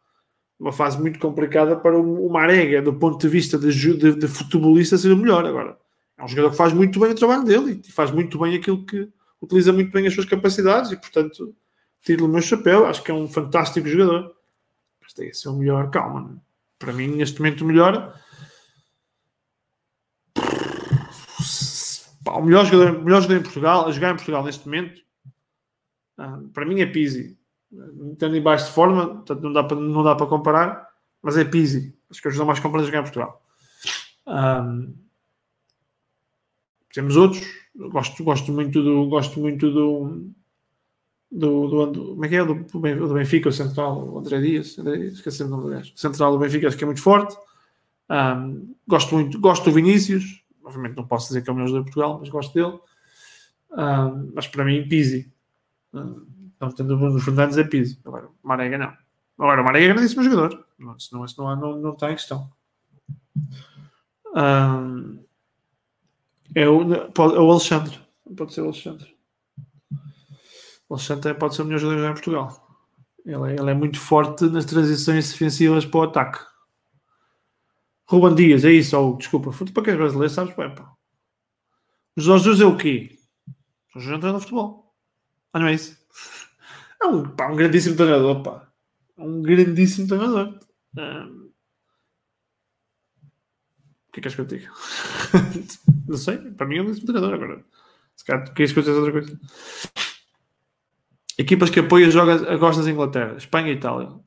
uma 0.60 0.72
fase 0.72 1.00
muito 1.00 1.18
complicada 1.20 1.76
para 1.76 1.98
o, 1.98 2.30
Marega, 2.30 2.82
do 2.82 2.94
ponto 2.94 3.18
de 3.18 3.28
vista 3.28 3.58
de, 3.58 3.72
de, 3.98 4.16
de, 4.16 4.28
futebolista, 4.28 4.98
ser 4.98 5.12
o 5.12 5.18
melhor. 5.18 5.46
Agora, 5.46 5.78
é 6.18 6.24
um 6.24 6.28
jogador 6.28 6.52
que 6.52 6.58
faz 6.58 6.74
muito 6.74 7.00
bem 7.00 7.12
o 7.12 7.16
trabalho 7.16 7.46
dele 7.46 7.82
e 7.88 7.92
faz 7.92 8.12
muito 8.12 8.38
bem 8.38 8.56
aquilo 8.56 8.86
que 8.86 9.10
utiliza 9.42 9.72
muito 9.72 9.92
bem 9.92 10.06
as 10.06 10.14
suas 10.14 10.28
capacidades 10.28 10.92
e, 10.92 10.98
portanto, 10.98 11.56
tiro 12.04 12.26
o 12.26 12.28
meu 12.28 12.42
chapéu. 12.42 12.86
Acho 12.86 13.02
que 13.02 13.10
é 13.10 13.14
um 13.14 13.28
fantástico 13.28 13.88
jogador. 13.88 14.36
Mas 15.02 15.14
tem 15.14 15.30
que 15.30 15.38
ser 15.38 15.48
o 15.48 15.56
melhor, 15.56 15.90
calma. 15.90 16.30
Né? 16.30 16.38
Para 16.78 16.92
mim, 16.92 17.08
neste 17.08 17.40
momento, 17.40 17.62
o 17.62 17.66
melhor. 17.66 18.14
o 22.28 22.42
melhor 22.42 22.66
jogador, 22.66 23.02
melhor 23.02 23.22
jogador 23.22 23.40
em 23.40 23.44
Portugal, 23.44 23.88
a 23.88 23.92
jogar 23.92 24.12
em 24.12 24.16
Portugal 24.16 24.44
neste 24.44 24.66
momento, 24.66 25.02
para 26.54 26.66
mim 26.66 26.82
é 26.82 26.86
Pizzi 26.86 27.40
estando 28.14 28.36
em 28.36 28.42
baixo 28.42 28.66
de 28.66 28.72
forma, 28.72 29.08
portanto 29.08 29.42
não 29.42 29.54
dá 29.54 29.64
para, 29.64 29.80
não 29.80 30.04
dá 30.04 30.16
para 30.16 30.26
comparar, 30.26 30.90
mas 31.22 31.38
é 31.38 31.46
Pizzi. 31.46 31.96
Acho 32.10 32.22
que 32.22 32.28
é 32.28 32.32
jogador 32.32 32.48
mais 32.48 32.60
completo 32.60 32.96
a 32.96 33.00
em 33.00 33.04
Portugal. 33.04 33.42
Um, 34.26 34.94
temos 36.94 37.16
outros, 37.16 37.46
gosto, 37.76 38.24
gosto 38.24 38.52
muito 38.52 38.82
do 38.82 39.08
gosto 39.08 39.40
muito 39.40 39.72
do 39.72 40.32
do, 41.32 41.68
do, 41.68 41.92
do 41.92 42.06
como 42.10 42.26
é 42.26 42.30
que 42.30 42.36
é? 42.36 42.44
Do, 42.44 42.56
do 42.56 43.14
Benfica, 43.14 43.50
o 43.50 43.52
central, 43.52 44.04
o 44.04 44.18
André 44.18 44.42
Dias, 44.42 44.78
esqueci 44.78 45.44
o 45.44 45.48
nome 45.48 45.64
do 45.64 45.70
gajo. 45.70 45.94
Central 45.96 46.32
do 46.32 46.40
Benfica 46.40 46.68
acho 46.68 46.78
que 46.78 46.84
é 46.84 46.88
muito 46.88 47.02
forte. 47.02 47.38
Um, 48.10 48.74
gosto 48.88 49.14
muito, 49.14 49.40
gosto 49.40 49.66
do 49.66 49.72
Vinícius, 49.72 50.44
obviamente 50.64 50.98
não 50.98 51.06
posso 51.06 51.28
dizer 51.28 51.44
que 51.44 51.50
é 51.50 51.54
o 51.54 51.56
melhor 51.56 51.68
jogador 51.68 51.86
de 51.86 51.92
Portugal, 51.92 52.18
mas 52.20 52.30
gosto 52.30 52.54
dele. 52.56 52.80
Um, 53.72 54.32
mas 54.34 54.48
para 54.48 54.66
mim, 54.66 54.88
Pizzi. 54.88 55.32
Um, 55.94 56.26
então, 56.56 56.72
tendo 56.72 56.94
o 56.94 56.98
Bruno 56.98 57.20
Fernandes 57.20 57.58
é 57.58 57.64
piso. 57.64 58.00
Agora, 58.06 58.28
o 58.28 58.48
Marega 58.48 58.78
não. 58.78 58.94
Agora, 59.38 59.62
o 59.62 59.66
Marega 59.66 59.86
é 59.86 59.94
grandíssimo 59.94 60.24
jogador. 60.24 60.66
Não, 60.78 61.00
senão 61.00 61.26
isso 61.26 61.42
não, 61.42 61.56
não, 61.56 61.78
não 61.80 61.94
está 61.94 62.12
em 62.12 62.16
questão. 62.16 62.52
Um, 64.36 65.24
é, 66.54 66.68
o, 66.68 67.12
pode, 67.12 67.36
é 67.36 67.40
o 67.40 67.52
Alexandre. 67.52 68.00
Pode 68.36 68.54
ser 68.54 68.62
o 68.62 68.66
Alexandre. 68.66 69.16
O 70.88 70.96
Alexandre 70.96 71.34
pode 71.36 71.56
ser 71.56 71.62
o 71.62 71.66
melhor 71.66 71.80
jogador 71.80 72.10
em 72.10 72.14
Portugal. 72.14 72.78
Ele 73.26 73.54
é, 73.54 73.56
ele 73.60 73.72
é 73.72 73.74
muito 73.74 74.00
forte 74.00 74.46
nas 74.46 74.66
transições 74.66 75.32
defensivas 75.32 75.86
para 75.86 76.00
o 76.00 76.04
ataque. 76.04 76.40
Ruban 78.06 78.34
Dias, 78.34 78.66
é 78.66 78.72
isso. 78.72 78.98
Oh, 78.98 79.16
desculpa, 79.16 79.52
para 79.52 79.84
que 79.84 79.90
és 79.92 79.98
brasileiro, 79.98 80.34
sabes 80.34 80.56
bem, 80.56 80.74
pá. 80.74 80.92
Jorge 82.18 82.46
Jesus 82.46 82.62
é 82.62 82.66
o 82.66 82.76
quê? 82.76 83.18
Jorge 83.94 84.08
Jesus 84.08 84.18
entra 84.18 84.34
no 84.34 84.40
futebol. 84.40 84.89
Ah, 85.54 85.60
não 85.60 85.68
é 85.68 85.74
isso? 85.74 85.98
É 87.02 87.06
um, 87.06 87.36
pá, 87.36 87.48
um 87.52 87.56
grandíssimo 87.56 87.96
treinador, 87.96 88.44
pá. 88.44 88.72
É 89.18 89.22
um 89.22 89.42
grandíssimo 89.42 90.08
treinador. 90.08 90.60
Um... 90.98 91.50
O 94.08 94.12
que 94.12 94.20
é 94.20 94.22
que 94.22 94.28
és 94.28 94.36
que 94.36 94.42
eu 94.42 94.46
digo? 94.46 94.74
não 96.08 96.18
sei, 96.18 96.38
para 96.38 96.68
mim 96.68 96.78
é 96.78 96.82
um 96.82 96.86
grandíssimo 96.86 97.12
treinador 97.12 97.36
agora. 97.36 97.66
Se 98.16 98.26
calhar 98.26 98.54
queres 98.54 98.74
que 98.74 98.80
eu 98.80 98.96
outra 98.98 99.12
coisa. 99.12 99.40
Equipas 101.38 101.70
que 101.70 101.80
apoiam 101.80 102.12
jogos 102.12 102.42
gostas 102.60 102.86
da 102.86 102.92
Inglaterra, 102.92 103.38
Espanha 103.38 103.72
e 103.72 103.76
Itália. 103.76 104.20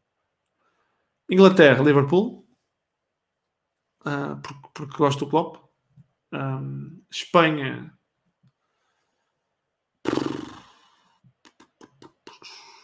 Inglaterra, 1.31 1.83
Liverpool. 1.83 2.47
Uh, 4.01 4.41
porque, 4.43 4.69
porque 4.73 4.97
gosto 4.97 5.27
do 5.27 5.31
Klopp. 5.31 5.63
Um, 6.33 7.03
Espanha, 7.11 7.93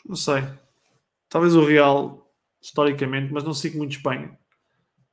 Não 0.08 0.16
sei. 0.16 0.42
Talvez 1.28 1.54
o 1.54 1.64
Real, 1.64 2.26
historicamente, 2.60 3.32
mas 3.32 3.44
não 3.44 3.52
sigo 3.52 3.76
muito 3.76 3.96
Espanha. 3.96 4.36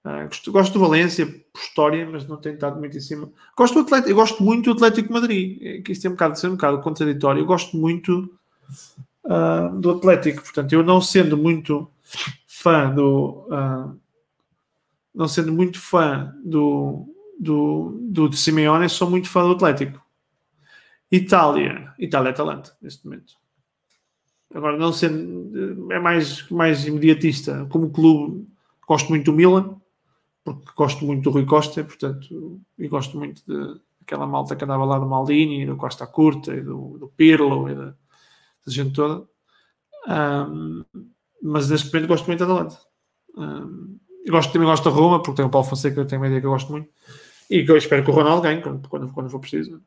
Uh, 0.05 0.27
gosto, 0.27 0.51
gosto, 0.51 0.73
do 0.73 0.79
Valência 0.79 1.25
por 1.25 1.59
história, 1.59 2.07
mas 2.09 2.27
não 2.27 2.37
tenho 2.37 2.55
estado 2.55 2.79
muito 2.79 2.95
em 2.95 3.01
cima. 3.01 3.29
Gosto 3.57 3.73
do 3.73 3.79
Atlético, 3.81 4.09
eu 4.11 4.15
gosto 4.15 4.43
muito 4.43 4.65
do 4.65 4.71
Atlético 4.85 5.11
Madrid. 5.11 5.61
É, 5.61 5.81
que 5.81 5.91
isto 5.91 6.05
é 6.05 6.09
um 6.09 6.13
bocado, 6.13 6.39
ser 6.39 6.47
um 6.47 6.51
bocado 6.51 6.81
contraditório. 6.81 7.41
Eu 7.41 7.45
gosto 7.45 7.75
muito 7.75 8.33
uh, 9.25 9.75
do 9.79 9.91
Atlético. 9.91 10.43
Portanto, 10.43 10.71
eu 10.73 10.83
não 10.83 11.01
sendo 11.01 11.35
muito 11.35 11.89
fã 12.47 12.93
do. 12.93 13.47
Uh, 13.49 13.99
não 15.13 15.27
sendo 15.27 15.51
muito 15.51 15.79
fã 15.79 16.33
do, 16.43 17.07
do, 17.39 17.97
do 18.01 18.29
de 18.29 18.37
Simeone, 18.37 18.89
sou 18.89 19.09
muito 19.09 19.29
fã 19.29 19.43
do 19.43 19.53
Atlético. 19.53 19.99
Itália. 21.11 21.93
Itália 21.97 22.29
é 22.29 22.33
talento 22.33 22.75
neste 22.81 23.05
momento. 23.05 23.33
Agora, 24.53 24.77
não 24.77 24.93
sendo. 24.93 25.91
É 25.91 25.99
mais, 25.99 26.49
mais 26.49 26.85
imediatista. 26.85 27.65
Como 27.69 27.89
clube, 27.89 28.47
gosto 28.87 29.09
muito 29.09 29.25
do 29.31 29.33
Milan, 29.33 29.75
porque 30.43 30.71
gosto 30.75 31.03
muito 31.05 31.23
do 31.23 31.31
Rui 31.31 31.45
Costa, 31.45 31.83
portanto, 31.83 32.61
e 32.77 32.87
gosto 32.87 33.17
muito 33.17 33.41
de 33.45 33.79
aquela 34.01 34.27
malta 34.27 34.55
que 34.55 34.63
andava 34.63 34.85
lá 34.85 34.99
do 34.99 35.07
Maldini, 35.07 35.65
do 35.65 35.75
Costa 35.75 36.05
Curta, 36.05 36.53
e 36.53 36.61
do, 36.61 36.97
do 36.99 37.07
Pirlo, 37.07 37.67
e 37.69 37.75
da, 37.75 37.85
da 37.85 38.71
gente 38.71 38.93
toda. 38.93 39.27
Um, 40.07 40.85
mas 41.41 41.69
neste 41.69 41.91
momento 41.91 42.07
gosto 42.07 42.27
muito 42.27 42.39
da 42.39 42.45
Atalanta. 42.45 42.77
Um, 43.35 43.97
gosto, 44.29 44.53
também 44.53 44.67
gosto 44.67 44.83
da 44.83 44.95
Roma, 44.95 45.21
porque 45.21 45.37
tem 45.37 45.45
o 45.45 45.49
Paulo 45.49 45.67
Fonseca, 45.67 46.05
tenho 46.05 46.21
uma 46.21 46.27
ideia 46.27 46.39
que 46.39 46.47
eu 46.47 46.51
gosto 46.51 46.71
muito. 46.71 46.89
E 47.49 47.63
que 47.63 47.71
eu 47.71 47.77
espero 47.77 48.03
que 48.03 48.11
o 48.11 48.13
Ronaldo 48.13 48.41
ganhe 48.41 48.61
quando, 48.61 48.87
quando, 48.87 49.11
quando 49.11 49.29
for 49.29 49.39
preciso. 49.39 49.81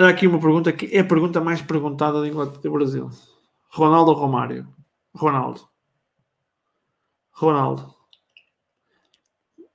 Há 0.00 0.08
aqui 0.08 0.26
uma 0.26 0.40
pergunta 0.40 0.72
que 0.72 0.86
é 0.96 1.00
a 1.00 1.04
pergunta 1.04 1.42
mais 1.42 1.60
perguntada 1.60 2.22
do 2.22 2.72
Brasil. 2.72 3.10
Ronaldo 3.68 4.12
ou 4.12 4.16
Romário? 4.16 4.66
Ronaldo. 5.14 5.68
Ronaldo. 7.30 7.94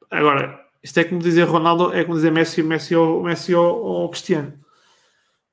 Agora, 0.10 0.66
isto 0.82 1.00
é 1.00 1.04
como 1.04 1.22
dizer 1.22 1.44
Ronaldo, 1.44 1.94
é 1.94 2.04
como 2.04 2.16
dizer 2.16 2.32
Messi, 2.32 2.64
Messi 2.64 2.96
ou, 2.96 3.22
Messi 3.22 3.54
ou, 3.54 3.84
ou 3.84 4.10
Cristiano. 4.10 4.54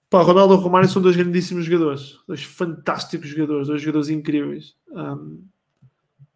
Pá, 0.09 0.23
Ronaldo 0.23 0.55
ou 0.55 0.61
Romário 0.61 0.89
são 0.89 1.03
dois 1.03 1.17
grandíssimos 1.17 1.67
jogadores. 1.67 2.19
Dois 2.27 2.43
fantásticos 2.43 3.29
jogadores. 3.29 3.69
Dois 3.69 3.83
jogadores 3.83 4.09
incríveis. 4.09 4.75
Um, 4.89 5.45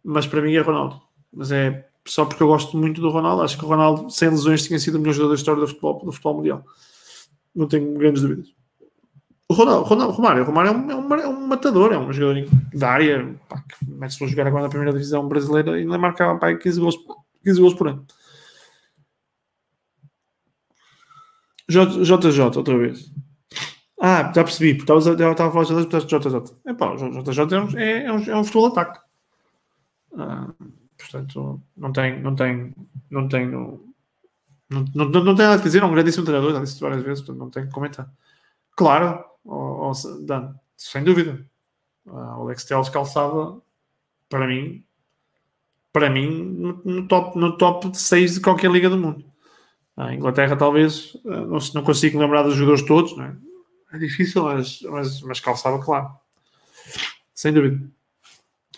mas 0.03 0.27
para 0.27 0.43
mim 0.43 0.53
é 0.53 0.61
Ronaldo. 0.61 1.01
Mas 1.33 1.51
é 1.51 1.89
só 2.05 2.23
porque 2.23 2.43
eu 2.43 2.47
gosto 2.47 2.77
muito 2.77 3.01
do 3.01 3.09
Ronaldo. 3.09 3.41
Acho 3.41 3.57
que 3.57 3.65
o 3.65 3.67
Ronaldo, 3.67 4.11
sem 4.11 4.29
lesões, 4.29 4.63
tinha 4.63 4.77
sido 4.77 4.97
o 4.97 4.99
melhor 4.99 5.13
jogador 5.13 5.33
da 5.33 5.39
história 5.39 5.61
do 5.61 5.67
futebol, 5.67 6.05
do 6.05 6.11
futebol 6.11 6.35
mundial 6.35 6.63
não 7.57 7.67
tenho 7.67 7.97
grandes 7.97 8.21
dúvidas. 8.21 8.55
O 9.49 9.53
Ronaldo, 9.53 9.87
Ronaldo, 9.87 10.13
Romário, 10.13 10.43
Romário 10.43 10.71
é 10.71 10.75
um, 10.75 10.91
é, 10.91 10.95
um, 10.95 11.13
é 11.15 11.27
um 11.27 11.47
matador, 11.47 11.93
é 11.93 11.97
um 11.97 12.11
jogador 12.11 12.47
da 12.73 12.89
área 12.89 13.35
pá, 13.49 13.63
que 13.63 13.89
mete-se 13.89 14.23
a 14.23 14.27
jogar 14.27 14.45
agora 14.45 14.63
na 14.63 14.69
primeira 14.69 14.91
divisão 14.91 15.27
brasileira 15.27 15.77
e 15.77 15.81
ainda 15.81 15.97
marcava 15.97 16.37
pá, 16.37 16.53
15, 16.53 16.79
gols, 16.79 16.95
15 17.43 17.61
gols 17.61 17.73
por 17.73 17.87
ano. 17.87 18.05
JJ, 21.69 22.57
outra 22.57 22.77
vez. 22.77 23.11
Ah, 23.99 24.31
já 24.33 24.43
percebi, 24.43 24.75
porque 24.75 24.91
estava, 24.91 25.31
a 25.31 25.51
falar 25.51 25.63
de 25.63 26.05
JJ. 26.05 26.53
É 26.65 26.73
pá, 26.73 26.91
o 26.91 27.23
JJ 27.23 27.55
é 27.55 27.61
um, 27.61 27.77
é, 27.77 28.03
é 28.03 28.11
um, 28.11 28.23
é 28.23 28.37
um 28.37 28.43
futebol 28.43 28.67
ataque. 28.67 28.99
Ah, 30.17 30.49
portanto, 30.97 31.61
não 31.75 31.91
tem, 31.93 32.21
não 32.21 32.35
tem, 32.35 32.73
não 33.09 33.27
tenho 33.27 33.86
não, 34.69 34.85
não, 34.93 35.05
não 35.09 35.35
tem 35.35 35.45
nada 35.45 35.61
a 35.61 35.63
dizer, 35.63 35.81
é 35.81 35.85
um 35.85 35.93
grandíssimo 35.93 36.25
treinador, 36.25 36.53
já 36.53 36.59
disse 36.59 36.79
várias 36.79 37.03
vezes, 37.03 37.23
portanto 37.23 37.39
não 37.39 37.49
tenho 37.49 37.67
que 37.67 37.73
comentar. 37.73 38.11
Claro, 38.75 39.23
oh, 39.45 39.91
oh, 39.91 40.19
Dan, 40.21 40.53
sem 40.75 41.03
dúvida. 41.03 41.45
Uh, 42.05 42.11
o 42.11 42.41
Alex 42.43 42.65
Telles 42.65 42.89
calçava, 42.89 43.61
para 44.29 44.45
mim, 44.45 44.83
para 45.93 46.09
mim, 46.09 46.43
no, 46.43 46.81
no, 46.83 47.07
top, 47.07 47.37
no 47.37 47.57
top 47.57 47.97
6 47.97 48.35
de 48.35 48.41
qualquer 48.41 48.69
liga 48.69 48.89
do 48.89 48.97
mundo. 48.97 49.25
A 49.95 50.13
Inglaterra, 50.13 50.55
talvez, 50.55 51.15
uh, 51.25 51.47
não, 51.47 51.59
não 51.73 51.83
consigo 51.83 52.19
lembrar 52.19 52.43
dos 52.43 52.55
jogadores 52.55 52.85
todos, 52.85 53.15
não 53.15 53.25
é? 53.25 53.35
É 53.93 53.97
difícil, 53.97 54.43
mas, 54.43 54.81
mas, 54.81 55.21
mas 55.21 55.39
calçava, 55.39 55.83
claro. 55.83 56.09
Sem 57.33 57.53
dúvida. 57.53 57.89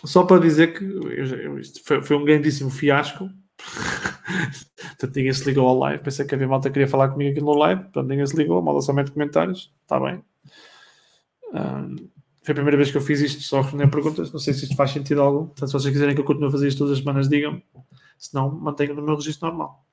Só 0.04 0.24
para 0.24 0.40
dizer 0.40 0.78
que 0.78 0.84
eu, 0.84 1.12
eu, 1.12 1.60
foi, 1.84 2.00
foi 2.02 2.16
um 2.16 2.24
grandíssimo 2.24 2.70
fiasco 2.70 3.28
Portanto, 4.98 5.16
ninguém 5.16 5.32
se 5.32 5.44
ligou 5.44 5.66
ao 5.66 5.78
live. 5.78 6.02
Pensei 6.02 6.26
que 6.26 6.34
havia 6.34 6.48
malta 6.48 6.70
queria 6.70 6.88
falar 6.88 7.08
comigo 7.08 7.30
aqui 7.30 7.40
no 7.40 7.54
live. 7.54 7.82
Portanto, 7.82 8.08
ninguém 8.08 8.26
se 8.26 8.36
ligou. 8.36 8.60
Malta 8.62 8.80
somente 8.82 9.10
comentários. 9.10 9.72
Está 9.82 9.98
bem. 10.00 10.22
Um, 11.52 11.96
Foi 12.42 12.52
a 12.52 12.54
primeira 12.54 12.76
vez 12.76 12.90
que 12.90 12.96
eu 12.96 13.00
fiz 13.00 13.20
isto, 13.20 13.42
só 13.42 13.60
responder 13.60 13.88
perguntas. 13.88 14.32
Não 14.32 14.38
sei 14.38 14.54
se 14.54 14.64
isto 14.64 14.76
faz 14.76 14.90
sentido 14.90 15.22
algum. 15.22 15.46
Portanto, 15.46 15.68
se 15.68 15.72
vocês 15.72 15.92
quiserem 15.92 16.14
que 16.14 16.20
eu 16.20 16.24
continue 16.24 16.48
a 16.48 16.52
fazer 16.52 16.68
isto 16.68 16.78
todas 16.78 16.92
as 16.92 16.98
semanas, 16.98 17.28
digam-me. 17.28 17.62
Se 18.18 18.34
não, 18.34 18.50
mantenho 18.50 18.94
no 18.94 19.02
meu 19.02 19.16
registro 19.16 19.48
normal. 19.48 19.84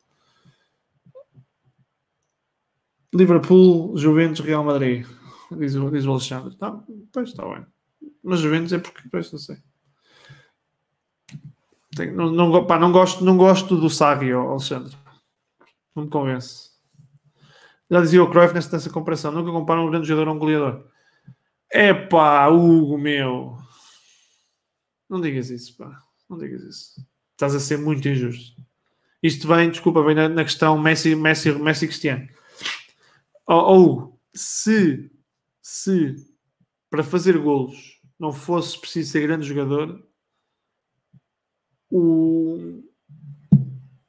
Liverpool, 3.14 3.98
Juventus, 3.98 4.41
Real 4.41 4.64
Madrid. 4.64 5.06
Diz 5.52 5.73
diz 5.73 6.06
o 6.06 6.11
Alexandre. 6.11 6.56
Tá, 6.56 6.84
pois 7.11 7.30
está 7.30 7.44
bem. 7.48 7.65
Mas 8.23 8.39
Juventus 8.39 8.73
é 8.73 8.80
porque, 8.80 9.07
pois, 9.10 9.31
não 9.31 9.39
sei. 9.39 9.57
Não, 12.06 12.32
não, 12.32 12.65
pá, 12.65 12.78
não, 12.80 12.91
gosto, 12.91 13.24
não 13.24 13.36
gosto 13.36 13.76
do 13.76 13.90
Sarri, 13.90 14.32
Alexandre. 14.32 14.95
Não 15.95 16.03
me 16.03 16.10
convence. 16.10 16.69
Já 17.90 18.02
dizia 18.02 18.24
o 18.24 18.30
Cruyff 18.30 18.53
nessa, 18.53 18.90
comparação. 18.90 19.32
Nunca 19.32 19.52
compara 19.52 19.82
um 19.82 19.90
grande 19.90 20.07
jogador 20.07 20.30
a 20.30 20.34
um 20.34 20.40
goleador. 20.40 20.86
É 21.72 21.91
Hugo, 22.49 22.98
meu. 22.98 23.57
Não 25.10 25.22
digas 25.22 25.49
isso, 25.49 25.76
pá. 25.78 26.02
Não 26.30 26.38
digas 26.38 26.61
isso. 26.64 27.06
Estás 27.32 27.56
a 27.56 27.60
ser 27.60 27.78
muito 27.78 28.07
injusto. 28.07 28.61
Isto 29.24 29.48
vem, 29.48 29.69
desculpa, 29.69 30.03
vem 30.03 30.15
na, 30.15 30.30
na 30.30 30.44
questão 30.44 30.78
Messi, 30.78 31.15
Messi, 31.15 31.52
Messi 31.53 31.88
Cristiano. 31.88 32.28
Hugo, 33.48 34.19
se, 34.34 35.10
se 35.61 36.15
para 36.90 37.03
fazer 37.03 37.38
golos 37.38 37.99
não 38.19 38.32
fosse 38.32 38.80
preciso 38.80 39.11
ser 39.11 39.22
grande 39.22 39.48
jogador, 39.48 40.07
o, 41.90 42.84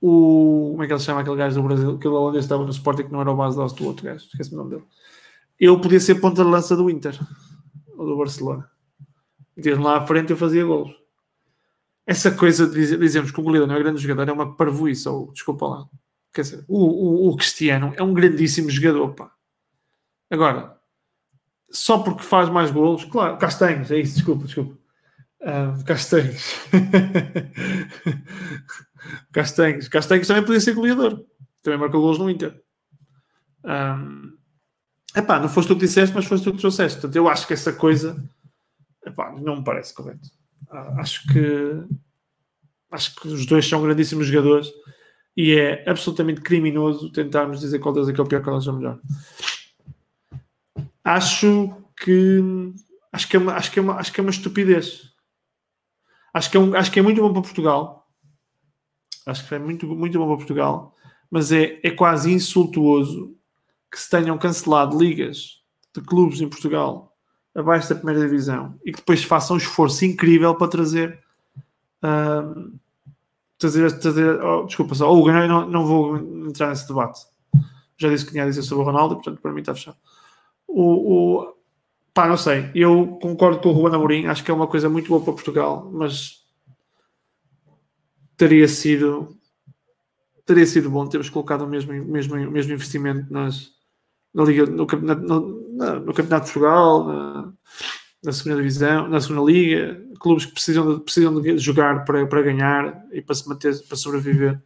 o 0.01 0.71
como 0.73 0.83
é 0.83 0.87
que 0.87 0.93
ele 0.93 1.01
chama 1.01 1.21
aquele 1.21 1.37
gajo 1.37 1.61
do 1.61 1.67
Brasil, 1.67 1.91
aquele 1.97 2.15
holandês 2.15 2.45
estava 2.45 2.63
no 2.63 2.71
Sporting 2.71 3.05
que 3.05 3.13
não 3.13 3.21
era 3.21 3.31
o 3.31 3.37
base 3.37 3.57
do 3.57 3.87
outro 3.87 4.05
gajo, 4.05 4.27
esqueci 4.27 4.55
o 4.55 4.57
nome 4.57 4.71
dele. 4.71 4.85
Eu 5.59 5.81
podia 5.81 5.99
ser 5.99 6.17
ponta 6.17 6.45
de 6.45 6.51
lança 6.51 6.77
do 6.77 6.89
Inter 6.89 7.19
ou 7.97 8.07
do 8.07 8.17
Barcelona. 8.17 8.71
Metias-me 9.57 9.83
lá 9.83 9.99
à 9.99 10.07
frente 10.07 10.31
e 10.31 10.33
eu 10.33 10.37
fazia 10.37 10.65
golos. 10.65 10.95
Essa 12.07 12.31
coisa 12.31 12.67
de 12.67 12.75
dizer, 12.75 12.99
dizermos 12.99 13.33
que 13.33 13.41
o 13.41 13.43
goleiro 13.43 13.67
não 13.67 13.75
é 13.75 13.79
grande 13.81 14.01
jogador 14.01 14.31
é 14.31 14.33
uma 14.33 14.55
parvoíça, 14.55 15.11
ou 15.11 15.33
desculpa 15.33 15.67
lá. 15.67 15.89
Quer 16.33 16.43
dizer, 16.43 16.65
o, 16.69 16.79
o, 16.79 17.29
o 17.31 17.37
Cristiano 17.37 17.93
é 17.97 18.03
um 18.03 18.15
grandíssimo 18.15 18.71
jogador, 18.71 19.15
pá. 19.15 19.33
Agora, 20.31 20.79
só 21.69 21.99
porque 21.99 22.23
faz 22.23 22.49
mais 22.49 22.71
golos, 22.71 23.05
claro, 23.05 23.37
Castanhos, 23.37 23.91
é 23.91 23.99
isso, 23.99 24.15
desculpa, 24.15 24.45
desculpa. 24.45 24.78
Um, 25.41 25.85
Castanhos. 25.85 26.55
Castanhos. 29.33 29.89
Castanhos 29.89 30.27
também 30.27 30.45
podia 30.45 30.61
ser 30.61 30.75
goleador. 30.75 31.25
Também 31.63 31.79
marcou 31.79 32.01
golos 32.01 32.19
no 32.19 32.31
Inter. 32.31 32.61
Um, 33.65 34.37
epá, 35.15 35.39
não 35.39 35.49
foste 35.49 35.69
tu 35.69 35.75
que 35.75 35.87
disseste, 35.87 36.15
mas 36.15 36.25
foste 36.25 36.45
tu 36.45 36.53
que 36.53 36.59
trouxeste. 36.59 37.01
Portanto, 37.01 37.17
eu 37.17 37.29
acho 37.29 37.47
que 37.47 37.53
essa 37.53 37.73
coisa 37.73 38.23
epá, 39.05 39.33
não 39.33 39.57
me 39.57 39.65
parece 39.65 39.95
correto. 39.95 40.29
Uh, 40.71 41.01
acho 41.01 41.27
que 41.29 41.85
acho 42.91 43.15
que 43.17 43.29
os 43.29 43.47
dois 43.47 43.69
são 43.69 43.83
grandíssimos 43.83 44.27
jogadores 44.27 44.69
e 45.37 45.55
é 45.55 45.89
absolutamente 45.89 46.41
criminoso 46.41 47.13
tentarmos 47.13 47.61
dizer 47.61 47.79
qual 47.79 47.95
deles 47.95 48.09
é 48.09 48.13
que 48.13 48.21
é 48.21 48.25
o 48.25 48.27
pior, 48.27 48.43
qual 48.43 48.57
deles 48.57 48.69
é 48.69 48.73
o 48.73 48.77
melhor. 48.77 48.99
Acho 51.05 51.75
que 51.97 52.43
acho 53.13 53.29
que 53.29 53.37
é 53.37 53.39
uma, 53.39 53.55
acho 53.55 53.71
que 53.71 53.79
é 53.79 53.83
uma, 53.83 53.95
acho 53.95 54.13
que 54.13 54.21
é 54.21 54.23
uma 54.23 54.31
estupidez. 54.31 55.08
Acho 56.33 56.51
que, 56.51 56.57
é 56.57 56.61
um, 56.61 56.75
acho 56.75 56.91
que 56.91 56.99
é 56.99 57.03
muito 57.03 57.21
bom 57.21 57.33
para 57.33 57.43
Portugal. 57.43 58.07
Acho 59.27 59.47
que 59.47 59.55
é 59.55 59.59
muito, 59.59 59.87
muito 59.87 60.19
bom 60.19 60.27
para 60.27 60.37
Portugal. 60.37 60.95
Mas 61.31 61.53
é, 61.53 61.81
é 61.83 61.91
quase 61.91 62.33
insultuoso 62.33 63.37
que 63.91 63.99
se 63.99 64.09
tenham 64.09 64.39
cancelado 64.39 64.99
ligas 64.99 65.63
de 65.95 66.01
clubes 66.01 66.41
em 66.41 66.49
Portugal 66.49 67.17
abaixo 67.55 67.89
da 67.89 67.97
primeira 67.97 68.21
divisão 68.21 68.79
e 68.85 68.93
que 68.93 68.99
depois 68.99 69.25
façam 69.25 69.57
um 69.57 69.59
esforço 69.59 70.05
incrível 70.05 70.55
para 70.55 70.69
trazer. 70.69 71.21
Trazer, 73.59 73.99
trazer 73.99 74.41
oh, 74.41 74.67
desculpa 74.67 74.95
só, 74.95 75.13
Hugo, 75.13 75.33
não, 75.33 75.69
não 75.69 75.85
vou 75.85 76.17
entrar 76.47 76.69
nesse 76.69 76.87
debate. 76.87 77.21
Já 77.97 78.09
disse 78.09 78.25
que 78.25 78.31
tinha 78.31 78.45
a 78.45 78.47
dizer 78.47 78.63
sobre 78.63 78.85
o 78.85 78.87
Ronaldo, 78.87 79.17
portanto, 79.17 79.41
para 79.41 79.53
mim 79.53 79.61
está 79.61 79.75
fechado. 79.75 79.97
O, 80.69 81.43
o, 81.43 81.55
Pá, 82.19 82.27
não 82.27 82.37
sei. 82.37 82.69
Eu 82.75 83.17
concordo 83.23 83.61
com 83.61 83.69
o 83.69 83.73
Ruben 83.73 83.95
Amorim. 83.95 84.27
Acho 84.27 84.43
que 84.43 84.51
é 84.51 84.55
uma 84.55 84.67
coisa 84.67 84.89
muito 84.89 85.07
boa 85.07 85.23
para 85.23 85.33
Portugal, 85.35 85.89
mas 85.93 86.39
teria 88.37 88.67
sido 88.67 89.39
teria 90.45 90.67
sido 90.67 90.91
bom 90.91 91.07
termos 91.07 91.31
colocado 91.31 91.63
o 91.63 91.69
mesmo, 91.69 91.93
mesmo, 91.93 92.35
mesmo 92.51 92.73
investimento 92.73 93.33
nas, 93.33 93.69
na 94.35 94.43
Liga, 94.43 94.67
no, 94.67 94.85
campeonato, 94.85 95.23
no, 95.23 96.01
no 96.01 96.13
campeonato 96.13 96.47
de 96.47 96.53
Portugal, 96.53 97.07
na, 97.07 97.53
na, 98.25 98.33
segunda 98.33 98.57
divisão, 98.57 99.07
na 99.07 99.21
segunda 99.21 99.53
liga, 99.53 100.05
clubes 100.19 100.45
que 100.45 100.55
precisam 100.55 100.93
de, 100.93 101.05
precisam 101.05 101.41
de 101.41 101.57
jogar 101.59 102.05
para, 102.05 102.27
para 102.27 102.43
ganhar 102.43 103.01
e 103.13 103.23
para 103.23 103.37
se 103.37 103.49
manter, 103.49 103.81
para 103.87 103.97
sobreviver. 103.97 104.61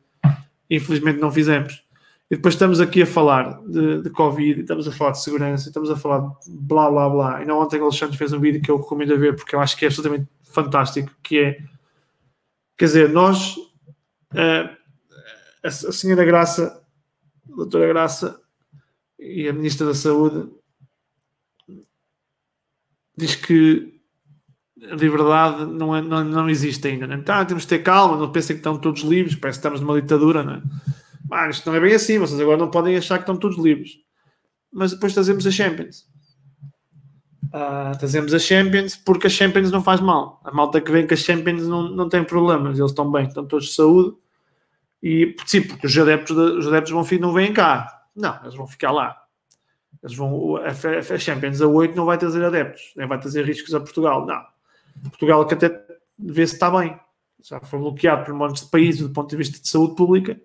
Infelizmente 0.70 1.20
não 1.20 1.30
fizemos. 1.30 1.84
E 2.32 2.36
depois 2.36 2.54
estamos 2.54 2.80
aqui 2.80 3.02
a 3.02 3.06
falar 3.06 3.60
de, 3.66 4.00
de 4.00 4.08
Covid, 4.08 4.62
estamos 4.62 4.88
a 4.88 4.92
falar 4.92 5.10
de 5.10 5.22
segurança, 5.22 5.68
estamos 5.68 5.90
a 5.90 5.96
falar 5.96 6.20
de 6.20 6.50
blá 6.50 6.90
blá 6.90 7.06
blá. 7.06 7.42
E 7.42 7.44
não 7.44 7.60
ontem 7.60 7.78
o 7.78 7.84
Alexandre 7.84 8.16
fez 8.16 8.32
um 8.32 8.40
vídeo 8.40 8.62
que 8.62 8.70
eu 8.70 8.78
recomendo 8.78 9.12
a 9.12 9.18
ver 9.18 9.36
porque 9.36 9.54
eu 9.54 9.60
acho 9.60 9.76
que 9.76 9.84
é 9.84 9.88
absolutamente 9.88 10.26
fantástico, 10.42 11.14
que 11.22 11.38
é 11.38 11.58
quer 12.78 12.86
dizer, 12.86 13.10
nós 13.10 13.56
a, 14.30 15.68
a 15.68 15.70
senhora 15.70 16.24
Graça, 16.24 16.82
a 17.52 17.54
doutora 17.54 17.86
Graça 17.88 18.40
e 19.18 19.46
a 19.46 19.52
Ministra 19.52 19.88
da 19.88 19.94
Saúde 19.94 20.50
diz 23.14 23.34
que 23.34 24.00
a 24.90 24.94
liberdade 24.94 25.66
não, 25.66 25.94
é, 25.94 26.00
não, 26.00 26.24
não 26.24 26.48
existe 26.48 26.88
ainda. 26.88 27.06
Né? 27.06 27.16
Então 27.16 27.44
temos 27.44 27.64
de 27.64 27.68
ter 27.68 27.80
calma, 27.80 28.16
não 28.16 28.32
pensem 28.32 28.56
que 28.56 28.60
estão 28.60 28.78
todos 28.78 29.02
livres, 29.02 29.36
parece 29.36 29.58
que 29.58 29.66
estamos 29.66 29.82
numa 29.82 30.00
ditadura, 30.00 30.42
não 30.42 30.54
é? 30.54 30.62
Ah, 31.32 31.48
isto 31.48 31.68
não 31.68 31.76
é 31.76 31.80
bem 31.80 31.94
assim, 31.94 32.18
vocês 32.18 32.40
agora 32.40 32.58
não 32.58 32.70
podem 32.70 32.96
achar 32.96 33.16
que 33.16 33.22
estão 33.22 33.36
todos 33.36 33.58
livres. 33.58 33.92
Mas 34.72 34.92
depois 34.92 35.14
trazemos 35.14 35.46
a 35.46 35.50
Champions. 35.50 36.06
Uh, 37.46 37.96
trazemos 37.98 38.32
a 38.32 38.38
Champions 38.38 38.96
porque 38.96 39.26
a 39.26 39.30
Champions 39.30 39.70
não 39.70 39.82
faz 39.82 40.00
mal. 40.00 40.40
A 40.44 40.50
malta 40.50 40.80
que 40.80 40.90
vem 40.90 41.06
com 41.06 41.14
a 41.14 41.16
Champions 41.16 41.66
não, 41.66 41.90
não 41.90 42.08
tem 42.08 42.24
problemas, 42.24 42.78
eles 42.78 42.90
estão 42.90 43.10
bem, 43.10 43.26
estão 43.26 43.46
todos 43.46 43.66
de 43.66 43.74
saúde. 43.74 44.16
E 45.02 45.34
sim, 45.46 45.62
porque 45.62 45.86
os 45.86 45.98
adeptos, 45.98 46.34
de, 46.34 46.58
os 46.58 46.66
adeptos 46.68 46.92
vão, 46.92 47.06
não 47.20 47.32
vêm 47.32 47.52
cá. 47.52 48.06
Não, 48.14 48.38
eles 48.42 48.54
vão 48.54 48.66
ficar 48.66 48.92
lá. 48.92 49.16
Eles 50.02 50.16
vão, 50.16 50.56
a, 50.56 51.18
Champions 51.18 51.60
a 51.60 51.66
8 51.66 51.94
não 51.94 52.04
vai 52.04 52.16
trazer 52.16 52.44
adeptos, 52.44 52.92
nem 52.96 53.06
vai 53.06 53.18
trazer 53.18 53.44
riscos 53.44 53.74
a 53.74 53.80
Portugal. 53.80 54.26
Não. 54.26 54.42
Portugal 55.10 55.46
que 55.46 55.54
até 55.54 55.84
vê 56.18 56.46
se 56.46 56.54
está 56.54 56.70
bem. 56.70 56.98
Já 57.42 57.60
foi 57.60 57.78
bloqueado 57.78 58.24
por 58.24 58.34
montes 58.34 58.64
de 58.64 58.70
países 58.70 59.02
do 59.02 59.10
ponto 59.10 59.28
de 59.28 59.36
vista 59.36 59.60
de 59.60 59.68
saúde 59.68 59.96
pública 59.96 60.40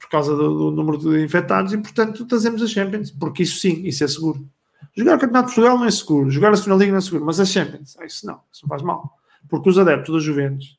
por 0.00 0.08
causa 0.08 0.34
do, 0.34 0.54
do, 0.54 0.70
número 0.70 0.98
de 0.98 1.22
infectados 1.22 1.72
e, 1.74 1.78
portanto, 1.78 2.24
trazemos 2.24 2.62
a 2.62 2.66
Champions, 2.66 3.10
porque 3.10 3.42
isso 3.42 3.60
sim, 3.60 3.82
isso 3.84 4.02
é 4.02 4.08
seguro. 4.08 4.48
Jogar 4.96 5.16
o 5.16 5.20
Campeonato 5.20 5.48
de 5.50 5.54
Portugal 5.54 5.78
não 5.78 5.84
é 5.84 5.90
seguro, 5.90 6.30
jogar 6.30 6.52
a 6.52 6.56
Segunda 6.56 6.82
Liga 6.82 6.92
não 6.92 6.98
é 6.98 7.02
seguro, 7.02 7.24
mas 7.24 7.38
a 7.38 7.44
Champions, 7.44 7.96
ah, 8.00 8.06
isso 8.06 8.26
não, 8.26 8.40
isso 8.50 8.62
não 8.62 8.68
faz 8.68 8.82
mal. 8.82 9.14
Porque 9.48 9.68
os 9.68 9.78
adeptos 9.78 10.14
da 10.14 10.20
Juventus 10.20 10.78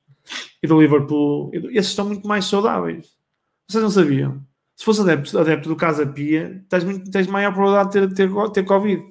e 0.61 0.67
do 0.67 0.81
Liverpool, 0.81 1.51
esses 1.53 1.91
estão 1.91 2.05
muito 2.05 2.27
mais 2.27 2.45
saudáveis. 2.45 3.15
Vocês 3.67 3.83
não 3.83 3.91
sabiam? 3.91 4.43
Se 4.75 4.83
fosse 4.83 5.01
adepto, 5.01 5.37
adepto 5.37 5.69
do 5.69 5.75
Casa 5.75 6.05
Pia, 6.05 6.63
tens, 6.67 6.83
muito, 6.83 7.09
tens 7.11 7.27
maior 7.27 7.53
probabilidade 7.53 8.07
de 8.07 8.15
ter, 8.15 8.27
ter, 8.27 8.51
ter 8.51 8.63
Covid. 8.63 9.03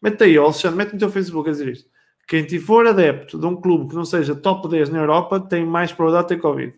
Mete 0.00 0.24
aí, 0.24 0.36
Alexandre, 0.36 0.78
mete 0.78 0.92
no 0.94 0.98
teu 0.98 1.10
Facebook 1.10 1.48
a 1.48 1.52
dizer 1.52 1.68
isto. 1.68 1.88
Quem 2.26 2.44
te 2.44 2.58
for 2.58 2.86
adepto 2.86 3.38
de 3.38 3.46
um 3.46 3.54
clube 3.54 3.90
que 3.90 3.94
não 3.94 4.04
seja 4.04 4.34
top 4.34 4.68
10 4.68 4.88
na 4.88 4.98
Europa 4.98 5.38
tem 5.38 5.66
mais 5.66 5.92
probabilidade 5.92 6.28
de 6.28 6.34
ter 6.34 6.40
Covid. 6.40 6.74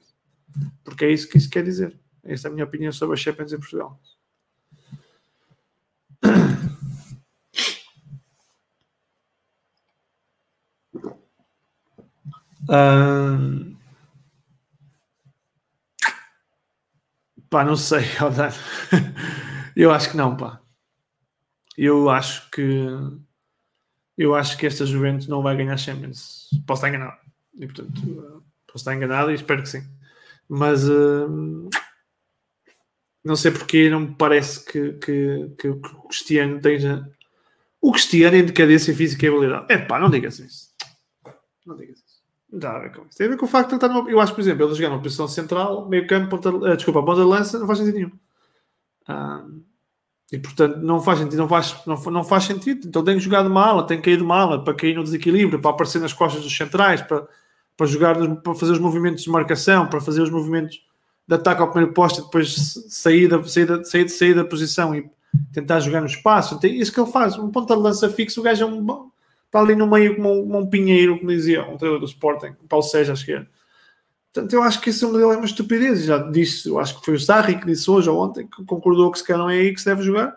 Porque 0.83 1.05
é 1.05 1.13
isso 1.13 1.29
que 1.29 1.39
isso 1.39 1.49
quer 1.49 1.63
dizer. 1.63 1.97
Esta 2.25 2.49
é 2.49 2.51
a 2.51 2.53
minha 2.53 2.65
opinião 2.65 2.93
sobre 2.93 3.15
a 3.15 3.17
Champions 3.17 3.53
em 3.53 3.59
Portugal. 3.59 4.01
Um... 12.69 13.77
Pá, 17.51 17.65
não 17.65 17.77
sei, 17.77 18.01
Eu 19.77 19.93
acho 19.93 20.11
que 20.11 20.17
não, 20.17 20.37
pá. 20.37 20.61
Eu 21.77 22.09
acho 22.09 22.51
que 22.51 22.87
eu 24.17 24.35
acho 24.35 24.57
que 24.57 24.67
esta 24.67 24.87
Juventus 24.87 25.27
não 25.27 25.43
vai 25.43 25.57
ganhar 25.57 25.77
Champions. 25.77 26.49
Posso 26.67 26.85
estar 26.85 26.89
enganado. 26.89 27.19
E 27.59 27.67
portanto, 27.67 28.43
posso 28.67 28.77
estar 28.79 28.95
enganado 28.95 29.31
e 29.31 29.35
espero 29.35 29.63
que 29.63 29.69
sim. 29.69 29.85
Mas 30.49 30.89
uh, 30.89 31.69
não 33.25 33.37
sei 33.37 33.51
porque 33.51 33.89
não 33.89 34.01
me 34.01 34.15
parece 34.15 34.65
que, 34.65 34.93
que, 34.95 35.51
que 35.59 35.69
o 35.69 35.81
Cristiano 36.09 36.61
tenha. 36.61 37.11
O 37.81 37.93
Cristiano 37.93 38.37
em 38.37 38.45
decadência 38.45 38.95
física 38.95 39.25
e 39.25 39.29
habilidade. 39.29 39.67
É 39.69 39.79
pá, 39.79 39.99
não 39.99 40.11
digas 40.11 40.39
isso. 40.39 40.75
Não 41.67 41.77
digas 41.77 41.99
isso. 41.99 42.23
Não 42.53 42.61
tem 42.61 42.71
a 42.71 42.79
ver 42.79 42.93
com 42.93 43.03
isso. 43.07 43.19
Tem 43.19 43.27
a 43.27 43.31
ver 43.31 43.37
com 43.37 43.47
o 43.47 43.49
facto 43.49 43.71
de 43.71 43.75
estar 43.77 43.89
numa. 43.89 44.11
Eu 44.11 44.21
acho, 44.21 44.35
por 44.35 44.41
exemplo, 44.41 44.67
ele 44.67 44.75
jogar 44.75 44.91
numa 44.91 45.03
posição 45.03 45.27
central, 45.27 45.89
meio 45.89 46.07
campo, 46.07 46.29
ponta, 46.31 46.51
uh, 46.51 46.77
desculpa, 46.77 47.03
ponta 47.03 47.21
de 47.21 47.27
lança, 47.27 47.59
não 47.59 47.67
faz 47.67 47.79
sentido 47.79 47.95
nenhum. 47.95 48.13
Uh, 49.09 49.65
E 50.33 50.39
portanto 50.39 50.79
não 50.79 51.01
faz 51.01 51.19
sentido, 51.19 51.39
não 51.39 51.49
faz, 51.49 51.77
não, 51.87 51.97
não 51.97 52.25
faz 52.25 52.45
sentido. 52.45 52.89
Então 52.89 53.05
tem 53.05 53.17
que 53.17 53.23
jogar 53.23 53.43
de 53.43 53.49
mala, 53.49 53.87
tem 53.87 53.99
que 53.99 54.05
cair 54.05 54.17
de 54.17 54.25
mala 54.25 54.63
para 54.65 54.75
cair 54.75 54.95
no 54.95 55.05
desequilíbrio, 55.05 55.61
para 55.61 55.71
aparecer 55.71 56.01
nas 56.01 56.13
costas 56.13 56.43
dos 56.43 56.57
centrais, 56.57 57.03
para, 57.03 57.27
para 57.77 57.87
jogar, 57.87 58.17
para 58.43 58.55
fazer 58.55 58.73
os 58.73 58.79
movimentos 58.79 59.23
de 59.25 59.31
marcação, 59.31 59.87
para 59.87 60.01
fazer 60.01 60.23
os 60.23 60.31
movimentos 60.31 60.83
de 61.27 61.35
ataque 61.35 61.63
ao 61.63 61.71
primeiro 61.71 61.95
posto 61.95 62.21
e 62.21 62.25
depois 62.25 62.55
sair 62.89 63.29
da, 63.29 63.43
sair 63.45 63.67
da, 63.67 63.85
sair, 63.85 64.09
sair 64.09 64.35
da 64.35 64.45
posição 64.45 64.95
e 64.95 65.11
tentar 65.53 65.81
jogar 65.81 66.01
no 66.01 66.07
espaço. 66.07 66.59
Isso 66.65 66.93
que 66.93 67.01
ele 67.01 67.11
faz. 67.11 67.39
Um 67.39 67.51
ponto 67.51 67.75
de 67.75 67.81
lança 67.81 68.09
fixo, 68.09 68.41
o 68.41 68.43
gajo 68.43 68.65
é 68.65 68.67
um, 68.67 69.11
está 69.47 69.61
ali 69.61 69.75
no 69.75 69.87
meio 69.87 70.17
como 70.17 70.33
um, 70.33 70.43
como 70.43 70.59
um 70.59 70.67
pinheiro, 70.67 71.19
como 71.19 71.31
dizia 71.31 71.63
um 71.63 71.77
treinador 71.77 72.01
do 72.01 72.07
Sporting, 72.07 72.55
Paulo 72.69 72.85
Seja 72.85 73.13
à 73.13 73.15
esquerda. 73.15 73.49
Portanto, 74.33 74.53
eu 74.53 74.63
acho 74.65 74.81
que 74.81 74.91
esse 74.91 75.05
modelo 75.07 75.33
é 75.33 75.37
uma 75.37 75.47
estupidez. 75.47 76.05
Já 76.05 76.19
disse, 76.19 76.69
eu 76.69 76.79
acho 76.79 76.99
que 76.99 77.05
foi 77.05 77.15
o 77.15 77.21
Sarri 77.21 77.59
que 77.59 77.67
disse 77.67 77.89
hoje 77.89 78.11
ou 78.11 78.21
ontem, 78.21 78.49
que 78.49 78.65
concordou 78.65 79.11
que 79.13 79.19
se 79.19 79.25
calhar 79.25 79.41
não 79.41 79.49
é 79.49 79.59
aí 79.59 79.73
que 79.73 79.79
se 79.81 79.87
deve 79.87 80.03
jogar. 80.03 80.37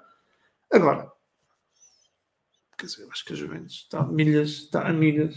Agora, 0.71 1.11
quer 2.77 2.85
dizer, 2.85 3.01
eu 3.01 3.11
acho 3.11 3.25
que 3.25 3.33
a 3.33 3.35
Juventus 3.35 3.73
está 3.73 4.01
a 4.01 4.05
milhas, 4.05 4.49
está 4.49 4.87
a 4.87 4.93
milhas, 4.93 5.35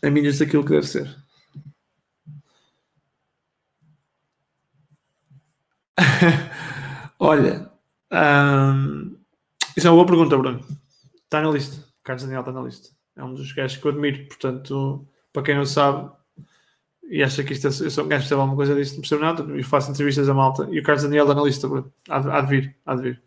a 0.00 0.10
milhas 0.10 0.38
daquilo 0.38 0.62
que 0.62 0.70
deve 0.70 0.86
ser. 0.86 1.21
Olha, 7.18 7.70
isso 9.76 9.86
é 9.86 9.90
uma 9.90 9.96
boa 9.96 10.06
pergunta, 10.06 10.36
Bruno. 10.36 10.64
Está 11.24 11.40
na 11.40 11.50
lista. 11.50 11.84
Carlos 12.02 12.24
Daniel 12.24 12.40
está 12.40 12.52
na 12.52 12.62
lista. 12.62 12.88
É 13.16 13.24
um 13.24 13.34
dos 13.34 13.52
gajos 13.52 13.76
que 13.76 13.86
eu 13.86 13.92
admiro. 13.92 14.26
Portanto, 14.26 15.06
para 15.32 15.42
quem 15.42 15.54
não 15.54 15.64
sabe, 15.64 16.10
e 17.08 17.22
acha 17.22 17.44
que 17.44 17.52
isto 17.52 17.66
é, 17.66 17.70
eu 17.70 17.90
sou 17.90 18.04
um 18.04 18.08
gajo 18.08 18.22
que 18.22 18.28
percebe 18.28 18.40
alguma 18.40 18.56
coisa 18.56 18.74
disto, 18.74 18.94
não 18.94 19.00
percebo 19.00 19.22
nada, 19.22 19.58
e 19.58 19.62
faço 19.62 19.90
entrevistas 19.90 20.28
a 20.28 20.34
malta, 20.34 20.68
e 20.70 20.78
o 20.78 20.82
Carlos 20.82 21.02
Daniel 21.02 21.24
está 21.24 21.34
na 21.34 21.42
lista, 21.42 21.68
Bruno. 21.68 21.92
Há, 22.08 22.38
há 22.38 22.40
de 22.40 22.48
vir, 22.48 22.76
há 22.86 22.94
de 22.94 23.02
vir. 23.02 23.22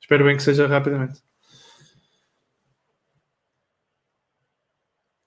Espero 0.00 0.24
bem 0.24 0.36
que 0.36 0.42
seja 0.42 0.66
rapidamente. 0.66 1.22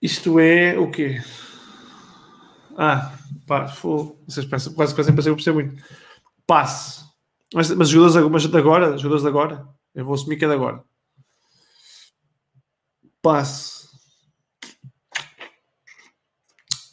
Isto 0.02 0.40
é 0.40 0.78
o 0.80 0.90
quê? 0.90 1.22
Ah, 2.76 3.16
pá, 3.46 3.66
vocês 3.66 4.46
pensam, 4.46 4.74
quase, 4.74 4.96
quase 4.96 5.14
pensei 5.14 5.24
que 5.24 5.30
eu 5.30 5.36
percebo 5.36 5.60
muito. 5.60 5.84
Passe. 6.46 7.10
Mas, 7.54 7.70
mas 7.72 7.90
jogadores 7.90 8.30
mas 8.30 8.48
de 8.48 8.58
agora, 8.58 8.98
jogadores 8.98 9.24
de 9.24 9.28
agora, 9.28 9.68
eu 9.94 10.06
vou 10.06 10.14
assumir 10.14 10.38
que 10.38 10.46
é 10.46 10.48
de 10.48 10.54
agora. 10.54 10.84
Passe. 13.22 13.90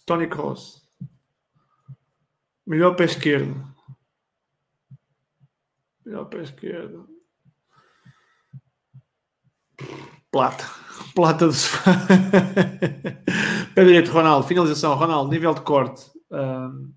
Tony 0.04 0.26
Cross. 0.26 0.82
Melhor 2.66 2.96
pé 2.96 3.04
esquerdo. 3.04 3.54
Melhor 6.04 6.24
pé 6.26 6.42
esquerdo. 6.42 7.08
Plata. 10.30 10.64
Plata 11.14 11.46
do 11.46 11.52
Pé 13.74 13.84
direito, 13.84 14.10
Ronaldo. 14.10 14.46
Finalização, 14.46 14.94
Ronaldo. 14.94 15.30
Nível 15.30 15.54
de 15.54 15.60
corte. 15.60 16.10
Um, 16.30 16.92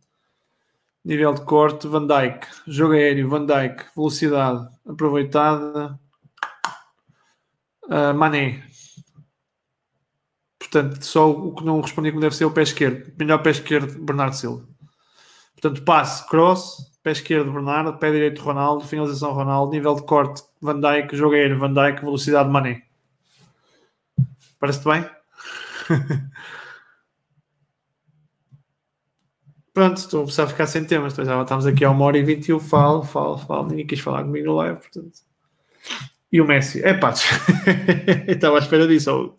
nível 1.04 1.34
de 1.34 1.42
corte, 1.46 1.88
Van 1.88 2.08
Dyke. 2.08 2.48
Jogo 2.68 2.94
aéreo, 2.94 3.30
Van 3.30 3.46
Dyke. 3.46 3.86
Velocidade 3.96 4.68
aproveitada. 4.88 6.00
Uh, 7.86 8.14
Mané. 8.16 8.64
Portanto, 10.58 11.04
só 11.04 11.30
o 11.30 11.54
que 11.54 11.66
não 11.66 11.82
respondi 11.82 12.12
como 12.12 12.22
deve 12.22 12.36
ser 12.36 12.46
é 12.46 12.48
o 12.48 12.52
pé 12.52 12.62
esquerdo. 12.62 13.12
Melhor 13.20 13.42
pé 13.44 13.50
esquerdo, 13.50 14.00
Bernardo 14.04 14.36
Silva. 14.36 14.66
Portanto, 15.54 15.84
passe, 15.84 16.28
cross, 16.30 16.78
pé 17.04 17.12
esquerdo, 17.12 17.52
Bernardo, 17.52 17.98
pé 17.98 18.12
direito, 18.12 18.42
Ronaldo, 18.42 18.86
finalização, 18.86 19.34
Ronaldo, 19.34 19.72
nível 19.72 19.96
de 19.96 20.04
corte, 20.04 20.44
Van 20.62 20.80
Dijk, 20.80 21.14
jogo 21.14 21.36
aéreo, 21.36 21.60
Van 21.60 21.74
Dijk, 21.74 22.00
velocidade, 22.02 22.50
Mané. 22.50 22.84
Parece-te 24.60 24.88
bem? 24.88 25.10
Pronto, 29.74 29.98
estou 29.98 30.24
a 30.24 30.48
ficar 30.48 30.68
sem 30.68 30.84
temas. 30.84 31.14
Já 31.14 31.42
estamos 31.42 31.66
aqui 31.66 31.86
a 31.86 31.92
uma 31.92 32.06
hora 32.06 32.18
e 32.18 32.24
vinte 32.24 32.50
e 32.50 32.52
eu 32.52 32.60
falo, 32.60 33.04
falo, 33.04 33.38
falo. 33.38 33.68
Ninguém 33.70 33.88
quis 33.88 34.00
falar 34.00 34.24
comigo 34.24 34.48
no 34.48 34.56
live, 34.56 34.80
portanto. 34.80 35.20
E 36.32 36.42
o 36.42 36.46
Messi? 36.46 36.84
É 36.84 36.94
pá, 36.94 37.14
estava 38.28 38.58
à 38.58 38.60
espera 38.60 38.88
disso. 38.88 39.38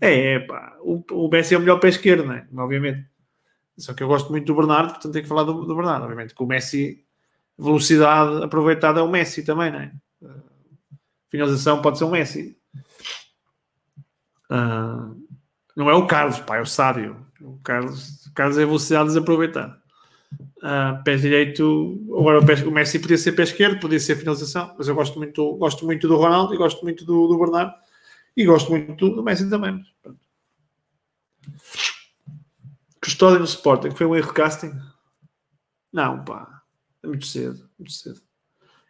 É, 0.00 0.34
é 0.34 0.38
pá, 0.40 0.76
o, 0.80 1.02
o 1.12 1.28
Messi 1.28 1.54
é 1.54 1.58
o 1.58 1.60
melhor 1.60 1.78
pé 1.78 1.88
esquerdo, 1.88 2.26
né? 2.26 2.46
obviamente. 2.56 3.06
Só 3.78 3.92
que 3.92 4.02
eu 4.02 4.08
gosto 4.08 4.30
muito 4.30 4.46
do 4.46 4.54
Bernardo, 4.54 4.90
portanto 4.90 5.12
tenho 5.12 5.22
que 5.22 5.28
falar 5.28 5.44
do, 5.44 5.64
do 5.64 5.76
Bernardo, 5.76 6.02
obviamente. 6.04 6.34
Que 6.34 6.42
o 6.42 6.46
Messi, 6.46 7.04
velocidade 7.58 8.44
aproveitada 8.44 9.00
é 9.00 9.02
o 9.02 9.08
Messi 9.08 9.44
também, 9.44 9.70
né? 9.70 9.92
Finalização 11.28 11.82
pode 11.82 11.98
ser 11.98 12.04
o 12.04 12.10
Messi. 12.10 12.56
Uh, 14.50 15.26
não 15.76 15.90
é 15.90 15.94
o 15.94 16.06
Carlos, 16.06 16.38
pá, 16.40 16.56
é 16.56 16.60
o 16.60 16.66
Sádio. 16.66 17.26
O 17.40 17.58
Carlos, 17.58 18.25
o 18.36 18.38
Carlos 18.38 18.58
é 18.58 18.66
velocidade 18.66 19.08
desaproveitada. 19.08 19.80
Uh, 20.58 21.02
pé 21.02 21.16
direito, 21.16 22.04
agora 22.10 22.40
o, 22.40 22.44
pé, 22.44 22.54
o, 22.66 22.70
Messi 22.70 22.98
podia 22.98 23.16
ser 23.16 23.32
pé 23.32 23.44
esquerdo, 23.44 23.80
podia 23.80 23.98
ser 23.98 24.16
finalização, 24.16 24.74
mas 24.76 24.88
eu 24.88 24.94
gosto 24.94 25.18
muito, 25.18 25.56
gosto 25.56 25.86
muito 25.86 26.06
do 26.06 26.16
Ronaldo 26.16 26.52
e 26.52 26.58
gosto 26.58 26.82
muito 26.82 27.06
do, 27.06 27.28
do 27.28 27.38
Bernardo. 27.38 27.72
E 28.36 28.44
gosto 28.44 28.70
muito 28.70 29.08
do 29.08 29.22
Messi 29.22 29.48
também. 29.48 29.82
Custódio 33.02 33.38
no 33.38 33.46
Sporting, 33.46 33.92
foi 33.92 34.06
um 34.06 34.14
erro 34.14 34.34
casting? 34.34 34.72
Não, 35.90 36.22
pá. 36.22 36.60
É 37.02 37.06
muito 37.06 37.24
cedo, 37.24 37.70
muito 37.78 37.92
cedo. 37.92 38.20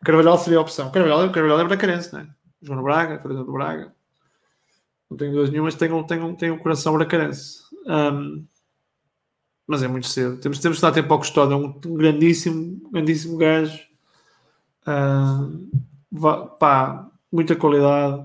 Carvalhal 0.05 0.39
seria 0.39 0.59
a 0.59 0.63
opção. 0.63 0.91
Carvalhal, 0.91 1.31
Carvalhal 1.31 1.61
é 1.61 1.65
bracarense, 1.65 2.13
não 2.13 2.21
é? 2.21 2.29
João 2.61 2.83
Braga, 2.83 3.21
Fernando 3.21 3.53
Braga. 3.53 3.95
Não 5.09 5.17
tenho 5.17 5.33
duas 5.33 5.51
nenhumas, 5.51 5.77
tenho, 5.77 6.05
tenho, 6.05 6.37
tenho 6.37 6.55
um 6.55 6.59
coração 6.59 6.95
bracarense. 6.95 7.61
Um, 7.87 8.45
mas 9.67 9.83
é 9.83 9.89
muito 9.89 10.07
cedo. 10.07 10.39
Temos, 10.39 10.59
temos 10.59 10.79
que 10.79 10.83
dar 10.83 10.93
tempo 10.93 11.13
ao 11.13 11.19
Custódio. 11.19 11.55
É 11.55 11.57
um 11.57 11.95
grandíssimo, 11.95 12.91
grandíssimo 12.91 13.37
gajo. 13.37 13.79
Um, 14.87 15.71
pá, 16.59 17.11
muita 17.33 17.57
qualidade 17.57 18.25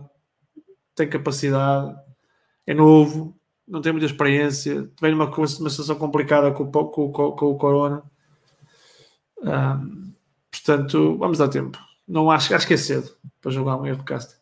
tem 0.95 1.09
capacidade, 1.09 1.95
é 2.67 2.73
novo, 2.73 3.35
não 3.67 3.81
tem 3.81 3.91
muita 3.91 4.05
experiência, 4.05 4.89
vem 5.01 5.11
numa, 5.11 5.25
uma 5.25 5.47
situação 5.47 5.95
complicada 5.95 6.51
com, 6.51 6.69
com, 6.71 7.11
com, 7.11 7.31
com 7.31 7.45
o 7.45 7.57
Corona. 7.57 8.03
Um, 9.41 10.13
portanto, 10.51 11.17
vamos 11.17 11.37
dar 11.39 11.47
tempo. 11.47 11.79
Não 12.07 12.29
acho, 12.29 12.53
acho 12.53 12.67
que 12.67 12.73
é 12.73 12.77
cedo 12.77 13.09
para 13.39 13.51
jogar 13.51 13.77
um 13.77 13.85
erro 13.85 13.99
de 13.99 14.03
casting. 14.03 14.40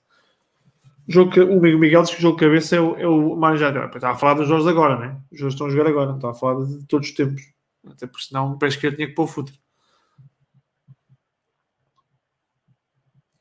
Jogo 1.12 1.32
o 1.42 1.60
Miguel 1.60 2.04
diz 2.04 2.12
que 2.12 2.20
o 2.20 2.22
jogo 2.22 2.38
de 2.38 2.46
cabeça 2.46 2.76
é 2.76 2.80
o, 2.80 2.96
é 2.96 3.08
o 3.08 3.58
já. 3.58 3.70
Estava 3.88 4.14
a 4.14 4.16
falar 4.16 4.36
dos 4.36 4.48
jogos 4.48 4.68
agora, 4.68 4.96
né? 5.00 5.20
Os 5.32 5.40
jogos 5.40 5.56
estão 5.56 5.66
a 5.66 5.70
jogar 5.72 5.90
agora, 5.90 6.10
não 6.10 6.18
estava 6.18 6.34
a 6.34 6.38
falar 6.38 6.64
de, 6.64 6.78
de 6.78 6.86
todos 6.86 7.10
os 7.10 7.16
tempos. 7.16 7.42
Até 7.88 8.06
porque 8.06 8.28
senão 8.28 8.52
o 8.54 8.60
pé 8.60 8.68
esquerdo 8.68 8.96
tinha 8.96 9.08
que 9.08 9.16
pôr 9.16 9.24
o 9.24 9.28
futuro. 9.28 9.58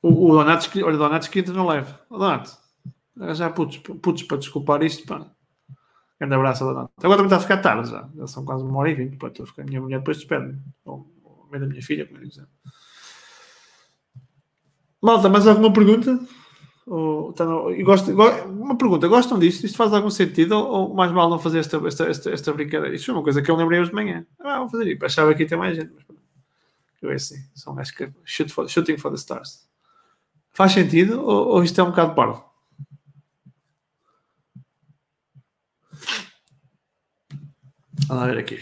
O, 0.01 0.31
o 0.31 0.33
Donatos, 0.33 0.71
olha, 0.77 0.95
o 0.95 0.99
Donatos 0.99 1.29
que 1.29 1.41
entra 1.41 1.53
no 1.53 1.69
leve. 1.69 1.93
Donato, 2.09 2.57
já 3.35 3.51
putos, 3.51 3.77
putos 3.77 4.23
para 4.23 4.39
desculpar 4.39 4.83
isto, 4.83 5.07
pá. 5.07 5.31
Grande 6.19 6.35
abraço 6.37 6.65
a 6.65 6.71
Agora 6.71 6.91
também 7.03 7.25
está 7.25 7.37
a 7.37 7.41
ficar 7.41 7.59
tarde 7.59 7.91
já. 7.91 8.09
Já 8.17 8.27
são 8.29 8.47
quase 8.47 8.65
uma 8.65 8.79
hora 8.79 8.91
e 8.91 8.95
vinte. 8.95 9.19
Pá, 9.19 9.29
estou 9.29 9.45
a 9.45 9.47
ficar. 9.47 9.65
Minha 9.65 9.83
mulher 9.83 9.99
depois 9.99 10.17
despede-me. 10.17 10.59
Ou 10.87 11.07
a 11.47 11.51
mãe 11.51 11.61
da 11.61 11.67
minha 11.67 11.83
filha, 11.83 12.07
como 12.07 12.19
dizer. 12.27 12.49
Malta, 15.03 15.29
mais 15.29 15.47
alguma 15.47 15.71
pergunta? 15.71 16.19
Ou, 16.91 17.35
e 17.75 17.83
gosto, 17.83 18.11
uma 18.13 18.77
pergunta, 18.77 19.07
gostam 19.09 19.39
disto? 19.39 19.65
Isto 19.65 19.77
faz 19.77 19.93
algum 19.93 20.09
sentido? 20.09 20.53
Ou, 20.53 20.89
ou 20.89 20.95
mais 20.95 21.13
mal 21.13 21.29
não 21.29 21.39
fazer 21.39 21.59
esta, 21.59 21.77
esta, 21.87 22.05
esta, 22.05 22.31
esta 22.31 22.53
brincadeira? 22.53 22.95
Isto 22.95 23.07
foi 23.07 23.15
uma 23.15 23.23
coisa 23.23 23.43
que 23.43 23.51
eu 23.51 23.57
lembrei 23.57 23.79
hoje 23.79 23.91
de 23.91 23.95
manhã. 23.95 24.27
Ah, 24.41 24.61
vou 24.61 24.71
fazer 24.71 24.87
isso. 24.87 25.05
Achava 25.05 25.35
que 25.35 25.43
ia 25.43 25.49
ter 25.49 25.57
mais 25.57 25.77
gente. 25.77 25.93
Mas 25.95 27.03
eu 27.03 27.11
é 27.11 27.15
assim. 27.15 27.37
São 27.55 27.75
gajos 27.75 27.93
que 27.93 28.11
shoot 28.25 28.51
for, 28.51 28.67
shooting 28.69 28.97
for 28.97 29.11
the 29.11 29.17
stars. 29.17 29.69
Faz 30.51 30.73
sentido? 30.73 31.21
Ou, 31.23 31.49
ou 31.49 31.63
isto 31.63 31.79
é 31.79 31.85
um 31.85 31.91
bocado 31.91 32.15
parvo? 32.15 32.43
Vamos 38.09 38.27
ver 38.27 38.39
aqui. 38.39 38.59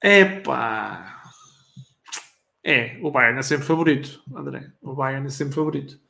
Epá! 0.00 1.13
É, 2.64 2.98
o 3.02 3.10
Bayern 3.10 3.38
é 3.38 3.42
sempre 3.42 3.66
favorito, 3.66 4.22
André. 4.34 4.72
O 4.80 4.94
Bayern 4.94 5.26
é 5.26 5.30
sempre 5.30 5.54
favorito. 5.54 6.00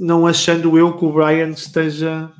Não 0.00 0.26
achando 0.26 0.76
eu 0.76 0.98
que 0.98 1.04
o 1.04 1.12
Bayern 1.12 1.54
esteja. 1.54 2.32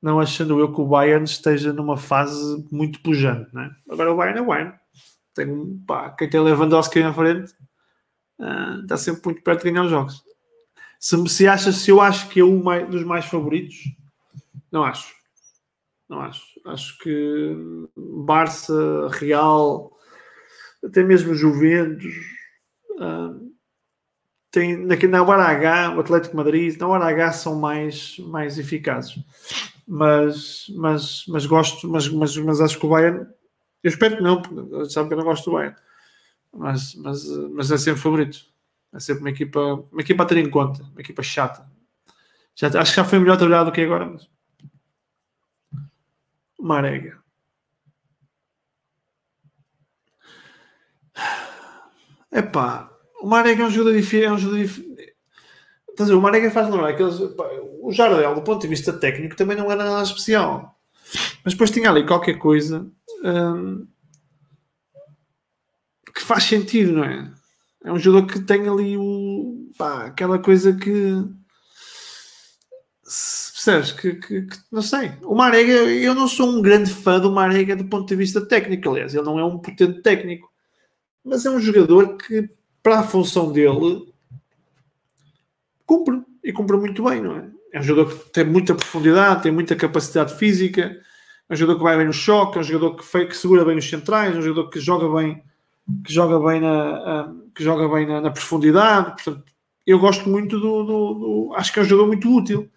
Não 0.00 0.18
achando 0.18 0.58
eu 0.58 0.72
que 0.72 0.80
o 0.80 0.86
Bayern 0.86 1.24
esteja 1.24 1.72
numa 1.72 1.98
fase 1.98 2.66
muito 2.72 3.00
pujante, 3.00 3.54
né? 3.54 3.70
Agora 3.90 4.12
o 4.12 4.16
Bayern 4.16 4.38
é 4.38 4.42
o 4.42 4.46
Bayern. 4.46 4.74
Tem, 5.34 5.78
pá, 5.86 6.10
quem 6.10 6.30
tem 6.30 6.40
Lewandowski 6.40 7.00
na 7.00 7.12
frente 7.12 7.52
uh, 8.38 8.80
está 8.82 8.96
sempre 8.96 9.20
muito 9.26 9.42
perto 9.42 9.64
de 9.64 9.70
ganhar 9.70 9.84
os 9.84 9.90
jogos. 9.90 10.24
Se, 10.98 11.28
se 11.28 11.46
acha, 11.46 11.72
se 11.72 11.90
eu 11.90 12.00
acho 12.00 12.28
que 12.28 12.40
é 12.40 12.44
um 12.44 12.62
dos 12.88 13.04
mais 13.04 13.26
favoritos, 13.26 13.76
não 14.72 14.82
acho. 14.82 15.14
Não 16.08 16.20
acho. 16.20 16.42
Acho 16.64 16.98
que 16.98 17.54
Barça, 17.94 19.08
Real, 19.12 19.92
até 20.84 21.02
mesmo 21.02 21.34
Juventus, 21.34 22.14
uh, 22.98 23.48
tem, 24.50 24.76
na, 24.76 24.96
na 24.96 25.22
hora 25.22 25.44
H, 25.44 25.96
o 25.96 26.00
Atlético 26.00 26.36
Madrid, 26.36 26.78
na 26.78 26.88
hora 26.88 27.06
H 27.06 27.32
são 27.32 27.58
mais, 27.58 28.18
mais 28.18 28.58
eficazes. 28.58 29.18
Mas, 29.86 30.66
mas, 30.76 31.24
mas 31.28 31.46
gosto, 31.46 31.88
mas, 31.88 32.08
mas, 32.08 32.36
mas 32.36 32.60
acho 32.60 32.78
que 32.78 32.86
o 32.86 32.90
Bayern, 32.90 33.26
eu 33.82 33.88
espero 33.88 34.16
que 34.16 34.22
não, 34.22 34.42
porque 34.42 34.90
sabe 34.90 35.08
que 35.08 35.14
eu 35.14 35.18
não 35.18 35.24
gosto 35.24 35.46
do 35.46 35.56
Bayern, 35.56 35.76
mas, 36.52 36.94
mas, 36.96 37.26
mas 37.50 37.70
é 37.70 37.78
sempre 37.78 38.00
favorito. 38.00 38.46
É 38.92 39.00
sempre 39.00 39.20
uma 39.22 39.30
equipa, 39.30 39.60
uma 39.92 40.00
equipa 40.00 40.22
a 40.22 40.26
ter 40.26 40.38
em 40.38 40.48
conta, 40.48 40.82
uma 40.82 41.00
equipa 41.00 41.22
chata. 41.22 41.68
Já, 42.54 42.68
acho 42.80 42.92
que 42.92 42.96
já 42.96 43.04
foi 43.04 43.18
melhor 43.18 43.36
trabalhado 43.36 43.70
do 43.70 43.74
que 43.74 43.82
agora. 43.82 44.06
Mas... 44.06 44.28
Marega. 46.58 47.18
Epá, 52.38 52.88
o 53.20 53.26
Marega 53.26 53.64
é 53.64 53.66
um 53.66 53.70
jogador 53.70 53.96
diferente. 53.96 54.26
É 54.26 54.32
um 54.32 54.38
jogador 54.38 54.62
diferente. 54.62 55.14
Dizer, 55.98 56.14
o 56.14 56.22
Marega 56.22 56.50
faz 56.50 56.70
lembrar 56.70 56.90
aqueles. 56.90 57.18
o 57.18 57.90
Jardel, 57.90 58.34
do 58.34 58.42
ponto 58.42 58.62
de 58.62 58.68
vista 58.68 58.92
técnico, 58.92 59.36
também 59.36 59.56
não 59.56 59.70
era 59.70 59.84
nada 59.84 60.02
especial. 60.02 60.78
Mas 61.44 61.54
depois 61.54 61.70
tinha 61.70 61.90
ali 61.90 62.06
qualquer 62.06 62.34
coisa 62.34 62.86
hum, 63.24 63.86
que 66.14 66.22
faz 66.22 66.44
sentido, 66.44 66.92
não 66.92 67.04
é? 67.04 67.32
É 67.84 67.92
um 67.92 67.98
jogador 67.98 68.26
que 68.26 68.40
tem 68.40 68.68
ali 68.68 68.96
o, 68.96 69.70
pá, 69.76 70.06
aquela 70.06 70.38
coisa 70.38 70.72
que. 70.72 71.24
Percebes? 73.02 73.92
Que, 73.92 74.14
que, 74.14 74.42
que, 74.42 74.56
não 74.70 74.82
sei. 74.82 75.12
O 75.22 75.34
Marega, 75.34 75.72
eu 75.72 76.14
não 76.14 76.28
sou 76.28 76.48
um 76.48 76.62
grande 76.62 76.92
fã 76.92 77.18
do 77.18 77.32
Marega 77.32 77.74
do 77.74 77.86
ponto 77.86 78.06
de 78.06 78.14
vista 78.14 78.44
técnico, 78.44 78.90
aliás, 78.90 79.14
ele 79.14 79.24
não 79.24 79.38
é 79.38 79.44
um 79.44 79.58
potente 79.58 80.00
técnico, 80.02 80.48
mas 81.24 81.44
é 81.44 81.50
um 81.50 81.60
jogador 81.60 82.16
que, 82.16 82.48
para 82.82 83.00
a 83.00 83.02
função 83.02 83.52
dele, 83.52 84.12
cumpre 85.84 86.22
e 86.42 86.52
cumpre 86.52 86.76
muito 86.76 87.02
bem, 87.04 87.20
não 87.20 87.36
é? 87.36 87.50
É 87.72 87.80
um 87.80 87.82
jogador 87.82 88.16
que 88.16 88.30
tem 88.30 88.44
muita 88.44 88.74
profundidade, 88.74 89.42
tem 89.42 89.52
muita 89.52 89.76
capacidade 89.76 90.34
física, 90.34 90.98
é 91.48 91.52
um 91.52 91.56
jogador 91.56 91.78
que 91.78 91.84
vai 91.84 91.96
bem 91.96 92.06
no 92.06 92.12
choque, 92.12 92.56
é 92.58 92.60
um 92.60 92.64
jogador 92.64 92.96
que, 92.96 93.04
foi, 93.04 93.26
que 93.26 93.36
segura 93.36 93.64
bem 93.64 93.76
os 93.76 93.88
centrais, 93.88 94.34
é 94.34 94.38
um 94.38 94.42
jogador 94.42 94.70
que 94.70 94.80
joga 94.80 95.08
bem 95.08 95.42
que 96.04 96.12
joga 96.12 96.38
bem 96.38 96.60
na, 96.60 97.34
que 97.54 97.64
joga 97.64 97.88
bem 97.88 98.06
na, 98.06 98.20
na 98.20 98.30
profundidade. 98.30 99.22
Portanto, 99.22 99.52
eu 99.86 99.98
gosto 99.98 100.28
muito 100.28 100.60
do, 100.60 100.84
do, 100.84 101.14
do, 101.14 101.54
Acho 101.54 101.72
que 101.72 101.78
é 101.78 101.82
um 101.82 101.86
jogador 101.86 102.08
muito 102.08 102.34
útil. 102.34 102.70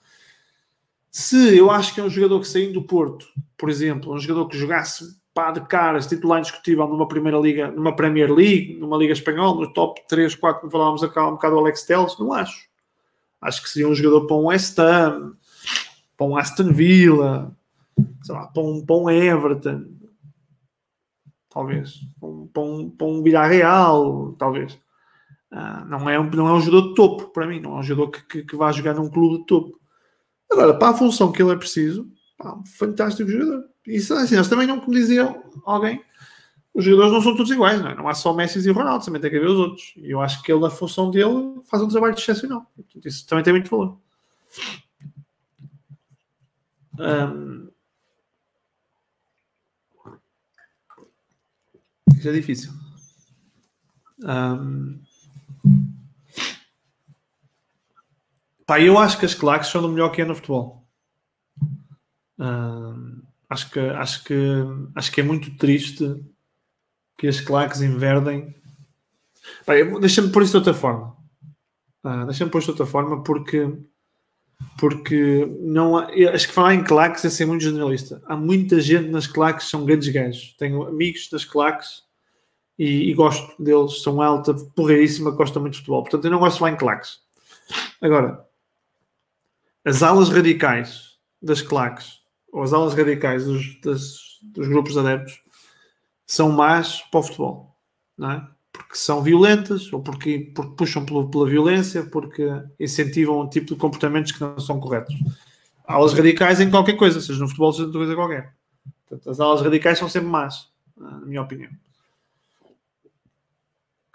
Se 1.11 1.57
eu 1.57 1.69
acho 1.69 1.93
que 1.93 1.99
é 1.99 2.03
um 2.03 2.09
jogador 2.09 2.39
que 2.39 2.47
saindo 2.47 2.73
do 2.73 2.83
Porto, 2.83 3.27
por 3.57 3.69
exemplo, 3.69 4.13
um 4.13 4.19
jogador 4.19 4.47
que 4.47 4.57
jogasse 4.57 5.19
pá, 5.33 5.51
de 5.51 5.61
caras, 5.61 6.07
titular 6.07 6.39
indiscutível 6.39 6.87
numa 6.87 7.07
primeira 7.07 7.37
liga, 7.37 7.71
numa 7.71 7.95
Premier 7.95 8.31
League, 8.31 8.77
numa 8.77 8.97
Liga 8.97 9.13
Espanhola, 9.13 9.61
no 9.61 9.73
top 9.73 10.01
3, 10.07 10.35
4, 10.35 10.61
como 10.61 10.71
falávamos 10.71 11.03
acá 11.03 11.27
um 11.27 11.31
bocado 11.31 11.55
do 11.55 11.61
Alex 11.61 11.83
Telles, 11.83 12.17
não 12.19 12.33
acho. 12.33 12.69
Acho 13.41 13.63
que 13.63 13.69
seria 13.69 13.87
um 13.87 13.95
jogador 13.95 14.27
para 14.27 14.35
um 14.35 14.45
West 14.47 14.77
Ham, 14.77 15.35
para 16.17 16.27
um 16.27 16.37
Aston 16.37 16.71
Villa, 16.71 17.55
sei 18.21 18.35
lá, 18.35 18.47
para 18.47 18.61
um, 18.61 18.85
para 18.85 18.95
um 18.95 19.09
Everton, 19.09 19.85
talvez. 21.49 21.99
Para 22.19 22.29
um, 22.29 22.47
para 22.47 22.61
um, 22.61 22.89
para 22.89 23.07
um 23.07 23.23
Villarreal, 23.23 24.35
talvez. 24.37 24.73
Uh, 25.51 25.85
não, 25.87 26.09
é 26.09 26.19
um, 26.19 26.29
não 26.29 26.47
é 26.47 26.53
um 26.53 26.61
jogador 26.61 26.89
de 26.89 26.95
topo 26.95 27.29
para 27.29 27.47
mim, 27.47 27.59
não 27.59 27.77
é 27.77 27.79
um 27.79 27.83
jogador 27.83 28.11
que, 28.11 28.25
que, 28.25 28.43
que 28.43 28.55
vá 28.55 28.71
jogar 28.71 28.93
num 28.93 29.09
clube 29.09 29.39
de 29.39 29.45
topo. 29.45 29.79
Agora, 30.51 30.77
para 30.77 30.89
a 30.89 30.97
função 30.97 31.31
que 31.31 31.41
ele 31.41 31.51
é 31.51 31.57
preciso, 31.57 32.07
pá, 32.37 32.57
fantástico 32.77 33.29
jogador. 33.29 33.70
Isso 33.85 34.13
assim, 34.13 34.35
nós 34.35 34.47
também 34.47 34.67
não, 34.67 34.79
como 34.79 34.93
dizia 34.93 35.35
alguém, 35.65 36.03
os 36.73 36.85
jogadores 36.85 37.13
não 37.13 37.21
são 37.21 37.35
todos 37.35 37.51
iguais, 37.51 37.81
não, 37.81 37.89
é? 37.89 37.95
não 37.95 38.07
há 38.07 38.13
só 38.13 38.33
Messi 38.33 38.59
e 38.59 38.71
Ronaldo, 38.71 39.03
também 39.03 39.21
tem 39.21 39.29
que 39.29 39.37
haver 39.37 39.49
os 39.49 39.59
outros. 39.59 39.93
E 39.97 40.11
eu 40.11 40.21
acho 40.21 40.41
que 40.41 40.51
ele, 40.51 40.61
na 40.61 40.69
função 40.69 41.11
dele, 41.11 41.61
faz 41.69 41.83
um 41.83 41.87
trabalho 41.87 42.13
excepcional. 42.13 42.65
Isso 43.03 43.27
também 43.27 43.43
tem 43.43 43.53
muito 43.53 43.69
valor. 43.69 43.97
Um, 46.99 47.71
Isso 52.21 52.29
é 52.29 52.33
difícil. 52.33 52.71
Um... 54.19 55.01
Pá, 58.63 58.79
eu 58.79 58.99
acho 58.99 59.17
que 59.17 59.25
as 59.25 59.33
claques 59.33 59.69
são 59.69 59.81
do 59.81 59.89
melhor 59.89 60.11
que 60.11 60.21
é 60.21 60.25
no 60.25 60.35
futebol. 60.35 60.87
Um... 62.37 63.20
Acho 63.51 63.69
que, 63.69 63.79
acho, 63.79 64.23
que, 64.23 64.33
acho 64.95 65.11
que 65.11 65.19
é 65.19 65.23
muito 65.25 65.57
triste 65.57 66.05
que 67.17 67.27
as 67.27 67.41
claques 67.41 67.81
inverdem. 67.81 68.55
Deixa-me 69.99 70.31
pôr 70.31 70.43
isso 70.43 70.53
de 70.53 70.57
outra 70.59 70.73
forma. 70.73 71.17
Uh, 72.01 72.25
Deixa-me 72.27 72.49
pôr 72.49 72.59
isso 72.59 72.67
de 72.67 72.71
outra 72.71 72.85
forma 72.85 73.21
porque 73.23 73.77
porque 74.79 75.45
não 75.59 75.97
há, 75.97 76.07
acho 76.33 76.47
que 76.47 76.53
falar 76.53 76.75
em 76.75 76.83
claques 76.83 77.25
é 77.25 77.29
ser 77.29 77.45
muito 77.45 77.63
generalista. 77.65 78.21
Há 78.25 78.37
muita 78.37 78.79
gente 78.79 79.09
nas 79.09 79.27
claques 79.27 79.65
que 79.65 79.71
são 79.71 79.83
grandes 79.83 80.07
gajos. 80.07 80.55
Tenho 80.57 80.83
amigos 80.83 81.27
das 81.29 81.43
claques 81.43 82.03
e, 82.79 83.09
e, 83.09 83.13
gosto 83.13 83.61
deles, 83.61 84.01
são 84.01 84.21
alta, 84.21 84.53
porreiríssima, 84.75 85.31
gostam 85.31 85.61
muito 85.61 85.73
de 85.73 85.79
futebol. 85.79 86.03
Portanto, 86.03 86.23
eu 86.23 86.31
não 86.31 86.39
gosto 86.39 86.53
de 86.53 86.59
falar 86.59 86.71
em 86.71 86.77
claques. 86.77 87.17
Agora, 87.99 88.45
as 89.83 90.01
alas 90.01 90.29
radicais 90.29 91.17
das 91.41 91.61
claques, 91.61 92.20
ou 92.51 92.63
as 92.63 92.73
alas 92.73 92.93
radicais 92.93 93.45
dos, 93.45 93.79
das, 93.81 94.39
dos 94.41 94.67
grupos 94.67 94.97
adeptos, 94.97 95.41
são 96.25 96.51
más 96.51 97.01
para 97.11 97.19
o 97.19 97.23
futebol, 97.23 97.75
não 98.17 98.31
é? 98.31 98.47
Porque 98.71 98.95
são 98.95 99.21
violentas, 99.21 99.91
ou 99.91 100.01
porque, 100.01 100.51
porque 100.55 100.75
puxam 100.75 101.05
pela, 101.05 101.45
violência, 101.45 102.03
porque 102.05 102.47
incentivam 102.79 103.41
um 103.41 103.49
tipo 103.49 103.67
de 103.67 103.75
comportamentos 103.75 104.31
que 104.31 104.41
não 104.41 104.59
são 104.59 104.79
corretos. 104.79 105.13
Alas 105.85 106.13
radicais 106.13 106.59
em 106.61 106.69
qualquer 106.69 106.95
coisa, 106.95 107.19
seja 107.19 107.39
no 107.39 107.47
futebol, 107.47 107.73
seja 107.73 107.89
em 107.89 107.91
coisa 107.91 108.15
qualquer. 108.15 108.55
Portanto, 109.07 109.29
as 109.29 109.39
alas 109.39 109.61
radicais 109.61 109.99
são 109.99 110.07
sempre 110.07 110.29
más, 110.29 110.69
na 110.97 111.19
minha 111.19 111.41
opinião 111.41 111.71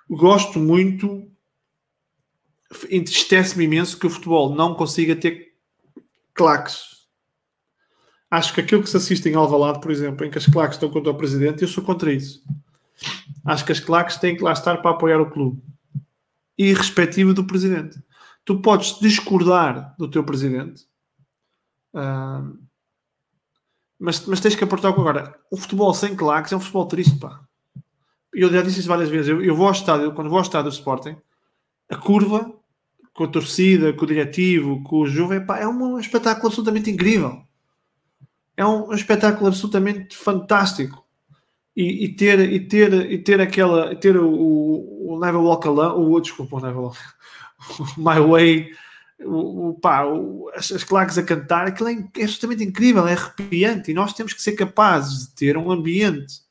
gosto 0.09 0.59
muito, 0.59 1.29
entristece-me 2.91 3.65
imenso 3.65 3.99
que 3.99 4.07
o 4.07 4.11
futebol 4.11 4.55
não 4.55 4.75
consiga 4.75 5.17
ter 5.17 5.55
claques. 6.35 6.96
Acho 8.31 8.53
que 8.55 8.61
aquilo 8.61 8.83
que 8.83 8.91
se 8.91 8.97
assiste 8.97 9.29
em 9.29 9.35
Alvalade, 9.35 9.81
por 9.81 9.91
exemplo, 9.91 10.27
em 10.27 10.31
que 10.31 10.39
as 10.39 10.47
claques 10.47 10.77
estão 10.77 10.91
contra 10.91 11.11
o 11.11 11.17
presidente, 11.17 11.63
eu 11.63 11.69
sou 11.69 11.85
contra 11.85 12.13
isso. 12.13 12.45
Acho 13.45 13.65
que 13.65 13.73
as 13.73 13.81
claques 13.81 14.17
têm 14.17 14.37
que 14.37 14.43
lá 14.43 14.53
estar 14.53 14.79
para 14.79 14.91
apoiar 14.91 15.21
o 15.21 15.31
clube. 15.31 15.63
E 16.59 16.75
do 17.35 17.45
presidente. 17.45 18.03
Tu 18.45 18.61
podes 18.61 18.99
discordar 19.01 19.95
do 19.99 20.09
teu 20.09 20.25
presidente, 20.25 20.85
uh, 21.95 22.57
mas, 23.99 24.25
mas 24.27 24.41
tens 24.41 24.55
que 24.55 24.65
aportar 24.65 24.93
agora. 24.93 25.37
O 25.51 25.57
futebol 25.57 25.93
sem 25.93 26.15
claques 26.17 26.53
é 26.53 26.57
um 26.57 26.61
futebol 26.61 26.87
triste, 26.87 27.19
pá 27.19 27.47
eu 28.37 28.53
já 28.53 28.61
disse 28.61 28.81
isso 28.81 28.89
várias 28.89 29.09
vezes, 29.09 29.31
eu, 29.31 29.43
eu 29.43 29.57
vou 29.57 29.67
ao 29.67 29.73
estádio, 29.73 30.13
quando 30.13 30.29
vou 30.29 30.39
ao 30.39 30.45
estádio 30.45 30.71
do 30.71 30.75
Sporting, 30.75 31.17
a 31.89 31.97
curva, 31.97 32.53
com 33.15 33.25
a 33.25 33.29
torcida, 33.29 33.95
com 33.95 34.05
o 34.05 34.07
diretivo, 34.07 34.83
com 34.83 34.99
o 34.99 35.07
Juve, 35.07 35.43
é 35.59 35.67
um 35.67 35.99
espetáculo 35.99 36.49
absolutamente 36.49 36.91
incrível. 36.91 37.43
É 38.57 38.65
um, 38.65 38.89
um 38.89 38.95
espetáculo 38.95 39.49
absolutamente 39.49 40.17
fantástico. 40.17 41.05
E, 41.77 42.05
e, 42.05 42.09
ter, 42.17 42.41
e, 42.41 42.61
ter, 42.61 42.93
e 43.11 43.19
ter 43.19 43.39
aquela, 43.39 43.95
ter 43.95 44.17
o, 44.17 44.31
o, 44.31 45.19
Never 45.21 45.41
Walk 45.43 45.69
Alone, 45.69 46.07
o, 46.07 46.19
desculpa, 46.21 46.57
o 46.57 46.61
Never 46.61 46.81
Walk, 46.81 46.99
o 47.79 47.85
My 48.01 48.19
Way, 48.19 48.71
o, 49.23 49.69
o, 49.69 49.75
pá, 49.75 50.05
o, 50.05 50.51
as, 50.55 50.73
as 50.73 50.85
claques 50.85 51.19
a 51.19 51.23
cantar, 51.23 51.67
aquilo 51.67 51.91
é, 51.91 51.93
é 51.93 52.23
absolutamente 52.23 52.65
incrível, 52.65 53.07
é 53.07 53.13
arrepiante, 53.13 53.91
e 53.91 53.95
nós 53.95 54.15
temos 54.15 54.33
que 54.33 54.41
ser 54.41 54.53
capazes 54.53 55.29
de 55.29 55.35
ter 55.35 55.59
um 55.59 55.71
ambiente 55.71 56.47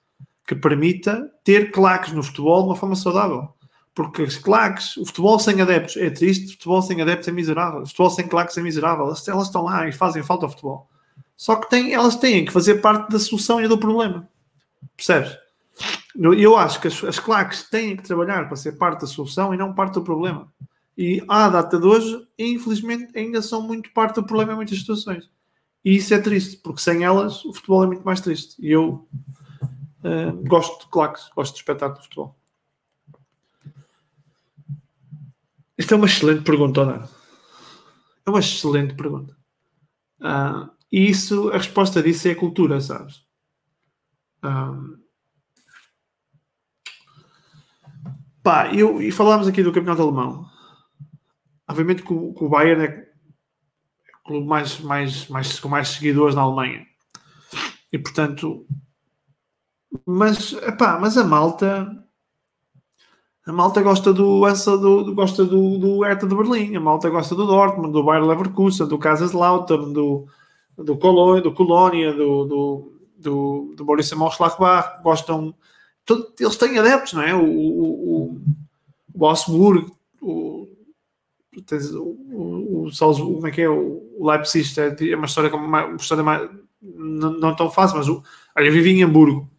que 0.48 0.56
permita 0.56 1.28
ter 1.44 1.72
claques 1.72 2.14
no 2.14 2.22
futebol 2.22 2.62
de 2.62 2.70
uma 2.70 2.76
forma 2.76 2.96
saudável. 2.96 3.50
Porque 3.96 4.24
as 4.24 4.36
claques, 4.36 4.98
o 4.98 5.06
futebol 5.06 5.40
sem 5.40 5.62
adeptos 5.62 5.98
é 5.98 6.10
triste, 6.10 6.48
o 6.48 6.52
futebol 6.52 6.82
sem 6.82 7.02
adeptos 7.02 7.28
é 7.28 7.32
miserável, 7.32 7.82
o 7.82 7.88
futebol 7.88 8.10
sem 8.10 8.28
claques 8.28 8.58
é 8.58 8.62
miserável. 8.62 9.06
Elas, 9.06 9.28
elas 9.28 9.48
estão 9.48 9.64
lá 9.64 9.88
e 9.88 9.92
fazem 9.92 10.22
falta 10.22 10.46
ao 10.46 10.50
futebol. 10.50 10.90
Só 11.36 11.56
que 11.56 11.70
tem, 11.70 11.94
elas 11.94 12.16
têm 12.16 12.46
que 12.46 12.52
fazer 12.52 12.76
parte 12.76 13.12
da 13.12 13.20
solução 13.20 13.62
e 13.62 13.68
do 13.68 13.78
problema. 13.78 14.28
Percebes? 14.96 15.38
Eu 16.16 16.56
acho 16.56 16.80
que 16.80 16.88
as, 16.88 17.04
as 17.04 17.20
claques 17.20 17.64
têm 17.70 17.98
que 17.98 18.04
trabalhar 18.04 18.48
para 18.48 18.56
ser 18.56 18.74
parte 18.74 19.02
da 19.02 19.08
solução 19.08 19.54
e 19.54 19.58
não 19.58 19.74
parte 19.74 19.96
do 19.96 20.04
problema. 20.04 20.52
E 20.98 21.22
à 21.28 21.50
data 21.50 21.78
de 21.78 21.86
hoje, 21.86 22.26
infelizmente, 22.40 23.18
ainda 23.18 23.42
são 23.42 23.62
muito 23.62 23.92
parte 23.92 24.16
do 24.16 24.24
problema 24.26 24.54
em 24.54 24.56
muitas 24.56 24.80
situações. 24.80 25.30
E 25.84 25.98
isso 25.98 26.14
é 26.14 26.20
triste, 26.20 26.58
porque 26.58 26.82
sem 26.82 27.04
elas 27.04 27.44
o 27.44 27.54
futebol 27.54 27.84
é 27.84 27.88
muito 27.88 28.04
mais 28.04 28.22
triste. 28.22 28.56
E 28.60 28.72
eu 28.72 29.06
Uh, 30.06 30.48
gosto 30.48 30.86
de 30.86 30.92
claques, 30.92 31.28
gosto 31.36 31.54
de 31.54 31.62
espetáculo 31.62 32.00
de 32.00 32.04
futebol. 32.04 32.38
Isto 35.76 35.96
é 35.96 35.98
uma 35.98 36.06
excelente 36.06 36.44
pergunta, 36.44 36.82
Ana. 36.82 37.10
É 38.24 38.30
uma 38.30 38.40
excelente 38.40 38.94
pergunta. 38.94 39.36
Uh, 40.22 40.70
e 40.96 41.10
isso, 41.10 41.50
a 41.50 41.58
resposta 41.58 42.02
disso 42.02 42.26
é 42.30 42.32
a 42.32 42.40
cultura, 42.40 42.80
sabes? 42.80 43.18
Uh, 44.42 44.98
Pá, 48.42 48.74
eu, 48.74 49.02
e 49.02 49.12
falámos 49.12 49.46
aqui 49.46 49.62
do 49.62 49.74
campeonato 49.74 50.04
alemão. 50.04 50.46
Obviamente 51.68 52.02
que 52.02 52.14
o, 52.14 52.34
que 52.34 52.44
o 52.46 52.48
Bayern 52.48 52.86
é 52.86 53.10
o 54.22 54.24
clube 54.26 54.48
mais, 54.48 54.80
mais, 54.80 55.28
mais, 55.28 55.60
com 55.60 55.68
mais 55.68 55.90
seguidores 55.90 56.34
na 56.34 56.44
Alemanha. 56.44 56.86
E 57.92 58.00
portanto, 58.00 58.66
mas, 60.06 60.54
epá, 60.54 60.98
mas 60.98 61.18
a 61.18 61.26
malta 61.26 61.92
a 63.46 63.52
malta 63.52 63.82
gosta 63.82 64.14
do, 64.14 64.40
do, 64.40 65.14
gosta 65.14 65.44
do, 65.44 65.78
do 65.78 66.04
Hertha 66.04 66.26
de 66.26 66.36
Berlim, 66.36 66.74
a 66.74 66.80
malta 66.80 67.10
gosta 67.10 67.36
do 67.36 67.46
Dortmund, 67.46 67.92
do 67.92 68.04
Bayer 68.04 68.24
Leverkusen, 68.24 68.88
do 68.88 68.98
Kaiserslautern, 68.98 69.92
do, 69.92 70.26
do, 70.78 70.98
Colônia, 70.98 71.42
do 71.42 71.54
Colónia, 71.54 72.14
do, 72.14 72.46
do, 72.46 72.94
do, 73.18 73.74
do 73.76 73.86
Borussia 73.86 74.18
Mönchengladbach, 74.18 75.02
gostam, 75.02 75.54
todo, 76.06 76.34
eles 76.40 76.58
têm 76.58 76.78
adeptos, 76.78 77.14
não 77.14 77.22
é? 77.22 77.34
O, 77.34 77.44
o, 77.44 78.32
o, 78.32 78.42
o 79.14 79.26
o, 80.22 80.78
o, 82.32 82.84
o 82.84 82.92
Salzburgo, 82.92 83.36
como 83.36 83.48
é 83.48 83.52
que 83.52 83.62
é? 83.62 83.70
O 83.70 84.18
Leipzig 84.20 84.80
é, 84.80 85.12
é 85.12 85.16
uma 85.16 85.26
história, 85.26 85.54
uma 85.56 85.96
história 85.96 86.24
mais, 86.24 86.50
não, 86.82 87.32
não 87.32 87.56
tão 87.56 87.70
fácil, 87.70 87.98
mas 87.98 88.10
o, 88.10 88.22
eu 88.58 88.72
vivi 88.72 88.92
em 88.92 89.04
Hamburgo, 89.04 89.50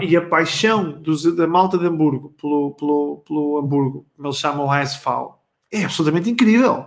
e 0.00 0.16
a 0.16 0.26
paixão 0.26 0.92
dos, 0.92 1.24
da 1.34 1.46
malta 1.46 1.76
de 1.76 1.86
Hamburgo 1.86 2.34
pelo, 2.40 2.72
pelo, 2.72 3.22
pelo 3.26 3.58
Hamburgo, 3.58 4.06
como 4.16 4.28
eles 4.28 4.38
chamam 4.38 4.66
o 4.66 4.70
HSV, 4.70 5.34
é 5.70 5.84
absolutamente 5.84 6.30
incrível. 6.30 6.86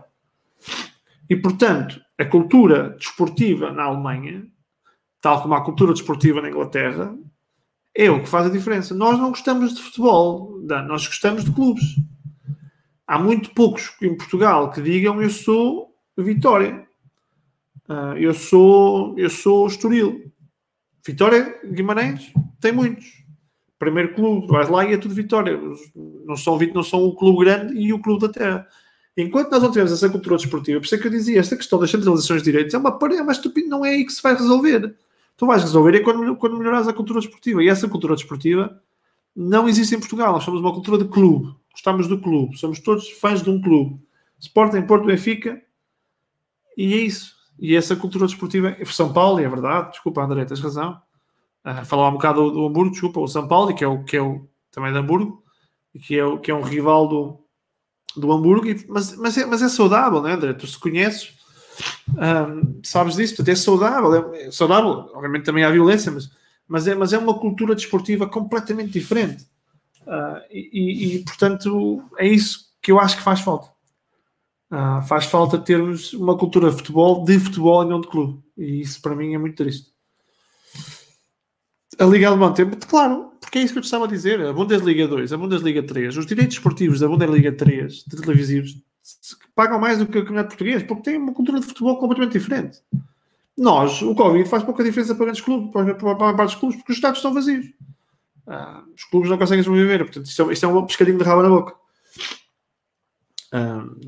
E, 1.30 1.36
portanto, 1.36 2.00
a 2.18 2.26
cultura 2.26 2.92
desportiva 2.92 3.72
na 3.72 3.84
Alemanha, 3.84 4.48
tal 5.22 5.42
como 5.42 5.54
a 5.54 5.64
cultura 5.64 5.94
desportiva 5.94 6.42
na 6.42 6.50
Inglaterra, 6.50 7.16
é 7.96 8.10
o 8.10 8.22
que 8.22 8.30
faz 8.30 8.46
a 8.46 8.50
diferença. 8.50 8.94
Nós 8.94 9.18
não 9.18 9.30
gostamos 9.30 9.74
de 9.74 9.82
futebol, 9.82 10.60
nós 10.88 11.08
gostamos 11.08 11.46
de 11.46 11.52
clubes. 11.52 11.84
Há 13.08 13.20
muito 13.20 13.52
poucos 13.52 13.96
em 14.02 14.16
Portugal 14.18 14.72
que 14.72 14.82
digam 14.82 15.22
eu 15.22 15.30
sou 15.30 15.94
Vitória, 16.18 16.88
ah, 17.88 18.14
eu 18.18 18.34
sou 18.34 19.18
eu 19.18 19.30
sou 19.30 19.68
Estoril. 19.68 20.32
Vitória 21.06 21.60
Guimarães 21.66 22.34
tem 22.60 22.72
muitos. 22.72 23.06
Primeiro 23.78 24.16
clube, 24.16 24.48
vais 24.48 24.70
lá 24.70 24.86
e 24.86 24.94
é 24.94 24.98
tudo 24.98 25.14
Vitória. 25.14 25.60
Não 26.26 26.36
são, 26.36 26.58
não 26.74 26.84
são 26.84 27.04
o 27.04 27.16
clube 27.16 27.46
grande 27.46 27.78
e 27.78 27.94
o 27.94 28.00
clube 28.00 28.22
da 28.22 28.34
terra. 28.34 28.68
Enquanto 29.18 29.50
nós 29.52 29.64
não 29.64 29.70
tivermos 29.70 29.94
essa 29.94 30.10
cultura 30.10 30.36
desportiva, 30.36 30.80
por 30.80 30.86
isso 30.86 30.96
é 30.96 30.98
que 30.98 31.08
eu 31.08 31.12
dizia, 31.12 31.40
esta 31.40 31.56
questão 31.56 31.80
das 31.80 31.90
centralizações 31.90 32.42
de 32.42 32.52
direitos 32.52 32.74
é 32.74 32.78
uma 32.78 32.98
parede, 32.98 33.24
mas 33.24 33.42
não 33.68 33.86
é 33.86 33.92
aí 33.92 34.06
que 34.06 34.12
se 34.12 34.22
vai 34.22 34.34
resolver. 34.36 34.94
Tu 35.38 35.46
vais 35.46 35.62
resolver 35.62 35.96
é 35.96 36.00
quando, 36.02 36.36
quando 36.36 36.58
melhoras 36.58 36.88
a 36.88 36.94
cultura 36.94 37.20
desportiva. 37.20 37.64
E 37.64 37.70
essa 37.70 37.88
cultura 37.88 38.16
desportiva 38.16 38.82
não 39.36 39.68
existe 39.68 39.96
em 39.96 40.00
Portugal. 40.00 40.34
Nós 40.34 40.44
somos 40.44 40.60
uma 40.60 40.74
cultura 40.74 40.98
de 40.98 41.10
clube. 41.10 41.54
Gostamos 41.72 42.08
do 42.08 42.20
clube. 42.20 42.58
Somos 42.58 42.80
todos 42.80 43.10
fãs 43.10 43.42
de 43.42 43.50
um 43.50 43.62
clube. 43.62 44.00
Sporting, 44.40 44.82
Porto, 44.84 45.06
Benfica. 45.06 45.62
E 46.78 46.94
é 46.94 46.98
isso. 46.98 47.36
E 47.60 47.76
essa 47.76 47.96
cultura 47.96 48.26
desportiva, 48.26 48.76
São 48.86 49.14
Paulo, 49.14 49.40
é 49.40 49.48
verdade, 49.48 49.92
desculpa 49.92 50.22
André, 50.22 50.44
tens 50.44 50.60
razão. 50.60 51.02
Uh, 51.66 51.86
falar 51.86 52.10
um 52.10 52.14
bocado 52.14 52.44
do, 52.44 52.52
do, 52.52 52.68
Hamburgo, 52.68 52.92
desculpa, 52.92 53.20
o 53.20 53.28
São 53.28 53.48
Paulo, 53.48 53.74
que 53.74 53.84
é 53.84 53.88
o 53.88 54.04
que 54.04 54.18
é 54.18 54.22
o 54.22 54.48
também 54.72 54.92
de 54.92 55.00
Hamburgo, 55.00 55.42
que 56.04 56.18
é, 56.20 56.26
o, 56.26 56.38
que 56.38 56.52
é 56.52 56.54
um 56.54 56.62
rival 56.62 57.08
do, 57.08 57.45
do 58.16 58.32
Hamburgo, 58.32 58.68
mas, 58.88 59.16
mas, 59.16 59.38
é, 59.38 59.46
mas 59.46 59.62
é 59.62 59.70
saudável, 59.70 60.22
né, 60.22 60.34
André? 60.34 60.54
Tu 60.54 60.68
se 60.68 60.80
conheces, 60.80 61.34
um, 62.10 62.80
sabes 62.84 63.16
disso, 63.16 63.36
portanto, 63.36 63.54
é 63.54 63.56
saudável, 63.56 64.34
é, 64.34 64.44
é, 64.44 64.52
saudável, 64.52 65.10
obviamente 65.14 65.46
também 65.46 65.64
há 65.64 65.70
violência, 65.70 66.12
mas, 66.12 66.30
mas, 66.68 66.88
é, 66.88 66.96
mas 66.96 67.14
é 67.14 67.18
uma 67.18 67.38
cultura 67.38 67.76
desportiva 67.76 68.28
completamente 68.28 68.92
diferente. 68.92 69.44
Uh, 70.02 70.40
e, 70.52 70.70
e, 70.72 71.16
e, 71.16 71.24
portanto, 71.24 72.04
é 72.18 72.28
isso 72.28 72.72
que 72.82 72.92
eu 72.92 73.00
acho 73.00 73.18
que 73.18 73.24
faz 73.24 73.42
falta. 73.42 73.68
Uh, 74.72 75.02
faz 75.08 75.26
falta 75.26 75.58
termos 75.58 76.14
uma 76.14 76.38
cultura 76.38 76.70
de 76.70 76.78
futebol, 76.78 77.24
de 77.24 77.40
futebol 77.40 77.84
e 77.84 77.88
não 77.88 78.02
de 78.02 78.08
clube. 78.08 78.44
E 78.58 78.82
isso 78.82 79.02
para 79.02 79.16
mim 79.16 79.34
é 79.34 79.38
muito 79.38 79.56
triste. 79.56 79.92
A 81.98 82.06
Liga 82.06 82.28
Alemã 82.28 82.52
tem, 82.52 82.70
claro, 82.70 83.32
porque 83.56 83.60
é 83.60 83.62
isso 83.64 83.74
que 83.74 83.80
eu 83.80 83.84
estava 83.84 84.04
a 84.04 84.08
dizer. 84.10 84.42
A 84.42 84.52
Bundesliga 84.52 85.08
2, 85.08 85.32
a 85.32 85.38
Bundesliga 85.38 85.82
3, 85.82 86.18
os 86.18 86.26
direitos 86.26 86.58
esportivos 86.58 87.00
da 87.00 87.08
Bundesliga 87.08 87.54
3, 87.54 88.04
de 88.06 88.22
televisivos, 88.22 88.76
pagam 89.56 89.80
mais 89.80 89.98
do 89.98 90.06
que 90.06 90.18
o 90.18 90.22
campeonato 90.22 90.50
português, 90.50 90.84
porque 90.84 91.04
tem 91.04 91.18
uma 91.18 91.34
cultura 91.34 91.62
de 91.62 91.66
futebol 91.66 91.98
completamente 91.98 92.34
diferente. 92.34 92.82
Nós, 93.58 94.02
o 94.02 94.14
Covid 94.14 94.50
faz 94.50 94.62
pouca 94.64 94.84
diferença 94.84 95.16
para 95.16 95.26
grandes 95.28 95.42
clubes, 95.42 95.72
para, 95.72 95.96
para, 95.96 96.16
para, 96.16 96.34
para 96.34 96.46
os 96.46 96.56
clubes, 96.56 96.76
porque 96.76 96.92
os 96.92 96.98
estados 96.98 97.20
estão 97.20 97.34
vazios. 97.34 97.66
Ah, 98.46 98.84
os 98.94 99.06
clubes 99.06 99.30
não 99.30 99.38
conseguem 99.38 99.64
sobreviver, 99.64 100.00
portanto, 100.00 100.26
isto 100.26 100.50
é, 100.50 100.54
isto 100.54 100.66
é 100.66 100.68
um 100.68 100.86
pescadinho 100.86 101.18
de 101.18 101.24
rabo 101.24 101.42
na 101.42 101.50
boca 101.50 101.76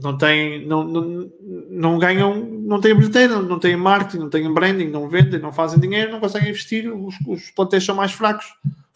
não 0.04 0.18
têm, 0.18 0.66
não, 0.66 0.84
não, 0.84 1.32
não 1.70 2.00
ganham, 2.00 2.36
não 2.44 2.82
têm 2.82 2.94
bilheteira, 2.94 3.42
não 3.42 3.60
têm 3.60 3.78
marketing, 3.78 4.18
não 4.18 4.30
têm 4.30 4.54
branding, 4.54 4.88
não 4.88 5.08
vendem, 5.08 5.40
não 5.40 5.54
fazem 5.54 5.80
dinheiro, 5.80 6.12
não 6.12 6.20
conseguem 6.20 6.50
investir, 6.50 6.94
os, 6.94 7.16
os 7.26 7.50
plantéis 7.52 7.86
são 7.86 7.96
mais 7.96 8.12
fracos, 8.12 8.46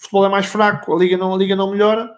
o 0.01 0.03
futebol 0.03 0.25
é 0.25 0.29
mais 0.29 0.47
fraco, 0.47 0.93
a 0.93 0.97
liga 0.97 1.15
não, 1.15 1.33
a 1.33 1.37
liga 1.37 1.55
não 1.55 1.69
melhora 1.69 2.11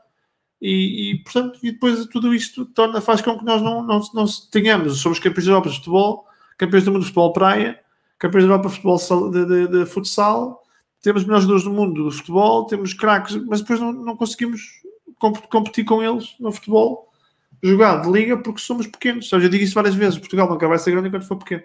e, 0.61 1.11
e 1.11 1.23
portanto, 1.23 1.59
e 1.61 1.73
depois 1.73 2.05
tudo 2.05 2.33
isto 2.33 2.65
torna, 2.67 3.01
faz 3.01 3.21
com 3.21 3.37
que 3.37 3.43
nós 3.43 3.61
não, 3.61 3.83
não, 3.83 3.99
não 4.13 4.25
tenhamos, 4.49 4.99
somos 5.01 5.19
campeões 5.19 5.45
da 5.45 5.51
Europa 5.51 5.69
de 5.69 5.75
futebol, 5.75 6.25
campeões 6.57 6.85
do 6.85 6.91
mundo 6.91 7.01
de 7.01 7.07
futebol 7.07 7.33
praia, 7.33 7.77
campeões 8.17 8.45
da 8.45 8.53
Europa 8.53 8.69
de 8.69 8.75
futebol 8.75 9.31
de, 9.31 9.45
de, 9.45 9.67
de 9.67 9.85
futsal, 9.85 10.63
temos 11.01 11.23
os 11.23 11.27
melhores 11.27 11.43
jogadores 11.43 11.65
do 11.65 11.73
mundo 11.73 12.09
de 12.09 12.15
futebol, 12.15 12.65
temos 12.65 12.93
craques, 12.93 13.35
mas 13.45 13.59
depois 13.59 13.81
não, 13.81 13.91
não 13.91 14.15
conseguimos 14.15 14.81
competir 15.49 15.83
com 15.83 16.01
eles 16.01 16.33
no 16.39 16.51
futebol 16.51 17.11
jogar 17.61 18.01
de 18.01 18.09
liga 18.09 18.37
porque 18.37 18.61
somos 18.61 18.87
pequenos. 18.87 19.31
Eu 19.31 19.41
já 19.41 19.47
digo 19.49 19.63
isso 19.63 19.75
várias 19.75 19.95
vezes. 19.95 20.19
Portugal 20.19 20.49
nunca 20.49 20.67
vai 20.67 20.79
ser 20.79 20.91
grande 20.91 21.09
enquanto 21.09 21.27
for 21.27 21.37
pequeno. 21.37 21.63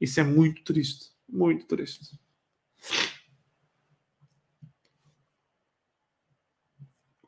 Isso 0.00 0.20
é 0.20 0.22
muito 0.22 0.62
triste. 0.62 1.10
Muito 1.28 1.66
triste. 1.66 2.18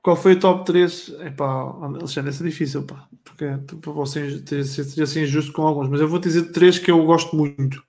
Qual 0.04 0.16
foi 0.16 0.34
o 0.34 0.38
top 0.38 0.66
3? 0.66 1.16
Epá, 1.20 1.46
Alexandre, 1.46 2.30
isso 2.30 2.42
é 2.42 2.46
difícil, 2.46 2.82
pá. 2.84 3.08
Porque 3.24 3.46
para 3.80 3.92
vocês 3.92 4.42
seria 4.46 5.04
assim 5.04 5.22
injusto 5.22 5.52
com 5.52 5.66
alguns. 5.66 5.88
Mas 5.88 6.00
eu 6.00 6.06
vou 6.06 6.18
dizer 6.18 6.52
três 6.52 6.78
que 6.78 6.90
eu 6.90 7.02
gosto 7.06 7.34
muito. 7.34 7.82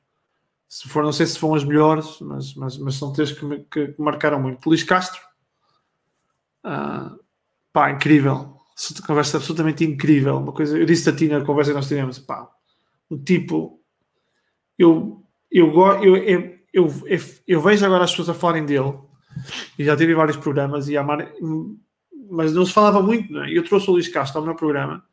Se 0.70 0.88
for, 0.88 1.04
não 1.04 1.12
sei 1.12 1.26
se 1.26 1.38
foram 1.38 1.56
as 1.56 1.66
melhores, 1.66 2.20
mas, 2.22 2.56
mas, 2.56 2.78
mas 2.78 2.96
são 2.96 3.12
três 3.12 3.34
que, 3.34 3.44
me, 3.46 3.60
que, 3.66 3.94
marcaram 3.98 4.42
muito. 4.42 4.66
Luís 4.68 4.82
Castro. 4.82 5.22
Ah, 6.64 7.14
pá, 7.74 7.92
incrível 7.92 8.56
conversa 9.06 9.38
absolutamente 9.38 9.84
incrível. 9.84 10.38
Uma 10.38 10.52
coisa, 10.52 10.78
eu 10.78 10.86
disse 10.86 11.10
a 11.10 11.16
ti 11.16 11.28
na 11.28 11.44
conversa 11.44 11.72
que 11.72 11.78
nós 11.78 11.88
tivemos, 11.88 12.20
pá, 12.20 12.50
um 13.10 13.18
tipo, 13.18 13.80
eu, 14.78 15.24
eu, 15.50 15.74
eu, 16.02 16.18
eu, 16.18 16.60
eu, 16.74 16.94
eu 17.48 17.62
vejo 17.62 17.86
agora 17.86 18.04
as 18.04 18.12
pessoas 18.12 18.30
a 18.30 18.34
falarem 18.34 18.66
dele 18.66 18.94
e 19.78 19.84
já 19.84 19.96
tive 19.96 20.14
vários 20.14 20.38
programas 20.38 20.90
e 20.90 20.98
amar, 20.98 21.32
mas 22.30 22.54
não 22.54 22.66
se 22.66 22.74
falava 22.74 23.02
muito, 23.02 23.32
não 23.32 23.44
é? 23.44 23.52
Eu 23.52 23.64
trouxe 23.64 23.90
o 23.90 23.94
Luís 23.94 24.08
Castro 24.08 24.40
ao 24.40 24.46
meu 24.46 24.56
programa. 24.56 25.04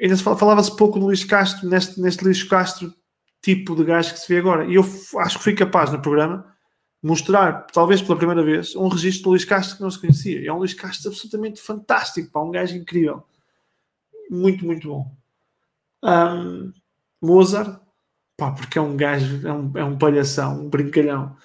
Ainda 0.00 0.16
se 0.16 0.22
falava-se 0.22 0.76
pouco 0.76 0.98
do 0.98 1.06
Luís 1.06 1.24
Castro, 1.24 1.68
neste, 1.68 2.00
neste 2.00 2.24
Luís 2.24 2.42
Castro 2.42 2.92
tipo 3.40 3.74
de 3.74 3.84
gajo 3.84 4.12
que 4.12 4.20
se 4.20 4.28
vê 4.32 4.38
agora. 4.38 4.64
E 4.66 4.74
eu 4.74 4.84
acho 5.18 5.38
que 5.38 5.44
fui 5.44 5.54
capaz 5.54 5.90
no 5.90 6.00
programa 6.00 6.52
mostrar, 7.02 7.66
talvez 7.72 8.00
pela 8.00 8.16
primeira 8.16 8.42
vez, 8.44 8.76
um 8.76 8.86
registro 8.86 9.24
do 9.24 9.30
Luís 9.30 9.44
Castro 9.44 9.76
que 9.76 9.82
não 9.82 9.90
se 9.90 9.98
conhecia. 9.98 10.46
É 10.46 10.52
um 10.52 10.58
Luís 10.58 10.72
Castro 10.72 11.10
absolutamente 11.10 11.60
fantástico, 11.60 12.30
pá, 12.30 12.40
um 12.40 12.50
gajo 12.50 12.76
incrível. 12.76 13.24
Muito, 14.30 14.64
muito 14.64 14.88
bom. 14.88 15.12
Um, 16.02 16.72
Mozart, 17.20 17.80
pá, 18.36 18.52
porque 18.52 18.78
é 18.78 18.80
um 18.80 18.96
gajo, 18.96 19.46
é 19.46 19.52
um, 19.52 19.72
é 19.76 19.84
um 19.84 19.98
palhação, 19.98 20.62
um 20.62 20.70
brincalhão. 20.70 21.36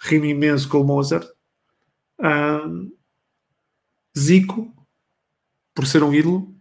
Rima 0.00 0.28
imenso 0.28 0.68
com 0.68 0.80
o 0.80 0.84
Mozart. 0.84 1.28
Um, 2.20 2.92
Zico, 4.18 4.72
por 5.74 5.86
ser 5.86 6.02
um 6.02 6.12
ídolo. 6.12 6.54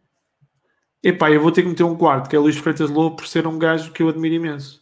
Epá, 1.03 1.31
eu 1.31 1.41
vou 1.41 1.51
ter 1.51 1.63
que 1.63 1.69
meter 1.69 1.83
um 1.83 1.95
quarto, 1.95 2.29
que 2.29 2.35
é 2.35 2.39
Luís 2.39 2.57
Freitas 2.57 2.89
Lobo, 2.89 3.15
por 3.15 3.27
ser 3.27 3.47
um 3.47 3.57
gajo 3.57 3.91
que 3.91 4.03
eu 4.03 4.09
admiro 4.09 4.35
imenso 4.35 4.79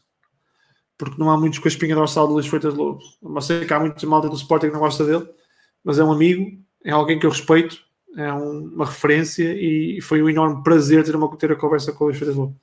porque 0.98 1.18
não 1.20 1.30
há 1.30 1.38
muitos 1.38 1.60
com 1.60 1.68
a 1.68 1.72
espinha 1.72 1.96
dorsal 1.96 2.28
de 2.28 2.34
Luís 2.34 2.48
Freitas 2.48 2.74
Lobo. 2.74 3.00
Mas 3.22 3.46
sei 3.46 3.66
que 3.66 3.74
há 3.74 3.80
muitos 3.80 4.04
malta 4.04 4.28
do 4.30 4.36
Sporting 4.36 4.68
que 4.68 4.74
não 4.74 4.80
gosta 4.80 5.06
dele, 5.06 5.30
mas 5.84 6.00
é 6.00 6.04
um 6.04 6.12
amigo, 6.12 6.60
é 6.84 6.92
alguém 6.92 7.20
que 7.20 7.26
eu 7.26 7.30
respeito, 7.30 7.80
é 8.16 8.34
um, 8.34 8.66
uma 8.74 8.86
referência 8.86 9.54
e 9.54 10.02
foi 10.02 10.24
um 10.24 10.30
enorme 10.30 10.64
prazer 10.64 11.04
ter, 11.04 11.16
uma, 11.16 11.36
ter 11.38 11.52
a 11.52 11.56
conversa 11.56 11.94
com 11.94 12.06
o 12.06 12.08
Luís 12.08 12.18
Freitas 12.18 12.36
Lobo. 12.36 12.60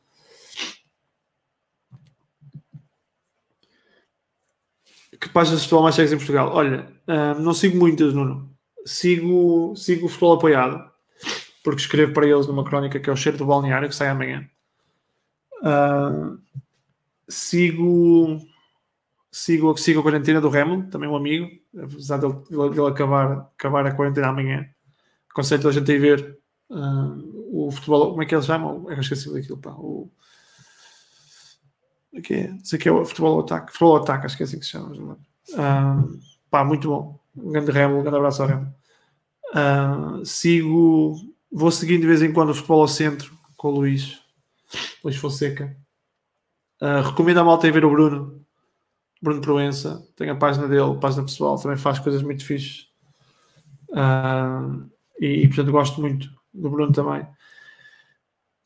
Que 5.21 5.29
páginas 5.31 5.61
de 5.61 5.67
futebol 5.67 5.85
mais 5.85 5.95
segues 5.95 6.13
em 6.13 6.17
Portugal? 6.17 6.51
Olha, 6.53 6.87
hum, 7.09 7.41
não 7.41 7.55
sigo 7.55 7.79
muitas, 7.79 8.13
Nuno. 8.13 8.54
Sigo, 8.85 9.75
sigo 9.77 10.07
o 10.07 10.09
futebol 10.09 10.35
apoiado, 10.35 10.91
porque 11.63 11.81
escrevo 11.81 12.13
para 12.13 12.27
eles 12.27 12.47
numa 12.47 12.65
crónica 12.65 13.01
que 13.01 13.09
é 13.09 13.13
o 13.13 13.17
Cheiro 13.17 13.39
do 13.39 13.47
Balneário, 13.47 13.89
que 13.89 13.95
sai 13.95 14.09
amanhã. 14.09 14.49
Uh, 15.63 16.39
sigo 17.29 18.41
sigo, 19.33 19.77
sigo 19.77 20.01
a 20.01 20.03
quarentena 20.03 20.41
do 20.41 20.51
Remo, 20.51 20.89
também 20.91 21.09
um 21.09 21.17
amigo, 21.17 21.49
apesar 21.77 22.19
dele, 22.19 22.35
dele 22.51 22.89
acabar, 22.89 23.51
acabar 23.57 23.87
a 23.87 23.95
quarentena 23.95 24.29
amanhã. 24.29 24.69
Aconselho 25.31 25.69
a 25.69 25.73
gente 25.73 25.91
ir 25.91 25.99
ver 25.99 26.45
Uh, 26.71 27.67
o 27.67 27.71
futebol, 27.71 28.11
como 28.11 28.23
é 28.23 28.27
que 28.27 28.35
eles 28.35 28.47
chamam? 28.47 28.91
Eu 28.91 29.01
esqueci 29.01 29.33
daquilo, 29.33 29.59
pá. 29.59 29.71
O, 29.73 30.11
é? 32.13 32.57
Sei 32.63 32.79
que 32.79 32.89
é 32.89 32.93
o 32.93 33.05
futebol 33.05 33.41
ataque. 33.41 33.73
Futebol 33.73 33.97
ataque, 33.97 34.27
acho 34.27 34.37
que 34.37 34.43
é 34.43 34.47
assim 34.47 34.59
que 34.59 34.65
se 34.65 34.73
chama. 34.73 35.19
Uh, 35.51 36.19
pá, 36.51 36.65
muito 36.65 36.89
bom. 36.89 37.21
Um 37.37 37.53
grande 37.53 37.71
remo, 37.71 37.99
um 37.99 38.03
grande 38.03 38.17
abraço 38.17 38.43
ao 38.43 38.49
remo. 38.49 38.75
Uh, 39.55 40.25
sigo, 40.25 41.17
vou 41.51 41.71
seguindo 41.71 42.03
de 42.03 42.07
vez 42.07 42.23
em 42.23 42.33
quando 42.33 42.51
o 42.51 42.55
futebol 42.55 42.83
ao 42.83 42.89
centro 42.89 43.33
com 43.57 43.69
o 43.69 43.71
Luís, 43.73 44.21
Luís 45.03 45.17
Fonseca. 45.17 45.77
Uh, 46.81 47.03
recomendo 47.09 47.39
a 47.39 47.45
malta 47.45 47.67
ir 47.67 47.73
ver 47.73 47.85
o 47.85 47.91
Bruno, 47.91 48.45
Bruno 49.23 49.41
Proença. 49.41 50.07
Tem 50.17 50.29
a 50.29 50.37
página 50.37 50.69
dele, 50.69 50.93
a 50.93 50.95
página 50.95 51.25
pessoal, 51.25 51.59
também 51.59 51.77
faz 51.77 51.99
coisas 51.99 52.23
muito 52.23 52.45
fixes. 52.45 52.89
Uh, 53.91 54.91
e, 55.21 55.45
e, 55.45 55.49
portanto 55.49 55.71
gosto 55.71 56.01
muito 56.01 56.29
do 56.53 56.71
Bruno 56.71 56.93
também. 56.93 57.27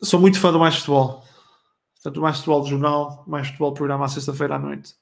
Sou 0.03 0.21
muito 0.21 0.41
fã 0.41 0.53
do 0.53 0.59
Mais 0.59 0.77
Futebol. 0.77 1.29
Portanto, 1.99 2.21
mais 2.21 2.37
futebol 2.37 2.63
de 2.63 2.71
jornal, 2.71 3.25
mais 3.27 3.49
futebol 3.49 3.75
programa 3.75 4.05
à 4.05 4.09
sexta-feira 4.09 4.55
à 4.55 4.59
noite. 4.59 4.95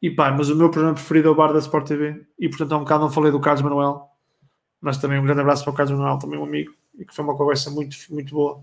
E 0.00 0.10
pá, 0.10 0.30
mas 0.30 0.50
o 0.50 0.56
meu 0.56 0.70
programa 0.70 0.94
preferido 0.94 1.28
é 1.28 1.30
o 1.30 1.34
Bar 1.34 1.52
da 1.52 1.58
Sport 1.58 1.86
TV. 1.86 2.26
E 2.38 2.48
portanto, 2.48 2.72
há 2.72 2.76
um 2.76 2.80
bocado 2.80 3.04
não 3.04 3.10
falei 3.10 3.32
do 3.32 3.40
Carlos 3.40 3.62
Manuel. 3.62 4.08
Mas 4.80 4.98
também 4.98 5.18
um 5.18 5.24
grande 5.24 5.40
abraço 5.40 5.64
para 5.64 5.72
o 5.72 5.74
Carlos 5.74 5.98
Manuel, 5.98 6.18
também 6.18 6.38
um 6.38 6.44
amigo. 6.44 6.72
E 6.98 7.04
que 7.04 7.14
foi 7.14 7.24
uma 7.24 7.36
conversa 7.36 7.70
muito, 7.70 7.96
muito 8.10 8.34
boa. 8.34 8.58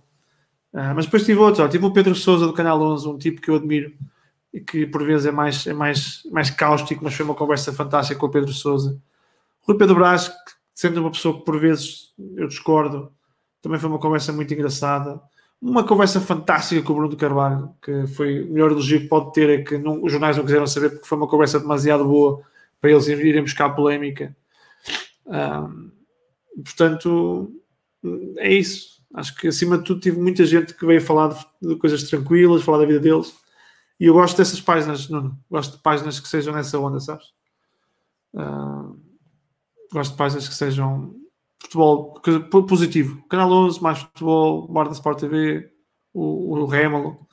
Uh, 0.73 0.93
mas 0.95 1.05
depois 1.05 1.25
tive 1.25 1.39
outros. 1.39 1.59
Ó, 1.59 1.67
tive 1.67 1.85
o 1.85 1.91
Pedro 1.91 2.15
Souza 2.15 2.45
do 2.45 2.53
Canal 2.53 2.81
11, 2.81 3.07
um 3.07 3.17
tipo 3.17 3.41
que 3.41 3.49
eu 3.49 3.55
admiro. 3.55 3.93
E 4.53 4.59
que 4.59 4.85
por 4.85 5.03
vezes 5.03 5.25
é 5.25 5.31
mais, 5.31 5.65
é 5.65 5.73
mais, 5.73 6.21
mais 6.31 6.49
cáustico, 6.51 7.03
mas 7.03 7.15
foi 7.15 7.25
uma 7.25 7.35
conversa 7.35 7.73
fantástica 7.73 8.19
com 8.19 8.27
o 8.27 8.31
Pedro 8.31 8.53
Souza. 8.53 9.01
Rui 9.61 9.77
Pedro 9.77 9.95
Brás, 9.95 10.27
que 10.27 10.35
sendo 10.73 11.01
uma 11.01 11.11
pessoa 11.11 11.39
que 11.39 11.45
por 11.45 11.59
vezes 11.59 12.13
eu 12.35 12.47
discordo, 12.47 13.11
também 13.61 13.79
foi 13.79 13.89
uma 13.89 13.99
conversa 13.99 14.31
muito 14.31 14.53
engraçada. 14.53 15.21
Uma 15.65 15.85
conversa 15.85 16.19
fantástica 16.19 16.81
com 16.81 16.91
o 16.91 16.95
Bruno 16.97 17.15
Carvalho, 17.15 17.73
que 17.81 18.05
foi 18.07 18.43
o 18.43 18.51
melhor 18.51 18.71
elogio 18.71 18.99
que 18.99 19.07
pode 19.07 19.31
ter, 19.31 19.49
é 19.49 19.63
que 19.63 19.77
não, 19.77 20.03
os 20.03 20.11
jornais 20.11 20.35
não 20.35 20.43
quiseram 20.43 20.67
saber 20.67 20.89
porque 20.89 21.07
foi 21.07 21.17
uma 21.17 21.27
conversa 21.27 21.57
demasiado 21.57 22.03
boa 22.03 22.41
para 22.81 22.91
eles 22.91 23.07
irem 23.07 23.41
buscar 23.41 23.69
polémica. 23.69 24.35
Um, 25.25 25.89
portanto, 26.65 27.49
é 28.39 28.53
isso. 28.53 29.01
Acho 29.13 29.33
que 29.37 29.47
acima 29.47 29.77
de 29.77 29.85
tudo 29.85 30.01
tive 30.01 30.19
muita 30.19 30.45
gente 30.45 30.73
que 30.73 30.85
veio 30.85 30.99
falar 30.99 31.29
de, 31.29 31.69
de 31.69 31.77
coisas 31.77 32.03
tranquilas, 32.09 32.61
falar 32.61 32.79
da 32.79 32.85
vida 32.85 32.99
deles. 32.99 33.33
E 33.97 34.07
eu 34.07 34.13
gosto 34.13 34.35
dessas 34.35 34.59
páginas, 34.59 35.07
Nuno. 35.07 35.39
Gosto 35.49 35.77
de 35.77 35.81
páginas 35.81 36.19
que 36.19 36.27
sejam 36.27 36.53
nessa 36.53 36.77
onda, 36.77 36.99
sabes? 36.99 37.27
Uh, 38.33 38.99
gosto 39.93 40.11
de 40.11 40.17
páginas 40.17 40.45
que 40.45 40.55
sejam 40.55 41.15
futebol 41.63 42.21
positivo. 42.67 43.25
Canal 43.27 43.51
11, 43.51 43.81
mais 43.81 43.99
futebol, 43.99 44.67
Bar 44.67 44.91
Sport 44.91 45.19
TV, 45.19 45.71
o, 46.13 46.59
o 46.59 46.65
Rémolo. 46.65 47.25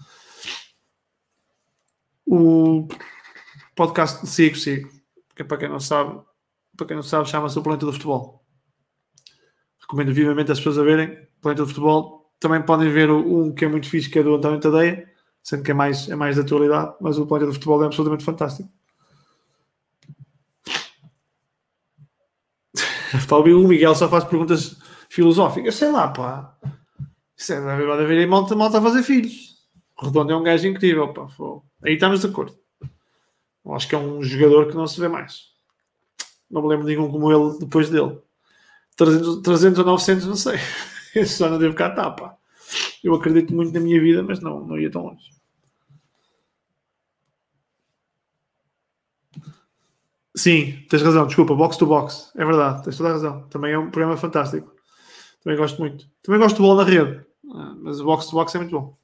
O 2.27 2.87
podcast 3.75 4.27
Sigo 4.27 4.57
Sigo, 4.57 4.89
que 5.35 5.43
é 5.43 5.45
para 5.45 5.59
quem 5.59 5.69
não 5.69 5.81
sabe, 5.81 6.21
para 6.77 6.87
quem 6.87 6.97
não 6.97 7.03
sabe, 7.03 7.29
chama-se 7.29 7.59
o 7.59 7.63
Planeta 7.63 7.87
do 7.87 7.93
Futebol. 7.93 8.45
Recomendo 9.81 10.15
vivamente 10.15 10.53
as 10.53 10.59
pessoas 10.59 10.79
a 10.79 10.85
verem. 10.85 11.29
Planeta 11.41 11.63
do 11.63 11.69
Futebol. 11.69 12.33
Também 12.39 12.63
podem 12.63 12.91
ver 12.91 13.11
um 13.11 13.53
que 13.53 13.65
é 13.65 13.69
muito 13.69 13.89
fixe, 13.89 14.09
que 14.09 14.19
é 14.19 14.23
do 14.23 14.37
António 14.37 14.61
Tadeia, 14.61 15.11
sendo 15.43 15.63
que 15.63 15.73
é 15.73 15.75
mais, 15.75 16.09
é 16.09 16.15
mais 16.15 16.37
da 16.37 16.43
atualidade, 16.43 16.95
mas 17.01 17.19
o 17.19 17.27
Planeta 17.27 17.51
do 17.51 17.55
Futebol 17.55 17.83
é 17.83 17.87
absolutamente 17.87 18.25
fantástico. 18.25 18.71
Pá, 23.29 23.37
o 23.37 23.69
Miguel 23.69 23.95
só 23.95 24.09
faz 24.09 24.25
perguntas 24.25 24.77
filosóficas. 25.09 25.75
Sei 25.75 25.91
lá, 25.91 26.09
pá. 26.09 26.57
Isso 27.37 27.53
é, 27.53 27.61
deve 27.61 27.91
haver 27.91 28.27
malta, 28.27 28.55
malta 28.55 28.79
a 28.79 28.83
fazer 28.83 29.03
filhos. 29.03 29.57
Redondo 30.01 30.33
é 30.33 30.37
um 30.37 30.43
gajo 30.43 30.67
incrível, 30.67 31.13
pá. 31.13 31.27
Aí 31.83 31.95
estamos 31.95 32.21
de 32.21 32.27
acordo. 32.27 32.57
Eu 33.65 33.75
acho 33.75 33.89
que 33.89 33.95
é 33.95 33.99
um 33.99 34.23
jogador 34.23 34.69
que 34.69 34.77
não 34.77 34.87
se 34.87 35.01
vê 35.01 35.09
mais. 35.09 35.51
Não 36.51 36.63
me 36.63 36.69
lembro 36.69 36.87
de 36.87 36.95
nenhum 36.95 37.11
como 37.11 37.31
ele 37.31 37.59
depois 37.59 37.89
dele. 37.91 38.19
300, 38.97 39.43
300 39.43 39.79
ou 39.79 39.85
900, 39.85 40.27
não 40.27 40.37
sei. 40.37 40.59
Esse 41.15 41.35
só 41.35 41.49
não 41.49 41.59
devo 41.59 41.75
cá 41.75 41.89
estar, 41.89 42.11
pá. 42.13 42.37
Eu 43.03 43.15
acredito 43.15 43.55
muito 43.55 43.73
na 43.73 43.81
minha 43.81 44.01
vida, 44.01 44.23
mas 44.23 44.41
não, 44.41 44.65
não 44.65 44.79
ia 44.79 44.91
tão 44.91 45.03
longe. 45.03 45.31
Sim, 50.37 50.87
tens 50.89 51.03
razão, 51.03 51.27
desculpa, 51.27 51.55
box 51.55 51.77
to 51.77 51.87
box, 51.87 52.33
é 52.37 52.45
verdade, 52.45 52.85
tens 52.85 52.97
toda 52.97 53.09
a 53.11 53.13
razão. 53.13 53.49
Também 53.49 53.73
é 53.73 53.79
um 53.79 53.91
programa 53.91 54.17
fantástico. 54.17 54.73
Também 55.43 55.59
gosto 55.59 55.79
muito. 55.81 56.09
Também 56.23 56.41
gosto 56.41 56.57
de 56.57 56.63
bola 56.63 56.85
na 56.85 56.91
rede, 56.91 57.25
ah, 57.53 57.75
mas 57.79 58.01
o 58.01 58.05
box 58.05 58.27
to 58.27 58.33
box 58.33 58.55
é 58.55 58.59
muito 58.59 58.71
bom. 58.71 58.97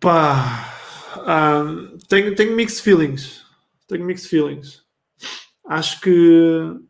Pá, 0.00 0.74
um, 1.26 1.98
tenho, 2.08 2.34
tenho 2.34 2.54
mixed 2.54 2.82
feelings. 2.82 3.44
Tenho 3.88 4.04
mixed 4.04 4.28
feelings. 4.28 4.82
Acho 5.66 6.00
que. 6.00 6.80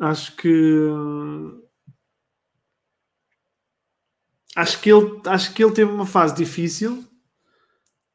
Acho 0.00 0.36
que 0.36 0.90
acho 4.56 4.80
que 4.80 4.90
ele, 4.90 5.20
acho 5.26 5.52
que 5.52 5.64
ele 5.64 5.72
teve 5.72 5.90
uma 5.90 6.06
fase 6.06 6.34
difícil 6.34 7.04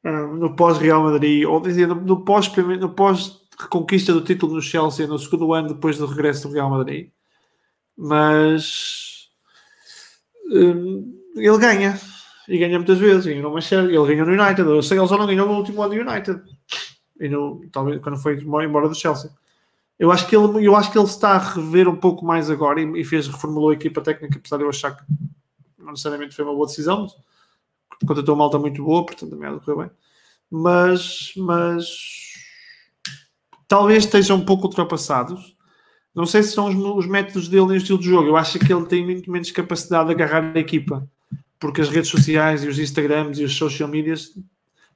uh, 0.03 0.35
no 0.35 0.55
pós-Real 0.55 1.03
Madrid, 1.03 1.45
ou 1.45 1.59
dizer, 1.59 1.87
no, 1.87 1.95
no 1.95 2.23
pós 2.23 2.51
no 2.55 2.89
pós 2.89 3.39
reconquista 3.59 4.13
do 4.13 4.21
título 4.21 4.55
no 4.55 4.61
Chelsea 4.61 5.05
no 5.05 5.19
segundo 5.19 5.53
ano 5.53 5.69
depois 5.69 5.97
do 5.97 6.05
regresso 6.05 6.47
do 6.47 6.53
Real 6.53 6.69
Madrid. 6.69 7.09
Mas 7.97 9.29
um, 10.51 11.19
ele 11.35 11.57
ganha 11.57 11.99
e 12.47 12.57
ganha 12.57 12.77
muitas 12.77 12.97
vezes. 12.97 13.25
Ganha 13.25 13.41
no 13.41 13.51
Manchester, 13.51 13.85
ele 13.85 14.15
ganhou 14.15 14.25
no 14.25 14.41
United. 14.41 14.61
Eu 14.61 14.81
sei 14.81 14.97
ele 14.97 15.07
só 15.07 15.17
não 15.17 15.27
ganhou 15.27 15.47
no 15.47 15.55
último 15.55 15.81
ano 15.81 15.93
do 15.93 16.09
United 16.09 16.41
e 17.19 17.27
no, 17.27 17.61
talvez 17.71 18.01
quando 18.01 18.17
foi 18.17 18.39
embora 18.63 18.87
do 18.87 18.95
Chelsea. 18.95 19.29
Eu 19.99 20.11
acho 20.11 20.27
que 20.27 20.35
ele, 20.35 20.65
eu 20.65 20.75
acho 20.77 20.91
que 20.91 20.97
ele 20.97 21.05
está 21.05 21.31
a 21.31 21.37
rever 21.37 21.89
um 21.89 21.95
pouco 21.95 22.25
mais 22.25 22.49
agora 22.49 22.81
e, 22.81 23.01
e 23.01 23.03
fez 23.03 23.27
reformulou 23.27 23.71
a 23.71 23.73
equipa 23.73 23.99
técnica, 24.01 24.39
apesar 24.39 24.55
de 24.55 24.63
eu 24.63 24.69
achar 24.69 24.95
que 24.95 25.03
não 25.89 25.93
necessariamente 25.93 26.35
foi 26.35 26.45
uma 26.45 26.53
boa 26.53 26.67
decisão, 26.67 27.07
contratou 28.05 28.35
uma 28.35 28.43
malta 28.43 28.59
muito 28.59 28.83
boa, 28.83 29.05
portanto 29.05 29.31
também 29.31 29.49
há 29.49 29.53
de 29.53 29.59
correr 29.59 29.83
bem. 29.83 29.91
Mas, 30.49 31.33
mas 31.35 31.87
talvez 33.67 34.05
estejam 34.05 34.37
um 34.37 34.45
pouco 34.45 34.67
ultrapassados. 34.67 35.55
Não 36.13 36.25
sei 36.25 36.43
se 36.43 36.53
são 36.53 36.67
os, 36.67 36.75
os 36.75 37.07
métodos 37.07 37.47
dele 37.47 37.65
no 37.65 37.75
estilo 37.75 37.99
de 37.99 38.05
jogo. 38.05 38.27
Eu 38.27 38.37
acho 38.37 38.57
que 38.57 38.71
ele 38.71 38.85
tem 38.85 39.03
muito 39.03 39.29
menos 39.31 39.51
capacidade 39.51 40.07
de 40.07 40.13
agarrar 40.13 40.55
a 40.55 40.59
equipa, 40.59 41.07
porque 41.59 41.81
as 41.81 41.89
redes 41.89 42.09
sociais 42.09 42.63
e 42.63 42.67
os 42.67 42.79
Instagrams 42.79 43.39
e 43.39 43.43
os 43.43 43.55
social 43.55 43.89
medias 43.89 44.33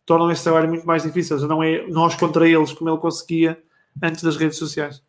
tornam 0.05 0.31
esse 0.31 0.43
trabalho 0.43 0.69
muito 0.69 0.85
mais 0.85 1.03
difícil. 1.03 1.37
Não 1.47 1.61
é 1.61 1.87
nós 1.87 2.15
contra 2.15 2.47
eles 2.47 2.73
como 2.73 2.89
ele 2.89 2.97
conseguia 2.97 3.61
antes 4.01 4.23
das 4.23 4.37
redes 4.37 4.57
sociais. 4.57 5.03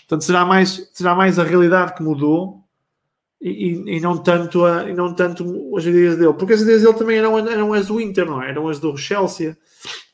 Portanto, 0.00 0.24
será 0.24 0.44
mais, 0.44 0.90
será 0.92 1.14
mais 1.14 1.38
a 1.38 1.44
realidade 1.44 1.94
que 1.94 2.02
mudou 2.02 2.64
e, 3.40 3.96
e, 3.96 4.00
não 4.00 4.18
tanto 4.18 4.64
a, 4.66 4.88
e 4.88 4.92
não 4.92 5.14
tanto 5.14 5.74
as 5.76 5.84
ideias 5.84 6.18
dele, 6.18 6.34
porque 6.34 6.52
as 6.52 6.60
ideias 6.60 6.82
dele 6.82 6.94
também 6.94 7.18
eram, 7.18 7.38
eram 7.38 7.72
as 7.72 7.86
do 7.86 8.00
Inter, 8.00 8.26
não 8.26 8.42
é? 8.42 8.50
Eram 8.50 8.68
as 8.68 8.78
do 8.78 8.94
Chelsea. 8.96 9.56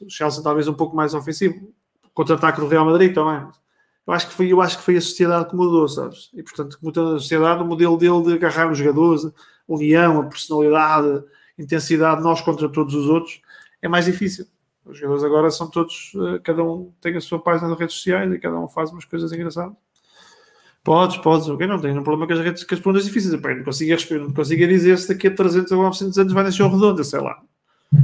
O 0.00 0.08
Chelsea 0.08 0.42
talvez 0.42 0.68
um 0.68 0.74
pouco 0.74 0.94
mais 0.94 1.12
ofensivo, 1.12 1.72
contra-ataque 2.14 2.60
do 2.60 2.68
Real 2.68 2.84
Madrid 2.86 3.12
também. 3.12 3.44
Eu 4.06 4.12
acho 4.12 4.28
que 4.28 4.34
foi, 4.34 4.52
eu 4.52 4.60
acho 4.60 4.78
que 4.78 4.84
foi 4.84 4.96
a 4.96 5.00
sociedade 5.00 5.50
que 5.50 5.56
mudou, 5.56 5.88
sabes? 5.88 6.30
E 6.34 6.42
portanto, 6.42 6.78
toda 6.92 7.16
a 7.16 7.18
sociedade, 7.18 7.62
o 7.62 7.66
modelo 7.66 7.96
dele 7.96 8.22
de 8.22 8.32
agarrar 8.34 8.70
os 8.70 8.78
jogadores, 8.78 9.24
a 9.24 9.32
união, 9.66 10.20
a 10.20 10.26
personalidade, 10.26 11.24
a 11.58 11.62
intensidade, 11.62 12.22
nós 12.22 12.40
contra 12.40 12.68
todos 12.68 12.94
os 12.94 13.08
outros, 13.08 13.40
é 13.82 13.88
mais 13.88 14.04
difícil. 14.04 14.46
Os 14.84 14.98
jogadores 14.98 15.24
agora 15.24 15.50
são 15.50 15.68
todos, 15.68 16.12
eh, 16.14 16.38
cada 16.44 16.62
um 16.62 16.92
tem 17.00 17.16
a 17.16 17.20
sua 17.20 17.40
página 17.40 17.68
nas 17.68 17.78
redes 17.78 17.96
sociais 17.96 18.32
e 18.32 18.38
cada 18.38 18.56
um 18.56 18.68
faz 18.68 18.92
umas 18.92 19.04
coisas 19.04 19.32
engraçadas. 19.32 19.76
Podes, 20.86 21.16
podes, 21.16 21.48
ok, 21.48 21.66
não 21.66 21.80
tenho 21.80 21.98
um 21.98 22.04
problema 22.04 22.28
com 22.28 22.32
as, 22.34 22.38
redes, 22.38 22.62
com 22.62 22.72
as 22.72 22.80
perguntas 22.80 23.06
difíceis. 23.06 23.34
Epá, 23.34 23.52
não 23.52 23.64
consigo, 23.64 24.20
não 24.20 24.32
consigo 24.32 24.68
dizer 24.68 24.96
se 24.96 25.08
daqui 25.08 25.26
a 25.26 25.34
300 25.34 25.72
ou 25.72 25.82
900 25.82 26.16
anos 26.16 26.32
vai 26.32 26.44
nascer 26.44 26.62
o 26.62 26.68
redondo, 26.68 27.02
sei 27.02 27.20
lá. 27.20 27.42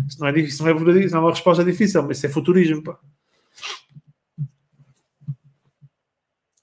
Isso 0.09 0.19
não 0.19 0.27
é, 0.27 0.41
isso 0.41 0.65
não 0.65 0.71
é, 0.71 0.75
não 0.75 1.19
é 1.19 1.21
uma 1.21 1.31
resposta 1.31 1.65
difícil, 1.65 2.03
mas 2.03 2.17
isso 2.17 2.27
é 2.27 2.29
futurismo, 2.29 2.83
pá. 2.83 2.99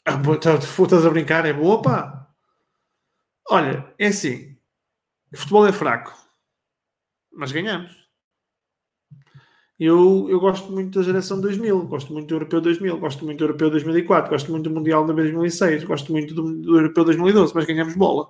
Ah, 0.04 0.22
estás 0.34 1.06
a 1.06 1.10
brincar, 1.10 1.46
é 1.46 1.54
boa, 1.54 1.82
pá. 1.82 2.28
Olha, 3.50 3.94
é 3.98 4.08
assim, 4.08 4.58
o 5.34 5.38
futebol 5.38 5.66
é 5.66 5.72
fraco, 5.72 6.14
mas 7.32 7.54
ganhamos. 7.54 8.09
Eu, 9.80 10.28
eu 10.30 10.42
gosto 10.42 10.70
muito 10.74 11.00
da 11.00 11.06
geração 11.06 11.40
2000, 11.40 11.88
gosto 11.88 12.12
muito 12.12 12.28
do 12.28 12.36
Europeu 12.36 12.60
2000, 12.60 12.98
gosto 12.98 13.24
muito 13.24 13.38
do 13.38 13.46
Europeu 13.46 13.70
2004, 13.70 14.30
gosto 14.30 14.52
muito 14.52 14.70
do 14.70 14.76
Mundial 14.76 15.06
de 15.06 15.14
2006, 15.14 15.86
gosto 15.86 16.12
muito 16.12 16.34
do, 16.34 16.62
do 16.62 16.76
Europeu 16.78 17.06
2012, 17.06 17.54
mas 17.56 17.66
ganhamos 17.66 17.96
bola. 17.96 18.30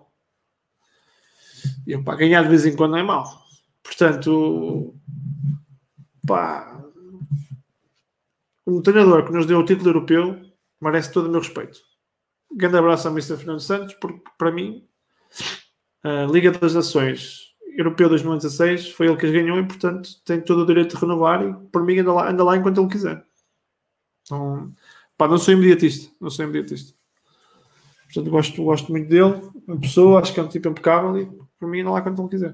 E 1.88 1.97
pá, 1.97 2.15
ganhar 2.15 2.43
de 2.43 2.49
vez 2.49 2.67
em 2.67 2.76
quando 2.76 2.91
não 2.91 2.99
é 2.99 3.03
mau. 3.03 3.26
Portanto, 3.81 4.93
pá, 6.27 6.85
um 8.67 8.80
treinador 8.84 9.26
que 9.26 9.31
nos 9.31 9.47
deu 9.47 9.57
o 9.57 9.65
título 9.65 9.89
europeu 9.89 10.39
merece 10.80 11.11
todo 11.11 11.26
o 11.26 11.31
meu 11.31 11.39
respeito. 11.39 11.80
Grande 12.55 12.77
abraço 12.77 13.07
ao 13.07 13.13
Mr. 13.13 13.38
Fernando 13.38 13.59
Santos, 13.59 13.95
porque 13.95 14.21
para 14.38 14.51
mim, 14.51 14.88
a 16.03 16.26
Liga 16.26 16.51
das 16.51 16.76
Nações 16.76 17.48
Europeu 17.77 18.09
2016 18.09 18.91
foi 18.91 19.07
ele 19.07 19.17
que 19.17 19.25
as 19.25 19.31
ganhou 19.31 19.57
e, 19.59 19.65
portanto, 19.65 20.21
tem 20.23 20.41
todo 20.41 20.63
o 20.63 20.65
direito 20.65 20.95
de 20.95 21.01
renovar 21.01 21.45
e, 21.45 21.53
por 21.69 21.83
mim, 21.83 21.99
anda 21.99 22.13
lá, 22.13 22.29
anda 22.29 22.43
lá 22.43 22.57
enquanto 22.57 22.81
ele 22.81 22.89
quiser. 22.89 23.25
Então, 24.21 24.73
pá, 25.17 25.27
não 25.27 25.37
sou 25.37 25.53
imediatista, 25.53 26.13
não 26.19 26.29
sou 26.29 26.45
imediatista. 26.45 26.93
Portanto, 28.05 28.31
gosto, 28.31 28.63
gosto 28.63 28.91
muito 28.91 29.07
dele, 29.07 29.41
uma 29.67 29.79
pessoa, 29.79 30.19
acho 30.19 30.33
que 30.33 30.39
é 30.39 30.43
um 30.43 30.47
tipo 30.47 30.67
impecável 30.67 31.17
e, 31.17 31.25
por 31.59 31.69
mim, 31.69 31.81
anda 31.81 31.91
lá 31.91 32.01
quando 32.01 32.21
ele 32.21 32.29
quiser. 32.29 32.53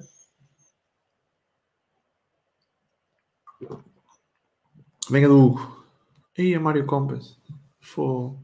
Venha 5.09 5.27
do 5.27 5.39
Hugo. 5.39 5.85
E 6.37 6.53
a 6.55 6.59
Mário 6.59 6.85
Compass. 6.85 7.37
Foi. 7.79 8.35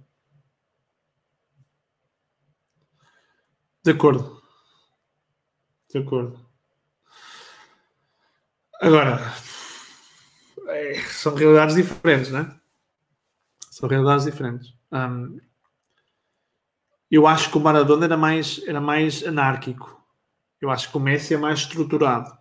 De 3.84 3.92
acordo. 3.92 4.42
De 5.90 5.98
acordo. 6.00 6.51
Agora, 8.82 9.22
é, 10.70 10.96
são 11.02 11.36
realidades 11.36 11.76
diferentes, 11.76 12.32
né? 12.32 12.52
São 13.70 13.88
realidades 13.88 14.26
diferentes. 14.26 14.74
Um, 14.92 15.40
eu 17.12 17.28
acho 17.28 17.52
que 17.52 17.58
o 17.60 17.62
Maradona 17.62 18.06
era 18.06 18.18
mais, 18.18 18.60
era 18.66 18.82
mais 18.82 19.24
anárquico. 19.24 20.02
Eu 20.60 20.72
acho 20.72 20.90
que 20.90 20.98
o 20.98 21.00
Messi 21.00 21.36
é 21.36 21.38
mais 21.38 21.60
estruturado. 21.60 22.36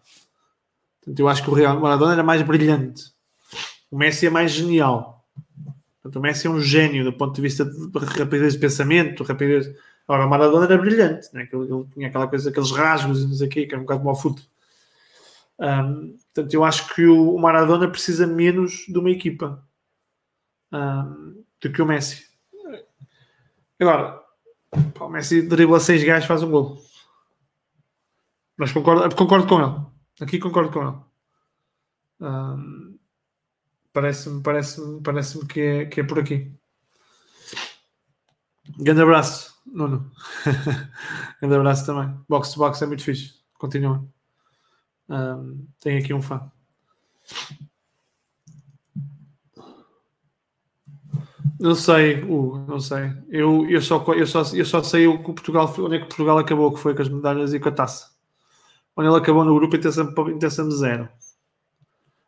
Portanto, 1.01 1.21
eu 1.21 1.29
acho 1.29 1.43
que 1.43 1.51
o 1.51 1.53
Real 1.53 1.79
Maradona 1.79 2.15
era 2.15 2.23
mais 2.23 2.41
brilhante. 2.41 3.13
O 3.91 3.99
Messi 3.99 4.27
é 4.27 4.31
mais 4.31 4.51
genial. 4.51 5.23
Portanto, 6.03 6.17
o 6.17 6.23
Messi 6.23 6.47
é 6.47 6.51
um 6.51 6.61
gênio 6.61 7.05
do 7.05 7.13
ponto 7.13 7.35
de 7.35 7.43
vista 7.43 7.67
de 7.67 7.99
rapidez 8.19 8.55
de 8.55 8.59
pensamento, 8.59 9.25
rapidez. 9.25 9.71
Agora, 10.09 10.25
o 10.25 10.31
Maradona 10.31 10.65
era 10.65 10.79
brilhante, 10.79 11.29
né? 11.35 11.47
ele, 11.53 11.65
ele 11.65 11.85
tinha 11.93 12.09
aquela 12.09 12.27
coisa, 12.27 12.49
aqueles 12.49 12.71
rasgos, 12.71 13.43
o 13.43 13.49
quê, 13.51 13.67
que 13.67 13.75
era 13.75 13.83
um 13.83 13.85
bocado 13.85 14.05
mau 14.05 14.15
futebol. 14.15 14.49
Um, 15.61 16.17
portanto, 16.33 16.55
eu 16.55 16.65
acho 16.65 16.95
que 16.95 17.07
o 17.07 17.37
Maradona 17.39 17.89
precisa 17.89 18.27
menos 18.27 18.87
de 18.89 18.99
uma 18.99 19.11
equipa 19.11 19.67
um, 20.73 21.45
do 21.61 21.73
que 21.73 21.83
o 21.83 21.87
Messi. 21.87 22.29
Agora, 23.79 24.23
o 25.01 25.09
Messi 25.09 25.43
dribla 25.43 25.81
seis 25.81 26.03
gajos 26.05 26.29
faz 26.29 26.43
um 26.43 26.51
gol. 26.51 26.79
Mas 28.57 28.73
concordo, 28.73 29.15
concordo 29.17 29.47
com 29.47 29.61
ele. 29.61 29.87
Aqui 30.21 30.39
concordo 30.39 30.71
com 30.71 30.83
ele. 30.83 30.97
Um, 32.21 32.99
parece-me 33.93 34.43
parece 34.43 34.81
parece 35.03 35.47
que, 35.47 35.61
é, 35.61 35.85
que 35.87 36.01
é 36.01 36.05
por 36.05 36.19
aqui. 36.19 36.53
Grande 38.79 39.03
abraço, 39.03 39.61
Nuno. 39.67 40.11
Grande 41.41 41.57
abraço 41.57 41.87
também. 41.87 42.15
Box 42.29 42.53
to 42.53 42.59
box 42.59 42.83
é 42.83 42.87
muito 42.87 43.03
fixe. 43.03 43.35
Continua. 43.55 44.07
Um, 45.11 45.67
tem 45.81 45.99
aqui 45.99 46.15
um 46.15 46.23
fã. 46.23 46.51
Não 51.59 51.75
sei, 51.75 52.23
Hugo, 52.23 52.65
não 52.67 52.81
sei. 52.81 53.13
Eu, 53.29 53.69
eu, 53.69 53.83
só, 53.83 54.03
eu, 54.15 54.27
só, 54.27 54.43
eu 54.55 54.65
só 54.65 54.83
sei 54.83 55.07
o 55.07 55.19
que 55.19 55.25
Portugal, 55.25 55.75
onde 55.81 55.97
é 55.97 55.99
que 55.99 56.07
Portugal 56.07 56.39
acabou, 56.39 56.73
que 56.73 56.81
foi 56.81 56.95
com 56.95 57.03
as 57.03 57.09
medalhas 57.09 57.53
e 57.53 57.61
com 57.61 57.69
a 57.69 57.73
taça. 57.73 58.11
Onde 58.97 59.09
ele 59.09 59.19
acabou 59.19 59.45
no 59.45 59.55
grupo, 59.55 59.77
intenção 59.77 60.71
zero. 60.71 61.09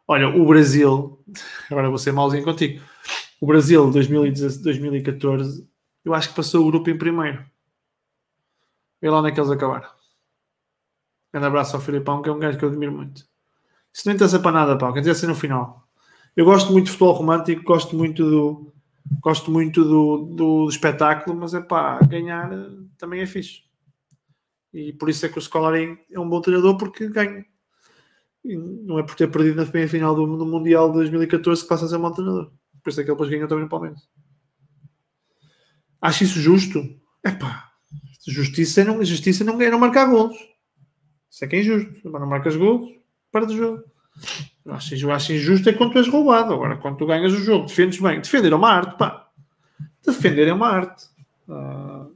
Olha, 0.07 0.29
o 0.29 0.45
Brasil, 0.45 1.19
agora 1.71 1.89
vou 1.89 1.99
ser 1.99 2.13
malzinho 2.13 2.45
contigo. 2.45 2.83
O 3.41 3.47
Brasil, 3.47 3.91
2014, 3.91 5.67
eu 6.05 6.13
acho 6.13 6.29
que 6.29 6.35
passou 6.35 6.63
o 6.63 6.71
grupo 6.71 6.91
em 6.91 6.99
primeiro. 6.99 7.45
Vê 9.01 9.09
lá 9.09 9.21
onde 9.21 9.31
é 9.31 9.33
que 9.33 9.41
eles 9.41 9.51
acabaram. 9.51 9.89
Grande 11.33 11.47
abraço 11.47 11.77
ao 11.77 11.83
Filipão, 11.83 12.21
que 12.21 12.29
é 12.29 12.33
um 12.33 12.39
gajo 12.39 12.59
que 12.59 12.65
eu 12.65 12.69
admiro 12.69 12.93
muito. 12.93 13.25
Isso 13.93 14.07
não 14.07 14.15
interessa 14.15 14.39
para 14.39 14.53
nada, 14.53 14.77
pá. 14.77 14.93
Quer 14.93 15.01
dizer, 15.01 15.13
assim 15.13 15.27
no 15.27 15.35
final. 15.35 15.87
Eu 16.37 16.45
gosto 16.45 16.73
muito 16.73 16.87
de 16.87 16.93
futebol 16.93 17.15
romântico, 17.15 17.63
gosto 17.63 17.97
muito 17.97 18.29
do, 18.29 18.73
gosto 19.21 19.51
muito 19.51 19.85
do, 19.85 20.17
do, 20.19 20.65
do 20.65 20.69
espetáculo, 20.69 21.39
mas 21.39 21.55
é 21.55 21.61
pá, 21.61 21.99
ganhar 22.01 22.51
também 22.97 23.21
é 23.21 23.27
fixe. 23.27 23.63
E 24.73 24.93
por 24.93 25.11
isso 25.11 25.27
é 25.27 25.29
que 25.29 25.39
o 25.39 25.43
Scolari 25.43 25.99
é 26.11 26.19
um 26.19 26.29
bom 26.29 26.41
treinador 26.41 26.77
porque 26.79 27.09
ganha. 27.09 27.45
E 28.45 28.57
não 28.57 28.99
é 28.99 29.03
por 29.03 29.15
ter 29.15 29.31
perdido 29.31 29.57
na 29.57 29.67
final 29.67 30.15
do, 30.15 30.37
do 30.37 30.47
Mundial 30.47 30.89
de 30.89 30.95
2014 30.95 31.63
que 31.63 31.69
passa 31.69 31.85
a 31.85 31.89
ser 31.89 31.97
um 31.97 32.03
bom 32.03 32.13
treinador. 32.13 32.51
Por 32.83 32.91
isso 32.91 33.01
é 33.01 33.05
que 33.05 33.11
ele 33.11 33.15
depois 33.15 33.31
ganhou 33.31 33.49
também 33.49 33.65
no 33.65 33.71
Palmeiras. 33.71 34.01
Acho 36.01 36.25
isso 36.25 36.41
justo? 36.41 36.83
É 37.25 37.31
pá, 37.31 37.71
justiça 38.27 38.85
não, 38.85 39.05
justiça 39.05 39.45
não 39.45 39.61
é 39.61 39.71
não 39.71 39.79
marcar 39.79 40.07
golos. 40.07 40.37
Isso 41.33 41.47
é 41.47 41.49
que 41.49 41.57
é 41.57 41.61
injusto. 41.61 42.11
Não 42.11 42.27
marcas 42.27 42.55
golos, 42.57 42.91
para 43.33 43.47
o 43.47 43.57
jogo. 43.57 43.83
Eu 44.67 44.75
acho, 44.75 44.95
eu 44.95 45.11
acho 45.11 45.33
injusto 45.33 45.67
é 45.71 45.73
quando 45.73 45.93
tu 45.93 45.99
és 45.99 46.07
roubado. 46.07 46.53
Agora, 46.53 46.77
quando 46.77 46.99
tu 46.99 47.07
ganhas 47.07 47.33
o 47.33 47.39
jogo, 47.39 47.67
defendes 47.67 47.99
bem. 47.99 48.21
Defender 48.21 48.53
é 48.53 48.55
uma 48.55 48.69
arte, 48.69 48.99
pá. 48.99 49.29
Defender 50.05 50.47
é 50.47 50.53
uma 50.53 50.69
arte. 50.69 51.07
Uh, 51.49 52.15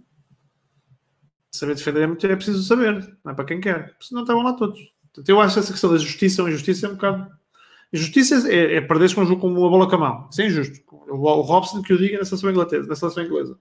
saber 1.51 1.75
defender 1.75 2.03
é, 2.03 2.07
muito, 2.07 2.27
é 2.27 2.37
preciso 2.37 2.63
saber. 2.63 3.17
Não 3.25 3.33
é 3.33 3.35
para 3.35 3.47
quem 3.47 3.59
quer. 3.59 3.97
Senão 3.99 4.21
estavam 4.21 4.43
lá 4.43 4.53
todos. 4.53 4.79
Portanto, 5.05 5.29
eu 5.31 5.41
acho 5.41 5.59
essa 5.59 5.73
questão 5.73 5.91
da 5.91 5.99
justiça 5.99 6.43
ou 6.43 6.49
injustiça 6.51 6.87
é 6.87 6.91
um 6.91 6.95
bocado. 6.95 7.27
Injustiça 7.95 8.53
é, 8.53 8.75
é 8.75 8.81
perderes 8.83 9.15
com 9.15 9.23
um 9.23 9.27
jogo 9.27 9.41
com 9.41 9.49
uma 9.49 9.71
bola 9.71 9.89
com 9.89 9.97
a 9.97 9.99
mão. 9.99 10.29
Isso 10.31 10.43
é 10.43 10.47
injusto. 10.47 10.79
O, 11.09 11.15
o 11.15 11.41
Robson 11.41 11.81
que 11.81 11.95
o 11.95 11.99
diga 11.99 12.19
na 12.19 12.25
seleção 12.27 12.51
inglesa. 12.51 12.87
Na 12.87 12.95
seleção 12.95 13.25
inglesa. 13.25 13.59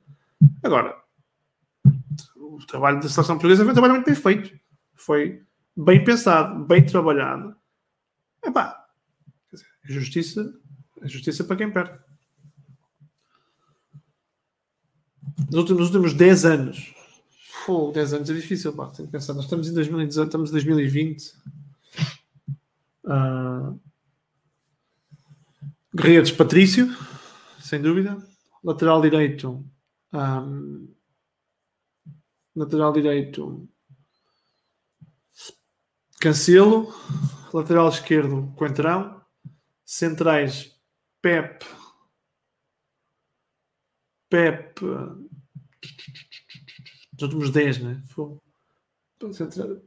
Agora, 0.62 0.98
o 2.36 2.58
trabalho 2.68 3.00
da 3.00 3.08
seleção 3.08 3.36
portuguesa 3.36 3.64
foi 3.64 3.72
um 3.72 3.74
trabalho 3.74 3.94
muito 3.94 4.06
bem 4.06 4.16
feito. 4.16 4.65
Foi 4.96 5.44
bem 5.76 6.04
pensado, 6.04 6.64
bem 6.66 6.86
trabalhado 6.86 7.56
dizer, 9.52 9.68
a 9.84 9.92
justiça, 9.92 10.54
justiça 11.04 11.44
para 11.44 11.56
quem 11.56 11.72
perde. 11.72 12.00
Nos 15.48 15.56
últimos, 15.56 15.80
nos 15.80 15.88
últimos 15.90 16.14
10 16.14 16.46
anos, 16.46 16.96
Pô, 17.66 17.92
10 17.92 18.14
anos 18.14 18.30
é 18.30 18.34
difícil, 18.34 18.72
pá, 18.74 18.88
tenho 18.92 19.08
que 19.08 19.12
pensar. 19.12 19.34
Nós 19.34 19.46
estamos 19.46 19.68
em 19.68 19.74
2018, 19.74 20.28
estamos 20.28 20.50
em 20.50 20.54
2020. 20.54 21.34
Uh, 23.04 23.80
Guerreiros 25.96 26.32
Patrício, 26.32 26.88
sem 27.60 27.82
dúvida. 27.82 28.18
Lateral 28.64 29.02
direito. 29.02 29.66
Um, 30.14 30.94
lateral 32.56 32.94
direito. 32.94 33.68
Cancelo. 36.20 36.94
Lateral 37.56 37.88
esquerdo, 37.88 38.52
Coentrão, 38.58 39.22
centrais, 39.86 40.78
Pep, 41.22 41.66
Pep, 44.30 44.84
os 47.16 47.22
últimos 47.22 47.50
10, 47.52 47.80
né? 47.80 48.04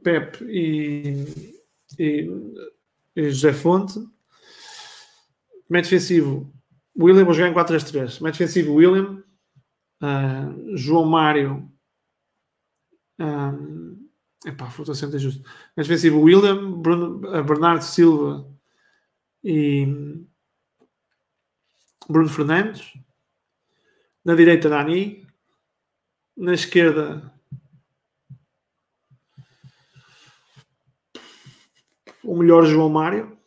Pep 0.03 0.43
e, 0.45 1.53
e, 1.99 2.27
e 3.15 3.29
José 3.29 3.53
Fonte, 3.53 3.99
médio 5.69 5.91
defensivo, 5.91 6.51
William, 6.97 7.23
vou 7.23 7.35
jogar 7.35 7.49
em 7.49 7.53
4-3-3, 7.53 8.19
médio 8.23 8.39
defensivo, 8.39 8.73
William, 8.73 9.23
uh, 10.01 10.75
João 10.75 11.05
Mário, 11.05 11.71
uh, 13.21 13.98
Epá, 14.45 14.69
foi 14.69 14.95
sempre 14.95 15.19
justo. 15.19 15.43
Mas 15.75 15.87
defensivo, 15.87 16.21
William, 16.21 16.71
Bruno, 16.79 17.35
eh, 17.35 17.43
Bernardo 17.43 17.83
Silva 17.83 18.49
e 19.43 19.85
Bruno 22.07 22.29
Fernandes. 22.29 22.93
Na 24.23 24.35
direita, 24.35 24.69
Dani. 24.69 25.27
Na 26.37 26.53
esquerda, 26.53 27.33
o 32.23 32.35
melhor 32.37 32.65
João 32.65 32.89
Mário. 32.89 33.37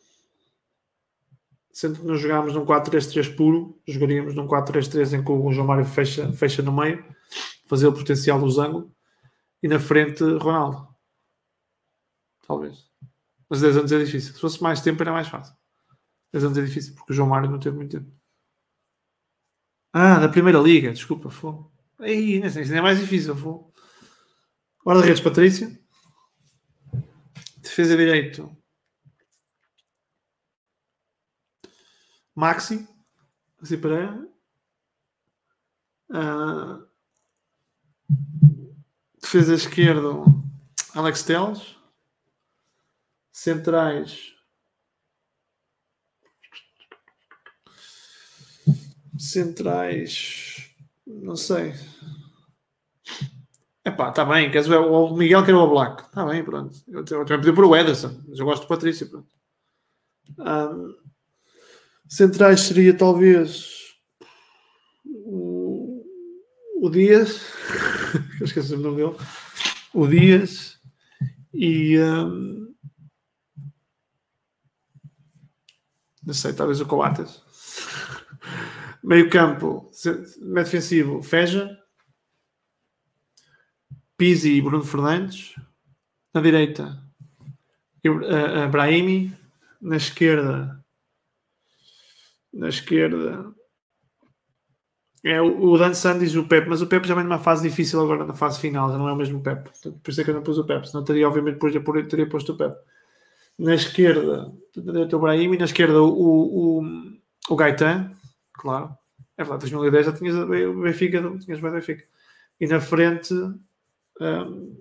Sendo 1.71 1.99
que 1.99 2.05
nós 2.05 2.21
jogámos 2.21 2.53
num 2.53 2.65
4-3-3 2.65 3.35
puro, 3.35 3.81
jogaríamos 3.87 4.35
num 4.35 4.47
4-3-3 4.47 5.13
em 5.13 5.23
que 5.23 5.31
o 5.31 5.51
João 5.51 5.65
Mário 5.65 5.85
fecha, 5.85 6.31
fecha 6.31 6.61
no 6.61 6.71
meio, 6.71 7.03
fazer 7.65 7.87
o 7.87 7.93
potencial 7.93 8.39
dos 8.39 8.59
ângulos 8.59 8.92
e 9.63 9.67
na 9.67 9.79
frente 9.79 10.21
Ronaldo. 10.23 10.93
Talvez. 12.45 12.91
Mas 13.49 13.61
10 13.61 13.77
anos 13.77 13.91
é 13.93 14.03
difícil. 14.03 14.33
Se 14.33 14.41
fosse 14.41 14.61
mais 14.61 14.81
tempo 14.81 15.01
era 15.01 15.13
mais 15.13 15.29
fácil. 15.29 15.55
10 16.33 16.43
anos 16.43 16.57
é 16.57 16.65
difícil, 16.65 16.93
porque 16.95 17.13
o 17.13 17.15
João 17.15 17.29
Mário 17.29 17.49
não 17.49 17.59
teve 17.59 17.77
muito 17.77 17.97
tempo. 17.97 18.11
Ah, 19.93 20.19
na 20.19 20.27
primeira 20.27 20.59
liga, 20.59 20.91
desculpa, 20.91 21.29
foi. 21.29 21.55
Aí, 21.99 22.43
ainda 22.43 22.75
é 22.77 22.81
mais 22.81 22.99
difícil, 22.99 23.35
foi. 23.35 23.63
Guarda-redes, 24.83 25.21
Patrícia. 25.21 25.79
Defesa 27.57 27.95
direito. 27.95 28.57
Maxi. 32.35 32.85
Assim 33.61 33.79
para. 33.79 34.27
Uh, 36.09 36.85
defesa 39.33 39.55
esquerda, 39.55 40.09
Alex 40.93 41.23
Teles. 41.23 41.75
Centrais. 43.31 44.31
Centrais. 49.17 50.69
Não 51.07 51.35
sei. 51.35 51.73
Epá, 53.83 54.09
está 54.09 54.23
bem. 54.23 54.51
Queres 54.51 54.67
ver 54.67 54.77
o 54.77 55.15
Miguel 55.15 55.43
quer 55.43 55.55
o 55.55 55.67
Black. 55.67 56.03
Está 56.03 56.23
bem, 56.27 56.43
pronto. 56.43 56.77
Eu 56.87 57.03
também 57.03 57.25
pedi 57.25 57.53
por 57.53 57.65
o 57.65 57.75
Ederson, 57.75 58.21
mas 58.27 58.37
eu 58.37 58.45
gosto 58.45 58.63
do 58.63 58.67
Patrício. 58.67 59.09
Pronto. 59.09 59.33
Um, 60.37 60.95
centrais 62.07 62.61
seria 62.61 62.95
talvez 62.95 63.95
o, 65.03 66.05
o 66.83 66.89
Dias. 66.91 67.41
esqueci 68.41 68.73
o 68.73 68.79
nome. 68.79 69.03
O 69.93 70.07
Dias 70.07 70.79
e. 71.53 71.97
Um, 71.99 72.73
não 76.25 76.33
sei, 76.33 76.53
talvez 76.53 76.79
o 76.79 76.85
Coates. 76.85 77.41
Meio 79.03 79.29
campo, 79.29 79.91
meio 80.39 80.63
defensivo, 80.63 81.21
Feja. 81.21 81.77
Pizzi 84.15 84.53
e 84.53 84.61
Bruno 84.61 84.85
Fernandes. 84.85 85.53
Na 86.33 86.39
direita, 86.39 87.03
Brahimi. 88.71 89.37
Na 89.81 89.97
esquerda, 89.97 90.81
na 92.53 92.69
esquerda, 92.69 93.53
é 95.23 95.41
o, 95.41 95.77
Dan 95.77 95.93
Sanders 95.93 96.33
e 96.33 96.37
o 96.37 96.47
Pepe, 96.47 96.67
mas 96.67 96.81
o 96.81 96.87
Pepe 96.87 97.07
já 97.07 97.15
vem 97.15 97.23
numa 97.23 97.39
fase 97.39 97.67
difícil 97.67 98.01
agora, 98.01 98.25
na 98.25 98.33
fase 98.33 98.59
final, 98.59 98.91
já 98.91 98.97
não 98.97 99.07
é 99.07 99.13
o 99.13 99.15
mesmo 99.15 99.41
Pepe. 99.41 99.69
Por 100.03 100.11
isso 100.11 100.19
é 100.19 100.23
que 100.23 100.29
eu 100.29 100.33
não 100.33 100.43
pus 100.43 100.57
o 100.57 100.65
Pepe, 100.65 100.89
senão 100.89 101.03
teria, 101.03 101.27
obviamente, 101.27 101.59
depois 101.59 102.07
teria 102.07 102.27
posto 102.27 102.51
o 102.51 102.57
Pepe. 102.57 102.75
Na 103.57 103.73
esquerda, 103.73 104.51
o 104.75 105.19
Brahim, 105.19 105.53
e 105.53 105.57
na 105.57 105.65
esquerda 105.65 106.01
o, 106.01 106.79
o, 106.79 106.83
o 107.49 107.55
Gaetan, 107.55 108.11
claro. 108.53 108.97
É 109.37 109.43
verdade, 109.43 109.71
2010 109.71 110.05
já 110.05 110.13
tinhas 110.13 110.35
o 110.35 110.47
Benfica, 110.81 111.21
tinhas 111.39 111.59
o 111.59 111.71
Benfica. 111.71 112.03
E 112.59 112.67
na 112.67 112.79
frente, 112.81 113.33
um, 114.19 114.77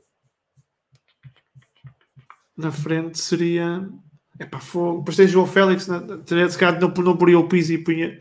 na 2.56 2.70
frente 2.70 3.18
seria. 3.18 3.88
Epá, 4.38 4.58
foi, 4.58 4.98
depois 4.98 5.16
tem 5.16 5.28
João 5.28 5.46
Félix, 5.46 5.88
né? 5.88 6.00
se 6.48 6.58
calhar 6.58 6.80
não, 6.80 6.88
não 6.88 7.16
poria 7.16 7.38
o 7.38 7.48
piso 7.48 7.72
e 7.72 7.78
punha, 7.78 8.20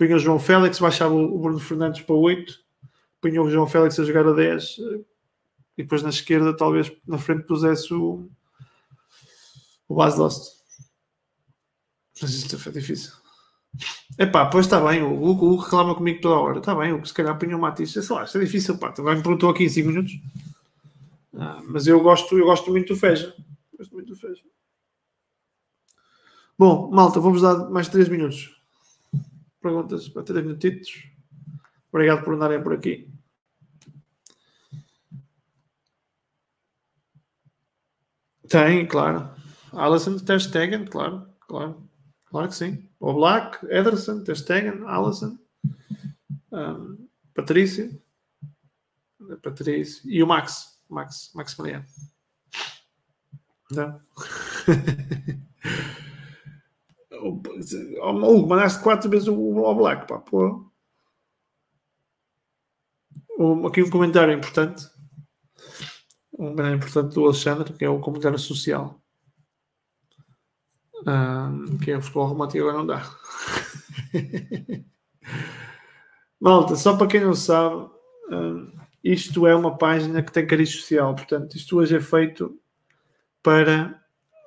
punha 0.00 0.16
o 0.16 0.18
João 0.18 0.38
Félix, 0.38 0.78
baixava 0.78 1.12
o, 1.12 1.38
Bruno 1.38 1.60
Fernandes 1.60 2.00
para 2.00 2.14
8, 2.14 2.58
punha 3.20 3.42
o 3.42 3.50
João 3.50 3.66
Félix 3.66 4.00
a 4.00 4.04
jogar 4.04 4.26
a 4.26 4.32
10 4.32 4.78
e 5.76 5.82
depois 5.82 6.02
na 6.02 6.08
esquerda, 6.08 6.56
talvez 6.56 6.90
na 7.06 7.18
frente 7.18 7.42
pusesse 7.42 7.92
o, 7.92 8.26
o 9.86 9.94
Bas 9.94 10.16
Dost. 10.16 10.58
Mas 12.22 12.30
isto 12.30 12.58
foi 12.58 12.72
difícil. 12.72 13.12
Epá, 14.18 14.46
pois 14.46 14.64
está 14.64 14.80
bem, 14.80 15.02
o 15.02 15.22
Hugo, 15.22 15.56
reclama 15.56 15.94
comigo 15.94 16.22
toda 16.22 16.40
hora. 16.40 16.58
Está 16.60 16.74
bem, 16.74 16.94
o 16.94 17.02
que 17.02 17.08
se 17.08 17.14
calhar 17.14 17.38
punha 17.38 17.54
o 17.54 17.60
Matisse. 17.60 18.02
Sei 18.02 18.16
lá, 18.16 18.24
isto 18.24 18.38
é 18.38 18.40
difícil, 18.40 18.78
pá. 18.78 18.90
Também 18.92 19.16
me 19.16 19.22
perguntou 19.22 19.50
aqui 19.50 19.64
em 19.64 19.68
5 19.68 19.86
minutos. 19.86 20.12
Ah, 21.36 21.60
mas 21.68 21.86
eu 21.86 22.00
gosto, 22.00 22.38
eu 22.38 22.46
gosto 22.46 22.70
muito 22.70 22.94
do 22.94 22.98
Feja. 22.98 23.34
Gosto 23.76 23.92
muito 23.92 24.08
do 24.08 24.16
Feja. 24.16 24.42
Bom, 26.58 26.90
malta, 26.90 27.20
vamos 27.20 27.42
dar 27.42 27.68
mais 27.68 27.88
3 27.88 28.08
minutos. 28.08 28.59
Perguntas 29.60 30.08
para 30.08 30.22
3 30.22 30.44
minutitos. 30.44 31.04
Obrigado 31.92 32.24
por 32.24 32.34
andarem 32.34 32.62
por 32.62 32.72
aqui. 32.72 33.12
Tem, 38.48 38.86
claro. 38.86 39.30
Alisson 39.72 40.18
Ter 40.18 40.40
Stegen, 40.40 40.86
claro, 40.86 41.28
claro. 41.46 41.88
Claro 42.24 42.48
que 42.48 42.54
sim. 42.54 42.88
O 42.98 43.12
Black, 43.12 43.64
Ederson, 43.66 44.24
Ter 44.24 44.36
Stegen, 44.36 44.84
Alisson, 44.86 45.38
um, 46.52 47.08
Patrício, 47.34 48.00
Patrício 49.42 50.08
e 50.08 50.22
o 50.22 50.26
Max, 50.26 50.80
Max, 50.88 51.32
Max 51.34 51.56
Mariano. 51.56 51.86
Não. 57.20 58.30
Hugo, 58.30 58.48
mandaste 58.48 58.82
quatro 58.82 59.10
vezes 59.10 59.28
o 59.28 59.64
All 59.64 59.74
Black, 59.74 60.06
pá, 60.06 60.18
pô. 60.18 60.70
Aqui 63.66 63.82
um 63.82 63.90
comentário 63.90 64.34
importante. 64.34 64.86
Um 66.32 66.48
comentário 66.48 66.76
importante 66.76 67.14
do 67.14 67.24
Alexandre, 67.24 67.72
que 67.72 67.84
é 67.84 67.88
o 67.88 68.00
comentário 68.00 68.38
social. 68.38 69.00
Um, 71.06 71.78
que 71.78 71.90
é 71.90 71.96
o 71.96 72.02
futebol 72.02 72.26
romântico 72.26 72.68
agora 72.68 72.78
não 72.78 72.86
dá. 72.86 73.02
Malta, 76.38 76.76
só 76.76 76.96
para 76.96 77.06
quem 77.06 77.20
não 77.20 77.34
sabe, 77.34 77.90
um, 78.30 78.72
isto 79.02 79.46
é 79.46 79.54
uma 79.54 79.76
página 79.78 80.22
que 80.22 80.32
tem 80.32 80.46
cariz 80.46 80.70
social. 80.70 81.14
Portanto, 81.14 81.56
isto 81.56 81.78
hoje 81.78 81.96
é 81.96 82.00
feito 82.00 82.58
para 83.42 84.02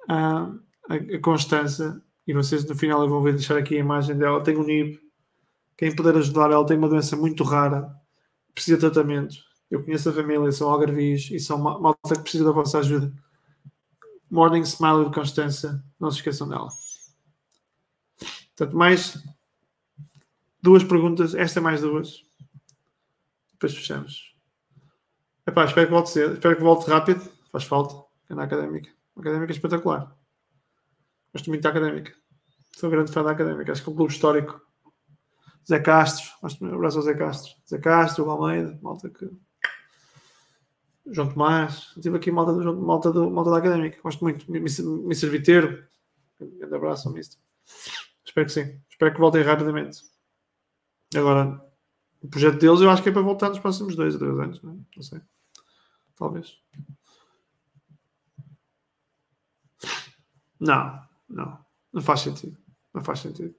a, 0.08 0.44
a, 0.90 0.96
a 0.96 1.20
Constança 1.22 2.04
e 2.26 2.34
vocês 2.34 2.66
no 2.66 2.76
final 2.76 3.08
vão 3.08 3.22
ver 3.22 3.34
deixar 3.34 3.58
aqui 3.58 3.76
a 3.76 3.80
imagem 3.80 4.18
dela. 4.18 4.44
Tem 4.44 4.58
um 4.58 4.64
NIB. 4.64 5.00
Quem 5.78 5.96
puder 5.96 6.16
ajudar, 6.18 6.52
ela 6.52 6.66
tem 6.66 6.78
uma 6.78 6.88
doença 6.88 7.16
muito 7.16 7.44
rara, 7.44 7.94
precisa 8.54 8.78
de 8.78 8.82
tratamento. 8.82 9.36
Eu 9.70 9.84
conheço 9.84 10.10
a 10.10 10.14
família, 10.14 10.52
são 10.52 10.70
algarvios 10.70 11.30
e 11.32 11.40
são 11.40 11.58
malta 11.58 12.16
que 12.16 12.22
precisa 12.22 12.46
da 12.46 12.52
vossa 12.52 12.80
ajuda. 12.80 13.12
Morning 14.30 14.62
Smile 14.62 15.06
de 15.06 15.14
Constança, 15.14 15.84
não 16.00 16.12
se 16.12 16.18
esqueçam 16.18 16.48
dela. 16.48 16.70
Portanto, 18.56 18.78
mais 18.78 19.18
duas 20.62 20.84
perguntas, 20.84 21.34
esta 21.34 21.60
mais 21.60 21.82
duas. 21.82 22.24
Depois 23.54 23.74
fechamos. 23.74 24.36
Epá, 25.46 25.66
espero 25.66 25.88
que 25.88 25.94
volte 25.94 26.10
cedo, 26.12 26.34
espero 26.36 26.56
que 26.56 26.64
volte 26.64 26.90
rápido. 26.90 27.22
Faz 27.52 27.64
falta. 27.66 27.96
É 28.30 28.36
na 28.36 28.44
académica. 28.44 28.90
académica 29.18 29.52
é 29.52 29.56
espetacular. 29.56 30.16
Gosto 31.34 31.50
muito 31.50 31.64
da 31.64 31.70
Académica. 31.70 32.14
Sou 32.78 32.90
grande 32.90 33.12
fã 33.12 33.24
da 33.24 33.32
Académica. 33.32 33.72
Acho 33.72 33.84
que 33.84 33.90
é 33.90 33.92
um 33.92 33.96
clube 33.96 34.12
histórico. 34.12 34.62
Zé 35.68 35.80
Castro. 35.80 36.26
Um 36.62 36.76
abraço 36.76 36.98
ao 36.98 37.04
Zé 37.04 37.14
Castro. 37.14 37.52
Zé 37.68 37.78
Castro, 37.80 38.26
o 38.26 38.30
Almeida. 38.30 38.78
Malta 38.82 39.10
que... 39.10 39.30
João 41.08 41.30
Tomás. 41.30 41.94
Tive 42.02 42.18
aqui 42.18 42.32
malta, 42.32 42.54
do, 42.54 42.82
malta, 42.82 43.12
do, 43.12 43.30
malta 43.32 43.52
da 43.52 43.58
Académica. 43.58 44.00
Gosto 44.02 44.24
muito. 44.24 44.46
Mr. 44.50 45.30
Viteiro. 45.30 45.86
Um 46.40 46.58
grande 46.58 46.76
abraço 46.76 47.08
ao 47.08 47.14
Mister. 47.14 47.40
Espero 48.26 48.46
que 48.46 48.52
sim. 48.52 48.82
Espero 48.90 49.14
que 49.14 49.20
voltem 49.20 49.42
rapidamente. 49.42 50.02
Agora, 51.16 51.62
o 52.22 52.28
projeto 52.28 52.58
deles 52.58 52.82
eu 52.82 52.90
acho 52.90 53.04
que 53.04 53.10
é 53.10 53.12
para 53.12 53.22
voltar 53.22 53.50
nos 53.50 53.60
próximos 53.60 53.96
dois 53.96 54.14
ou 54.16 54.20
três 54.20 54.40
anos. 54.40 54.58
É? 54.64 54.68
não 54.96 55.04
sei. 55.04 55.22
Talvez. 56.16 56.58
Não. 60.60 61.13
Não, 61.34 61.58
não 61.92 62.02
faz 62.02 62.22
sentido. 62.22 62.58
Não 62.94 63.04
faz 63.04 63.20
sentido. 63.20 63.56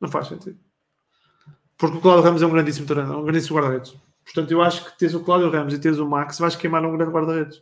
Não 0.00 0.08
faz 0.08 0.28
sentido. 0.28 0.58
Porque 1.76 1.98
o 1.98 2.00
Cláudio 2.00 2.24
Ramos 2.24 2.42
é 2.42 2.46
um 2.46 2.50
grandíssimo 2.50 2.86
treinador, 2.86 3.18
um 3.20 3.24
grandíssimo 3.24 3.58
guarda-redes. 3.58 3.96
Portanto, 4.24 4.52
eu 4.52 4.62
acho 4.62 4.84
que 4.84 4.98
tens 4.98 5.14
o 5.14 5.20
Cláudio 5.20 5.50
Ramos 5.50 5.74
e 5.74 5.78
tens 5.80 5.98
o 5.98 6.08
Max, 6.08 6.38
vais 6.38 6.54
queimar 6.54 6.84
um 6.84 6.96
grande 6.96 7.12
guarda-redes. 7.12 7.60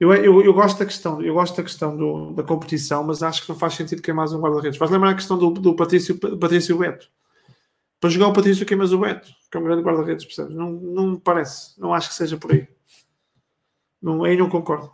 Eu, 0.00 0.12
eu, 0.12 0.42
eu, 0.42 0.52
gosto 0.52 0.78
da 0.80 0.84
questão, 0.84 1.22
eu 1.22 1.34
gosto 1.34 1.56
da 1.56 1.62
questão 1.62 1.96
do, 1.96 2.32
da 2.32 2.42
competição, 2.42 3.04
mas 3.04 3.22
acho 3.22 3.42
que 3.42 3.48
não 3.48 3.56
faz 3.56 3.74
sentido 3.74 4.02
queimar 4.02 4.28
um 4.28 4.40
guarda-redes. 4.40 4.76
Vais 4.76 4.90
lembrar 4.90 5.10
a 5.10 5.14
questão 5.14 5.38
do, 5.38 5.50
do 5.50 5.76
Patrício, 5.76 6.18
Patrício 6.18 6.76
Beto. 6.76 7.08
Para 8.00 8.10
jogar 8.10 8.26
o 8.26 8.32
Patrício 8.32 8.66
queimas 8.66 8.92
o 8.92 8.98
Beto, 8.98 9.32
que 9.48 9.56
é 9.56 9.60
um 9.60 9.64
grande 9.64 9.82
guarda-redes, 9.82 10.24
percebes? 10.24 10.56
Não, 10.56 10.72
não 10.72 11.06
me 11.12 11.20
parece. 11.20 11.80
Não 11.80 11.94
acho 11.94 12.08
que 12.08 12.16
seja 12.16 12.36
por 12.36 12.50
aí. 12.50 12.66
Não, 14.02 14.24
aí 14.24 14.36
não 14.36 14.48
concordo. 14.48 14.90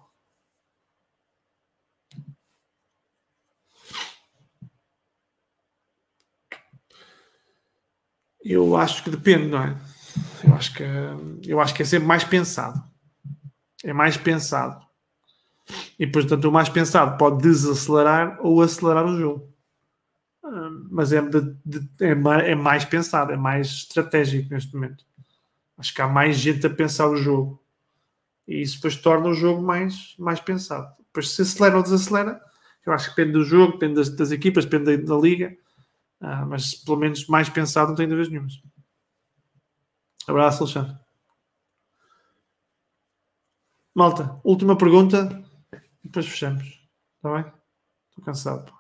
Eu 8.51 8.79
acho 8.79 9.05
que 9.05 9.11
depende, 9.11 9.49
não 9.49 9.63
é? 9.63 9.77
Eu 10.43 10.55
acho 10.55 10.73
que, 10.73 10.83
eu 11.47 11.61
acho 11.61 11.75
que 11.75 11.83
é 11.83 11.85
sempre 11.85 12.09
mais 12.09 12.25
pensado. 12.25 12.83
É 13.85 13.93
mais 13.93 14.17
pensado. 14.17 14.83
E, 15.99 16.07
portanto, 16.07 16.47
o 16.47 16.53
mais 16.53 16.71
pensado 16.71 17.19
pode 17.19 17.43
desacelerar 17.43 18.39
ou 18.41 18.63
acelerar 18.63 19.05
o 19.05 19.19
jogo. 19.19 19.53
Mas 20.91 21.13
é, 21.13 21.21
de, 21.21 21.55
de, 21.63 21.89
é, 22.01 22.53
é 22.53 22.55
mais 22.55 22.87
pensado, 22.87 23.33
é 23.33 23.37
mais 23.37 23.67
estratégico 23.67 24.49
neste 24.51 24.75
momento. 24.75 25.05
Acho 25.77 25.93
que 25.93 26.01
há 26.01 26.09
mais 26.09 26.39
gente 26.39 26.67
a 26.67 26.71
pensar 26.71 27.07
o 27.07 27.17
jogo. 27.17 27.63
E 28.47 28.63
isso 28.63 28.77
depois 28.77 28.97
torna 28.97 29.29
o 29.29 29.35
jogo 29.35 29.63
mais, 29.63 30.15
mais 30.19 30.41
pensado. 30.41 30.91
Depois, 31.09 31.33
se 31.33 31.43
acelera 31.43 31.77
ou 31.77 31.83
desacelera, 31.83 32.41
eu 32.87 32.95
acho 32.95 33.11
que 33.11 33.17
depende 33.17 33.39
do 33.39 33.45
jogo, 33.45 33.75
depende 33.75 33.97
das, 33.97 34.09
das 34.09 34.31
equipas, 34.31 34.65
depende 34.65 34.97
da, 34.97 35.15
da 35.15 35.21
liga 35.21 35.55
Uh, 36.21 36.47
mas 36.49 36.75
pelo 36.75 36.97
menos 36.97 37.27
mais 37.27 37.49
pensado 37.49 37.89
não 37.89 37.97
tenho 37.97 38.09
dúvidas 38.09 38.31
nenhumas. 38.31 38.63
Abraço, 40.27 40.65
Alexandre. 40.65 40.99
Malta, 43.95 44.41
última 44.45 44.77
pergunta 44.77 45.45
e 45.73 46.09
depois 46.09 46.27
fechamos. 46.27 46.65
Está 47.17 47.35
bem? 47.35 47.53
Estou 48.11 48.25
cansado. 48.25 48.73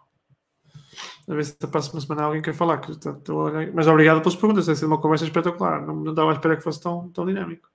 A 1.29 1.35
ver 1.35 1.45
se 1.45 1.59
da 1.59 1.69
próxima 1.69 2.01
semana 2.01 2.25
alguém 2.25 2.41
quer 2.41 2.55
falar. 2.55 2.79
Que 2.79 2.93
estou... 2.93 3.51
Mas 3.75 3.87
obrigado 3.87 4.21
pelas 4.21 4.37
perguntas. 4.37 4.67
Tem 4.67 4.75
sido 4.75 4.87
uma 4.87 5.01
conversa 5.01 5.25
espetacular. 5.25 5.87
Não, 5.87 5.95
não 5.97 6.11
estava 6.11 6.31
à 6.31 6.35
espera 6.35 6.57
que 6.57 6.63
fosse 6.63 6.81
tão, 6.81 7.11
tão 7.11 7.27
dinâmico. 7.27 7.69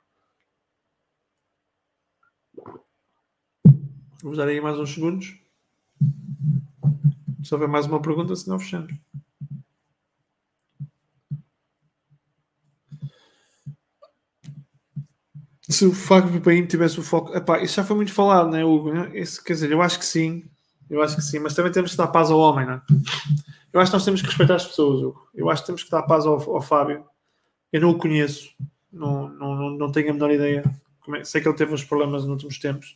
Vou 4.23 4.35
dar 4.35 4.47
aí 4.47 4.61
mais 4.61 4.79
uns 4.79 4.93
segundos. 4.93 5.37
Se 7.43 7.53
houver 7.53 7.67
mais 7.67 7.85
uma 7.85 8.01
pergunta, 8.01 8.35
senão 8.35 8.57
fechamos. 8.57 8.93
Se 15.73 15.85
o 15.85 15.91
Fábio 15.91 16.39
Paim 16.39 16.65
tivesse 16.67 16.99
o 16.99 17.03
foco. 17.03 17.35
Epá, 17.35 17.59
isso 17.61 17.75
já 17.75 17.83
foi 17.83 17.95
muito 17.95 18.13
falado, 18.13 18.51
não 18.51 18.57
é, 18.57 18.63
Hugo? 18.63 18.91
Isso, 19.15 19.43
quer 19.43 19.53
dizer, 19.53 19.71
eu 19.71 19.81
acho 19.81 19.97
que 19.97 20.05
sim. 20.05 20.43
Eu 20.87 21.01
acho 21.01 21.15
que 21.15 21.21
sim, 21.23 21.39
mas 21.39 21.55
também 21.55 21.71
temos 21.71 21.91
que 21.91 21.97
dar 21.97 22.07
paz 22.07 22.29
ao 22.29 22.39
homem, 22.39 22.65
não 22.65 22.73
é? 22.73 22.81
Eu 23.73 23.79
acho 23.79 23.89
que 23.89 23.95
nós 23.95 24.05
temos 24.05 24.21
que 24.21 24.27
respeitar 24.27 24.55
as 24.55 24.67
pessoas, 24.67 25.01
Hugo. 25.01 25.27
Eu 25.33 25.49
acho 25.49 25.63
que 25.63 25.65
temos 25.65 25.83
que 25.83 25.89
dar 25.89 26.03
paz 26.03 26.27
ao, 26.27 26.35
ao 26.55 26.61
Fábio. 26.61 27.03
Eu 27.71 27.81
não 27.81 27.89
o 27.89 27.97
conheço, 27.97 28.51
não, 28.91 29.29
não, 29.29 29.55
não, 29.55 29.69
não 29.71 29.91
tenho 29.91 30.11
a 30.11 30.13
menor 30.13 30.29
ideia. 30.29 30.63
É, 31.15 31.23
sei 31.23 31.41
que 31.41 31.47
ele 31.47 31.57
teve 31.57 31.73
uns 31.73 31.83
problemas 31.83 32.21
nos 32.21 32.31
últimos 32.31 32.59
tempos. 32.59 32.95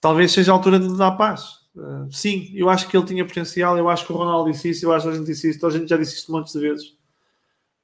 Talvez 0.00 0.32
seja 0.32 0.50
a 0.50 0.54
altura 0.54 0.80
de 0.80 0.96
dar 0.96 1.12
paz. 1.12 1.60
Uh, 1.76 2.10
sim, 2.10 2.50
eu 2.54 2.70
acho 2.70 2.88
que 2.88 2.96
ele 2.96 3.06
tinha 3.06 3.26
potencial. 3.26 3.76
Eu 3.76 3.90
acho 3.90 4.06
que 4.06 4.12
o 4.12 4.16
Ronaldo 4.16 4.50
disse 4.50 4.70
isso. 4.70 4.86
Eu 4.86 4.92
acho 4.92 5.06
que 5.06 5.12
a 5.12 5.16
gente 5.16 5.26
disse 5.26 5.50
isso. 5.50 5.66
A 5.66 5.70
gente 5.70 5.88
já 5.88 5.98
disse 5.98 6.16
isto 6.16 6.32
montes 6.32 6.54
de 6.54 6.60
vezes. 6.60 6.86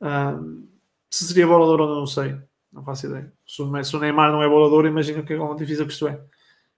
Uh, 0.01 0.67
se 1.11 1.27
seria 1.27 1.47
bolador 1.47 1.81
ou 1.81 1.89
não, 1.89 1.97
não 1.97 2.07
sei. 2.07 2.37
Não 2.79 2.85
faço 2.85 3.07
ideia. 3.07 3.33
Se 3.45 3.61
o 3.97 3.99
Neymar 3.99 4.31
não 4.31 4.41
é 4.41 4.49
bolador, 4.49 4.87
imagina 4.87 5.25
que 5.25 5.33
é 5.33 5.55
difícil 5.57 5.85
que 5.85 5.93
isto 5.93 6.07
é. 6.07 6.21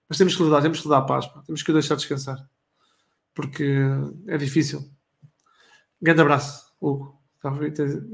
Mas 0.08 0.16
temos 0.16 0.34
que 0.34 0.42
lhe 0.42 0.50
dar, 0.50 0.62
temos 0.62 0.80
que 0.80 0.88
lhe 0.88 0.94
dar 0.94 1.02
paz. 1.02 1.30
Temos 1.46 1.62
que 1.62 1.70
o 1.70 1.74
deixar 1.74 1.94
descansar. 1.94 2.38
Porque 3.34 3.78
é 4.26 4.38
difícil. 4.38 4.90
Grande 6.00 6.22
abraço, 6.22 6.72
Hugo. 6.80 7.20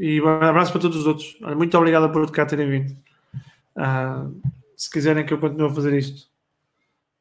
E 0.01 0.21
um 0.21 0.29
abraço 0.29 0.73
para 0.73 0.81
todos 0.81 0.97
os 0.97 1.07
outros. 1.07 1.39
Muito 1.57 1.79
obrigado 1.79 2.11
por 2.11 2.29
cá 2.33 2.45
terem 2.45 2.69
vindo. 2.69 2.97
Uh, 3.77 4.37
se 4.77 4.91
quiserem 4.91 5.25
que 5.25 5.33
eu 5.33 5.39
continue 5.39 5.71
a 5.71 5.75
fazer 5.75 5.97
isto, 5.97 6.29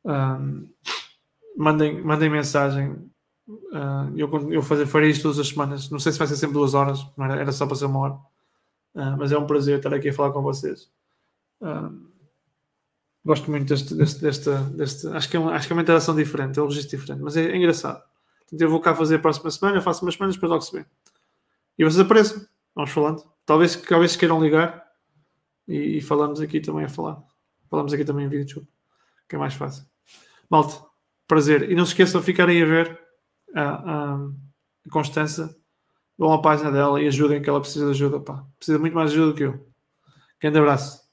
uh, 0.03 0.67
mandem, 1.55 2.01
mandem 2.01 2.29
mensagem. 2.29 2.91
Uh, 3.47 4.11
eu, 4.15 4.51
eu 4.51 4.63
fazer, 4.63 4.87
farei 4.87 5.11
isto 5.11 5.21
todas 5.21 5.37
as 5.37 5.49
semanas. 5.49 5.91
Não 5.91 5.99
sei 5.99 6.11
se 6.11 6.17
vai 6.17 6.27
ser 6.27 6.37
sempre 6.37 6.55
duas 6.55 6.73
horas, 6.73 7.05
era, 7.19 7.35
era 7.35 7.51
só 7.51 7.67
para 7.67 7.75
ser 7.75 7.85
uma 7.85 7.99
hora. 7.99 8.34
Mas 9.17 9.31
é 9.31 9.37
um 9.37 9.45
prazer 9.45 9.77
estar 9.77 9.93
aqui 9.93 10.09
a 10.09 10.13
falar 10.13 10.31
com 10.31 10.41
vocês. 10.41 10.89
gosto 13.23 13.51
muito 13.51 13.67
deste, 13.67 13.93
deste, 13.93 14.21
deste, 14.21 14.49
deste 14.49 15.07
acho, 15.09 15.29
que 15.29 15.37
é 15.37 15.39
uma, 15.39 15.53
acho 15.53 15.67
que 15.67 15.73
é 15.73 15.75
uma 15.75 15.81
interação 15.81 16.15
diferente, 16.15 16.59
é 16.59 16.61
um 16.61 16.67
registro 16.67 16.97
diferente, 16.97 17.21
mas 17.21 17.35
é, 17.35 17.51
é 17.51 17.57
engraçado. 17.57 18.01
Então 18.51 18.67
eu 18.67 18.71
vou 18.71 18.79
cá 18.79 18.95
fazer 18.95 19.15
a 19.15 19.19
próxima 19.19 19.51
semana, 19.51 19.81
faço 19.81 20.05
umas 20.05 20.15
semanas, 20.15 20.35
depois 20.35 20.49
logo 20.49 20.61
se 20.61 20.77
vê. 20.77 20.85
E 21.77 21.83
vocês 21.83 21.99
apareçam, 21.99 22.45
vamos 22.73 22.91
falando. 22.91 23.23
Talvez, 23.45 23.75
talvez 23.75 24.15
queiram 24.15 24.41
ligar 24.41 24.85
e, 25.67 25.97
e, 25.97 26.01
falamos 26.01 26.39
aqui 26.39 26.59
também 26.59 26.85
a 26.85 26.89
falar. 26.89 27.21
Falamos 27.69 27.93
aqui 27.93 28.05
também 28.05 28.25
em 28.25 28.29
vídeo, 28.29 28.65
que 29.27 29.35
é 29.35 29.39
mais 29.39 29.53
fácil. 29.53 29.85
Malta, 30.49 30.85
prazer. 31.27 31.69
E 31.69 31.75
não 31.75 31.85
se 31.85 31.91
esqueçam 31.91 32.21
de 32.21 32.25
ficarem 32.25 32.61
a 32.61 32.65
ver 32.65 32.99
a, 33.53 33.61
a, 33.61 34.15
a 34.15 34.89
Constança. 34.89 35.55
Vão 36.17 36.33
à 36.33 36.41
página 36.41 36.71
dela 36.71 37.01
e 37.01 37.07
ajudem 37.07 37.41
que 37.41 37.49
ela 37.49 37.61
precisa 37.61 37.85
de 37.85 37.91
ajuda. 37.91 38.19
Pá. 38.19 38.45
Precisa 38.57 38.79
muito 38.79 38.93
mais 38.93 39.11
ajuda 39.11 39.27
do 39.27 39.35
que 39.35 39.43
eu. 39.43 39.67
Grande 40.41 40.59
abraço. 40.59 41.04